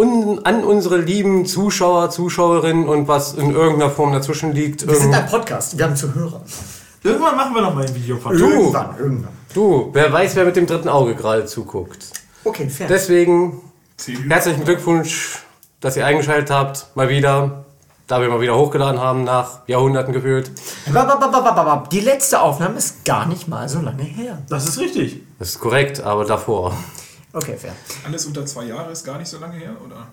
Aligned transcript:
un, 0.00 0.44
an 0.44 0.64
unsere 0.64 0.96
lieben 0.96 1.44
Zuschauer, 1.46 2.10
Zuschauerinnen 2.10 2.88
und 2.88 3.06
was 3.06 3.34
in 3.34 3.54
irgendeiner 3.54 3.90
Form 3.90 4.12
dazwischen 4.12 4.52
liegt. 4.52 4.86
Wir 4.86 4.96
sind 4.96 5.12
ähm, 5.12 5.20
ein 5.20 5.26
Podcast, 5.26 5.76
wir 5.76 5.84
haben 5.84 5.96
Zuhörer. 5.96 6.40
Irgendwann 7.02 7.36
machen 7.36 7.54
wir 7.54 7.62
noch 7.62 7.74
mal 7.74 7.86
ein 7.86 7.94
Video 7.94 8.16
von. 8.16 8.36
Du. 8.36 8.50
Irgendwann, 8.50 8.98
irgendwann. 8.98 9.32
du, 9.54 9.90
wer 9.92 10.12
weiß, 10.12 10.36
wer 10.36 10.44
mit 10.44 10.56
dem 10.56 10.66
dritten 10.66 10.88
Auge 10.88 11.14
gerade 11.14 11.44
zuguckt. 11.44 12.10
Okay, 12.44 12.68
fair. 12.68 12.88
Deswegen 12.88 13.60
herzlichen 14.28 14.64
Glückwunsch, 14.64 15.40
dass 15.80 15.96
ihr 15.96 16.06
eingeschaltet 16.06 16.50
habt. 16.50 16.86
Mal 16.94 17.08
wieder. 17.08 17.64
Da 18.06 18.20
wir 18.20 18.28
mal 18.28 18.40
wieder 18.40 18.56
hochgeladen 18.56 19.00
haben, 19.00 19.22
nach 19.22 19.60
Jahrhunderten 19.68 20.12
gefühlt. 20.12 20.50
Die 21.92 22.00
letzte 22.00 22.40
Aufnahme 22.40 22.76
ist 22.76 23.04
gar 23.04 23.26
nicht 23.26 23.46
mal 23.46 23.68
so 23.68 23.80
lange 23.80 24.02
her. 24.02 24.42
Das 24.48 24.66
ist 24.66 24.80
richtig. 24.80 25.20
Das 25.38 25.50
ist 25.50 25.60
korrekt, 25.60 26.00
aber 26.00 26.24
davor. 26.24 26.74
Okay, 27.32 27.56
fair. 27.56 27.72
Alles 28.04 28.26
unter 28.26 28.44
zwei 28.46 28.64
Jahre 28.64 28.90
ist 28.90 29.04
gar 29.04 29.18
nicht 29.18 29.28
so 29.28 29.38
lange 29.38 29.56
her, 29.56 29.76
oder? 29.84 30.08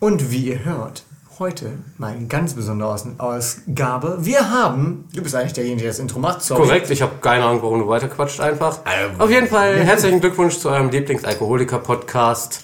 Und 0.00 0.30
wie 0.30 0.46
ihr 0.48 0.64
hört, 0.64 1.02
heute 1.38 1.72
mal 1.98 2.12
eine 2.14 2.26
ganz 2.26 2.54
besondere 2.54 2.88
Aus- 2.94 3.06
Ausgabe. 3.18 4.18
Wir 4.20 4.50
haben, 4.50 5.06
du 5.14 5.22
bist 5.22 5.34
eigentlich 5.34 5.52
derjenige, 5.52 5.82
der 5.82 5.90
das 5.90 5.98
Intro 5.98 6.18
macht, 6.18 6.42
sorry. 6.42 6.62
Korrekt, 6.62 6.90
ich 6.90 7.02
habe 7.02 7.12
keine 7.20 7.44
Ahnung, 7.44 7.62
warum 7.62 7.80
du 7.80 7.88
weiterquatscht 7.88 8.40
einfach. 8.40 8.80
Auf 9.18 9.30
jeden 9.30 9.48
Fall 9.48 9.76
herzlichen 9.84 10.20
Glückwunsch 10.20 10.58
zu 10.58 10.70
eurem 10.70 10.88
Lieblingsalkoholiker-Podcast. 10.90 12.62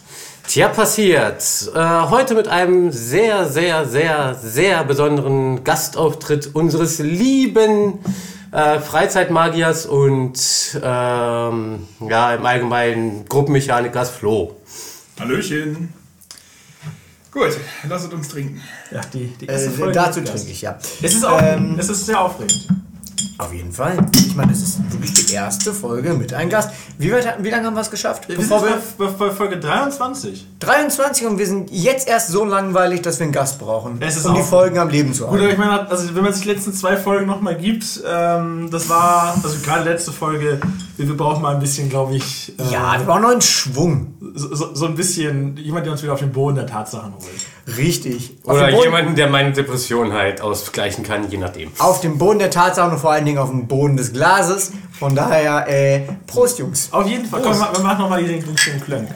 Tja, 0.49 0.69
passiert. 0.69 1.43
Äh, 1.75 1.79
heute 2.11 2.35
mit 2.35 2.49
einem 2.49 2.91
sehr, 2.91 3.47
sehr, 3.49 3.87
sehr, 3.87 4.35
sehr 4.35 4.85
besonderen 4.85 5.63
Gastauftritt 5.65 6.51
unseres 6.55 6.99
lieben 6.99 8.01
äh, 8.52 8.79
Freizeitmagiers 8.80 9.87
und 9.87 10.38
ähm, 10.83 11.88
ja, 12.09 12.34
im 12.34 12.47
Allgemeinen 12.47 13.25
Gruppenmechanikers 13.28 14.11
Flo. 14.11 14.56
Hallöchen. 15.19 15.92
Gut, 17.33 17.56
lasst 17.89 18.12
uns 18.12 18.28
trinken. 18.28 18.61
Ja, 18.91 19.00
die, 19.12 19.28
die 19.41 19.48
Äh, 19.48 19.53
erste 19.53 19.70
Folge. 19.70 19.92
dazu 19.94 20.20
trinke 20.20 20.50
ich, 20.50 20.61
ja. 20.62 20.78
Es 21.00 21.14
ist, 21.14 21.25
auch, 21.25 21.41
Ähm, 21.41 21.77
es 21.78 21.89
ist 21.89 22.05
sehr 22.06 22.20
aufregend. 22.20 22.69
Auf 23.39 23.53
jeden 23.53 23.73
Fall. 23.73 23.97
Ich 24.15 24.37
meine, 24.37 24.53
das 24.53 24.63
ist 24.63 24.79
wirklich 24.93 25.15
die 25.15 25.33
erste 25.33 25.73
Folge 25.73 26.13
mit 26.15 26.33
einem 26.33 26.51
Gast. 26.51 26.71
Wie, 26.99 27.11
weit, 27.13 27.43
wie 27.43 27.51
lange 27.51 27.67
haben 27.67 27.75
wir 27.75 27.81
es 27.81 27.91
geschafft? 27.91 28.29
Wir 28.29 28.37
sind 28.37 28.49
Bevor 28.49 28.65
wir, 28.65 28.81
bei, 28.99 29.07
bei, 29.07 29.31
Folge 29.31 29.59
23. 29.59 30.47
23 30.61 31.27
und 31.27 31.39
wir 31.39 31.47
sind 31.47 31.71
jetzt 31.73 32.07
erst 32.07 32.29
so 32.29 32.45
langweilig, 32.45 33.03
dass 33.03 33.19
wir 33.19 33.25
einen 33.25 33.33
Gast 33.33 33.59
brauchen, 33.59 34.01
Es 34.01 34.17
ist 34.17 34.27
um 34.27 34.35
die 34.35 34.43
Folgen 34.43 34.79
am 34.79 34.89
Leben 34.91 35.13
zu 35.13 35.25
Gut, 35.25 35.31
aber 35.31 35.41
halten. 35.41 35.53
ich 35.53 35.59
meine, 35.59 35.91
also 35.91 36.15
wenn 36.15 36.23
man 36.23 36.33
sich 36.33 36.43
die 36.43 36.51
letzten 36.51 36.73
zwei 36.73 36.97
Folgen 36.97 37.27
nochmal 37.27 37.57
gibt, 37.57 38.03
ähm, 38.07 38.69
das 38.71 38.89
war, 38.89 39.35
also 39.43 39.57
gerade 39.65 39.91
letzte 39.91 40.13
Folge, 40.13 40.61
wir, 40.97 41.17
brauchen 41.17 41.43
mal 41.43 41.55
ein 41.55 41.61
bisschen, 41.61 41.89
glaube 41.89 42.15
ich, 42.15 42.55
äh, 42.59 42.73
Ja, 42.73 42.99
wir 42.99 43.07
brauchen 43.07 43.23
noch 43.23 43.31
einen 43.31 43.43
Schwung. 43.43 44.15
so, 44.35 44.55
so, 44.55 44.75
so 44.75 44.87
ein 44.87 44.95
bisschen, 44.95 45.57
jemand, 45.57 45.87
der 45.87 45.93
uns 45.93 46.03
wieder 46.03 46.13
auf 46.13 46.21
den 46.21 46.33
Boden 46.33 46.57
der 46.57 46.67
Tatsachen 46.67 47.13
holt. 47.15 47.47
Richtig. 47.77 48.37
Auf 48.45 48.55
Oder 48.55 48.71
Boden- 48.71 48.83
jemanden, 48.83 49.15
der 49.15 49.29
meine 49.29 49.53
Depression 49.53 50.13
halt 50.13 50.41
ausgleichen 50.41 51.05
kann, 51.05 51.31
je 51.31 51.39
nachdem. 51.39 51.71
Auf 51.79 52.01
dem 52.01 52.19
Boden 52.19 52.39
der 52.41 52.51
Tatsachen 52.51 52.93
und 52.93 52.99
vor 52.99 53.13
allen 53.13 53.25
Dingen 53.25 53.39
auf 53.39 53.51
dem 53.51 53.69
Boden 53.69 53.97
des 53.97 54.13
Glases. 54.13 54.73
Von 54.99 55.15
daher, 55.15 55.67
äh, 55.69 56.01
Prost, 56.27 56.59
Jungs. 56.59 56.89
Auf 56.93 57.07
jeden 57.07 57.25
Fall, 57.27 57.41
komm, 57.43 57.53
wir 57.59 57.81
machen 57.81 58.03
nochmal 58.03 58.25
hier 58.25 58.41
den 58.41 58.81
Klönk. 58.85 59.09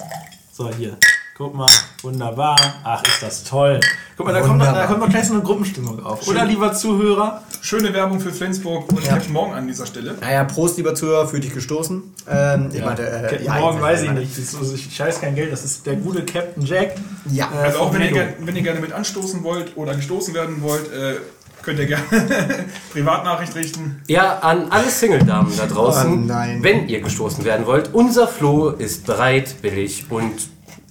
So, 0.52 0.70
hier. 0.72 0.96
Guck 1.36 1.54
mal, 1.54 1.68
wunderbar. 2.00 2.56
Ach, 2.82 3.02
ist 3.06 3.22
das 3.22 3.44
toll. 3.44 3.78
Guck 4.16 4.24
mal, 4.26 4.32
da 4.32 4.40
kommt, 4.40 4.56
noch, 4.58 4.72
da 4.72 4.86
kommt 4.86 5.00
noch 5.00 5.08
gleich 5.10 5.26
so 5.26 5.34
eine 5.34 5.42
Gruppenstimmung 5.42 6.02
auf. 6.02 6.26
Oder, 6.28 6.44
lieber 6.46 6.72
Zuhörer, 6.72 7.42
Schöne 7.60 7.92
Werbung 7.92 8.20
für 8.20 8.30
Flensburg 8.32 8.90
und 8.92 9.02
Ja. 9.04 9.14
Captain 9.14 9.32
Morgan 9.32 9.54
an 9.58 9.66
dieser 9.66 9.86
Stelle. 9.86 10.14
Naja, 10.20 10.44
Prost, 10.44 10.76
lieber 10.76 10.94
Zuhörer, 10.94 11.26
für 11.26 11.40
dich 11.40 11.52
gestoßen. 11.52 12.00
Ähm, 12.30 12.70
ich 12.72 12.82
meinte, 12.82 13.06
äh, 13.06 13.22
Captain 13.22 13.44
ja, 13.44 13.54
Morgan 13.58 13.82
weiß 13.82 14.00
ich 14.02 14.06
meine- 14.06 14.20
nicht. 14.20 14.38
Ist, 14.38 14.56
ich 14.74 14.94
scheiß 14.94 15.20
kein 15.20 15.34
Geld, 15.34 15.52
das 15.52 15.64
ist 15.64 15.84
der 15.84 15.96
gute 15.96 16.24
Captain 16.24 16.64
Jack. 16.64 16.94
Ja. 17.30 17.50
Äh, 17.52 17.66
Also 17.66 17.80
auch 17.80 17.92
wenn 17.92 18.02
ihr, 18.02 18.34
wenn 18.40 18.54
ihr 18.56 18.62
gerne 18.62 18.80
mit 18.80 18.92
anstoßen 18.92 19.42
wollt 19.42 19.76
oder 19.76 19.94
gestoßen 19.96 20.32
werden 20.32 20.62
wollt, 20.62 20.90
äh, 20.92 21.16
könnt 21.62 21.80
ihr 21.80 21.86
gerne 21.86 22.04
Privatnachricht 22.92 23.54
richten. 23.56 24.00
Ja, 24.06 24.38
an 24.38 24.68
alle 24.70 24.88
Single-Damen 24.88 25.52
da 25.56 25.66
draußen, 25.66 26.12
Oh 26.12 26.16
nein. 26.16 26.62
wenn 26.62 26.88
ihr 26.88 27.00
gestoßen 27.00 27.44
werden 27.44 27.66
wollt, 27.66 27.92
unser 27.92 28.28
Flo 28.28 28.68
ist 28.70 29.06
bereit, 29.06 29.60
billig 29.60 30.06
und 30.08 30.34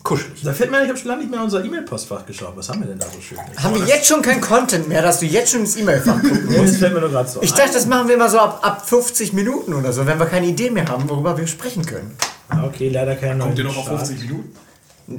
kuschelig. 0.05 0.41
Da 0.43 0.53
fällt 0.53 0.71
mir, 0.71 0.81
ich 0.83 0.87
habe 0.87 0.97
schon 0.97 1.09
lange 1.09 1.21
nicht 1.21 1.29
mehr 1.31 1.39
in 1.39 1.45
unser 1.45 1.65
E-Mail-Postfach 1.65 2.25
geschaut. 2.25 2.53
Was 2.55 2.69
haben 2.69 2.79
wir 2.79 2.87
denn 2.87 2.99
da 2.99 3.05
so 3.07 3.19
schön? 3.19 3.37
Haben 3.61 3.75
wir 3.75 3.85
jetzt 3.85 4.07
schon 4.07 4.21
kein 4.21 4.39
Content 4.39 4.87
mehr, 4.87 5.01
dass 5.01 5.19
du 5.19 5.25
jetzt 5.25 5.51
schon 5.51 5.61
ins 5.61 5.75
E-Mail-Fach 5.75 6.21
gucken 6.21 6.47
Das 6.47 6.57
musst? 6.57 6.77
fällt 6.77 6.93
mir 6.93 7.01
nur 7.01 7.09
gerade 7.09 7.27
so 7.27 7.41
Ich 7.41 7.51
ein. 7.51 7.57
dachte, 7.57 7.73
das 7.73 7.85
machen 7.87 8.07
wir 8.07 8.15
immer 8.15 8.29
so 8.29 8.39
ab, 8.39 8.59
ab 8.61 8.87
50 8.87 9.33
Minuten 9.33 9.73
oder 9.73 9.91
so, 9.91 10.05
wenn 10.07 10.17
wir 10.17 10.27
keine 10.27 10.45
Idee 10.45 10.69
mehr 10.69 10.87
haben, 10.87 11.09
worüber 11.09 11.37
wir 11.37 11.47
sprechen 11.47 11.85
können. 11.85 12.15
Ah, 12.47 12.63
Okay, 12.65 12.87
leider 12.89 13.15
kein 13.17 13.39
Kommt 13.39 13.57
ihr 13.57 13.65
noch 13.65 13.75
auf 13.77 13.87
50 13.87 14.21
Minuten? 14.21 14.55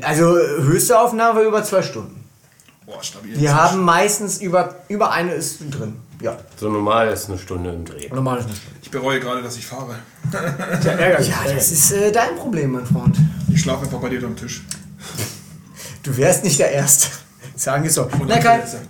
Also 0.02 0.24
höchste 0.36 0.98
Aufnahme 0.98 1.42
über 1.42 1.62
zwei 1.62 1.82
Stunden. 1.82 2.24
Boah, 2.86 3.02
stabil. 3.02 3.38
Wir 3.38 3.54
haben 3.54 3.82
meistens 3.84 4.38
über, 4.40 4.76
über 4.88 5.10
eine 5.10 5.32
ist 5.34 5.58
drin. 5.70 5.96
Ja, 6.22 6.36
So 6.56 6.70
normal 6.70 7.08
ist 7.08 7.28
eine 7.28 7.38
Stunde 7.38 7.70
im 7.70 7.84
Dreh. 7.84 8.08
normal 8.14 8.38
ist 8.38 8.46
eine 8.46 8.54
Stunde. 8.54 8.76
Ich 8.82 8.90
bereue 8.90 9.20
gerade, 9.20 9.42
dass 9.42 9.56
ich 9.56 9.66
fahre. 9.66 9.96
Ja. 10.32 11.20
Ja, 11.20 11.52
das 11.54 11.70
ist 11.72 11.90
äh, 11.92 12.10
dein 12.12 12.36
Problem, 12.36 12.72
mein 12.72 12.86
Freund. 12.86 13.16
Ich 13.56 13.62
schlafe 13.62 13.86
einfach 13.86 14.00
bei 14.00 14.10
dir 14.10 14.22
am 14.22 14.36
Tisch. 14.36 14.60
Du 16.02 16.14
wärst 16.14 16.44
nicht 16.44 16.58
der 16.58 16.72
Erste. 16.72 17.08
Sagen 17.56 17.84
wir 17.84 17.90
so. 17.90 18.02
Und 18.02 18.26
Na, 18.26 18.36
Kai, 18.38 18.58
Fenster. 18.58 18.80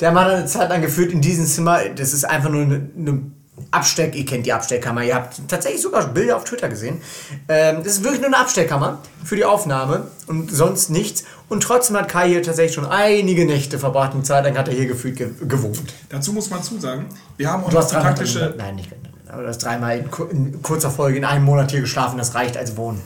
der 0.00 0.10
Mann 0.10 0.24
hat 0.24 0.32
eine 0.32 0.46
Zeit 0.46 0.68
lang 0.68 0.82
geführt 0.82 1.12
in 1.12 1.20
diesem 1.20 1.46
Zimmer. 1.46 1.88
Das 1.90 2.12
ist 2.12 2.24
einfach 2.24 2.50
nur 2.50 2.62
eine, 2.62 2.90
eine 2.98 3.22
Absteck. 3.70 4.16
Ihr 4.16 4.26
kennt 4.26 4.44
die 4.44 4.52
Absteckkammer. 4.52 5.04
Ihr 5.04 5.14
habt 5.14 5.40
tatsächlich 5.46 5.82
sogar 5.82 6.04
Bilder 6.08 6.36
auf 6.36 6.42
Twitter 6.42 6.68
gesehen. 6.68 7.00
Ähm, 7.46 7.84
das 7.84 7.92
ist 7.92 8.02
wirklich 8.02 8.20
nur 8.20 8.26
eine 8.26 8.38
Absteckkammer 8.38 8.98
für 9.22 9.36
die 9.36 9.44
Aufnahme 9.44 10.08
und 10.26 10.50
sonst 10.50 10.90
nichts. 10.90 11.22
Und 11.48 11.62
trotzdem 11.62 11.96
hat 11.98 12.08
Kai 12.08 12.28
hier 12.28 12.42
tatsächlich 12.42 12.74
schon 12.74 12.86
einige 12.86 13.44
Nächte 13.44 13.78
verbracht. 13.78 14.14
Eine 14.14 14.24
Zeit 14.24 14.44
lang 14.44 14.58
hat 14.58 14.66
er 14.66 14.74
hier 14.74 14.86
gefühlt 14.86 15.14
ge 15.14 15.30
gewohnt. 15.46 15.94
Dazu 16.08 16.32
muss 16.32 16.50
man 16.50 16.64
zusagen, 16.64 17.06
wir 17.36 17.48
haben 17.48 17.62
auch 17.62 17.68
Du 17.68 17.76
noch 17.76 17.82
hast 17.82 17.92
taktische. 17.92 18.52
Nein, 18.58 18.74
nicht 18.74 18.90
aber 18.90 19.11
du 19.40 19.46
hast 19.48 19.58
dreimal 19.58 19.98
in, 19.98 20.10
kur- 20.10 20.30
in 20.30 20.60
kurzer 20.62 20.90
Folge 20.90 21.18
in 21.18 21.24
einem 21.24 21.44
Monat 21.44 21.70
hier 21.70 21.80
geschlafen. 21.80 22.18
Das 22.18 22.34
reicht 22.34 22.56
als 22.56 22.76
Wohnen. 22.76 23.00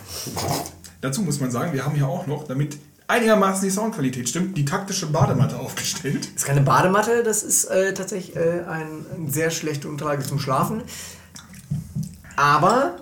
Dazu 1.00 1.22
muss 1.22 1.40
man 1.40 1.50
sagen, 1.50 1.72
wir 1.72 1.84
haben 1.84 1.94
hier 1.94 2.08
auch 2.08 2.26
noch, 2.26 2.46
damit 2.48 2.78
einigermaßen 3.06 3.62
die 3.62 3.70
Soundqualität 3.70 4.28
stimmt, 4.28 4.56
die 4.56 4.64
taktische 4.64 5.06
Badematte 5.06 5.56
aufgestellt. 5.58 6.24
Das 6.34 6.42
ist 6.42 6.44
keine 6.46 6.62
Badematte, 6.62 7.22
das 7.22 7.42
ist 7.44 7.66
äh, 7.66 7.94
tatsächlich 7.94 8.34
äh, 8.34 8.62
ein, 8.68 9.06
eine 9.16 9.30
sehr 9.30 9.50
schlechte 9.50 9.88
Unterlage 9.88 10.24
zum 10.24 10.38
Schlafen. 10.40 10.82
Aber 12.36 12.96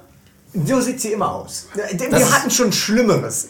so 0.52 0.80
sieht 0.80 1.00
sie 1.00 1.12
immer 1.12 1.32
aus. 1.32 1.66
Wir 1.74 2.10
Das- 2.10 2.32
hatten 2.32 2.50
schon 2.50 2.72
Schlimmeres. 2.72 3.48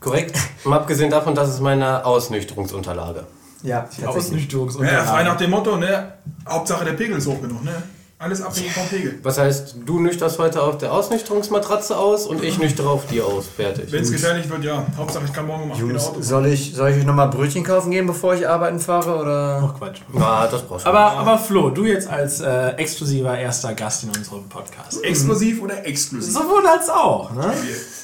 Korrekt. 0.00 0.36
Mal 0.64 0.76
abgesehen 0.80 1.10
davon, 1.10 1.34
das 1.34 1.48
ist 1.48 1.60
meine 1.60 2.04
Ausnüchterungsunterlage. 2.04 3.24
Ja, 3.62 3.80
tatsächlich. 3.80 4.04
Ja, 4.04 4.10
Ausnüchterungsunterlagen. 4.10 5.08
frei 5.08 5.22
nach 5.24 5.36
dem 5.36 5.50
Motto, 5.50 5.76
ne? 5.76 6.12
Hauptsache 6.48 6.84
der 6.84 6.92
Pegel 6.92 7.16
ist 7.16 7.26
hoch 7.26 7.40
genug, 7.40 7.64
ne? 7.64 7.82
Alles 8.18 8.40
abhängig 8.40 8.72
vom 8.72 8.88
Pegel. 8.88 9.18
Was 9.22 9.36
heißt, 9.36 9.76
du 9.84 10.00
nüchterst 10.00 10.38
heute 10.38 10.62
auf 10.62 10.78
der 10.78 10.90
Ausnüchterungsmatratze 10.90 11.98
aus 11.98 12.26
und 12.26 12.42
ich 12.42 12.58
nüchtere 12.58 12.88
auf 12.88 13.06
dir 13.08 13.26
aus. 13.26 13.44
Fertig. 13.54 13.92
Wenn 13.92 14.02
es 14.02 14.10
gefährlich 14.10 14.48
wird, 14.48 14.64
ja. 14.64 14.86
Hauptsache 14.96 15.24
ich 15.26 15.34
kann 15.34 15.46
morgen 15.46 15.64
um 15.64 15.72
8 15.72 15.78
wieder 15.78 15.88
Jungs, 15.90 16.02
Auto 16.04 16.12
fahren. 16.12 16.22
soll 16.22 16.46
ich, 16.46 16.72
soll 16.74 16.90
ich 16.90 16.96
euch 16.96 17.04
nochmal 17.04 17.28
Brötchen 17.28 17.62
kaufen 17.62 17.90
gehen, 17.90 18.06
bevor 18.06 18.34
ich 18.34 18.48
arbeiten 18.48 18.80
fahre? 18.80 19.16
Oder? 19.20 19.70
Ach 19.70 19.78
Quatsch. 19.78 20.00
Ja, 20.14 20.46
das 20.46 20.62
brauchst 20.62 20.86
du. 20.86 20.88
Aber, 20.88 21.12
aber 21.12 21.38
Flo, 21.38 21.68
du 21.68 21.84
jetzt 21.84 22.08
als 22.08 22.40
äh, 22.40 22.68
exklusiver 22.76 23.36
erster 23.36 23.74
Gast 23.74 24.04
in 24.04 24.08
unserem 24.08 24.48
Podcast. 24.48 25.04
Exklusiv 25.04 25.60
oder 25.60 25.86
exklusiv? 25.86 26.32
Sowohl 26.32 26.66
als 26.66 26.88
auch. 26.88 27.34
Ne? 27.34 27.52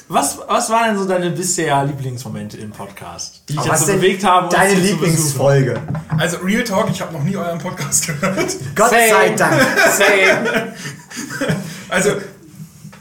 Was, 0.09 0.37
was 0.47 0.69
waren 0.69 0.89
denn 0.89 0.97
so 0.99 1.07
deine 1.07 1.31
bisher 1.31 1.83
Lieblingsmomente 1.85 2.57
im 2.57 2.69
Podcast, 2.69 3.41
die 3.49 3.55
dich 3.55 3.65
jetzt 3.65 3.79
so 3.79 3.85
denn 3.87 3.95
bewegt 4.01 4.23
haben? 4.23 4.45
uns 4.45 4.53
Deine 4.53 4.73
hier 4.75 4.91
zu 4.91 4.97
besuchen? 4.97 5.05
Lieblingsfolge. 5.05 5.81
Also 6.19 6.37
Real 6.43 6.63
Talk, 6.63 6.89
ich 6.91 7.01
habe 7.01 7.13
noch 7.13 7.23
nie 7.23 7.35
euren 7.35 7.57
Podcast 7.57 8.05
gehört. 8.05 8.55
Gott 8.75 8.89
Same. 8.89 9.09
sei 9.09 9.29
Dank. 9.29 9.53
Same. 10.07 10.73
Also 11.89 12.11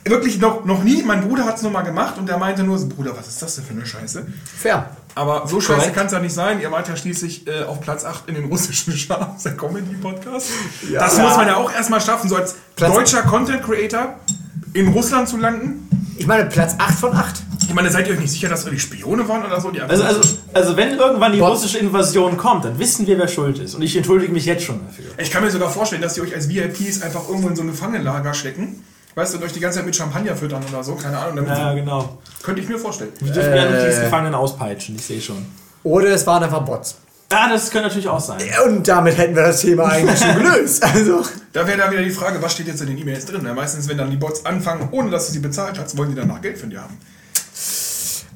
wirklich 0.05 0.39
noch, 0.41 0.65
noch 0.65 0.83
nie. 0.83 1.03
Mein 1.03 1.23
Bruder 1.27 1.45
hat 1.45 1.57
es 1.57 1.63
nur 1.63 1.71
mal 1.71 1.83
gemacht 1.83 2.19
und 2.19 2.29
der 2.29 2.37
meinte 2.37 2.63
nur 2.63 2.77
so, 2.79 2.89
Bruder, 2.89 3.17
was 3.17 3.29
ist 3.29 3.41
das 3.41 3.55
denn 3.55 3.65
für 3.65 3.73
eine 3.73 3.87
Scheiße? 3.87 4.27
Fair. 4.59 4.91
Aber 5.15 5.47
so 5.47 5.61
scheiße 5.61 5.93
kann 5.93 6.07
es 6.07 6.13
ja 6.13 6.19
nicht 6.19 6.35
sein. 6.35 6.61
Ihr 6.61 6.71
wart 6.71 6.89
ja 6.89 6.97
schließlich 6.97 7.47
äh, 7.47 7.65
auf 7.65 7.81
Platz 7.81 8.05
8 8.05 8.29
in 8.29 8.35
den 8.35 8.47
russischen 8.47 8.95
Charts, 9.09 9.45
der 9.45 9.57
Comedy-Podcast. 9.57 10.49
Das 10.93 11.19
muss 11.19 11.37
man 11.37 11.47
ja 11.47 11.57
auch 11.57 11.73
erstmal 11.73 12.01
schaffen, 12.01 12.29
so 12.29 12.37
als 12.37 12.57
Platz- 12.77 12.95
deutscher 12.95 13.23
Content-Creator 13.23 14.17
in 14.75 14.89
Russland 14.89 15.29
zu 15.29 15.37
landen. 15.37 15.89
Ich 16.23 16.29
meine, 16.29 16.45
Platz 16.45 16.77
8 16.79 17.01
von 17.01 17.13
8. 17.13 17.43
Ich 17.67 17.75
meine, 17.75 17.91
seid 17.91 18.07
ihr 18.07 18.15
euch 18.15 18.21
nicht 18.21 18.31
sicher, 18.31 18.49
dass 18.49 18.65
ihr 18.65 18.71
die 18.71 18.79
Spione 18.79 19.27
waren 19.29 19.45
oder 19.45 19.61
so? 19.61 19.73
Die 19.73 19.81
Also, 19.81 20.05
also, 20.05 20.21
also 20.53 20.77
wenn 20.77 20.97
irgendwann 20.97 21.33
die 21.33 21.41
Bots. 21.41 21.65
russische 21.65 21.79
Invasion 21.79 22.37
kommt, 22.37 22.65
dann 22.65 22.79
wissen 22.79 23.09
wir, 23.09 23.19
wer 23.19 23.27
schuld 23.27 23.59
ist. 23.59 23.75
Und 23.75 23.83
ich 23.83 23.97
entschuldige 23.97 24.33
mich 24.33 24.45
jetzt 24.47 24.63
schon 24.63 24.79
dafür. 24.87 25.07
ich 25.19 25.33
kann 25.33 25.43
mir 25.43 25.51
sogar 25.51 25.69
vorstellen, 25.69 26.01
dass 26.01 26.15
die 26.15 26.21
euch 26.21 26.33
als 26.33 26.49
VIPs 26.49 27.03
einfach 27.03 27.29
irgendwo 27.29 27.49
in 27.49 27.57
so 27.57 27.63
ein 27.63 27.73
Gefangenenlager 27.73 28.35
stecken. 28.35 28.85
Weißt 29.17 29.35
du, 29.35 29.39
und 29.39 29.45
euch 29.45 29.53
die 29.53 29.59
ganze 29.59 29.79
Zeit 29.79 29.87
mit 29.87 29.97
Champagner 29.97 30.37
füttern 30.37 30.63
oder 30.71 30.85
so, 30.85 30.95
keine 30.95 31.19
Ahnung. 31.19 31.35
Damit 31.35 31.59
Ja, 31.59 31.75
genau. 31.75 32.19
Könnte 32.45 32.61
ich 32.61 32.69
mir 32.69 32.79
vorstellen. 32.79 33.11
Wir 33.19 33.33
dürfen 33.33 33.57
ja 33.57 33.69
nicht 33.69 33.97
die 33.99 34.01
Gefangenen 34.03 34.37
auspeitschen, 34.37 34.95
ich 34.95 35.05
sehe 35.05 35.21
schon. 35.21 35.45
Oder 35.83 36.11
es 36.11 36.25
waren 36.25 36.45
einfach 36.45 36.63
Bots. 36.63 36.99
Ja, 37.33 37.49
das 37.49 37.71
könnte 37.71 37.89
natürlich 37.89 38.09
auch 38.09 38.21
sein. 38.21 38.41
Und 38.67 38.87
damit 38.87 39.17
hätten 39.17 39.35
wir 39.35 39.43
das 39.43 39.61
Thema 39.63 39.85
eigentlich 39.87 40.19
schon 40.19 40.35
gelöst. 40.37 40.85
Also, 40.95 41.23
Da 41.53 41.67
wäre 41.67 41.79
dann 41.79 41.91
wieder 41.91 42.03
die 42.03 42.11
Frage, 42.11 42.41
was 42.43 42.53
steht 42.53 42.67
jetzt 42.67 42.81
in 42.83 42.89
den 42.89 42.99
E-Mails 42.99 43.25
drin? 43.27 43.45
Ja, 43.45 43.55
meistens, 43.55 43.89
wenn 43.89 43.99
dann 43.99 44.11
die 44.11 44.17
Bots 44.17 44.45
anfangen, 44.45 44.89
ohne 44.93 45.11
dass 45.11 45.27
du 45.29 45.33
sie 45.33 45.39
bezahlt 45.41 45.79
hast, 45.79 45.97
wollen 45.97 46.11
die 46.11 46.17
danach 46.17 46.41
Geld 46.41 46.59
von 46.59 46.71
dir 46.71 46.83
haben. 46.83 46.97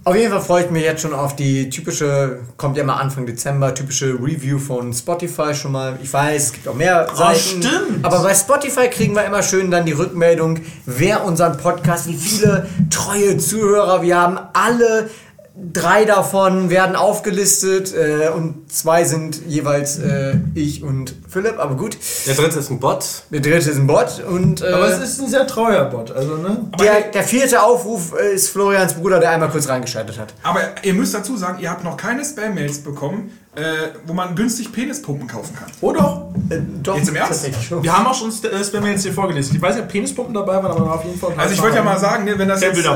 Auf 0.05 0.15
jeden 0.15 0.31
Fall 0.31 0.41
freue 0.41 0.65
ich 0.65 0.71
mich 0.71 0.85
jetzt 0.85 1.03
schon 1.03 1.13
auf 1.13 1.35
die 1.35 1.69
typische, 1.69 2.39
kommt 2.57 2.77
ja 2.77 2.85
immer 2.85 3.01
Anfang 3.01 3.27
Dezember, 3.27 3.75
typische 3.75 4.13
Review 4.15 4.57
von 4.61 4.93
Spotify 4.93 5.53
schon 5.53 5.73
mal. 5.73 5.99
Ich 6.01 6.13
weiß, 6.13 6.45
es 6.45 6.53
gibt 6.53 6.69
auch 6.69 6.77
mehr 6.77 7.09
Seiten. 7.13 7.41
stimmt. 7.41 8.05
Aber 8.05 8.23
bei 8.23 8.33
Spotify 8.33 8.89
kriegen 8.89 9.17
wir 9.17 9.25
immer 9.25 9.43
schön 9.43 9.69
dann 9.69 9.85
die 9.85 9.91
Rückmeldung, 9.93 10.61
wer 10.85 11.25
unseren 11.25 11.57
Podcast, 11.57 12.07
wie 12.07 12.15
viele 12.17 12.69
treue 12.89 13.37
Zuhörer 13.39 14.01
wir 14.03 14.17
haben. 14.17 14.39
Alle 14.53 15.11
drei 15.57 16.05
davon 16.05 16.69
werden 16.69 16.97
aufgelistet 16.97 17.95
äh, 17.95 18.29
und 18.29 18.71
zwei 18.71 19.05
sind 19.05 19.41
jeweils 19.47 19.99
äh, 19.99 20.35
ich 20.55 20.83
und 20.83 21.15
Philipp, 21.29 21.59
aber 21.59 21.77
gut. 21.77 21.97
Der 22.27 22.35
dritte 22.35 22.59
ist 22.59 22.71
ein 22.71 22.79
Bot. 22.79 23.23
Der 23.31 23.41
dritte 23.41 23.71
ist 23.71 23.79
ein 23.79 23.87
Bot 23.87 24.23
und 24.29 24.61
äh, 24.61 24.67
Aber 24.67 24.89
es 24.89 24.99
ist 24.99 25.21
ein 25.21 25.29
sehr 25.29 25.47
treuer 25.47 25.87
Bot, 25.87 26.13
also 26.13 26.37
ne? 26.37 26.71
der, 26.79 27.11
der 27.11 27.23
vierte 27.23 27.63
Aufruf 27.63 28.13
äh, 28.19 28.35
ist 28.35 28.51
Florians 28.51 28.95
Bruder, 28.95 29.19
der 29.19 29.31
einmal 29.31 29.49
kurz 29.49 29.69
reingeschaltet 29.69 30.19
hat. 30.19 30.35
Aber 30.43 30.61
ihr 30.83 30.93
müsst 30.93 31.15
dazu 31.15 31.37
sagen, 31.37 31.59
ihr 31.61 31.71
habt 31.71 31.85
noch 31.85 31.97
keine 31.97 32.23
Spam-Mails 32.23 32.81
bekommen, 32.81 33.31
äh, 33.55 33.63
wo 34.07 34.13
man 34.13 34.35
günstig 34.35 34.71
Penispumpen 34.73 35.27
kaufen 35.27 35.57
kann. 35.57 35.71
Oder? 35.81 36.31
Äh, 36.51 36.59
doch, 36.83 36.99
Jetzt 36.99 37.09
im 37.09 37.17
Ernst? 37.17 37.51
Wir 37.83 37.97
haben 37.97 38.07
auch 38.07 38.15
schon 38.15 38.31
Spam-Mails 38.31 39.03
hier 39.05 39.15
vorgelesen. 39.15 39.57
Ich 39.57 39.63
weiß 39.63 39.77
nicht, 39.77 39.85
ob 39.85 39.91
Penispumpen 39.91 40.35
dabei 40.35 40.63
waren, 40.63 40.73
aber 40.73 40.97
auf 40.97 41.05
jeden 41.05 41.19
Fall. 41.19 41.33
Also 41.35 41.55
ich 41.55 41.63
wollte 41.63 41.77
ja 41.77 41.83
mal 41.83 41.99
sagen, 41.99 42.25
ne, 42.25 42.39
wenn 42.39 42.49
das 42.49 42.61
Kein 42.61 42.75
jetzt... 42.75 42.87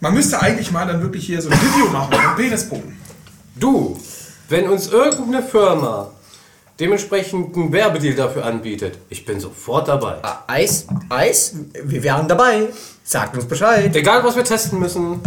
Man 0.00 0.14
müsste 0.14 0.40
eigentlich 0.40 0.70
mal 0.70 0.86
dann 0.86 1.02
wirklich 1.02 1.26
hier 1.26 1.42
so 1.42 1.50
ein 1.50 1.58
Review 1.58 1.90
machen 1.90 2.12
von 2.12 2.36
Penispumpen. 2.36 2.96
Du, 3.56 3.98
wenn 4.48 4.68
uns 4.68 4.88
irgendeine 4.88 5.42
Firma 5.42 6.10
dementsprechend 6.78 7.56
einen 7.56 7.72
Werbedeal 7.72 8.14
dafür 8.14 8.44
anbietet, 8.44 8.98
ich 9.08 9.24
bin 9.24 9.40
sofort 9.40 9.88
dabei. 9.88 10.18
Ah, 10.22 10.44
Eis, 10.46 10.86
Eis, 11.08 11.56
wir 11.82 12.02
wären 12.04 12.28
dabei. 12.28 12.68
Sagt 13.02 13.34
uns 13.34 13.46
Bescheid. 13.46 13.94
Egal, 13.96 14.22
was 14.22 14.36
wir 14.36 14.44
testen 14.44 14.78
müssen. 14.78 15.20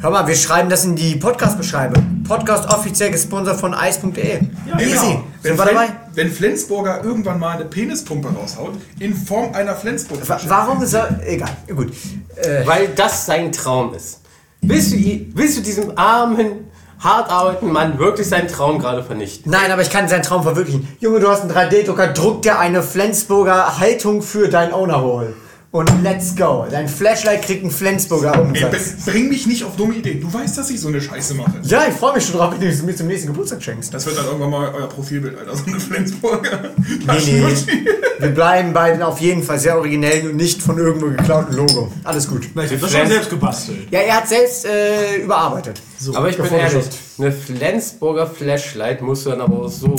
Hör 0.00 0.10
mal, 0.10 0.26
wir 0.28 0.36
schreiben 0.36 0.68
das 0.70 0.84
in 0.84 0.94
die 0.94 1.16
Podcast-Beschreibung. 1.16 2.22
Podcast 2.22 2.68
offiziell 2.68 3.10
gesponsert 3.10 3.58
von 3.58 3.72
ice.de. 3.74 4.22
Easy. 4.34 4.44
Genau. 4.76 4.78
Wenn, 4.78 4.86
Sind 4.86 5.24
wir 5.42 5.54
Flen 5.56 5.74
dabei? 5.74 5.86
wenn 6.14 6.30
Flensburger 6.30 7.02
irgendwann 7.02 7.38
mal 7.40 7.56
eine 7.56 7.64
Penispumpe 7.64 8.28
raushaut, 8.28 8.74
in 9.00 9.14
Form 9.14 9.54
einer 9.54 9.74
Flensburg. 9.74 10.28
Wa- 10.28 10.38
Warum 10.46 10.82
ist 10.82 10.92
er. 10.94 11.18
Egal, 11.26 11.50
gut. 11.74 11.88
Äh, 12.36 12.64
Weil 12.66 12.88
das 12.94 13.26
sein 13.26 13.50
Traum 13.50 13.94
ist. 13.94 14.20
Willst 14.60 14.92
du, 14.92 14.96
willst 15.34 15.56
du 15.58 15.62
diesem 15.62 15.96
armen, 15.96 16.70
hart 17.00 17.30
arbeitenden 17.30 17.72
Mann 17.72 17.98
wirklich 17.98 18.28
seinen 18.28 18.48
Traum 18.48 18.78
gerade 18.78 19.02
vernichten? 19.02 19.50
nein, 19.50 19.70
aber 19.72 19.82
ich 19.82 19.90
kann 19.90 20.06
seinen 20.08 20.22
Traum 20.22 20.42
verwirklichen. 20.42 20.86
Junge, 21.00 21.18
du 21.20 21.28
hast 21.28 21.42
einen 21.42 21.50
3D-Drucker, 21.52 22.08
druck 22.08 22.42
dir 22.42 22.58
eine 22.58 22.82
Flensburger 22.82 23.78
Haltung 23.78 24.22
für 24.22 24.48
dein 24.48 24.72
Owner-Hole. 24.72 25.34
Und 25.70 25.90
let's 26.02 26.34
go. 26.34 26.64
Dein 26.70 26.88
Flashlight 26.88 27.42
kriegt 27.42 27.60
einen 27.62 27.70
Flensburger 27.70 28.32
Ey, 28.34 28.40
Umsatz. 28.40 29.04
b- 29.04 29.10
bring 29.10 29.28
mich 29.28 29.46
nicht 29.46 29.64
auf 29.64 29.76
dumme 29.76 29.96
Ideen. 29.96 30.18
Du 30.18 30.32
weißt, 30.32 30.56
dass 30.56 30.70
ich 30.70 30.80
so 30.80 30.88
eine 30.88 30.98
Scheiße 30.98 31.34
mache. 31.34 31.60
Ja, 31.64 31.84
ich 31.86 31.92
freue 31.94 32.14
mich 32.14 32.24
schon 32.24 32.36
drauf, 32.38 32.52
wenn 32.54 32.60
du 32.60 32.68
es 32.68 32.82
mir 32.82 32.96
zum 32.96 33.06
nächsten 33.06 33.26
Geburtstag 33.28 33.62
schenkst. 33.62 33.92
Das 33.92 34.06
wird 34.06 34.16
dann 34.16 34.24
irgendwann 34.24 34.48
mal 34.50 34.72
euer 34.74 34.88
Profilbild, 34.88 35.36
Alter. 35.38 35.54
So 35.54 35.64
eine 35.66 35.78
Flensburger. 35.78 36.70
Nee, 37.06 37.20
nee. 37.26 37.86
Wir 38.18 38.28
bleiben 38.30 38.72
bei 38.72 38.92
den 38.92 39.02
auf 39.02 39.20
jeden 39.20 39.42
Fall 39.42 39.58
sehr 39.58 39.76
originellen 39.76 40.30
und 40.30 40.36
nicht 40.36 40.62
von 40.62 40.78
irgendwo 40.78 41.06
geklauten 41.10 41.54
Logo. 41.54 41.92
Alles 42.02 42.26
gut. 42.28 42.46
Ich 42.46 42.72
hab 42.72 42.80
das 42.80 42.90
schon 42.90 43.06
selbst 43.06 43.28
gebastelt. 43.30 43.88
Ja, 43.90 44.00
er 44.00 44.16
hat 44.16 44.28
selbst 44.28 44.64
äh, 44.64 45.16
überarbeitet. 45.22 45.82
aber 46.14 46.30
ich 46.30 46.36
bin 46.38 46.46
ehrlich, 46.50 46.86
eine 47.18 47.30
Flensburger 47.30 48.26
Flashlight 48.26 49.02
musst 49.02 49.26
du 49.26 49.30
dann 49.30 49.42
aber 49.42 49.66
auch 49.66 49.68
so, 49.70 49.94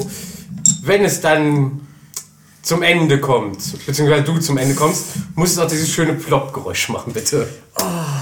wenn 0.83 1.05
es 1.05 1.21
dann 1.21 1.81
zum 2.61 2.83
Ende 2.83 3.19
kommt, 3.19 3.85
beziehungsweise 3.85 4.23
du 4.23 4.37
zum 4.39 4.57
Ende 4.57 4.75
kommst, 4.75 5.05
musst 5.35 5.57
du 5.57 5.61
auch 5.61 5.67
dieses 5.67 5.89
schöne 5.89 6.13
Plop-Geräusch 6.13 6.89
machen, 6.89 7.13
bitte. 7.13 7.47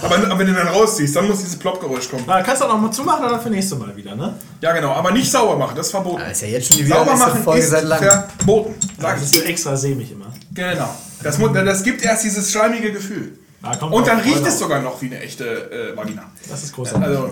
Aber, 0.04 0.16
aber 0.16 0.38
wenn 0.40 0.48
du 0.48 0.54
dann 0.54 0.68
rausziehst, 0.68 1.16
dann 1.16 1.28
muss 1.28 1.40
dieses 1.40 1.58
Ploppgeräusch 1.58 2.10
kommen. 2.10 2.24
Na, 2.28 2.44
kannst 2.44 2.62
du 2.62 2.66
auch 2.66 2.74
noch 2.74 2.80
mal 2.82 2.92
zumachen 2.92 3.26
oder 3.26 3.40
für 3.40 3.50
nächste 3.50 3.76
Mal 3.76 3.96
wieder, 3.96 4.16
ne? 4.16 4.36
Ja, 4.62 4.72
genau. 4.74 4.92
Aber 4.92 5.10
nicht 5.12 5.32
sauer 5.32 5.58
machen, 5.58 5.76
das 5.76 5.88
ist 5.88 5.92
verboten. 5.92 6.20
Das 6.20 6.34
ist 6.34 6.42
ja 6.44 6.48
jetzt 6.50 6.68
schon 6.68 6.78
die 6.78 6.86
Sauber 6.86 7.16
machen 7.16 7.44
Folge 7.44 7.62
ist 7.62 7.70
seit 7.72 7.84
langem. 7.86 8.10
verboten. 8.38 8.76
Sag 9.00 9.16
Das 9.20 9.24
ich. 9.32 9.32
ist 9.38 9.44
so 9.44 9.50
extra 9.50 9.76
sämig 9.76 10.12
immer. 10.12 10.28
Genau. 10.54 10.90
Das, 11.24 11.40
das 11.40 11.84
gibt 11.84 12.04
erst 12.04 12.24
dieses 12.24 12.52
schleimige 12.52 12.92
Gefühl. 12.92 13.40
Ah, 13.64 13.76
kommt 13.76 13.92
Und 13.92 14.06
dann 14.08 14.20
riecht 14.20 14.36
Freunde. 14.36 14.50
es 14.50 14.60
sogar 14.60 14.82
noch 14.82 15.02
wie 15.02 15.08
eine 15.08 15.20
echte 15.20 15.46
äh, 15.72 15.98
Vagina. 15.98 16.24
Das 16.48 16.64
ist 16.64 16.74
großartig. 16.76 17.08
Also, 17.08 17.32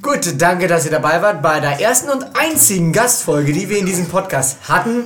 Gut, 0.00 0.20
danke, 0.38 0.68
dass 0.68 0.84
ihr 0.86 0.92
dabei 0.92 1.20
wart 1.20 1.42
bei 1.42 1.60
der 1.60 1.80
ersten 1.80 2.08
und 2.08 2.24
einzigen 2.38 2.92
Gastfolge, 2.92 3.52
die 3.52 3.68
wir 3.68 3.78
in 3.78 3.84
diesem 3.86 4.06
Podcast 4.06 4.56
hatten. 4.68 5.04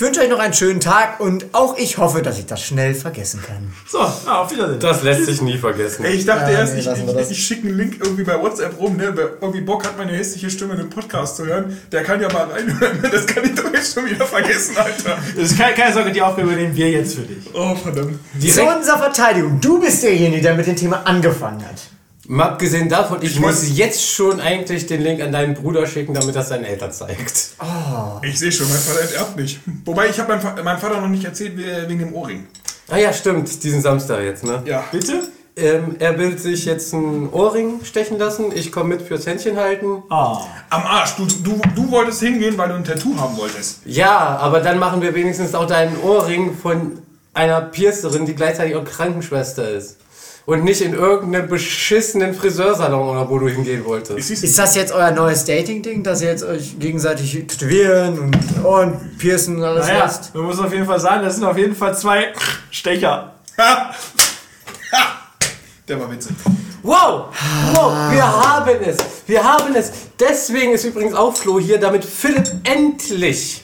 Ich 0.00 0.06
wünsche 0.06 0.22
euch 0.22 0.30
noch 0.30 0.38
einen 0.38 0.54
schönen 0.54 0.80
Tag 0.80 1.20
und 1.20 1.44
auch 1.52 1.76
ich 1.76 1.98
hoffe, 1.98 2.22
dass 2.22 2.38
ich 2.38 2.46
das 2.46 2.62
schnell 2.62 2.94
vergessen 2.94 3.42
kann. 3.46 3.70
So, 3.86 3.98
ja, 3.98 4.40
auf 4.40 4.50
Wiedersehen. 4.50 4.80
Das 4.80 5.02
lässt 5.02 5.26
sich 5.26 5.42
nie 5.42 5.58
vergessen. 5.58 6.06
ey, 6.06 6.14
ich 6.14 6.24
dachte 6.24 6.50
Ja, 6.52 6.60
erst, 6.60 6.72
nee, 6.72 6.80
ich, 6.80 6.86
ich, 6.86 7.30
ich 7.32 7.46
schicke 7.46 7.68
einen 7.68 7.76
Link 7.76 7.98
irgendwie 8.02 8.24
bei 8.24 8.40
WhatsApp 8.40 8.80
rum, 8.80 8.96
ne? 8.96 9.12
Wer 9.14 9.32
irgendwie 9.42 9.60
Bock 9.60 9.84
hat, 9.84 9.98
meine 9.98 10.12
hässliche 10.12 10.48
Stimme 10.48 10.72
in 10.72 10.80
einem 10.80 10.88
Podcast 10.88 11.36
zu 11.36 11.44
hören, 11.44 11.76
der 11.92 12.02
kann 12.02 12.18
ja 12.18 12.32
mal 12.32 12.44
reinhören. 12.44 12.98
Das 13.12 13.26
kann 13.26 13.44
ich 13.44 13.54
doch 13.54 13.70
jetzt 13.74 13.92
schon 13.92 14.06
wieder 14.06 14.24
vergessen, 14.24 14.74
Alter. 14.78 15.18
Das 15.36 15.50
ist 15.50 15.58
keine, 15.58 15.74
keine 15.74 15.92
Sorge, 15.92 16.12
die 16.12 16.22
Aufgabe 16.22 16.48
übernehmen 16.48 16.74
wir 16.74 16.90
jetzt 16.90 17.16
für 17.16 17.20
dich. 17.20 17.44
Oh, 17.52 17.74
verdammt. 17.74 18.18
Zu 18.40 18.64
unserer 18.64 19.00
Verteidigung, 19.00 19.60
du 19.60 19.80
bist 19.80 20.02
derjenige, 20.02 20.40
der 20.40 20.54
mit 20.54 20.66
dem 20.66 20.76
Thema 20.76 21.02
angefangen 21.04 21.62
hat. 21.62 21.76
Mal 22.28 22.44
abgesehen 22.50 22.88
davon, 22.88 23.18
ich, 23.22 23.32
Ich 23.32 23.40
muss 23.40 23.76
jetzt 23.76 24.06
schon 24.06 24.40
eigentlich 24.40 24.86
den 24.86 25.02
Link 25.02 25.20
an 25.20 25.32
deinen 25.32 25.54
Bruder 25.54 25.86
schicken, 25.86 26.14
damit 26.14 26.36
das 26.36 26.48
seinen 26.50 26.64
Eltern 26.64 26.92
zeigt. 26.92 27.50
Ich 28.22 28.38
sehe 28.38 28.52
schon, 28.52 28.68
mein 28.68 28.78
Vater 28.78 29.00
enterbt 29.02 29.36
mich. 29.36 29.58
Wobei, 29.84 30.08
ich 30.08 30.18
habe 30.20 30.36
meinem, 30.36 30.64
meinem 30.64 30.78
Vater 30.78 31.00
noch 31.00 31.08
nicht 31.08 31.24
erzählt, 31.24 31.56
wie- 31.56 31.88
wegen 31.88 31.98
dem 31.98 32.14
Ohrring. 32.14 32.46
Ah 32.88 32.98
ja, 32.98 33.12
stimmt, 33.12 33.62
diesen 33.64 33.80
Samstag 33.82 34.22
jetzt, 34.22 34.44
ne? 34.44 34.62
Ja. 34.66 34.84
Bitte? 34.92 35.22
Ähm, 35.56 35.96
er 35.98 36.18
will 36.18 36.38
sich 36.38 36.64
jetzt 36.64 36.94
einen 36.94 37.28
Ohrring 37.30 37.80
stechen 37.84 38.18
lassen. 38.18 38.46
Ich 38.54 38.70
komme 38.70 38.90
mit 38.96 39.02
fürs 39.02 39.26
Händchen 39.26 39.56
halten. 39.56 40.02
Ah. 40.08 40.40
Am 40.70 40.82
Arsch. 40.84 41.16
Du, 41.16 41.26
du, 41.26 41.60
du 41.74 41.90
wolltest 41.90 42.20
hingehen, 42.20 42.56
weil 42.56 42.68
du 42.68 42.74
ein 42.76 42.84
Tattoo 42.84 43.16
haben 43.18 43.36
wolltest. 43.36 43.80
Ja, 43.84 44.36
aber 44.38 44.60
dann 44.60 44.78
machen 44.78 45.02
wir 45.02 45.14
wenigstens 45.14 45.54
auch 45.54 45.66
deinen 45.66 45.98
Ohrring 46.00 46.56
von 46.56 46.98
einer 47.34 47.60
Piercerin, 47.62 48.26
die 48.26 48.34
gleichzeitig 48.34 48.76
auch 48.76 48.84
Krankenschwester 48.84 49.68
ist. 49.70 49.96
Und 50.46 50.64
nicht 50.64 50.80
in 50.80 50.94
irgendeinem 50.94 51.48
beschissenen 51.48 52.34
Friseursalon 52.34 53.08
oder 53.10 53.28
wo 53.28 53.38
du 53.38 53.48
hingehen 53.48 53.84
wolltest. 53.84 54.30
Ist 54.30 54.58
das 54.58 54.74
jetzt 54.74 54.92
euer 54.92 55.10
neues 55.12 55.44
Dating-Ding, 55.44 56.02
dass 56.02 56.22
ihr 56.22 56.28
jetzt 56.30 56.42
euch 56.42 56.78
gegenseitig 56.78 57.32
tätowieren 57.46 58.18
und 58.18 58.64
Ohren 58.64 59.12
piercen 59.18 59.58
und 59.58 59.64
alles 59.64 59.86
Naja, 59.86 59.98
lasst? 60.00 60.34
man 60.34 60.44
muss 60.44 60.58
auf 60.58 60.72
jeden 60.72 60.86
Fall 60.86 60.98
sagen, 60.98 61.22
das 61.24 61.36
sind 61.36 61.44
auf 61.44 61.56
jeden 61.58 61.76
Fall 61.76 61.96
zwei 61.96 62.32
Stecher. 62.70 63.34
Ha! 63.58 63.94
Ha! 64.92 65.06
Der 65.86 66.00
war 66.00 66.10
witzig. 66.10 66.34
Wow! 66.82 67.26
Wow! 67.74 67.92
Wir 68.10 68.24
haben 68.26 68.76
es! 68.84 68.96
Wir 69.26 69.44
haben 69.44 69.74
es! 69.76 69.92
Deswegen 70.18 70.72
ist 70.72 70.84
übrigens 70.84 71.14
auch 71.14 71.36
Flo 71.36 71.60
hier, 71.60 71.78
damit 71.78 72.04
Philipp 72.04 72.50
endlich 72.64 73.62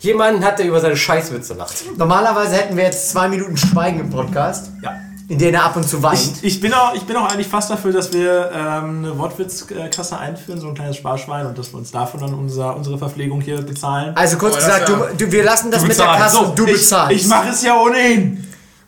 jemanden 0.00 0.44
hat, 0.44 0.58
der 0.58 0.66
über 0.66 0.80
seine 0.80 0.96
Scheißwitze 0.96 1.54
lacht. 1.54 1.74
Normalerweise 1.96 2.54
hätten 2.56 2.76
wir 2.76 2.84
jetzt 2.84 3.10
zwei 3.10 3.28
Minuten 3.28 3.56
Schweigen 3.56 4.00
im 4.00 4.10
Podcast, 4.10 4.70
Ja. 4.82 4.92
In 5.30 5.38
denen 5.38 5.54
er 5.54 5.64
ab 5.64 5.76
und 5.76 5.88
zu 5.88 6.02
weint. 6.02 6.18
Ich, 6.20 6.44
ich, 6.56 6.60
bin 6.60 6.74
auch, 6.74 6.92
ich 6.94 7.04
bin 7.04 7.14
auch 7.16 7.30
eigentlich 7.30 7.46
fast 7.46 7.70
dafür, 7.70 7.92
dass 7.92 8.12
wir 8.12 8.50
ähm, 8.52 9.04
eine 9.04 9.16
Wortwitzkasse 9.16 10.18
einführen, 10.18 10.60
so 10.60 10.68
ein 10.68 10.74
kleines 10.74 10.96
Sparschwein, 10.96 11.46
und 11.46 11.56
dass 11.56 11.72
wir 11.72 11.78
uns 11.78 11.92
davon 11.92 12.18
dann 12.20 12.34
unser, 12.34 12.74
unsere 12.76 12.98
Verpflegung 12.98 13.40
hier 13.40 13.62
bezahlen. 13.62 14.12
Also 14.16 14.36
kurz 14.38 14.54
Oh, 14.54 14.58
gesagt, 14.58 14.88
wär- 14.88 15.10
du, 15.16 15.24
du, 15.26 15.32
wir 15.32 15.44
lassen 15.44 15.70
das 15.70 15.82
mit 15.82 15.96
der. 15.96 16.04
Kasse 16.06 16.36
So, 16.36 16.42
und 16.46 16.58
du 16.58 16.66
ich, 16.66 16.72
bezahlst. 16.72 17.12
ich 17.22 17.26
mache 17.28 17.48
es 17.50 17.62
ja 17.62 17.80
ohnehin. 17.80 18.44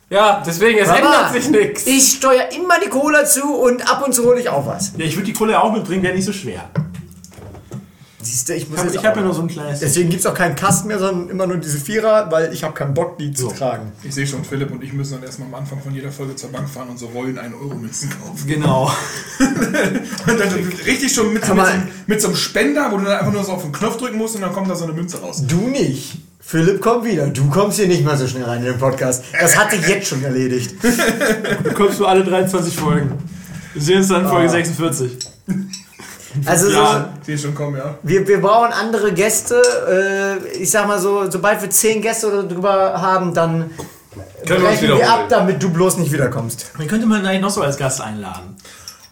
Ja, 0.09 0.43
deswegen, 0.45 0.77
es 0.79 0.87
Mama, 0.89 0.97
ändert 0.99 1.31
sich 1.31 1.49
nichts. 1.49 1.87
Ich 1.87 2.11
steuere 2.17 2.51
immer 2.51 2.75
die 2.85 2.89
Cola 2.89 3.25
zu 3.25 3.45
und 3.55 3.89
ab 3.89 4.03
und 4.05 4.13
zu 4.13 4.25
hole 4.25 4.39
ich 4.39 4.47
auch 4.49 4.67
was. 4.67 4.91
Ja, 4.97 5.05
ich 5.05 5.15
würde 5.15 5.25
die 5.27 5.33
Kohle 5.33 5.53
ja 5.53 5.61
auch 5.63 5.71
mitbringen, 5.71 6.03
wäre 6.03 6.13
nicht 6.13 6.25
so 6.25 6.33
schwer. 6.33 6.65
Siehst 8.23 8.49
du, 8.49 8.55
ich 8.55 8.69
muss 8.69 8.79
Ich 8.83 8.97
habe 8.97 9.07
hab 9.09 9.15
ja 9.17 9.21
nur 9.23 9.33
so 9.33 9.41
ein 9.41 9.47
kleines. 9.47 9.79
Deswegen 9.81 10.09
gibt 10.09 10.21
es 10.21 10.25
auch 10.25 10.33
keinen 10.33 10.55
Kasten 10.55 10.87
mehr, 10.87 10.97
sondern 10.99 11.29
immer 11.29 11.45
nur 11.47 11.57
diese 11.57 11.77
Vierer, 11.77 12.31
weil 12.31 12.51
ich 12.53 12.63
habe 12.63 12.73
keinen 12.73 12.93
Bock, 12.93 13.17
die 13.17 13.33
zu 13.33 13.47
tragen. 13.49 13.91
Ich 14.03 14.13
sehe 14.15 14.25
schon, 14.25 14.43
Philipp 14.45 14.71
und 14.71 14.83
ich 14.83 14.93
müssen 14.93 15.13
dann 15.15 15.23
erstmal 15.23 15.47
am 15.49 15.55
Anfang 15.55 15.81
von 15.81 15.93
jeder 15.93 16.11
Folge 16.11 16.35
zur 16.35 16.49
Bank 16.51 16.69
fahren 16.69 16.89
und 16.89 16.97
so 16.97 17.07
Rollen 17.07 17.37
1-Euro-Münzen 17.37 18.09
kaufen. 18.09 18.47
Genau. 18.47 18.91
Und 19.39 20.39
dann 20.39 20.49
richtig 20.85 21.13
schon 21.13 21.33
mit, 21.33 21.45
so- 21.45 21.53
mit, 21.53 21.65
so, 21.65 21.71
einem- 21.71 21.87
mit 22.07 22.21
so 22.21 22.27
einem 22.29 22.37
Spender, 22.37 22.91
wo 22.91 22.97
du 22.97 23.03
dann 23.05 23.17
einfach 23.19 23.33
nur 23.33 23.43
so 23.43 23.51
auf 23.53 23.61
den 23.63 23.71
Knopf 23.71 23.97
drücken 23.97 24.17
musst 24.17 24.35
und 24.35 24.41
dann 24.41 24.53
kommt 24.53 24.69
da 24.69 24.75
so 24.75 24.85
eine 24.85 24.93
Münze 24.93 25.19
raus. 25.19 25.43
Du 25.47 25.67
nicht. 25.67 26.17
Philipp 26.39 26.81
kommt 26.81 27.05
wieder. 27.05 27.27
Du 27.27 27.49
kommst 27.49 27.77
hier 27.79 27.87
nicht 27.87 28.03
mal 28.03 28.17
so 28.17 28.27
schnell 28.27 28.43
rein 28.43 28.59
in 28.59 28.65
den 28.65 28.77
Podcast. 28.77 29.23
Das 29.39 29.57
hat 29.57 29.71
sich 29.71 29.87
jetzt 29.87 30.07
schon 30.07 30.23
erledigt. 30.23 30.75
Du 31.63 31.71
kommst 31.73 31.97
für 31.97 32.07
alle 32.07 32.23
23 32.23 32.75
Folgen. 32.75 33.11
Wir 33.73 33.81
sehen 33.81 33.97
uns 33.99 34.07
dann 34.09 34.23
in 34.23 34.29
Folge 34.29 34.49
46. 34.49 35.17
Also 36.45 36.67
so, 36.69 36.73
Ja. 36.77 37.13
Ich 37.21 37.25
sehe 37.25 37.37
schon 37.37 37.55
kommen, 37.55 37.77
ja. 37.77 37.95
wir, 38.03 38.27
wir 38.27 38.41
brauchen 38.41 38.71
andere 38.73 39.13
Gäste. 39.13 39.61
Äh, 40.51 40.57
ich 40.57 40.71
sag 40.71 40.87
mal 40.87 40.99
so, 40.99 41.29
sobald 41.29 41.61
wir 41.61 41.69
zehn 41.69 42.01
Gäste 42.01 42.27
oder 42.27 42.43
drüber 42.43 43.01
haben, 43.01 43.33
dann 43.33 43.71
Können 44.47 44.63
wir 44.63 44.97
wir 44.97 45.09
ab, 45.11 45.25
damit 45.29 45.61
du 45.61 45.69
bloß 45.69 45.97
nicht 45.97 46.11
wiederkommst. 46.11 46.71
Wen 46.77 46.87
könnte 46.87 47.05
man 47.05 47.25
eigentlich 47.25 47.41
noch 47.41 47.49
so 47.51 47.61
als 47.61 47.77
Gast 47.77 48.01
einladen? 48.01 48.55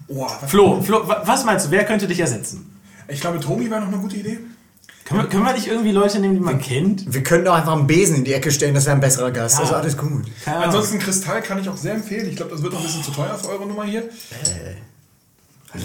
Oh, 0.07 0.27
Flo, 0.47 0.81
Flo, 0.81 1.07
wa- 1.07 1.21
was 1.25 1.45
meinst 1.45 1.67
du, 1.67 1.71
wer 1.71 1.85
könnte 1.85 2.07
dich 2.07 2.19
ersetzen? 2.19 2.67
ich 3.07 3.19
glaube, 3.21 3.39
Tomi 3.39 3.69
wäre 3.69 3.81
noch 3.81 3.87
eine 3.89 3.97
gute 3.97 4.15
Idee. 4.17 4.39
Können 5.05 5.21
wir, 5.23 5.27
können 5.29 5.43
wir 5.45 5.53
nicht 5.53 5.67
irgendwie 5.67 5.91
Leute 5.91 6.19
nehmen, 6.19 6.35
die 6.35 6.39
man 6.39 6.59
kennt? 6.59 7.13
Wir 7.13 7.21
könnten 7.23 7.47
auch 7.49 7.55
einfach 7.55 7.73
einen 7.73 7.87
Besen 7.87 8.15
in 8.17 8.23
die 8.23 8.33
Ecke 8.33 8.49
stellen, 8.51 8.73
das 8.73 8.85
wäre 8.85 8.95
ein 8.95 9.01
besserer 9.01 9.31
Gast. 9.31 9.59
Also 9.59 9.73
alles 9.75 9.97
gut. 9.97 10.23
Ahnung. 10.45 10.63
Ansonsten 10.63 10.99
Kristall 10.99 11.41
kann 11.41 11.59
ich 11.59 11.67
auch 11.67 11.75
sehr 11.75 11.95
empfehlen. 11.95 12.27
Ich 12.29 12.35
glaube, 12.37 12.51
das 12.51 12.61
wird 12.63 12.71
noch 12.73 12.79
ein 12.79 12.85
bisschen 12.85 13.03
zu 13.03 13.11
teuer 13.11 13.37
für 13.37 13.49
eure 13.49 13.65
Nummer 13.67 13.83
hier. 13.83 14.03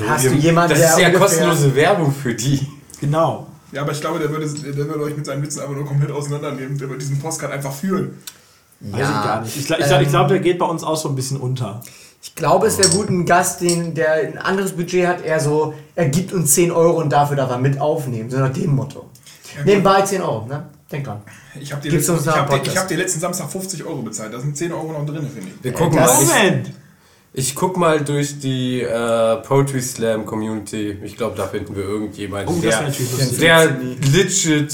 Hast 0.09 0.25
du 0.25 0.31
jemanden, 0.35 0.71
das 0.71 0.81
der 0.81 0.91
ist 0.91 0.99
ja 0.99 1.11
kostenlose 1.19 1.75
Werbung 1.75 2.13
für 2.13 2.35
die. 2.35 2.67
Genau. 3.01 3.47
Ja, 3.73 3.83
aber 3.83 3.93
ich 3.93 4.01
glaube, 4.01 4.19
der 4.19 4.31
würde, 4.31 4.47
der 4.49 4.77
würde 4.77 5.01
euch 5.03 5.17
mit 5.17 5.27
seinen 5.27 5.43
Witzen 5.43 5.61
einfach 5.61 5.75
nur 5.75 5.85
komplett 5.87 6.11
auseinandernehmen. 6.11 6.79
Der 6.79 6.89
würde 6.89 7.01
diesen 7.01 7.19
Postcard 7.19 7.53
einfach 7.53 7.73
führen. 7.73 8.19
Weiß 8.81 9.01
ich 9.09 9.15
gar 9.15 9.41
nicht. 9.43 9.57
Ich, 9.57 9.71
ich, 9.71 10.01
ich 10.01 10.09
glaube, 10.09 10.29
der 10.31 10.39
geht 10.41 10.59
bei 10.59 10.67
uns 10.67 10.83
auch 10.83 10.97
so 10.97 11.09
ein 11.09 11.15
bisschen 11.15 11.39
unter. 11.39 11.81
Ich 12.23 12.35
glaube, 12.35 12.67
es 12.67 12.79
wäre 12.79 12.89
gut, 12.91 13.09
ein 13.09 13.25
Gast, 13.27 13.61
den, 13.61 13.95
der 13.95 14.13
ein 14.15 14.39
anderes 14.39 14.73
Budget 14.73 15.07
hat, 15.07 15.23
er 15.25 15.39
so, 15.41 15.75
er 15.95 16.09
gibt 16.09 16.33
uns 16.33 16.53
10 16.55 16.73
Euro 16.73 16.99
und 17.01 17.11
dafür 17.11 17.37
darf 17.37 17.51
er 17.51 17.59
mit 17.59 17.81
aufnehmen. 17.81 18.31
So 18.31 18.39
nach 18.39 18.53
dem 18.53 18.75
Motto. 18.75 19.09
Nebenbei 19.65 20.03
10 20.03 20.23
Euro, 20.23 20.47
ne? 20.47 20.65
Denk 20.91 21.05
dran. 21.05 21.21
Ich 21.59 21.73
habe 21.73 21.83
dir, 21.83 21.93
letzten- 21.93 22.17
ich 22.19 22.27
hab 22.27 22.49
dir, 22.51 22.63
ich 22.71 22.77
hab 22.77 22.89
dir 22.89 22.97
letzten 22.97 23.21
Samstag 23.21 23.51
50 23.51 23.85
Euro 23.85 24.03
bezahlt. 24.03 24.33
Da 24.33 24.41
sind 24.41 24.57
10 24.57 24.73
Euro 24.73 24.93
noch 24.93 25.07
drin, 25.07 25.29
finde 25.33 25.49
ich. 25.57 25.65
Wir 25.65 25.73
gucken 25.73 25.97
mal. 25.99 26.09
Ich, 26.21 26.29
Moment! 26.29 26.73
Ich 27.39 27.55
guck 27.55 27.77
mal 27.77 28.01
durch 28.03 28.39
die 28.39 28.81
äh, 28.81 29.37
Poetry 29.37 29.83
Slam 29.83 30.25
Community. 30.25 30.99
Ich 31.05 31.17
glaube, 31.17 31.37
da 31.37 31.47
finden 31.47 31.77
wir 31.77 31.85
irgendjemanden, 31.85 32.55
Oh, 32.55 32.61
der, 32.61 32.91
der 33.41 33.77
legit 34.13 34.73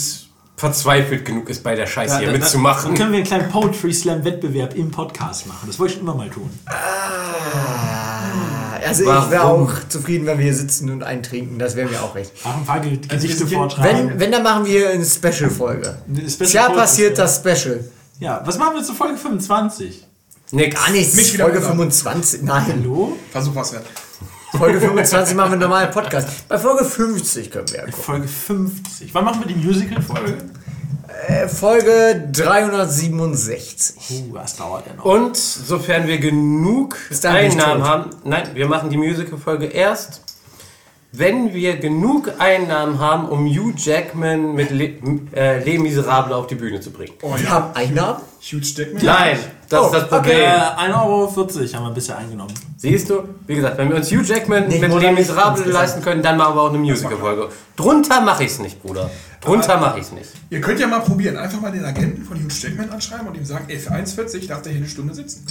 verzweifelt 0.56 1.24
genug 1.24 1.48
ist, 1.50 1.64
bei 1.64 1.74
der 1.74 1.86
Scheiße 1.86 2.18
hier 2.18 2.26
Da- 2.28 2.32
da- 2.32 2.38
mitzumachen. 2.38 2.90
Dann 2.90 2.94
können 2.96 3.10
wir 3.12 3.16
einen 3.18 3.26
kleinen 3.26 3.50
Poetry 3.50 3.92
Slam 3.92 4.24
Wettbewerb 4.24 4.76
im 4.76 4.90
Podcast 4.92 5.46
machen. 5.48 5.66
Das 5.66 5.78
wollte 5.80 5.94
ich 5.94 6.00
immer 6.00 6.14
mal 6.14 6.30
tun. 6.30 6.48
Also 8.86 9.06
Warum? 9.06 9.24
ich 9.24 9.30
wäre 9.30 9.44
auch 9.44 9.72
zufrieden, 9.88 10.26
wenn 10.26 10.38
wir 10.38 10.44
hier 10.44 10.54
sitzen 10.54 10.90
und 10.90 11.02
eintrinken. 11.02 11.58
Das 11.58 11.76
wäre 11.76 11.88
mir 11.88 12.02
auch 12.02 12.14
recht. 12.14 12.32
Auch 12.44 12.56
ein 12.56 12.64
paar 12.64 12.80
Gedichte 12.80 13.46
vortragen. 13.46 14.10
Wenn, 14.10 14.20
wenn, 14.20 14.32
dann 14.32 14.42
machen 14.42 14.66
wir 14.66 14.90
eine 14.90 15.04
Special-Folge. 15.04 15.96
Special 16.28 16.48
Tja, 16.50 16.68
passiert 16.70 17.18
das 17.18 17.36
Special. 17.36 17.84
Ja, 18.20 18.42
was 18.44 18.58
machen 18.58 18.76
wir 18.76 18.82
zu 18.84 18.94
Folge 18.94 19.16
25? 19.16 20.06
Nix. 20.52 20.76
Gar 20.76 20.90
nichts. 20.90 21.14
Mich 21.14 21.32
wieder 21.32 21.44
Folge 21.44 21.58
runter. 21.58 21.70
25. 21.70 22.42
Nein. 22.42 22.66
Hallo? 22.68 23.16
Versuch 23.30 23.54
was 23.54 23.72
wert. 23.72 23.86
Folge 24.56 24.80
25 24.80 25.34
machen 25.34 25.48
wir 25.48 25.52
einen 25.52 25.62
normalen 25.62 25.90
Podcast. 25.90 26.46
Bei 26.46 26.58
Folge 26.58 26.84
50 26.84 27.50
können 27.50 27.68
wir 27.70 27.76
ja 27.76 27.84
gucken. 27.86 28.02
Folge 28.02 28.28
50. 28.28 29.14
Wann 29.14 29.24
machen 29.24 29.40
wir 29.40 29.54
die 29.54 29.54
Musical-Folge? 29.54 30.36
Äh, 31.26 31.48
Folge 31.48 32.28
367. 32.32 33.96
Uh, 34.10 34.34
das 34.34 34.56
dauert 34.56 34.86
ja 34.86 34.92
noch. 34.94 35.06
Und 35.06 35.38
sofern 35.38 36.06
wir 36.06 36.18
genug 36.18 36.98
Einnahmen 37.24 37.84
haben, 37.84 38.10
nein, 38.24 38.50
wir 38.52 38.68
machen 38.68 38.90
die 38.90 38.98
Musical-Folge 38.98 39.66
erst, 39.66 40.20
wenn 41.12 41.54
wir 41.54 41.76
genug 41.76 42.32
Einnahmen 42.38 42.98
haben, 42.98 43.28
um 43.28 43.46
Hugh 43.46 43.72
Jackman 43.76 44.54
mit 44.54 44.70
Le 44.70 44.98
äh, 45.34 45.62
Les 45.62 45.78
Miserables 45.78 46.34
auf 46.34 46.46
die 46.46 46.54
Bühne 46.56 46.80
zu 46.80 46.90
bringen. 46.90 47.14
Oh 47.22 47.34
Wir 47.36 47.44
ja. 47.44 47.50
haben 47.50 47.74
Einnahmen. 47.74 48.22
Huge 48.40 48.66
Jackman. 48.76 49.04
Nein, 49.04 49.38
das 49.72 49.80
Oh, 49.82 49.86
ist 49.86 49.92
das 49.94 50.08
Problem. 50.08 50.38
Äh, 50.38 50.44
1,40 50.44 50.94
Euro 50.94 51.26
haben 51.36 51.84
wir 51.86 51.90
bisher 51.94 52.18
eingenommen. 52.18 52.52
Siehst 52.76 53.08
du, 53.10 53.22
wie 53.46 53.54
gesagt, 53.54 53.78
wenn 53.78 53.88
wir 53.88 53.96
uns 53.96 54.10
Hugh 54.10 54.22
Jackman 54.22 54.68
Nicht 54.68 54.80
mit 54.80 54.90
Miserables 54.92 55.60
insgesamt. 55.60 55.72
leisten 55.72 56.02
können, 56.02 56.22
dann 56.22 56.36
machen 56.36 56.56
wir 56.56 56.62
auch 56.62 56.68
eine 56.70 56.78
Musical-Folge. 56.78 57.48
Drunter 57.76 58.20
mache 58.20 58.44
ich 58.44 58.50
es 58.50 58.58
nicht, 58.58 58.82
Bruder. 58.82 59.10
Drunter 59.40 59.78
mache 59.78 59.98
ich 59.98 60.06
es 60.06 60.12
nicht. 60.12 60.30
Ihr 60.50 60.60
könnt 60.60 60.78
ja 60.80 60.86
mal 60.86 61.00
probieren. 61.00 61.36
Einfach 61.36 61.60
mal 61.60 61.72
den 61.72 61.84
Agenten 61.84 62.24
von 62.24 62.36
Hugh 62.36 62.52
Jackman 62.60 62.90
anschreiben 62.90 63.26
und 63.28 63.34
ihm 63.36 63.44
sagen, 63.44 63.64
ey, 63.68 63.78
für 63.78 63.90
1,40 63.90 64.46
darf 64.48 64.62
der 64.62 64.72
hier 64.72 64.80
eine 64.80 64.88
Stunde 64.88 65.14
sitzen. 65.14 65.44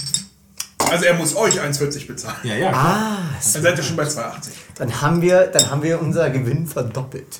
Also 0.90 1.04
er 1.06 1.14
muss 1.14 1.34
euch 1.36 1.60
1,40 1.60 2.06
bezahlen. 2.06 2.36
Ja, 2.42 2.54
ja. 2.54 2.68
klar. 2.70 2.84
Ah, 2.84 3.18
Dann 3.54 3.62
seid 3.62 3.78
ihr 3.78 3.82
schon 3.84 3.96
bei 3.96 4.04
2,80. 4.04 4.22
dann 4.76 5.00
haben 5.00 5.22
wir, 5.22 5.46
dann 5.46 5.70
haben 5.70 5.82
wir 5.82 6.00
unser 6.00 6.28
Gewinn 6.30 6.66
verdoppelt. 6.66 7.38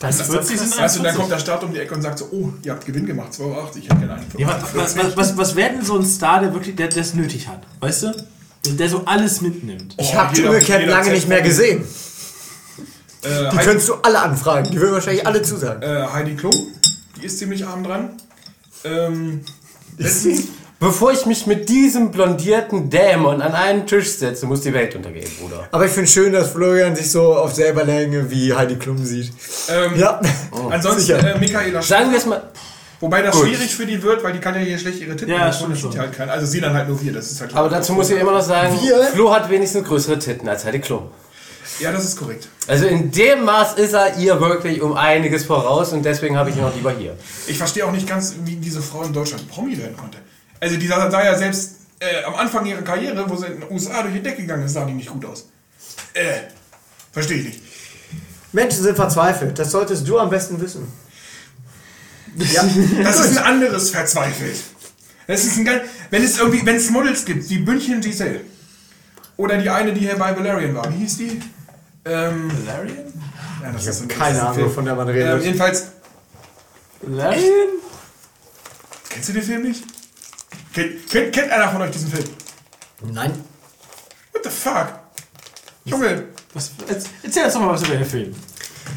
Das 0.00 0.20
ist 0.20 0.26
40 0.30 0.58
sind 0.58 0.78
Weißt 0.78 0.96
du, 0.98 1.02
dann 1.02 1.14
1,40. 1.14 1.16
kommt 1.18 1.30
der 1.30 1.38
Staat 1.38 1.64
um 1.64 1.72
die 1.72 1.78
Ecke 1.80 1.94
und 1.94 2.02
sagt 2.02 2.18
so, 2.18 2.28
oh, 2.32 2.52
ihr 2.62 2.72
habt 2.72 2.84
Gewinn 2.84 3.06
gemacht, 3.06 3.32
2,80 3.32 3.40
Euro, 3.40 3.68
ich 3.76 3.84
hätte 3.84 3.96
gerne 3.96 4.14
einen 4.14 4.26
Ja, 4.36 4.60
was, 4.74 4.96
was, 4.96 5.16
was, 5.16 5.36
was, 5.36 5.56
wäre 5.56 5.70
denn 5.70 5.84
so 5.84 5.96
ein 5.96 6.04
Star, 6.04 6.40
der 6.40 6.52
wirklich, 6.52 6.74
der 6.76 6.94
es 6.96 7.14
nötig 7.14 7.46
hat? 7.48 7.60
Weißt 7.80 8.02
du? 8.04 8.24
Der, 8.66 8.72
der 8.74 8.88
so 8.88 9.04
alles 9.04 9.40
mitnimmt. 9.40 9.94
Ich 9.98 10.08
Oh, 10.10 10.14
habe 10.14 10.34
jeder- 10.36 10.48
Dschungelcamp 10.50 10.86
lange 10.88 11.10
nicht 11.12 11.28
mehr 11.28 11.42
gesehen. 11.42 11.84
Äh, 13.22 13.28
Die 13.28 13.56
Heidi, 13.56 13.64
könntest 13.64 13.88
du 13.88 13.94
alle 14.02 14.20
anfragen. 14.20 14.70
Die 14.70 14.78
würden 14.80 14.92
wahrscheinlich 14.94 15.26
alle 15.26 15.42
zusagen. 15.42 15.82
äh, 15.82 16.06
Heidi 16.12 16.34
Klum, 16.36 16.54
die 17.20 17.26
ist 17.26 17.38
ziemlich 17.38 17.66
arm 17.66 17.84
dran. 17.84 18.10
Ähm, 18.84 19.40
letztens, 19.96 20.42
Bevor 20.80 21.12
ich 21.12 21.24
mich 21.24 21.46
mit 21.46 21.68
diesem 21.68 22.10
blondierten 22.10 22.90
Dämon 22.90 23.40
an 23.40 23.54
einen 23.54 23.86
Tisch 23.86 24.10
setze, 24.16 24.44
muss 24.46 24.60
die 24.60 24.74
Welt 24.74 24.94
untergehen, 24.94 25.30
Bruder. 25.40 25.66
Aber 25.70 25.86
ich 25.86 25.92
finde 25.92 26.10
schön, 26.10 26.32
dass 26.32 26.50
Florian 26.50 26.94
sich 26.94 27.10
so 27.10 27.34
auf 27.36 27.54
selber 27.54 27.84
Länge 27.84 28.30
wie 28.30 28.52
Heidi 28.52 28.76
Klum 28.76 29.02
sieht. 29.02 29.32
ähm, 29.68 29.96
Ja. 29.96 30.20
ansonsten 30.70 31.00
Sicher. 31.02 31.36
äh, 31.36 31.38
Michaela 31.38 31.80
Sagen 31.80 32.10
wir 32.10 32.18
es 32.18 32.26
mal. 32.26 32.42
wobei 33.00 33.22
das 33.22 33.34
Gut. 33.34 33.46
schwierig 33.46 33.74
für 33.74 33.86
die 33.86 34.02
wird, 34.02 34.22
weil 34.24 34.32
die 34.34 34.40
kann 34.40 34.54
ja 34.56 34.60
hier 34.60 34.78
schlecht 34.78 35.00
ihre 35.00 35.16
Titten 35.16 35.30
Ja, 35.32 35.46
machen, 35.48 35.74
sieht 35.74 35.96
halt 35.98 36.12
keiner. 36.12 36.32
Also 36.32 36.44
sie 36.46 36.60
dann 36.60 36.74
halt 36.74 36.88
nur 36.88 37.00
wir, 37.00 37.12
das 37.12 37.30
ist 37.30 37.40
halt 37.40 37.54
Aber 37.54 37.68
dazu 37.70 37.92
muss 37.94 38.10
ich 38.10 38.18
immer 38.18 38.32
noch 38.32 38.42
sagen, 38.42 38.76
Wir? 38.82 39.04
Flo 39.04 39.32
hat 39.32 39.48
wenigstens 39.48 39.86
größere 39.86 40.18
Titten 40.18 40.48
als 40.48 40.64
Heidi 40.66 40.80
Klum. 40.80 41.08
Ja, 41.80 41.92
das 41.92 42.04
ist 42.04 42.16
korrekt. 42.18 42.46
Also 42.68 42.86
in 42.86 43.10
dem 43.10 43.44
Maß 43.44 43.74
ist 43.74 43.94
er 43.94 44.18
ihr 44.18 44.38
wirklich 44.40 44.82
um 44.82 44.94
einiges 44.96 45.44
voraus 45.44 45.92
und 45.92 46.04
deswegen 46.04 46.36
habe 46.36 46.50
ich 46.50 46.56
ihn 46.56 46.62
auch 46.64 46.74
lieber 46.74 46.92
hier. 46.92 47.16
Ich 47.46 47.56
verstehe 47.58 47.86
auch 47.86 47.90
nicht 47.90 48.06
ganz, 48.08 48.34
wie 48.44 48.56
diese 48.56 48.82
Frau 48.82 49.02
in 49.02 49.12
Deutschland 49.12 49.48
Promi 49.48 49.78
werden 49.78 49.96
konnte. 49.96 50.18
Also 50.64 50.76
die 50.78 50.86
sah, 50.86 51.10
sah 51.10 51.22
ja 51.22 51.36
selbst 51.36 51.72
äh, 52.00 52.24
am 52.24 52.34
Anfang 52.36 52.64
ihrer 52.64 52.80
Karriere, 52.82 53.28
wo 53.28 53.36
sie 53.36 53.46
in 53.46 53.60
den 53.60 53.70
USA 53.70 54.02
durch 54.02 54.14
die 54.14 54.22
Decke 54.22 54.42
gegangen 54.42 54.64
ist, 54.64 54.72
sah 54.72 54.84
die 54.86 54.94
nicht 54.94 55.10
gut 55.10 55.24
aus. 55.26 55.48
Äh, 56.14 56.44
verstehe 57.12 57.38
ich 57.38 57.44
nicht. 57.46 57.60
Menschen 58.52 58.82
sind 58.82 58.96
verzweifelt. 58.96 59.58
Das 59.58 59.70
solltest 59.70 60.08
du 60.08 60.18
am 60.18 60.30
besten 60.30 60.58
wissen. 60.60 60.88
Ja. 62.36 62.64
Das 63.02 63.20
ist 63.20 63.36
ein 63.36 63.44
anderes 63.44 63.90
verzweifelt. 63.90 64.56
Das 65.26 65.44
ist 65.44 65.56
ein 65.58 65.64
geil. 65.66 65.84
Wenn 66.10 66.22
es 66.24 66.38
irgendwie, 66.38 66.64
wenn 66.64 66.76
es 66.76 66.88
Models 66.90 67.24
gibt, 67.24 67.48
wie 67.50 67.58
Bündchen 67.58 68.00
Giselle. 68.00 68.40
Oder 69.36 69.58
die 69.58 69.68
eine, 69.68 69.92
die 69.92 70.00
hier 70.00 70.16
bei 70.16 70.34
Valerian 70.36 70.74
war. 70.74 70.90
Wie 70.92 70.98
hieß 70.98 71.16
die? 71.18 71.40
Ähm, 72.06 72.50
Valerian? 72.66 73.12
ja, 73.62 73.70
das 73.72 73.86
ist 73.86 73.98
so 73.98 74.04
ein- 74.04 74.08
Keine 74.08 74.36
ist 74.36 74.42
Ahnung, 74.42 74.54
Film. 74.54 74.66
wovon 74.68 74.84
der 74.84 74.94
man 74.94 75.08
Ähm, 75.08 75.14
redet. 75.14 75.44
jedenfalls, 75.44 75.84
Valerian? 77.02 77.68
kennst 79.10 79.28
du 79.28 79.32
den 79.34 79.42
Film 79.42 79.62
nicht? 79.62 79.84
Kennt, 80.74 81.08
kennt, 81.08 81.32
kennt 81.32 81.50
einer 81.52 81.68
von 81.68 81.82
euch 81.82 81.90
diesen 81.92 82.10
Film? 82.10 82.24
Nein. 83.12 83.30
What 84.32 84.42
the 84.44 84.50
fuck? 84.50 84.88
Junge, 85.84 86.24
Was, 86.52 86.72
erz- 86.88 87.06
erzähl 87.22 87.44
uns 87.44 87.54
doch 87.54 87.60
mal 87.60 87.72
was 87.74 87.82
über 87.84 87.94
den 87.96 88.04
Film. 88.04 88.34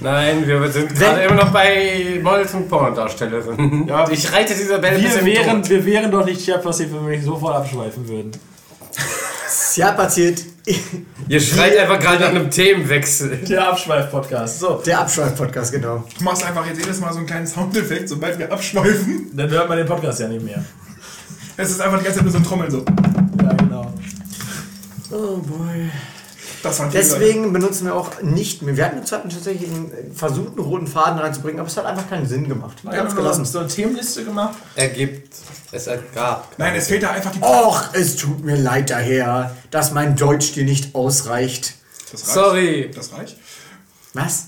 Nein, 0.02 0.48
wir 0.48 0.72
sind 0.72 0.94
gerade 0.96 1.22
immer 1.22 1.36
noch 1.36 1.52
bei 1.52 2.20
Models 2.22 2.54
und 2.54 2.68
Pornodarstellerinnen. 2.68 3.88
Ja. 3.88 4.10
ich 4.12 4.32
reite 4.32 4.56
dieser 4.56 4.82
Welt 4.82 5.02
Wir 5.02 5.26
wären, 5.26 5.68
wir 5.70 5.86
wären 5.86 6.12
doch 6.12 6.26
nicht 6.26 6.44
Chef, 6.44 6.64
was 6.64 6.80
wenn 6.80 6.92
wir 6.92 7.16
nicht 7.16 7.24
sofort 7.24 7.56
abschweifen 7.56 8.08
würden. 8.08 8.32
Ja, 9.76 9.92
passiert. 9.92 10.44
Ihr 11.30 11.40
schreit 11.40 11.78
einfach 11.78 12.00
gerade 12.00 12.22
nach 12.22 12.30
einem 12.30 12.50
Themenwechsel. 12.50 13.38
Der 13.48 13.68
Abschweif-Podcast. 13.70 14.60
So. 14.60 14.82
Der 14.84 15.02
Abschweif-Podcast, 15.02 15.72
genau. 15.72 16.04
du 16.18 16.24
machst 16.24 16.44
einfach 16.44 16.66
jetzt 16.66 16.80
jedes 16.80 17.00
Mal 17.00 17.12
so 17.14 17.20
einen 17.20 17.28
kleinen 17.28 17.46
Soundeffekt, 17.46 18.10
sobald 18.10 18.40
wir 18.40 18.52
abschweifen. 18.52 19.30
Dann 19.34 19.50
hört 19.52 19.70
man 19.70 19.78
den 19.78 19.86
Podcast 19.86 20.20
ja 20.20 20.28
nicht 20.28 20.44
mehr. 20.44 20.66
Es 21.60 21.72
ist 21.72 21.82
einfach 21.82 21.98
die 21.98 22.06
ganze 22.06 22.20
Zeit 22.20 22.24
nur 22.24 22.32
so 22.32 22.38
ein 22.38 22.44
Trommeln 22.44 22.70
so. 22.70 22.86
Ja, 23.42 23.54
genau. 23.54 23.94
Oh 25.10 25.38
boy. 25.38 25.90
Das 26.62 26.78
fand 26.78 26.94
ich 26.94 27.00
Deswegen 27.00 27.52
benutzen 27.52 27.86
wir 27.86 27.96
auch 27.96 28.22
nicht 28.22 28.62
mehr. 28.62 28.78
Wir 28.78 28.86
hatten 28.86 29.04
tatsächlich 29.06 29.70
einen, 29.70 29.92
äh, 29.92 30.14
versucht, 30.14 30.50
einen 30.50 30.60
roten 30.60 30.88
Faden 30.88 31.18
reinzubringen, 31.20 31.60
aber 31.60 31.68
es 31.68 31.76
hat 31.78 31.86
einfach 31.86 32.08
keinen 32.10 32.28
Sinn 32.28 32.48
gemacht. 32.48 32.78
Wir 32.84 33.00
haben 33.00 33.08
es 33.08 33.16
gelassen. 33.16 33.46
so 33.46 33.60
eine 33.60 33.68
Themenliste 33.68 34.24
gemacht. 34.24 34.56
Ergibt, 34.76 35.36
es 35.72 35.88
ergab. 35.88 36.54
Nein, 36.58 36.76
es 36.76 36.88
fehlt 36.88 37.04
da 37.04 37.12
einfach 37.12 37.32
die. 37.32 37.42
Och, 37.42 37.90
es 37.94 38.18
tut 38.18 38.44
mir 38.44 38.56
leid 38.56 38.90
daher, 38.92 39.56
dass 39.72 39.92
mein 39.94 40.16
Deutsch 40.16 40.54
dir 40.54 40.64
nicht 40.64 40.94
ausreicht. 40.94 41.74
Das 42.12 42.22
reicht. 42.22 42.34
Sorry. 42.34 42.92
Das 42.94 43.14
reicht. 43.14 43.36
Was? 44.14 44.46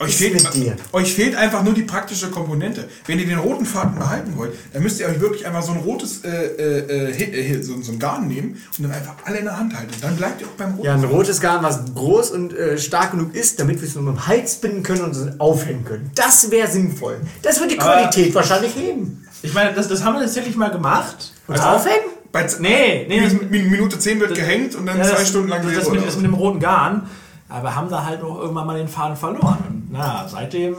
Euch 0.00 0.16
fehlt, 0.16 0.34
mit 0.34 0.54
dir? 0.54 0.76
euch 0.92 1.12
fehlt 1.12 1.34
einfach 1.34 1.64
nur 1.64 1.74
die 1.74 1.82
praktische 1.82 2.30
Komponente. 2.30 2.88
Wenn 3.06 3.18
ihr 3.18 3.26
den 3.26 3.38
roten 3.38 3.66
Faden 3.66 3.98
behalten 3.98 4.36
wollt, 4.36 4.52
dann 4.72 4.82
müsst 4.84 5.00
ihr 5.00 5.08
euch 5.08 5.20
wirklich 5.20 5.44
einfach 5.44 5.62
so 5.62 5.72
ein 5.72 5.78
rotes 5.78 6.24
äh, 6.24 6.28
äh, 6.28 7.10
äh, 7.10 7.54
äh, 7.54 7.62
so, 7.62 7.80
so 7.82 7.90
ein 7.90 7.98
Garn 7.98 8.28
nehmen 8.28 8.62
und 8.76 8.84
dann 8.84 8.92
einfach 8.92 9.16
alle 9.24 9.38
in 9.38 9.44
der 9.44 9.58
Hand 9.58 9.74
halten. 9.74 9.92
Dann 10.00 10.16
bleibt 10.16 10.40
ihr 10.40 10.46
auch 10.46 10.52
beim 10.52 10.74
roten 10.74 10.86
Ja, 10.86 10.94
ein 10.94 11.02
rotes 11.02 11.40
Garn, 11.40 11.64
was 11.64 11.80
groß 11.94 12.30
und 12.30 12.56
äh, 12.56 12.78
stark 12.78 13.10
genug 13.10 13.34
ist, 13.34 13.58
damit 13.58 13.80
wir 13.80 13.88
es 13.88 13.96
nur 13.96 14.04
mit 14.04 14.14
dem 14.14 14.26
Hals 14.28 14.56
binden 14.56 14.84
können 14.84 15.02
und 15.02 15.16
es 15.16 15.40
aufhängen 15.40 15.84
können. 15.84 16.10
Das 16.14 16.50
wäre 16.52 16.68
sinnvoll. 16.68 17.20
Das 17.42 17.58
wird 17.58 17.72
die 17.72 17.76
Qualität 17.76 18.32
wahrscheinlich 18.34 18.76
heben. 18.76 19.26
Ich 19.42 19.52
meine, 19.52 19.72
das, 19.74 19.88
das 19.88 20.04
haben 20.04 20.14
wir 20.14 20.22
tatsächlich 20.22 20.54
mal 20.54 20.70
gemacht. 20.70 21.32
Und 21.48 21.58
aufhängen? 21.58 22.06
Bei 22.30 22.46
Nee, 22.60 23.06
nee, 23.08 23.20
Minute 23.48 23.98
10 23.98 24.20
wird 24.20 24.34
gehängt 24.34 24.74
und 24.74 24.86
dann 24.86 24.98
ja, 24.98 25.04
zwei 25.04 25.18
das, 25.18 25.28
Stunden 25.28 25.48
lang 25.48 25.62
das, 25.64 25.74
das, 25.74 25.90
mit, 25.90 26.06
das 26.06 26.16
mit 26.16 26.26
dem 26.26 26.34
roten 26.34 26.60
Garn. 26.60 27.08
Aber 27.48 27.62
wir 27.64 27.74
haben 27.74 27.88
da 27.88 28.04
halt 28.04 28.22
auch 28.22 28.38
irgendwann 28.38 28.66
mal 28.66 28.76
den 28.78 28.88
Faden 28.88 29.16
verloren. 29.16 29.58
Und 29.68 29.88
na, 29.92 30.26
seitdem 30.28 30.76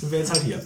sind 0.00 0.12
wir 0.12 0.20
jetzt 0.20 0.32
halt 0.32 0.42
hier. 0.42 0.62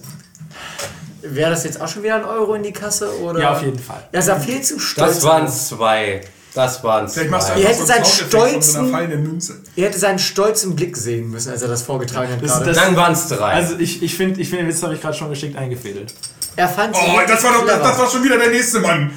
Wäre 1.22 1.50
das 1.50 1.64
jetzt 1.64 1.80
auch 1.80 1.88
schon 1.88 2.02
wieder 2.02 2.16
ein 2.16 2.24
Euro 2.24 2.54
in 2.54 2.62
die 2.62 2.72
Kasse? 2.72 3.18
Oder? 3.20 3.40
Ja, 3.40 3.52
auf 3.52 3.62
jeden 3.62 3.78
Fall. 3.78 4.06
Er 4.12 4.22
sah 4.22 4.38
viel 4.38 4.60
zu 4.62 4.78
stolz. 4.78 5.14
Das 5.16 5.24
waren 5.24 5.48
zwei. 5.48 6.20
Das 6.54 6.82
waren 6.84 7.08
Vielleicht 7.08 7.30
machst 7.30 7.48
du 7.48 7.52
zwei. 7.54 7.60
Ihr 7.60 7.68
hättet 7.68 7.86
so 7.86 7.92
einen 7.92 8.04
seinen 8.04 8.04
so 8.04 8.24
stolzen- 8.90 9.22
Münze. 9.22 9.56
Er 9.76 9.86
hätte 9.86 9.98
seinen 9.98 10.18
stolzen 10.18 10.76
Blick 10.76 10.96
sehen 10.96 11.30
müssen, 11.30 11.50
als 11.52 11.62
er 11.62 11.68
das 11.68 11.82
vorgetragen 11.82 12.32
hat 12.32 12.42
Das- 12.42 12.52
gerade. 12.52 12.64
das- 12.66 12.76
Dann 12.76 12.96
waren 12.96 13.12
es 13.12 13.28
drei. 13.28 13.52
Also 13.52 13.76
ich, 13.78 14.02
ich 14.02 14.14
finde, 14.16 14.40
ich 14.40 14.48
find, 14.48 14.62
den 14.62 14.68
Witz 14.68 14.82
habe 14.82 14.94
ich 14.94 15.00
gerade 15.00 15.16
schon 15.16 15.28
geschickt 15.30 15.56
eingefädelt. 15.56 16.14
er 16.56 16.68
fand 16.68 16.94
Oh, 16.96 17.18
das 17.26 17.42
war 17.44 17.52
doch 17.52 17.66
das, 17.66 17.82
das 17.82 17.98
war 17.98 18.10
schon 18.10 18.24
wieder 18.24 18.38
der 18.38 18.48
nächste 18.50 18.80
Mann. 18.80 19.10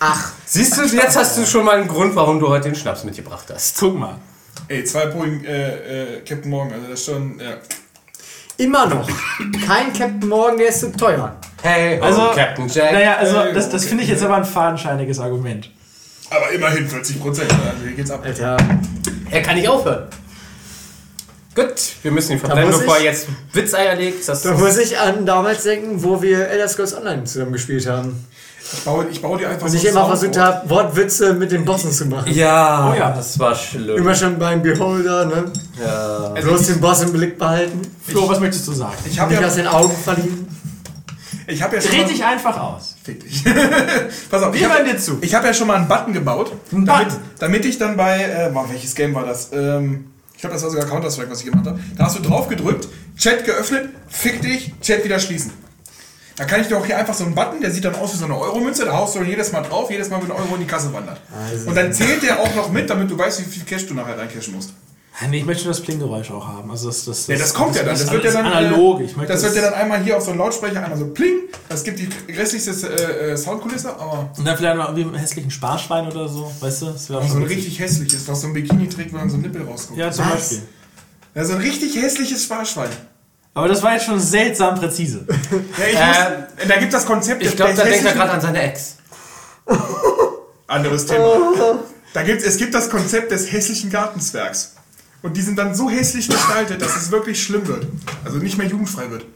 Ach, 0.00 0.30
Siehst 0.46 0.76
du, 0.78 0.82
jetzt 0.84 1.16
hast 1.16 1.36
du 1.38 1.44
schon 1.44 1.64
mal 1.64 1.76
einen 1.76 1.88
Grund, 1.88 2.14
warum 2.14 2.38
du 2.38 2.48
heute 2.48 2.68
den 2.70 2.76
Schnaps 2.76 3.04
mitgebracht 3.04 3.46
hast. 3.52 3.76
Guck 3.78 3.98
mal. 3.98 4.16
Ey, 4.68 4.84
zwei 4.84 5.06
pro 5.06 5.24
äh, 5.24 6.16
äh, 6.16 6.20
Captain 6.20 6.50
Morgan, 6.50 6.74
also 6.74 6.88
das 6.90 7.00
ist 7.00 7.06
schon, 7.06 7.40
ja. 7.40 7.56
Immer 8.58 8.86
noch. 8.86 9.08
Kein 9.66 9.92
Captain 9.92 10.28
Morgan, 10.28 10.58
der 10.58 10.68
ist 10.68 10.80
zu 10.80 10.92
teuer. 10.92 11.36
Hey, 11.62 11.98
Also, 12.00 12.30
oh, 12.30 12.34
Captain 12.34 12.68
Jack. 12.68 12.92
Naja, 12.92 13.16
also 13.16 13.36
Äh, 13.38 13.52
das, 13.54 13.70
das 13.70 13.82
okay. 13.82 13.88
finde 13.90 14.04
ich 14.04 14.10
jetzt 14.10 14.22
aber 14.22 14.36
ein 14.36 14.44
fadenscheiniges 14.44 15.18
Argument. 15.20 15.70
Aber 16.30 16.50
immerhin 16.50 16.86
40 16.86 17.20
Prozent, 17.20 17.50
also 17.50 17.84
hier 17.84 17.92
geht's 17.96 18.10
ab. 18.10 18.22
Alter. 18.24 18.56
Er 19.30 19.42
kann 19.42 19.56
nicht 19.56 19.68
aufhören. 19.68 20.08
Gut, 21.54 21.74
wir 22.02 22.10
müssen 22.12 22.32
ihn 22.32 22.38
verbrennen, 22.38 22.70
bevor 22.70 22.98
er 22.98 23.04
jetzt 23.04 23.26
Witzeier 23.52 23.96
legt. 23.96 24.28
Das 24.28 24.42
Da 24.42 24.52
muss 24.52 24.76
ich 24.78 24.98
an 24.98 25.24
damals 25.24 25.62
denken, 25.64 26.02
wo 26.02 26.20
wir 26.22 26.46
Elder 26.48 26.68
Scrolls 26.68 26.94
Online 26.94 27.24
zusammen 27.24 27.52
gespielt 27.52 27.86
haben. 27.86 28.26
Ich 28.72 28.84
baue, 28.84 29.06
ich 29.10 29.22
baue 29.22 29.38
dir 29.38 29.48
einfach 29.48 29.64
Und 29.66 29.70
so 29.72 29.76
ich 29.78 29.84
ein 29.84 29.90
immer 29.90 30.00
Soundboard. 30.06 30.18
versucht 30.34 30.38
habe, 30.38 30.70
Wortwitze 30.70 31.32
mit 31.34 31.50
den 31.52 31.64
Bossen 31.64 31.90
zu 31.90 32.06
machen. 32.06 32.30
ja, 32.32 32.90
Oh 32.90 32.94
ja. 32.98 33.10
das 33.12 33.38
war 33.38 33.54
schlimm. 33.54 33.96
Immer 33.96 34.14
schon 34.14 34.38
beim 34.38 34.62
Beholder, 34.62 35.24
ne? 35.26 35.44
Ja. 35.82 36.34
Du 36.40 36.52
hast 36.52 36.68
den 36.68 36.80
Boss 36.80 37.00
im 37.02 37.12
Blick 37.12 37.38
behalten. 37.38 37.80
Flo, 38.06 38.28
was 38.28 38.40
möchtest 38.40 38.66
du 38.68 38.72
sagen? 38.72 38.94
Ich 39.06 39.18
habe 39.18 39.32
ja, 39.34 39.46
aus 39.46 39.54
den 39.54 39.66
Augen 39.66 39.94
verlieren. 39.96 40.46
ich 41.46 41.62
hab 41.62 41.72
ja 41.72 41.80
schon 41.80 41.90
Dreh 41.92 42.04
dich 42.04 42.22
einfach 42.24 42.58
aus. 42.60 42.94
Fick 43.02 43.20
dich. 43.20 43.42
Pass 44.30 44.42
auf, 44.42 44.54
ich 44.54 44.60
Wir 44.60 44.68
habe 44.68 44.80
hören 44.84 44.90
dir 44.92 44.98
zu. 44.98 45.18
ich 45.22 45.34
hab 45.34 45.44
ja 45.44 45.54
schon 45.54 45.66
mal 45.66 45.76
einen 45.76 45.88
Button 45.88 46.12
gebaut, 46.12 46.52
Einen 46.70 46.84
damit, 46.84 47.08
Button? 47.08 47.20
damit 47.38 47.64
ich 47.64 47.78
dann 47.78 47.96
bei, 47.96 48.20
äh, 48.22 48.50
boah, 48.52 48.66
welches 48.68 48.94
Game 48.94 49.14
war 49.14 49.24
das? 49.24 49.50
Ähm, 49.52 50.10
ich 50.34 50.40
glaube, 50.42 50.54
das 50.54 50.62
war 50.62 50.70
sogar 50.70 50.86
Counter-Strike, 50.86 51.30
was 51.30 51.40
ich 51.40 51.46
gemacht 51.50 51.66
habe. 51.66 51.80
Da 51.96 52.04
hast 52.04 52.18
du 52.18 52.22
drauf 52.22 52.48
gedrückt, 52.48 52.86
Chat 53.16 53.44
geöffnet, 53.44 53.88
fick 54.08 54.40
dich, 54.42 54.72
Chat 54.82 55.02
wieder 55.04 55.18
schließen. 55.18 55.52
Da 56.38 56.44
kann 56.44 56.60
ich 56.60 56.68
dir 56.68 56.78
auch 56.78 56.86
hier 56.86 56.96
einfach 56.96 57.14
so 57.14 57.24
einen 57.24 57.34
Button, 57.34 57.60
der 57.60 57.70
sieht 57.70 57.84
dann 57.84 57.96
aus 57.96 58.14
wie 58.14 58.18
so 58.18 58.24
eine 58.24 58.38
Euromünze, 58.38 58.84
da 58.84 58.92
haust 58.92 59.14
du 59.16 59.18
dann 59.18 59.28
jedes 59.28 59.50
Mal 59.52 59.62
drauf, 59.62 59.90
jedes 59.90 60.08
Mal, 60.08 60.22
wenn 60.22 60.30
ein 60.30 60.36
Euro 60.36 60.54
in 60.54 60.60
die 60.60 60.66
Kasse 60.66 60.92
wandert. 60.92 61.20
Also- 61.52 61.68
Und 61.68 61.74
dann 61.76 61.92
zählt 61.92 62.22
der 62.22 62.38
auch 62.40 62.54
noch 62.54 62.70
mit, 62.70 62.88
damit 62.88 63.10
du 63.10 63.18
weißt, 63.18 63.40
wie 63.40 63.44
viel 63.50 63.64
Cash 63.64 63.86
du 63.88 63.94
nachher 63.94 64.16
reincashen 64.16 64.54
musst. 64.54 64.70
Nee, 65.30 65.38
ich 65.38 65.44
möchte 65.44 65.64
schon 65.64 65.72
das 65.72 65.80
Pling-Geräusch 65.80 66.30
auch 66.30 66.46
haben. 66.46 66.70
Also 66.70 66.86
das, 66.86 67.04
das, 67.04 67.26
Ja, 67.26 67.36
das 67.36 67.52
kommt 67.52 67.74
ja 67.74 67.82
dann. 67.82 67.98
Das 67.98 68.08
wird 68.08 68.22
ja 68.22 68.30
dann, 68.30 68.46
analog. 68.46 69.00
äh, 69.00 69.04
Ich 69.04 69.16
möchte 69.16 69.32
das 69.32 69.42
wird 69.42 69.56
ja 69.56 69.62
dann 69.62 69.74
einmal 69.74 70.00
hier 70.00 70.16
auf 70.16 70.22
so 70.22 70.30
einen 70.30 70.38
Lautsprecher 70.38 70.80
einmal 70.80 70.96
so 70.96 71.06
pling. 71.08 71.40
Das 71.68 71.82
gibt 71.82 71.98
die 71.98 72.08
grässlichste 72.32 72.70
äh, 72.70 73.32
äh, 73.32 73.36
Soundkulisse, 73.36 73.90
aber 73.98 74.30
Und 74.38 74.44
dann 74.46 74.56
vielleicht 74.56 74.76
noch 74.76 74.84
irgendwie 74.90 75.02
einen 75.02 75.14
hässlichen 75.16 75.50
Sparschwein 75.50 76.06
oder 76.06 76.28
so, 76.28 76.52
weißt 76.60 76.82
du? 76.82 76.86
Das 76.86 77.10
wäre 77.10 77.18
auch 77.18 77.24
so 77.24 77.30
schon 77.30 77.38
ein 77.38 77.44
witzig. 77.48 77.56
richtig 77.56 77.80
hässliches, 77.80 78.28
was 78.28 78.40
so 78.42 78.46
ein 78.46 78.52
Bikini 78.52 78.88
trägt, 78.88 79.12
wo 79.12 79.16
dann 79.18 79.28
so 79.28 79.38
ein 79.38 79.40
Nippel 79.40 79.62
rauskommt. 79.66 79.98
Ja, 79.98 80.12
zum 80.12 80.24
Was? 80.26 80.34
Beispiel. 80.34 80.58
Ja, 81.34 81.44
so 81.44 81.54
ein 81.54 81.60
richtig 81.62 81.96
hässliches 82.00 82.44
Sparschwein. 82.44 82.90
Aber 83.58 83.66
das 83.66 83.82
war 83.82 83.94
jetzt 83.94 84.06
schon 84.06 84.20
seltsam 84.20 84.78
präzise. 84.78 85.26
Ja, 85.78 85.86
ich 85.88 86.58
muss, 86.58 86.68
da 86.68 86.76
gibt 86.76 86.94
das 86.94 87.04
Konzept 87.04 87.42
Ich 87.42 87.56
glaube, 87.56 87.74
da 87.74 87.82
denkt 87.82 88.06
er 88.06 88.12
gerade 88.12 88.30
an 88.30 88.40
seine 88.40 88.62
Ex. 88.62 88.98
Anderes 90.68 91.06
Thema. 91.06 91.24
Da 92.14 92.22
gibt's, 92.22 92.44
es 92.44 92.56
gibt 92.56 92.74
das 92.74 92.88
Konzept 92.88 93.32
des 93.32 93.52
hässlichen 93.52 93.90
Gartenzwergs. 93.90 94.76
Und 95.22 95.36
die 95.36 95.42
sind 95.42 95.58
dann 95.58 95.74
so 95.74 95.90
hässlich 95.90 96.26
gestaltet, 96.28 96.80
dass 96.80 96.96
es 96.96 97.10
wirklich 97.10 97.42
schlimm 97.42 97.66
wird. 97.66 97.86
Also 98.24 98.38
nicht 98.38 98.56
mehr 98.56 98.66
jugendfrei 98.66 99.10
wird. 99.10 99.26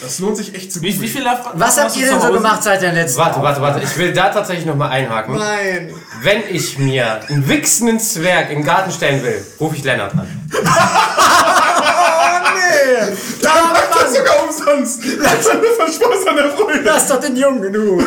Das 0.00 0.18
lohnt 0.20 0.36
sich 0.36 0.54
echt 0.54 0.72
zu 0.72 0.80
Wie, 0.82 1.00
wie 1.00 1.22
davon 1.22 1.52
Was 1.54 1.76
hast 1.76 1.78
habt 1.78 1.96
ihr 1.96 2.08
denn 2.08 2.20
so 2.20 2.32
gemacht 2.32 2.62
seit 2.62 2.80
der 2.80 2.92
letzten 2.92 3.18
Warte, 3.18 3.42
warte, 3.42 3.60
warte. 3.60 3.84
Ich 3.84 3.96
will 3.98 4.12
da 4.12 4.30
tatsächlich 4.30 4.66
nochmal 4.66 4.90
einhaken. 4.90 5.36
Nein. 5.36 5.92
Wenn 6.22 6.42
ich 6.48 6.78
mir 6.78 7.20
einen 7.28 7.48
wichsenden 7.48 8.00
Zwerg 8.00 8.50
in 8.50 8.58
den 8.58 8.64
Garten 8.64 8.90
stellen 8.90 9.22
will, 9.22 9.44
rufe 9.60 9.76
ich 9.76 9.84
Lennart 9.84 10.12
an. 10.14 10.50
Da 13.40 13.54
macht 13.72 13.90
das 13.94 14.14
sogar 14.14 14.44
umsonst. 14.44 15.00
Das 15.22 15.46
ist 15.46 15.54
nur 15.54 15.74
von 15.76 15.92
Spaß 15.92 16.26
an 16.26 16.36
der 16.36 16.50
Freude. 16.50 16.80
Lass 16.84 17.08
doch 17.08 17.20
den 17.20 17.36
Jungen 17.36 17.62
genug. 17.62 18.04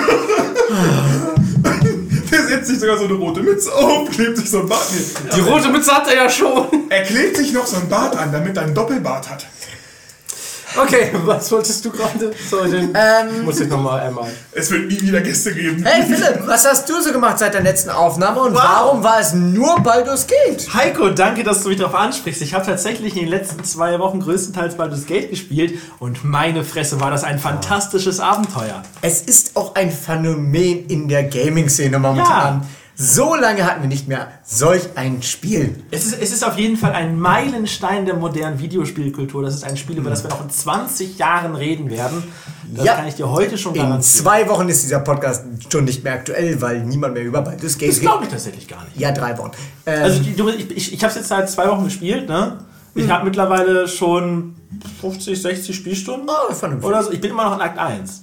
Der 2.32 2.44
setzt 2.48 2.68
sich 2.68 2.80
sogar 2.80 2.98
so 2.98 3.06
eine 3.06 3.14
rote 3.14 3.42
Mütze 3.42 3.74
auf, 3.74 4.10
klebt 4.10 4.38
sich 4.38 4.50
so 4.50 4.60
ein 4.60 4.68
Bart. 4.68 4.86
Nee. 4.92 5.36
Die 5.36 5.42
rote 5.42 5.70
Mütze 5.70 5.92
hat 5.92 6.08
er 6.08 6.16
ja 6.16 6.30
schon. 6.30 6.68
Er 6.90 7.04
klebt 7.04 7.38
sich 7.38 7.54
noch 7.54 7.66
so 7.66 7.78
ein 7.78 7.88
Bart 7.88 8.18
an, 8.18 8.32
damit 8.32 8.58
er 8.58 8.64
einen 8.64 8.74
Doppelbart 8.74 9.30
hat. 9.30 9.46
Okay, 10.78 11.12
was 11.26 11.52
wolltest 11.52 11.86
du 11.86 11.92
gerade? 11.92 12.34
Sorry, 12.50 12.70
den 12.72 12.94
Ähm, 12.96 13.46
muss 13.46 13.60
ich 13.60 13.70
nochmal 13.70 14.02
einmal. 14.02 14.30
Es 14.52 14.70
wird 14.72 14.88
nie 14.88 15.02
wieder 15.02 15.22
Gäste 15.22 15.54
geben. 15.54 15.84
Hey 15.86 16.04
Philipp, 16.04 16.46
was 16.46 16.66
hast 16.66 16.90
du 16.90 17.02
so 17.02 17.12
gemacht 17.12 17.40
seit 17.40 17.54
der 17.54 17.62
letzten 17.62 17.90
Aufnahme 17.90 18.42
und 18.42 18.54
warum 18.54 19.04
war 19.04 19.20
es 19.20 19.34
nur 19.34 19.80
Baldur's 19.82 20.28
Gate? 20.28 20.74
Heiko, 20.74 21.10
danke, 21.10 21.44
dass 21.44 21.64
du 21.64 21.70
mich 21.70 21.78
darauf 21.78 21.96
ansprichst. 21.96 22.42
Ich 22.42 22.54
habe 22.54 22.66
tatsächlich 22.66 23.14
in 23.16 23.22
den 23.22 23.30
letzten 23.30 23.64
zwei 23.64 24.00
Wochen 24.00 24.20
größtenteils 24.20 24.76
Baldur's 24.76 25.06
Gate 25.06 25.30
gespielt 25.30 25.80
und 26.00 26.24
meine 26.24 26.64
Fresse 26.64 27.00
war 27.00 27.12
das 27.12 27.24
ein 27.24 27.40
fantastisches 27.40 28.20
Abenteuer. 28.20 28.84
Es 29.02 29.22
ist 29.22 29.56
auch 29.56 29.76
ein 29.76 29.92
Phänomen 29.92 30.88
in 30.88 31.08
der 31.08 31.24
Gaming-Szene 31.24 32.00
momentan. 32.00 32.68
So 32.98 33.36
lange 33.36 33.66
hatten 33.66 33.82
wir 33.82 33.90
nicht 33.90 34.08
mehr 34.08 34.30
solch 34.46 34.84
ein 34.96 35.22
Spiel. 35.22 35.84
Es 35.92 36.06
ist, 36.06 36.22
es 36.22 36.32
ist 36.32 36.46
auf 36.46 36.58
jeden 36.58 36.78
Fall 36.78 36.94
ein 36.94 37.20
Meilenstein 37.20 38.06
der 38.06 38.16
modernen 38.16 38.58
Videospielkultur. 38.60 39.44
Das 39.44 39.54
ist 39.54 39.66
ein 39.66 39.76
Spiel, 39.76 39.98
über 39.98 40.10
das 40.10 40.24
wir 40.24 40.30
noch 40.30 40.42
in 40.42 40.50
20 40.50 41.18
Jahren 41.18 41.56
reden 41.56 41.90
werden. 41.90 42.24
Das 42.74 42.86
Ja. 42.86 42.96
kann 42.96 43.08
ich 43.08 43.16
dir 43.16 43.30
heute 43.30 43.58
schon 43.58 43.74
In 43.76 43.82
garantieren. 43.82 44.02
zwei 44.04 44.48
Wochen 44.48 44.70
ist 44.70 44.84
dieser 44.84 45.00
Podcast 45.02 45.44
schon 45.70 45.84
nicht 45.84 46.06
mehr 46.06 46.14
aktuell, 46.14 46.62
weil 46.62 46.86
niemand 46.86 47.16
mehr 47.16 47.24
über 47.24 47.42
Baldur's 47.42 47.78
Gate 47.78 47.90
Das 47.90 48.00
glaube 48.00 48.24
ich 48.24 48.30
tatsächlich 48.30 48.68
gar 48.68 48.84
nicht. 48.86 48.98
Ja, 48.98 49.12
drei 49.12 49.38
Wochen. 49.38 49.52
Ähm, 49.86 50.02
Also 50.04 50.24
die- 50.24 50.34
du, 50.36 50.48
ich, 50.50 50.72
ich, 50.72 50.94
ich 50.94 51.04
habe 51.04 51.12
es 51.12 51.18
jetzt 51.18 51.28
seit 51.28 51.50
zwei 51.50 51.68
Wochen 51.68 51.84
gespielt, 51.84 52.30
ne? 52.30 52.60
Ich 52.98 53.10
habe 53.10 53.26
mittlerweile 53.26 53.90
schon 53.90 54.56
50, 55.02 55.42
60 55.42 55.76
Spielstunden 55.76 56.30
oh, 56.30 56.86
oder 56.88 57.04
so. 57.04 57.12
Ich 57.12 57.20
bin 57.20 57.32
immer 57.32 57.44
noch 57.44 57.56
in 57.58 57.62
Akt 57.62 57.78
1. 57.78 58.22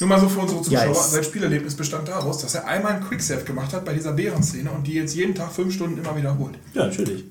Nur 0.00 0.08
mal 0.08 0.18
so 0.18 0.28
für 0.28 0.40
unsere 0.40 0.62
Zuschauer, 0.62 0.86
Yes. 0.86 1.12
sein 1.12 1.24
Spielerlebnis 1.24 1.74
bestand 1.74 2.08
daraus, 2.08 2.38
dass 2.38 2.54
er 2.54 2.66
einmal 2.66 2.94
einen 2.94 3.04
Quicksave 3.06 3.44
gemacht 3.44 3.72
hat 3.74 3.84
bei 3.84 3.92
dieser 3.92 4.12
Bärenszene 4.12 4.70
und 4.70 4.86
die 4.86 4.94
jetzt 4.94 5.14
jeden 5.14 5.34
Tag 5.34 5.52
fünf 5.52 5.74
Stunden 5.74 5.98
immer 5.98 6.16
wiederholt. 6.16 6.54
Ja, 6.72 6.86
natürlich. 6.86 7.24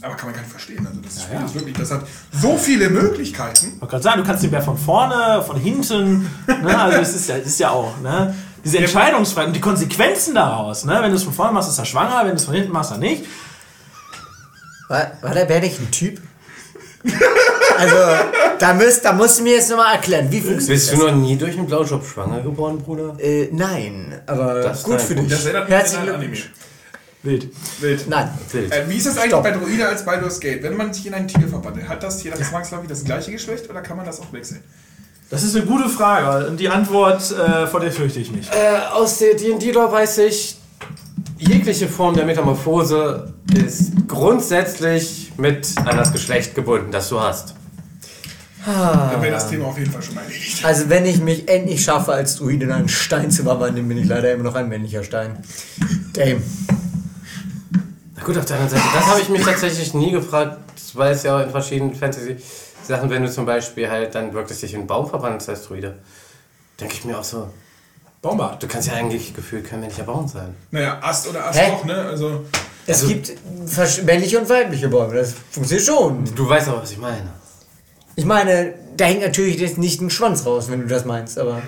Aber 0.00 0.14
kann 0.14 0.26
man 0.26 0.34
gar 0.34 0.40
nicht 0.40 0.50
verstehen. 0.50 0.86
Also 0.86 1.00
das 1.00 1.22
Spiel 1.22 1.36
ja. 1.36 1.44
ist 1.44 1.54
wirklich, 1.54 1.76
das 1.76 1.90
hat 1.90 2.06
so 2.32 2.56
viele 2.56 2.88
Möglichkeiten. 2.88 3.66
Ich 3.74 3.80
wollte 3.80 3.90
gerade 3.90 4.02
sagen, 4.02 4.20
du 4.22 4.26
kannst 4.26 4.42
den 4.42 4.50
Bär 4.50 4.62
von 4.62 4.78
vorne, 4.78 5.42
von 5.46 5.56
hinten, 5.56 6.30
ne? 6.46 6.80
Also 6.80 6.98
es 6.98 7.14
ist 7.14 7.28
ja, 7.28 7.36
es 7.36 7.46
ist 7.46 7.60
ja 7.60 7.70
auch, 7.70 8.00
ne? 8.00 8.34
Diese 8.64 8.78
Entscheidungsfreiheit 8.78 9.48
und 9.48 9.54
die 9.54 9.60
Konsequenzen 9.60 10.34
daraus, 10.34 10.84
ne? 10.84 10.98
Wenn 11.02 11.10
du 11.10 11.16
es 11.16 11.24
von 11.24 11.32
vorne 11.32 11.52
machst, 11.52 11.68
ist 11.68 11.78
er 11.78 11.84
schwanger, 11.84 12.20
wenn 12.20 12.30
du 12.30 12.36
es 12.36 12.44
von 12.44 12.54
hinten 12.54 12.72
machst, 12.72 12.90
dann 12.90 13.00
nicht. 13.00 13.24
War, 14.88 15.12
war 15.20 15.34
der 15.34 15.44
Bär 15.44 15.60
nicht 15.60 15.78
ein 15.78 15.90
Typ? 15.90 16.20
also, 17.82 17.96
da, 18.58 18.74
müsst, 18.74 19.04
da 19.04 19.12
musst 19.12 19.38
du 19.38 19.42
mir 19.42 19.54
jetzt 19.54 19.70
nochmal 19.70 19.94
erklären, 19.94 20.26
wie 20.30 20.40
funktioniert 20.40 20.68
Bist 20.68 20.92
du 20.92 20.96
noch 20.96 21.14
nie 21.14 21.36
durch 21.36 21.56
einen 21.56 21.66
Blaujob 21.66 22.04
schwanger 22.04 22.40
geworden, 22.40 22.78
Bruder? 22.78 23.16
Äh, 23.18 23.48
nein, 23.52 24.20
aber 24.26 24.54
Das 24.62 24.78
ist 24.78 24.84
gut 24.84 25.00
für 25.00 25.14
dich. 25.14 25.28
Das 25.28 25.44
erinnert 25.44 25.68
mich 25.68 25.78
Herzlichen 25.78 26.02
an 26.02 26.08
ein 26.08 26.14
Anime. 26.14 26.32
Glückwunsch. 26.32 26.52
Wild. 27.22 27.48
Wild. 27.80 28.08
Nein. 28.08 28.30
Wild. 28.50 28.72
Äh, 28.72 28.88
wie 28.88 28.96
ist 28.96 29.06
es 29.06 29.16
eigentlich 29.16 29.30
Stopp. 29.30 29.44
bei 29.44 29.52
Druide 29.52 29.88
als 29.88 30.04
Baldur's 30.04 30.40
Gate? 30.40 30.62
Wenn 30.62 30.76
man 30.76 30.92
sich 30.92 31.06
in 31.06 31.14
ein 31.14 31.28
Tier 31.28 31.46
verwandelt, 31.46 31.88
hat 31.88 32.02
das 32.02 32.18
Tier 32.18 32.32
dann 32.32 32.42
zwangsläufig 32.42 32.88
das 32.88 33.04
gleiche 33.04 33.30
Geschlecht 33.30 33.70
oder 33.70 33.80
kann 33.80 33.96
man 33.96 34.06
das 34.06 34.20
auch 34.20 34.32
wechseln? 34.32 34.62
Das 35.30 35.42
ist 35.44 35.56
eine 35.56 35.64
gute 35.64 35.88
Frage 35.88 36.48
und 36.48 36.58
die 36.58 36.68
Antwort, 36.68 37.22
äh, 37.30 37.66
vor 37.66 37.80
der 37.80 37.92
fürchte 37.92 38.18
ich 38.18 38.32
mich. 38.32 38.50
Äh, 38.50 38.92
aus 38.92 39.18
der 39.18 39.34
D&D-Lore 39.34 39.90
weiß 39.92 40.18
ich, 40.18 40.56
jegliche 41.38 41.88
Form 41.88 42.14
der 42.14 42.26
Metamorphose 42.26 43.32
ist 43.54 43.92
grundsätzlich 44.08 45.32
mit 45.38 45.68
an 45.76 45.96
das 45.96 46.12
Geschlecht 46.12 46.54
gebunden, 46.54 46.90
das 46.90 47.08
du 47.08 47.20
hast. 47.20 47.54
Dann 48.64 49.20
wäre 49.22 49.32
das 49.32 49.48
Thema 49.48 49.66
auf 49.66 49.78
jeden 49.78 49.90
Fall 49.90 50.02
schon 50.02 50.14
mal 50.14 50.22
erledigt. 50.24 50.64
Also, 50.64 50.88
wenn 50.88 51.04
ich 51.06 51.18
mich 51.20 51.48
endlich 51.48 51.82
schaffe, 51.84 52.12
als 52.12 52.36
Druide 52.36 52.66
in 52.66 52.72
einen 52.72 52.88
Stein 52.88 53.30
zu 53.30 53.42
verwandeln, 53.42 53.88
bin 53.88 53.98
ich 53.98 54.06
leider 54.06 54.32
immer 54.32 54.44
noch 54.44 54.54
ein 54.54 54.68
männlicher 54.68 55.02
Stein. 55.02 55.36
Damn. 56.12 56.42
Na 58.16 58.22
gut, 58.24 58.38
auf 58.38 58.44
der 58.44 58.56
anderen 58.58 58.78
Seite, 58.78 58.88
das 58.94 59.06
habe 59.06 59.20
ich 59.20 59.28
mich 59.28 59.42
tatsächlich 59.42 59.94
nie 59.94 60.12
gefragt, 60.12 60.58
weil 60.94 61.12
es 61.12 61.22
ja 61.24 61.36
auch 61.38 61.42
in 61.42 61.50
verschiedenen 61.50 61.94
Fantasy-Sachen, 61.94 63.10
wenn 63.10 63.22
du 63.22 63.30
zum 63.30 63.46
Beispiel 63.46 63.90
halt 63.90 64.14
dann 64.14 64.32
wirklich 64.32 64.60
dich 64.60 64.74
in 64.74 64.80
einen 64.80 64.86
Baum 64.86 65.08
verwandelst 65.08 65.48
als 65.48 65.64
Druide, 65.64 65.98
denke 66.80 66.94
ich 66.94 67.04
mir 67.04 67.18
auch 67.18 67.24
so, 67.24 67.48
Baumbart. 68.20 68.62
du 68.62 68.68
kannst 68.68 68.86
ja 68.88 68.94
eigentlich 68.94 69.34
gefühlt 69.34 69.68
kein 69.68 69.80
männlicher 69.80 70.04
Baum 70.04 70.28
sein. 70.28 70.54
Naja, 70.70 70.98
Ast 71.02 71.28
oder 71.28 71.46
Ast 71.48 71.58
Hä? 71.58 71.70
doch, 71.72 71.84
ne? 71.84 71.96
Also, 71.96 72.44
Es 72.86 73.02
Also- 73.02 73.08
gibt 73.08 73.32
männliche 74.04 74.38
und 74.40 74.48
weibliche 74.48 74.88
Bäume, 74.88 75.14
das 75.14 75.34
funktioniert 75.50 75.86
schon. 75.86 76.24
Du 76.34 76.48
weißt 76.48 76.68
aber, 76.68 76.82
was 76.82 76.90
ich 76.92 76.98
meine. 76.98 77.28
Ich 78.14 78.24
meine, 78.24 78.74
da 78.96 79.04
hängt 79.06 79.22
natürlich 79.22 79.58
jetzt 79.58 79.78
nicht 79.78 80.00
ein 80.00 80.10
Schwanz 80.10 80.44
raus, 80.44 80.70
wenn 80.70 80.80
du 80.82 80.86
das 80.86 81.04
meinst, 81.04 81.38
aber. 81.38 81.62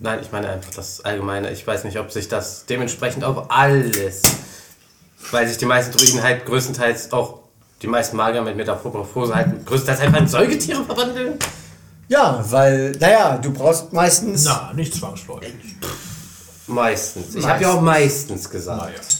Nein, 0.00 0.18
ich 0.22 0.32
meine 0.32 0.48
einfach 0.48 0.72
das 0.74 1.04
Allgemeine. 1.04 1.50
Ich 1.50 1.66
weiß 1.66 1.84
nicht, 1.84 1.98
ob 1.98 2.10
sich 2.10 2.28
das 2.28 2.66
dementsprechend 2.66 3.24
auf 3.24 3.50
alles, 3.50 4.22
weil 5.30 5.46
sich 5.46 5.58
die 5.58 5.66
meisten 5.66 5.96
Druiden 5.96 6.22
halt 6.22 6.46
größtenteils 6.46 7.12
auch, 7.12 7.40
die 7.82 7.86
meisten 7.86 8.16
Magier 8.16 8.42
mit 8.42 8.56
Metamorphose 8.56 9.34
halt 9.34 9.64
größtenteils 9.66 10.00
einfach 10.00 10.20
in 10.20 10.28
Säugetiere 10.28 10.84
verwandeln. 10.84 11.38
Ja, 12.08 12.44
weil, 12.48 12.92
naja, 12.92 13.38
du 13.38 13.52
brauchst 13.52 13.92
meistens. 13.92 14.44
Na, 14.44 14.72
nicht 14.74 14.94
zwangsläufig. 14.94 15.54
Meistens. 16.66 17.34
Ich 17.34 17.46
habe 17.46 17.62
ja 17.62 17.72
auch 17.72 17.80
meistens 17.80 18.50
gesagt. 18.50 19.19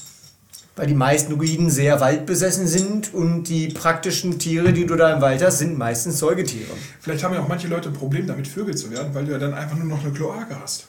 Weil 0.81 0.87
die 0.87 0.95
meisten 0.95 1.37
Druiden 1.37 1.69
sehr 1.69 2.01
waldbesessen 2.01 2.67
sind 2.67 3.13
und 3.13 3.45
die 3.51 3.69
praktischen 3.69 4.39
Tiere, 4.39 4.73
die 4.73 4.87
du 4.87 4.97
da 4.97 5.13
im 5.13 5.21
Wald 5.21 5.45
hast, 5.45 5.59
sind 5.59 5.77
meistens 5.77 6.19
Säugetiere. 6.19 6.71
vielleicht 7.01 7.23
haben 7.23 7.35
ja 7.35 7.43
auch 7.43 7.49
manche 7.49 7.69
Leute 7.69 7.91
ein 7.91 7.93
Problem 7.93 8.27
damit, 8.27 8.49
Vögel 8.49 8.75
zu 8.75 8.91
werden, 8.91 9.13
weil 9.13 9.27
du 9.27 9.33
ja 9.33 9.39
dann 9.39 9.53
einfach 9.53 9.77
nur 9.77 9.85
noch 9.85 10.03
eine 10.03 10.11
Kloake 10.11 10.59
hast. 10.59 10.87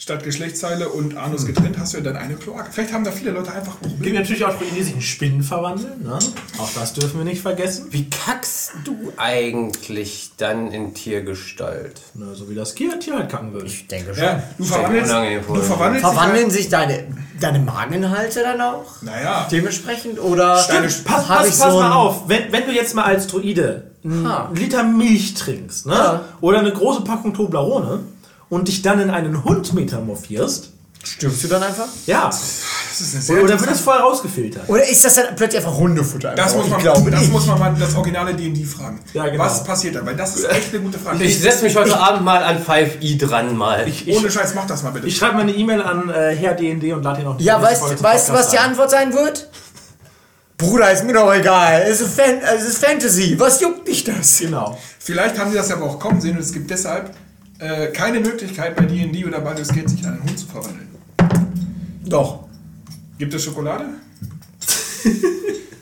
Statt 0.00 0.22
Geschlechtsteile 0.22 0.88
und 0.90 1.16
Anus 1.16 1.44
getrennt, 1.44 1.76
hast 1.76 1.92
du 1.92 1.98
ja 1.98 2.04
dann 2.04 2.16
eine 2.16 2.34
Kloake. 2.36 2.68
Vielleicht 2.70 2.92
haben 2.92 3.02
da 3.02 3.10
viele 3.10 3.32
Leute 3.32 3.50
einfach 3.52 3.80
Gibt 3.80 3.94
Probleme. 3.94 4.20
natürlich 4.20 4.44
auch 4.44 4.56
Druiden, 4.56 4.76
die 4.76 4.82
sich 4.84 4.94
in 4.94 5.02
Spinnen 5.02 5.42
verwandeln. 5.42 6.04
Ne? 6.04 6.16
Auch 6.58 6.70
das 6.72 6.94
dürfen 6.94 7.18
wir 7.18 7.24
nicht 7.24 7.42
vergessen. 7.42 7.88
Wie 7.90 8.08
kackst 8.08 8.74
du 8.84 9.12
eigentlich 9.16 10.30
dann 10.36 10.70
in 10.70 10.94
Tiergestalt? 10.94 12.00
Ne, 12.14 12.26
so 12.34 12.48
wie 12.48 12.54
das 12.54 12.76
Tier 12.76 12.92
halt 13.18 13.28
kacken 13.28 13.52
würde. 13.52 13.66
Ich 13.66 13.88
denke 13.88 14.14
schon. 14.14 14.22
Ja, 14.22 14.40
du 14.56 14.64
verwandelst, 14.64 15.10
unangenehm 15.10 15.42
vor. 15.42 15.56
du 15.56 15.62
verwandelst 15.62 16.06
dich 16.06 16.12
Verwandeln 16.14 16.50
sich 16.50 16.68
deine, 16.68 17.04
deine 17.40 17.58
Mageninhalte 17.58 18.40
dann 18.42 18.60
auch? 18.60 18.84
Halt, 18.94 19.02
naja, 19.02 19.48
Dementsprechend? 19.50 20.20
Oder 20.20 20.64
Deine- 20.68 20.86
Pass, 20.86 21.02
pass, 21.26 21.48
ich 21.48 21.58
pass 21.58 21.72
so 21.72 21.80
mal 21.80 21.90
auf, 21.92 22.28
wenn, 22.28 22.52
wenn 22.52 22.66
du 22.66 22.72
jetzt 22.72 22.94
mal 22.94 23.04
als 23.04 23.26
Druide 23.26 23.90
einen. 24.04 24.48
Liter 24.54 24.84
Milch 24.84 25.34
trinkst, 25.34 25.86
ne? 25.86 25.92
Ja. 25.94 26.24
oder 26.40 26.60
eine 26.60 26.72
große 26.72 27.00
Packung 27.02 27.34
Toblerone 27.34 28.00
und 28.50 28.68
dich 28.68 28.82
dann 28.82 29.00
in 29.00 29.10
einen 29.10 29.44
Hund 29.44 29.72
metamorphierst, 29.74 30.70
Stirbst 31.04 31.44
du 31.44 31.48
dann 31.48 31.62
einfach? 31.62 31.86
ja, 32.06 32.26
das 32.26 33.00
ist 33.00 33.14
eine 33.14 33.22
sehr 33.22 33.42
oder, 33.44 33.60
wird 33.60 33.70
das 33.70 33.80
vorher 33.80 34.02
rausgefiltert? 34.02 34.68
Oder 34.68 34.86
ist 34.88 35.04
das 35.04 35.14
dann 35.14 35.36
plötzlich 35.36 35.64
einfach 35.64 35.78
Hundefutter? 35.78 36.34
das 36.34 36.46
einfach? 36.46 36.56
muss, 36.56 36.68
man, 36.68 36.78
ich 36.78 36.84
glaube 36.84 37.10
das 37.10 37.28
muss 37.28 37.46
man 37.46 37.58
mal 37.58 37.74
das 37.78 37.94
originale 37.94 38.34
D&D 38.34 38.64
fragen. 38.64 39.00
Ja, 39.14 39.28
genau. 39.28 39.44
Was 39.44 39.62
passiert 39.62 39.94
dann? 39.94 40.04
Weil 40.04 40.16
das 40.16 40.36
ist 40.36 40.50
echt 40.50 40.74
eine 40.74 40.82
gute 40.82 40.98
Frage. 40.98 41.22
Ich 41.22 41.40
setze 41.40 41.62
mich 41.64 41.76
heute 41.76 41.96
Abend 41.96 42.24
mal 42.24 42.42
an 42.42 42.62
5i 42.62 43.18
dran 43.18 43.56
mal. 43.56 43.86
Ich, 43.88 44.08
ich, 44.08 44.16
Ohne 44.16 44.30
Scheiß, 44.30 44.54
mach 44.54 44.66
das 44.66 44.82
mal 44.82 44.90
bitte. 44.90 45.06
ich 45.06 45.16
schreibe 45.16 45.34
mal 45.34 45.42
eine 45.42 45.52
E-Mail 45.52 45.82
an 45.82 46.10
äh, 46.10 46.34
Herr 46.34 46.54
D&D 46.54 46.92
und 46.92 47.02
lade 47.04 47.20
ihn 47.20 47.26
noch 47.26 47.40
Ja, 47.40 47.62
weißt, 47.62 47.82
du, 47.82 48.02
was 48.02 48.50
die. 48.50 48.58
Antwort 48.58 48.90
sein 48.90 49.12
wird? 49.12 49.48
Bruder, 50.56 50.90
ist 50.90 51.04
mir 51.04 51.12
doch 51.12 51.32
egal. 51.32 51.86
Es 51.88 52.00
ist, 52.00 52.14
Fan 52.14 52.40
es 52.56 52.64
ist 52.64 52.84
Fantasy. 52.84 53.38
Was 53.38 53.60
juckt 53.60 53.86
dich 53.86 54.02
das? 54.02 54.40
Genau. 54.40 54.76
Vielleicht 54.98 55.38
haben 55.38 55.52
sie 55.52 55.56
das 55.56 55.70
aber 55.70 55.84
auch 55.84 56.00
kommen 56.00 56.20
sehen 56.20 56.36
und 56.36 56.42
es 56.42 56.52
gibt 56.52 56.68
deshalb 56.68 57.14
äh, 57.58 57.88
keine 57.88 58.20
Möglichkeit 58.20 58.76
bei 58.76 58.84
D&D 58.84 59.24
oder 59.24 59.40
Baldur's 59.40 59.68
Gate 59.68 59.88
sich 59.90 60.00
in 60.00 60.06
einen 60.06 60.22
Hund 60.22 60.38
zu 60.38 60.46
verwandeln. 60.46 60.88
Doch. 62.06 62.44
Gibt 63.18 63.34
es 63.34 63.44
Schokolade? 63.44 63.84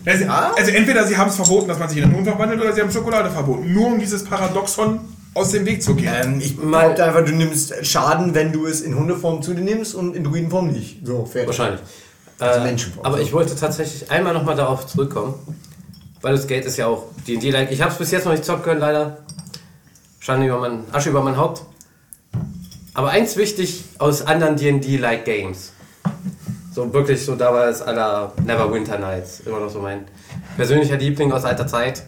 also, 0.05 0.25
also 0.27 0.71
entweder 0.71 1.07
sie 1.07 1.17
haben 1.17 1.29
es 1.29 1.37
verboten, 1.37 1.69
dass 1.69 1.79
man 1.79 1.89
sich 1.89 1.99
in 1.99 2.05
einen 2.05 2.17
Hund 2.17 2.27
verwandelt, 2.27 2.61
oder 2.61 2.73
sie 2.73 2.81
haben 2.81 2.91
Schokolade 2.91 3.31
verboten. 3.31 3.73
Nur 3.73 3.89
um 3.89 3.99
dieses 3.99 4.25
Paradoxon 4.25 5.01
aus 5.35 5.51
dem 5.53 5.67
Weg 5.67 5.83
zu 5.83 5.95
gehen. 5.95 6.13
Ähm, 6.23 6.41
ich 6.41 6.57
behaupte 6.57 7.05
einfach, 7.05 7.25
du 7.25 7.33
nimmst 7.33 7.75
Schaden, 7.83 8.35
wenn 8.35 8.53
du 8.53 8.67
es 8.67 8.81
in 8.81 8.97
Hundeform 8.97 9.43
zu 9.43 9.53
dir 9.53 9.63
nimmst 9.63 9.95
und 9.95 10.17
in 10.17 10.25
Druidenform 10.25 10.69
nicht. 10.73 11.07
So, 11.07 11.27
fertig. 11.27 11.49
Wahrscheinlich. 11.49 11.81
Also 12.39 12.61
Äh, 12.61 12.65
Menschenform. 12.65 13.07
aber 13.07 13.21
ich 13.21 13.33
wollte 13.33 13.55
tatsächlich 13.55 14.11
einmal 14.11 14.33
nochmal 14.35 14.57
darauf 14.57 14.87
zurückkommen. 14.87 15.35
Weil 16.23 16.35
das 16.35 16.47
Geld 16.47 16.65
ist 16.65 16.79
ja 16.79 16.87
auch 16.87 17.05
D&D-like. 17.29 17.71
Ich 17.71 17.83
habe 17.83 17.93
es 17.93 17.99
bis 17.99 18.11
jetzt 18.11 18.25
noch 18.25 18.33
nicht 18.33 18.45
zocken 18.45 18.63
können, 18.65 18.81
leider. 18.81 19.19
Schande 20.27 20.49
über 20.49 20.59
mein, 20.59 20.83
Asche 20.91 21.11
über 21.11 21.23
mein 21.23 21.37
Haupt. 21.37 21.63
Aber 22.95 23.11
eins 23.11 23.37
wichtig 23.37 23.85
aus 23.99 24.27
anderen 24.27 24.57
D&D-like 24.57 25.25
Games. 25.25 25.73
So 26.75 26.93
wirklich 26.93 27.25
so 27.25 27.37
da 27.37 27.55
war 27.55 27.69
es 27.69 27.81
aller 27.81 28.33
Neverwinter 28.45 28.99
Nights. 28.99 29.39
Immer 29.47 29.61
noch 29.61 29.71
so 29.71 29.79
mein 29.79 30.05
persönlicher 30.57 30.97
Liebling 30.97 31.31
aus 31.31 31.45
alter 31.45 31.69
Zeit. 31.69 32.03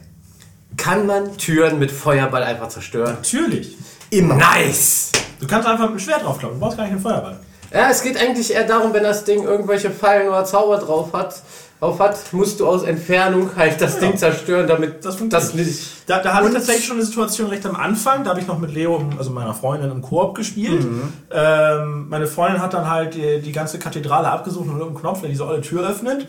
Kann 0.77 1.07
man 1.07 1.37
Türen 1.37 1.79
mit 1.79 1.93
Feuerball 1.93 2.43
einfach 2.43 2.69
zerstören? 2.69 3.15
Natürlich. 3.15 3.77
Immer. 4.11 4.35
Nice! 4.35 5.13
Du 5.39 5.47
kannst 5.47 5.69
einfach 5.69 5.89
mit 5.89 6.01
dem 6.01 6.01
Schwert 6.01 6.25
draufkloppen, 6.25 6.59
du 6.59 6.65
brauchst 6.65 6.77
gar 6.77 6.85
nicht 6.87 6.95
einen 6.95 7.03
Feuerball. 7.03 7.39
Ja, 7.73 7.89
es 7.89 8.03
geht 8.03 8.21
eigentlich 8.21 8.53
eher 8.53 8.65
darum, 8.65 8.93
wenn 8.95 9.05
das 9.05 9.23
Ding 9.23 9.45
irgendwelche 9.45 9.93
Fallen 9.93 10.27
oder 10.27 10.45
Zauber 10.45 10.79
drauf 10.79 11.13
hat, 11.13 11.41
auf 11.81 12.01
hat, 12.01 12.33
musst 12.33 12.59
du 12.61 12.67
aus 12.67 12.83
Entfernung 12.83 13.51
halt 13.57 13.81
das 13.81 13.99
Ding 14.01 14.17
zerstören, 14.17 14.67
damit 14.67 14.97
Das 14.97 15.05
das, 15.05 15.17
funktioniert. 15.17 15.67
nicht. 15.69 15.88
Da, 16.07 16.19
da 16.21 16.35
hatte 16.35 16.49
ich 16.49 16.55
tatsächlich 16.55 16.85
schon 16.87 16.97
eine 16.97 17.05
Situation 17.07 17.49
recht 17.49 17.64
am 17.67 17.77
Anfang. 17.77 18.25
Da 18.25 18.31
habe 18.31 18.41
ich 18.41 18.47
noch 18.47 18.59
mit 18.59 18.73
Leo, 18.75 19.05
also 19.17 19.31
meiner 19.31 19.55
Freundin, 19.55 19.91
im 19.91 20.03
Koop 20.03 20.35
gespielt. 20.35 20.85
Ähm, 21.31 22.09
meine 22.09 22.27
Freundin 22.27 22.61
hat 22.61 22.75
dann 22.75 22.88
halt 22.91 23.14
die, 23.14 23.41
die 23.41 23.53
ganze 23.53 23.79
Kathedrale 23.79 24.29
abgesucht 24.29 24.67
und 24.67 24.79
irgendeinen 24.79 25.01
Knopf, 25.01 25.21
der 25.21 25.31
diese 25.31 25.47
olle 25.47 25.61
Tür 25.61 25.88
öffnet. 25.88 26.27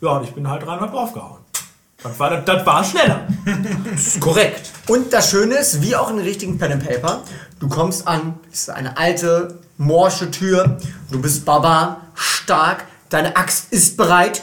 Ja, 0.00 0.10
und 0.10 0.24
ich 0.24 0.32
bin 0.32 0.48
halt 0.48 0.66
rein 0.66 0.78
und 0.78 0.84
hab 0.84 0.92
draufgehauen. 0.92 1.38
Das 2.02 2.18
war, 2.18 2.30
das, 2.30 2.44
das 2.44 2.66
war 2.66 2.82
schneller. 2.84 3.20
Korrekt. 4.20 4.70
Und 4.88 5.12
das 5.12 5.30
Schöne 5.30 5.54
ist, 5.56 5.82
wie 5.82 5.94
auch 5.94 6.10
in 6.10 6.18
richtigen 6.18 6.58
Pen 6.58 6.72
and 6.72 6.86
Paper, 6.86 7.22
du 7.60 7.68
kommst 7.68 8.06
an, 8.08 8.34
es 8.52 8.62
ist 8.62 8.70
eine 8.70 8.96
alte, 8.98 9.58
morsche 9.78 10.30
Tür, 10.30 10.78
du 11.10 11.20
bist 11.22 11.44
Baba, 11.44 11.98
stark, 12.14 12.84
deine 13.08 13.36
Axt 13.36 13.72
ist 13.72 13.96
bereit, 13.96 14.42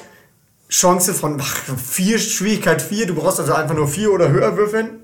Chance 0.69 1.15
von 1.15 1.41
4, 1.41 2.19
Schwierigkeit 2.19 2.81
4, 2.81 3.07
du 3.07 3.15
brauchst 3.15 3.39
also 3.39 3.53
einfach 3.53 3.75
nur 3.75 3.87
4 3.87 4.11
oder 4.13 4.29
höher 4.29 4.55
würfeln. 4.55 5.03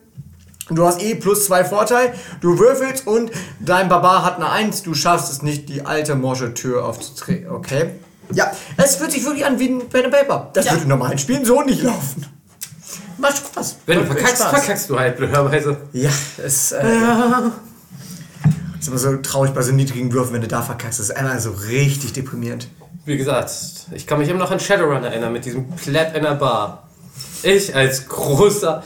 Du 0.69 0.85
hast 0.85 1.01
eh 1.01 1.15
plus 1.15 1.45
2 1.45 1.65
Vorteil, 1.65 2.13
du 2.41 2.57
würfelst 2.57 3.05
und 3.07 3.31
dein 3.59 3.89
Barbar 3.89 4.23
hat 4.23 4.37
eine 4.37 4.49
1, 4.49 4.83
du 4.83 4.93
schaffst 4.93 5.31
es 5.31 5.41
nicht, 5.41 5.69
die 5.69 5.85
alte 5.85 6.15
morsche 6.15 6.53
Tür 6.53 6.85
aufzutreten. 6.85 7.49
Okay? 7.49 7.91
Ja, 8.31 8.51
es 8.77 8.95
fühlt 8.95 9.11
sich 9.11 9.23
wirklich 9.25 9.45
an 9.45 9.59
wie 9.59 9.69
ein 9.69 9.89
Pen 9.89 10.05
and 10.05 10.13
Paper. 10.13 10.49
Das 10.53 10.69
würde 10.69 10.83
in 10.83 10.89
normalen 10.89 11.17
Spielen 11.17 11.45
so 11.45 11.61
nicht 11.61 11.83
laufen. 11.83 12.25
Macht 13.17 13.37
Spaß. 13.37 13.77
Wenn 13.85 13.99
du 13.99 14.05
verkackst, 14.05 14.37
Spaß. 14.37 14.49
verkackst 14.49 14.89
du 14.89 14.99
halt 14.99 15.17
blöderweise. 15.17 15.77
Ja, 15.93 16.11
es 16.43 16.71
äh, 16.71 16.83
ist 18.79 18.87
immer 18.87 18.97
so 18.97 19.15
traurig 19.17 19.51
bei 19.51 19.61
so 19.61 19.71
niedrigen 19.71 20.11
Würfen, 20.13 20.33
wenn 20.33 20.41
du 20.41 20.47
da 20.47 20.61
verkackst. 20.61 20.99
Das 20.99 21.09
ist 21.09 21.15
einmal 21.15 21.39
so 21.39 21.51
richtig 21.51 22.13
deprimierend. 22.13 22.67
Wie 23.03 23.17
gesagt, 23.17 23.51
ich 23.91 24.07
kann 24.07 24.19
mich 24.19 24.29
immer 24.29 24.39
noch 24.39 24.51
an 24.51 24.59
Shadowrun 24.59 25.03
erinnern 25.03 25.33
mit 25.33 25.45
diesem 25.45 25.69
Pleb 25.71 26.15
in 26.15 26.23
der 26.23 26.35
Bar. 26.35 26.87
Ich 27.43 27.75
als 27.75 28.07
großer, 28.07 28.83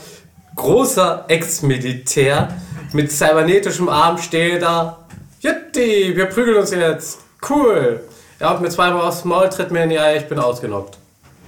großer 0.56 1.24
Ex-Militär 1.28 2.48
mit 2.92 3.12
cybernetischem 3.12 3.88
Arm 3.88 4.18
stehe 4.18 4.58
da. 4.58 5.06
Jutti, 5.40 6.14
wir 6.14 6.26
prügeln 6.26 6.58
uns 6.58 6.70
jetzt. 6.70 7.20
Cool. 7.48 8.00
Er 8.38 8.50
haut 8.50 8.60
mir 8.60 8.68
zweimal 8.68 9.02
aufs 9.02 9.24
Maul, 9.24 9.48
tritt 9.48 9.70
mir 9.70 9.84
in 9.84 9.90
die 9.90 9.98
Eier, 9.98 10.16
ich 10.16 10.28
bin 10.28 10.38
ausgenockt. 10.38 10.98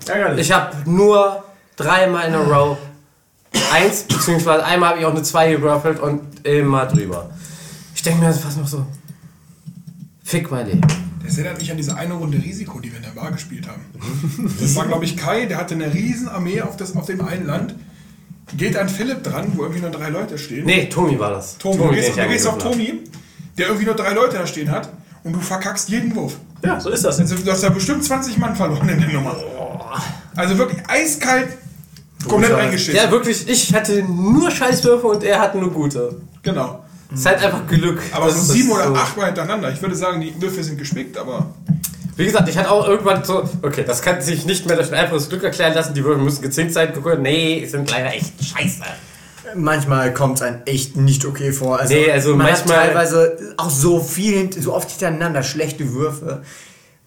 Ärgerlich. 0.07 0.46
Ich 0.46 0.53
habe 0.53 0.77
nur 0.85 1.42
dreimal 1.77 2.29
in 2.29 2.35
a 2.35 2.42
row 2.42 2.77
eins, 3.72 4.05
beziehungsweise 4.05 4.64
einmal 4.64 4.90
habe 4.90 5.01
ich 5.01 5.07
auch 5.07 5.11
eine 5.11 5.22
zwei 5.22 5.51
gewürfelt 5.51 6.01
und 6.01 6.46
immer 6.46 6.87
drüber. 6.87 7.31
Ich 7.94 8.03
denke 8.03 8.20
mir 8.20 8.29
das 8.29 8.40
fast 8.40 8.59
noch 8.59 8.66
so. 8.66 8.87
Fick 10.22 10.50
mein 10.50 10.66
Leben. 10.66 10.80
Das 11.24 11.38
erinnert 11.38 11.61
mich 11.61 11.70
an 11.70 11.76
diese 11.76 11.96
eine 11.96 12.14
Runde 12.14 12.38
Risiko, 12.38 12.80
die 12.80 12.90
wir 12.90 12.96
in 12.98 13.04
der 13.04 13.11
Bar 13.11 13.30
gespielt 13.30 13.68
haben. 13.68 13.82
Das 14.61 14.74
war, 14.76 14.87
glaube 14.87 15.04
ich, 15.04 15.16
Kai, 15.16 15.46
der 15.46 15.58
hatte 15.58 15.74
eine 15.74 15.92
riesen 15.92 16.28
Armee 16.28 16.61
auf, 16.62 16.76
das, 16.76 16.96
auf 16.96 17.06
dem 17.06 17.20
einen 17.20 17.46
Land. 17.46 17.74
Geht 18.56 18.76
an 18.76 18.88
Philipp 18.88 19.22
dran, 19.22 19.52
wo 19.54 19.62
irgendwie 19.62 19.80
nur 19.80 19.90
drei 19.90 20.11
Leute 20.11 20.37
stehen. 20.37 20.66
Nee, 20.66 20.87
Tommy 20.87 21.18
war 21.18 21.30
das. 21.30 21.56
Tomi, 21.58 21.76
du 21.78 21.85
den 21.85 21.94
gehst, 21.94 22.16
du 22.16 22.28
gehst 22.28 22.46
auf 22.46 22.58
Tomi, 22.58 23.00
der 23.56 23.66
irgendwie 23.66 23.87
nur 23.87 23.94
drei 23.94 24.12
Leute 24.12 24.37
da 24.37 24.46
stehen 24.46 24.70
hat 24.70 24.92
und 25.24 25.32
du 25.32 25.40
verkackst 25.40 25.88
jeden 25.88 26.14
Wurf. 26.14 26.37
ja, 26.64 26.78
so 26.80 26.90
ist 26.90 27.04
das. 27.04 27.18
Also, 27.20 27.37
du 27.37 27.50
hast 27.50 27.62
da 27.62 27.68
bestimmt 27.70 28.04
20 28.04 28.37
Mann 28.38 28.54
verloren 28.56 28.88
in 28.88 29.00
der 29.00 29.08
Nummer. 29.11 29.37
Also 30.35 30.58
wirklich 30.58 30.80
eiskalt, 30.88 31.48
komplett 32.28 32.52
eingeschissen. 32.52 32.96
Ja, 32.96 33.11
wirklich, 33.11 33.48
ich 33.48 33.72
hatte 33.74 34.02
nur 34.02 34.50
Scheißwürfe 34.50 35.06
und 35.06 35.24
er 35.24 35.40
hatte 35.40 35.58
nur 35.58 35.70
gute. 35.70 36.20
Genau. 36.42 36.85
Es 37.14 37.20
ist 37.20 37.27
halt 37.27 37.44
einfach 37.44 37.66
Glück. 37.66 38.01
Aber 38.12 38.31
so 38.31 38.53
sieben 38.53 38.70
oder 38.70 38.88
so. 38.88 38.94
acht 38.94 39.16
Mal 39.16 39.27
hintereinander. 39.27 39.70
Ich 39.72 39.81
würde 39.83 39.94
sagen, 39.94 40.20
die 40.20 40.35
Würfel 40.40 40.64
sind 40.64 40.79
gespickt, 40.79 41.16
aber 41.18 41.53
Wie 42.16 42.25
gesagt, 42.25 42.48
ich 42.48 42.57
hatte 42.59 42.70
auch 42.70 42.87
irgendwann 42.87 43.25
so, 43.25 43.48
okay, 43.62 43.85
das 43.87 44.03
kann 44.03 44.20
sich 44.20 44.44
nicht 44.44 44.66
mehr 44.66 44.77
durch 44.77 44.88
ein 44.92 44.94
einfaches 44.98 45.29
Glück 45.29 45.42
erklären 45.44 45.75
lassen, 45.75 45.94
die 45.94 46.05
Würfel 46.05 46.22
müssen 46.22 46.42
gezinkt 46.42 46.72
sein. 46.75 46.92
Nee, 47.20 47.64
sind 47.66 47.90
leider 47.90 48.12
echt 48.14 48.33
scheiße. 48.44 48.83
Manchmal 49.55 50.14
kommt 50.14 50.37
es 50.37 50.42
einem 50.42 50.61
echt 50.66 50.96
nicht 50.96 51.25
okay 51.27 51.53
vor. 51.53 51.79
Also, 51.81 51.92
Nee, 51.94 52.11
also 52.11 52.31
man 52.37 52.46
manchmal- 52.46 52.77
hat 52.79 52.85
teilweise 52.87 53.55
auch 53.59 53.70
so 53.70 54.01
viel, 54.01 54.51
so 54.61 54.75
oft 54.75 54.90
hintereinander 54.90 55.42
schlechte 55.42 55.92
Würfe. 55.92 56.42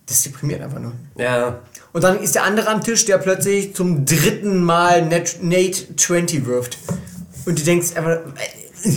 Das 0.06 0.22
deprimiert 0.24 0.62
einfach 0.62 0.80
nur. 0.80 0.92
Ja. 1.18 1.60
Und 1.94 2.04
dann 2.04 2.20
ist 2.22 2.36
der 2.36 2.44
andere 2.44 2.68
am 2.70 2.84
Tisch, 2.84 3.06
der 3.06 3.18
plötzlich 3.18 3.74
zum 3.74 4.06
dritten 4.06 4.64
Mal 4.64 5.04
Nat 5.08 5.38
Nate 5.42 5.96
20 5.96 6.46
wirft. 6.46 6.78
Und 7.46 7.58
du 7.60 7.64
denkst 7.64 7.96
einfach, 7.96 8.18
äh, 8.84 8.90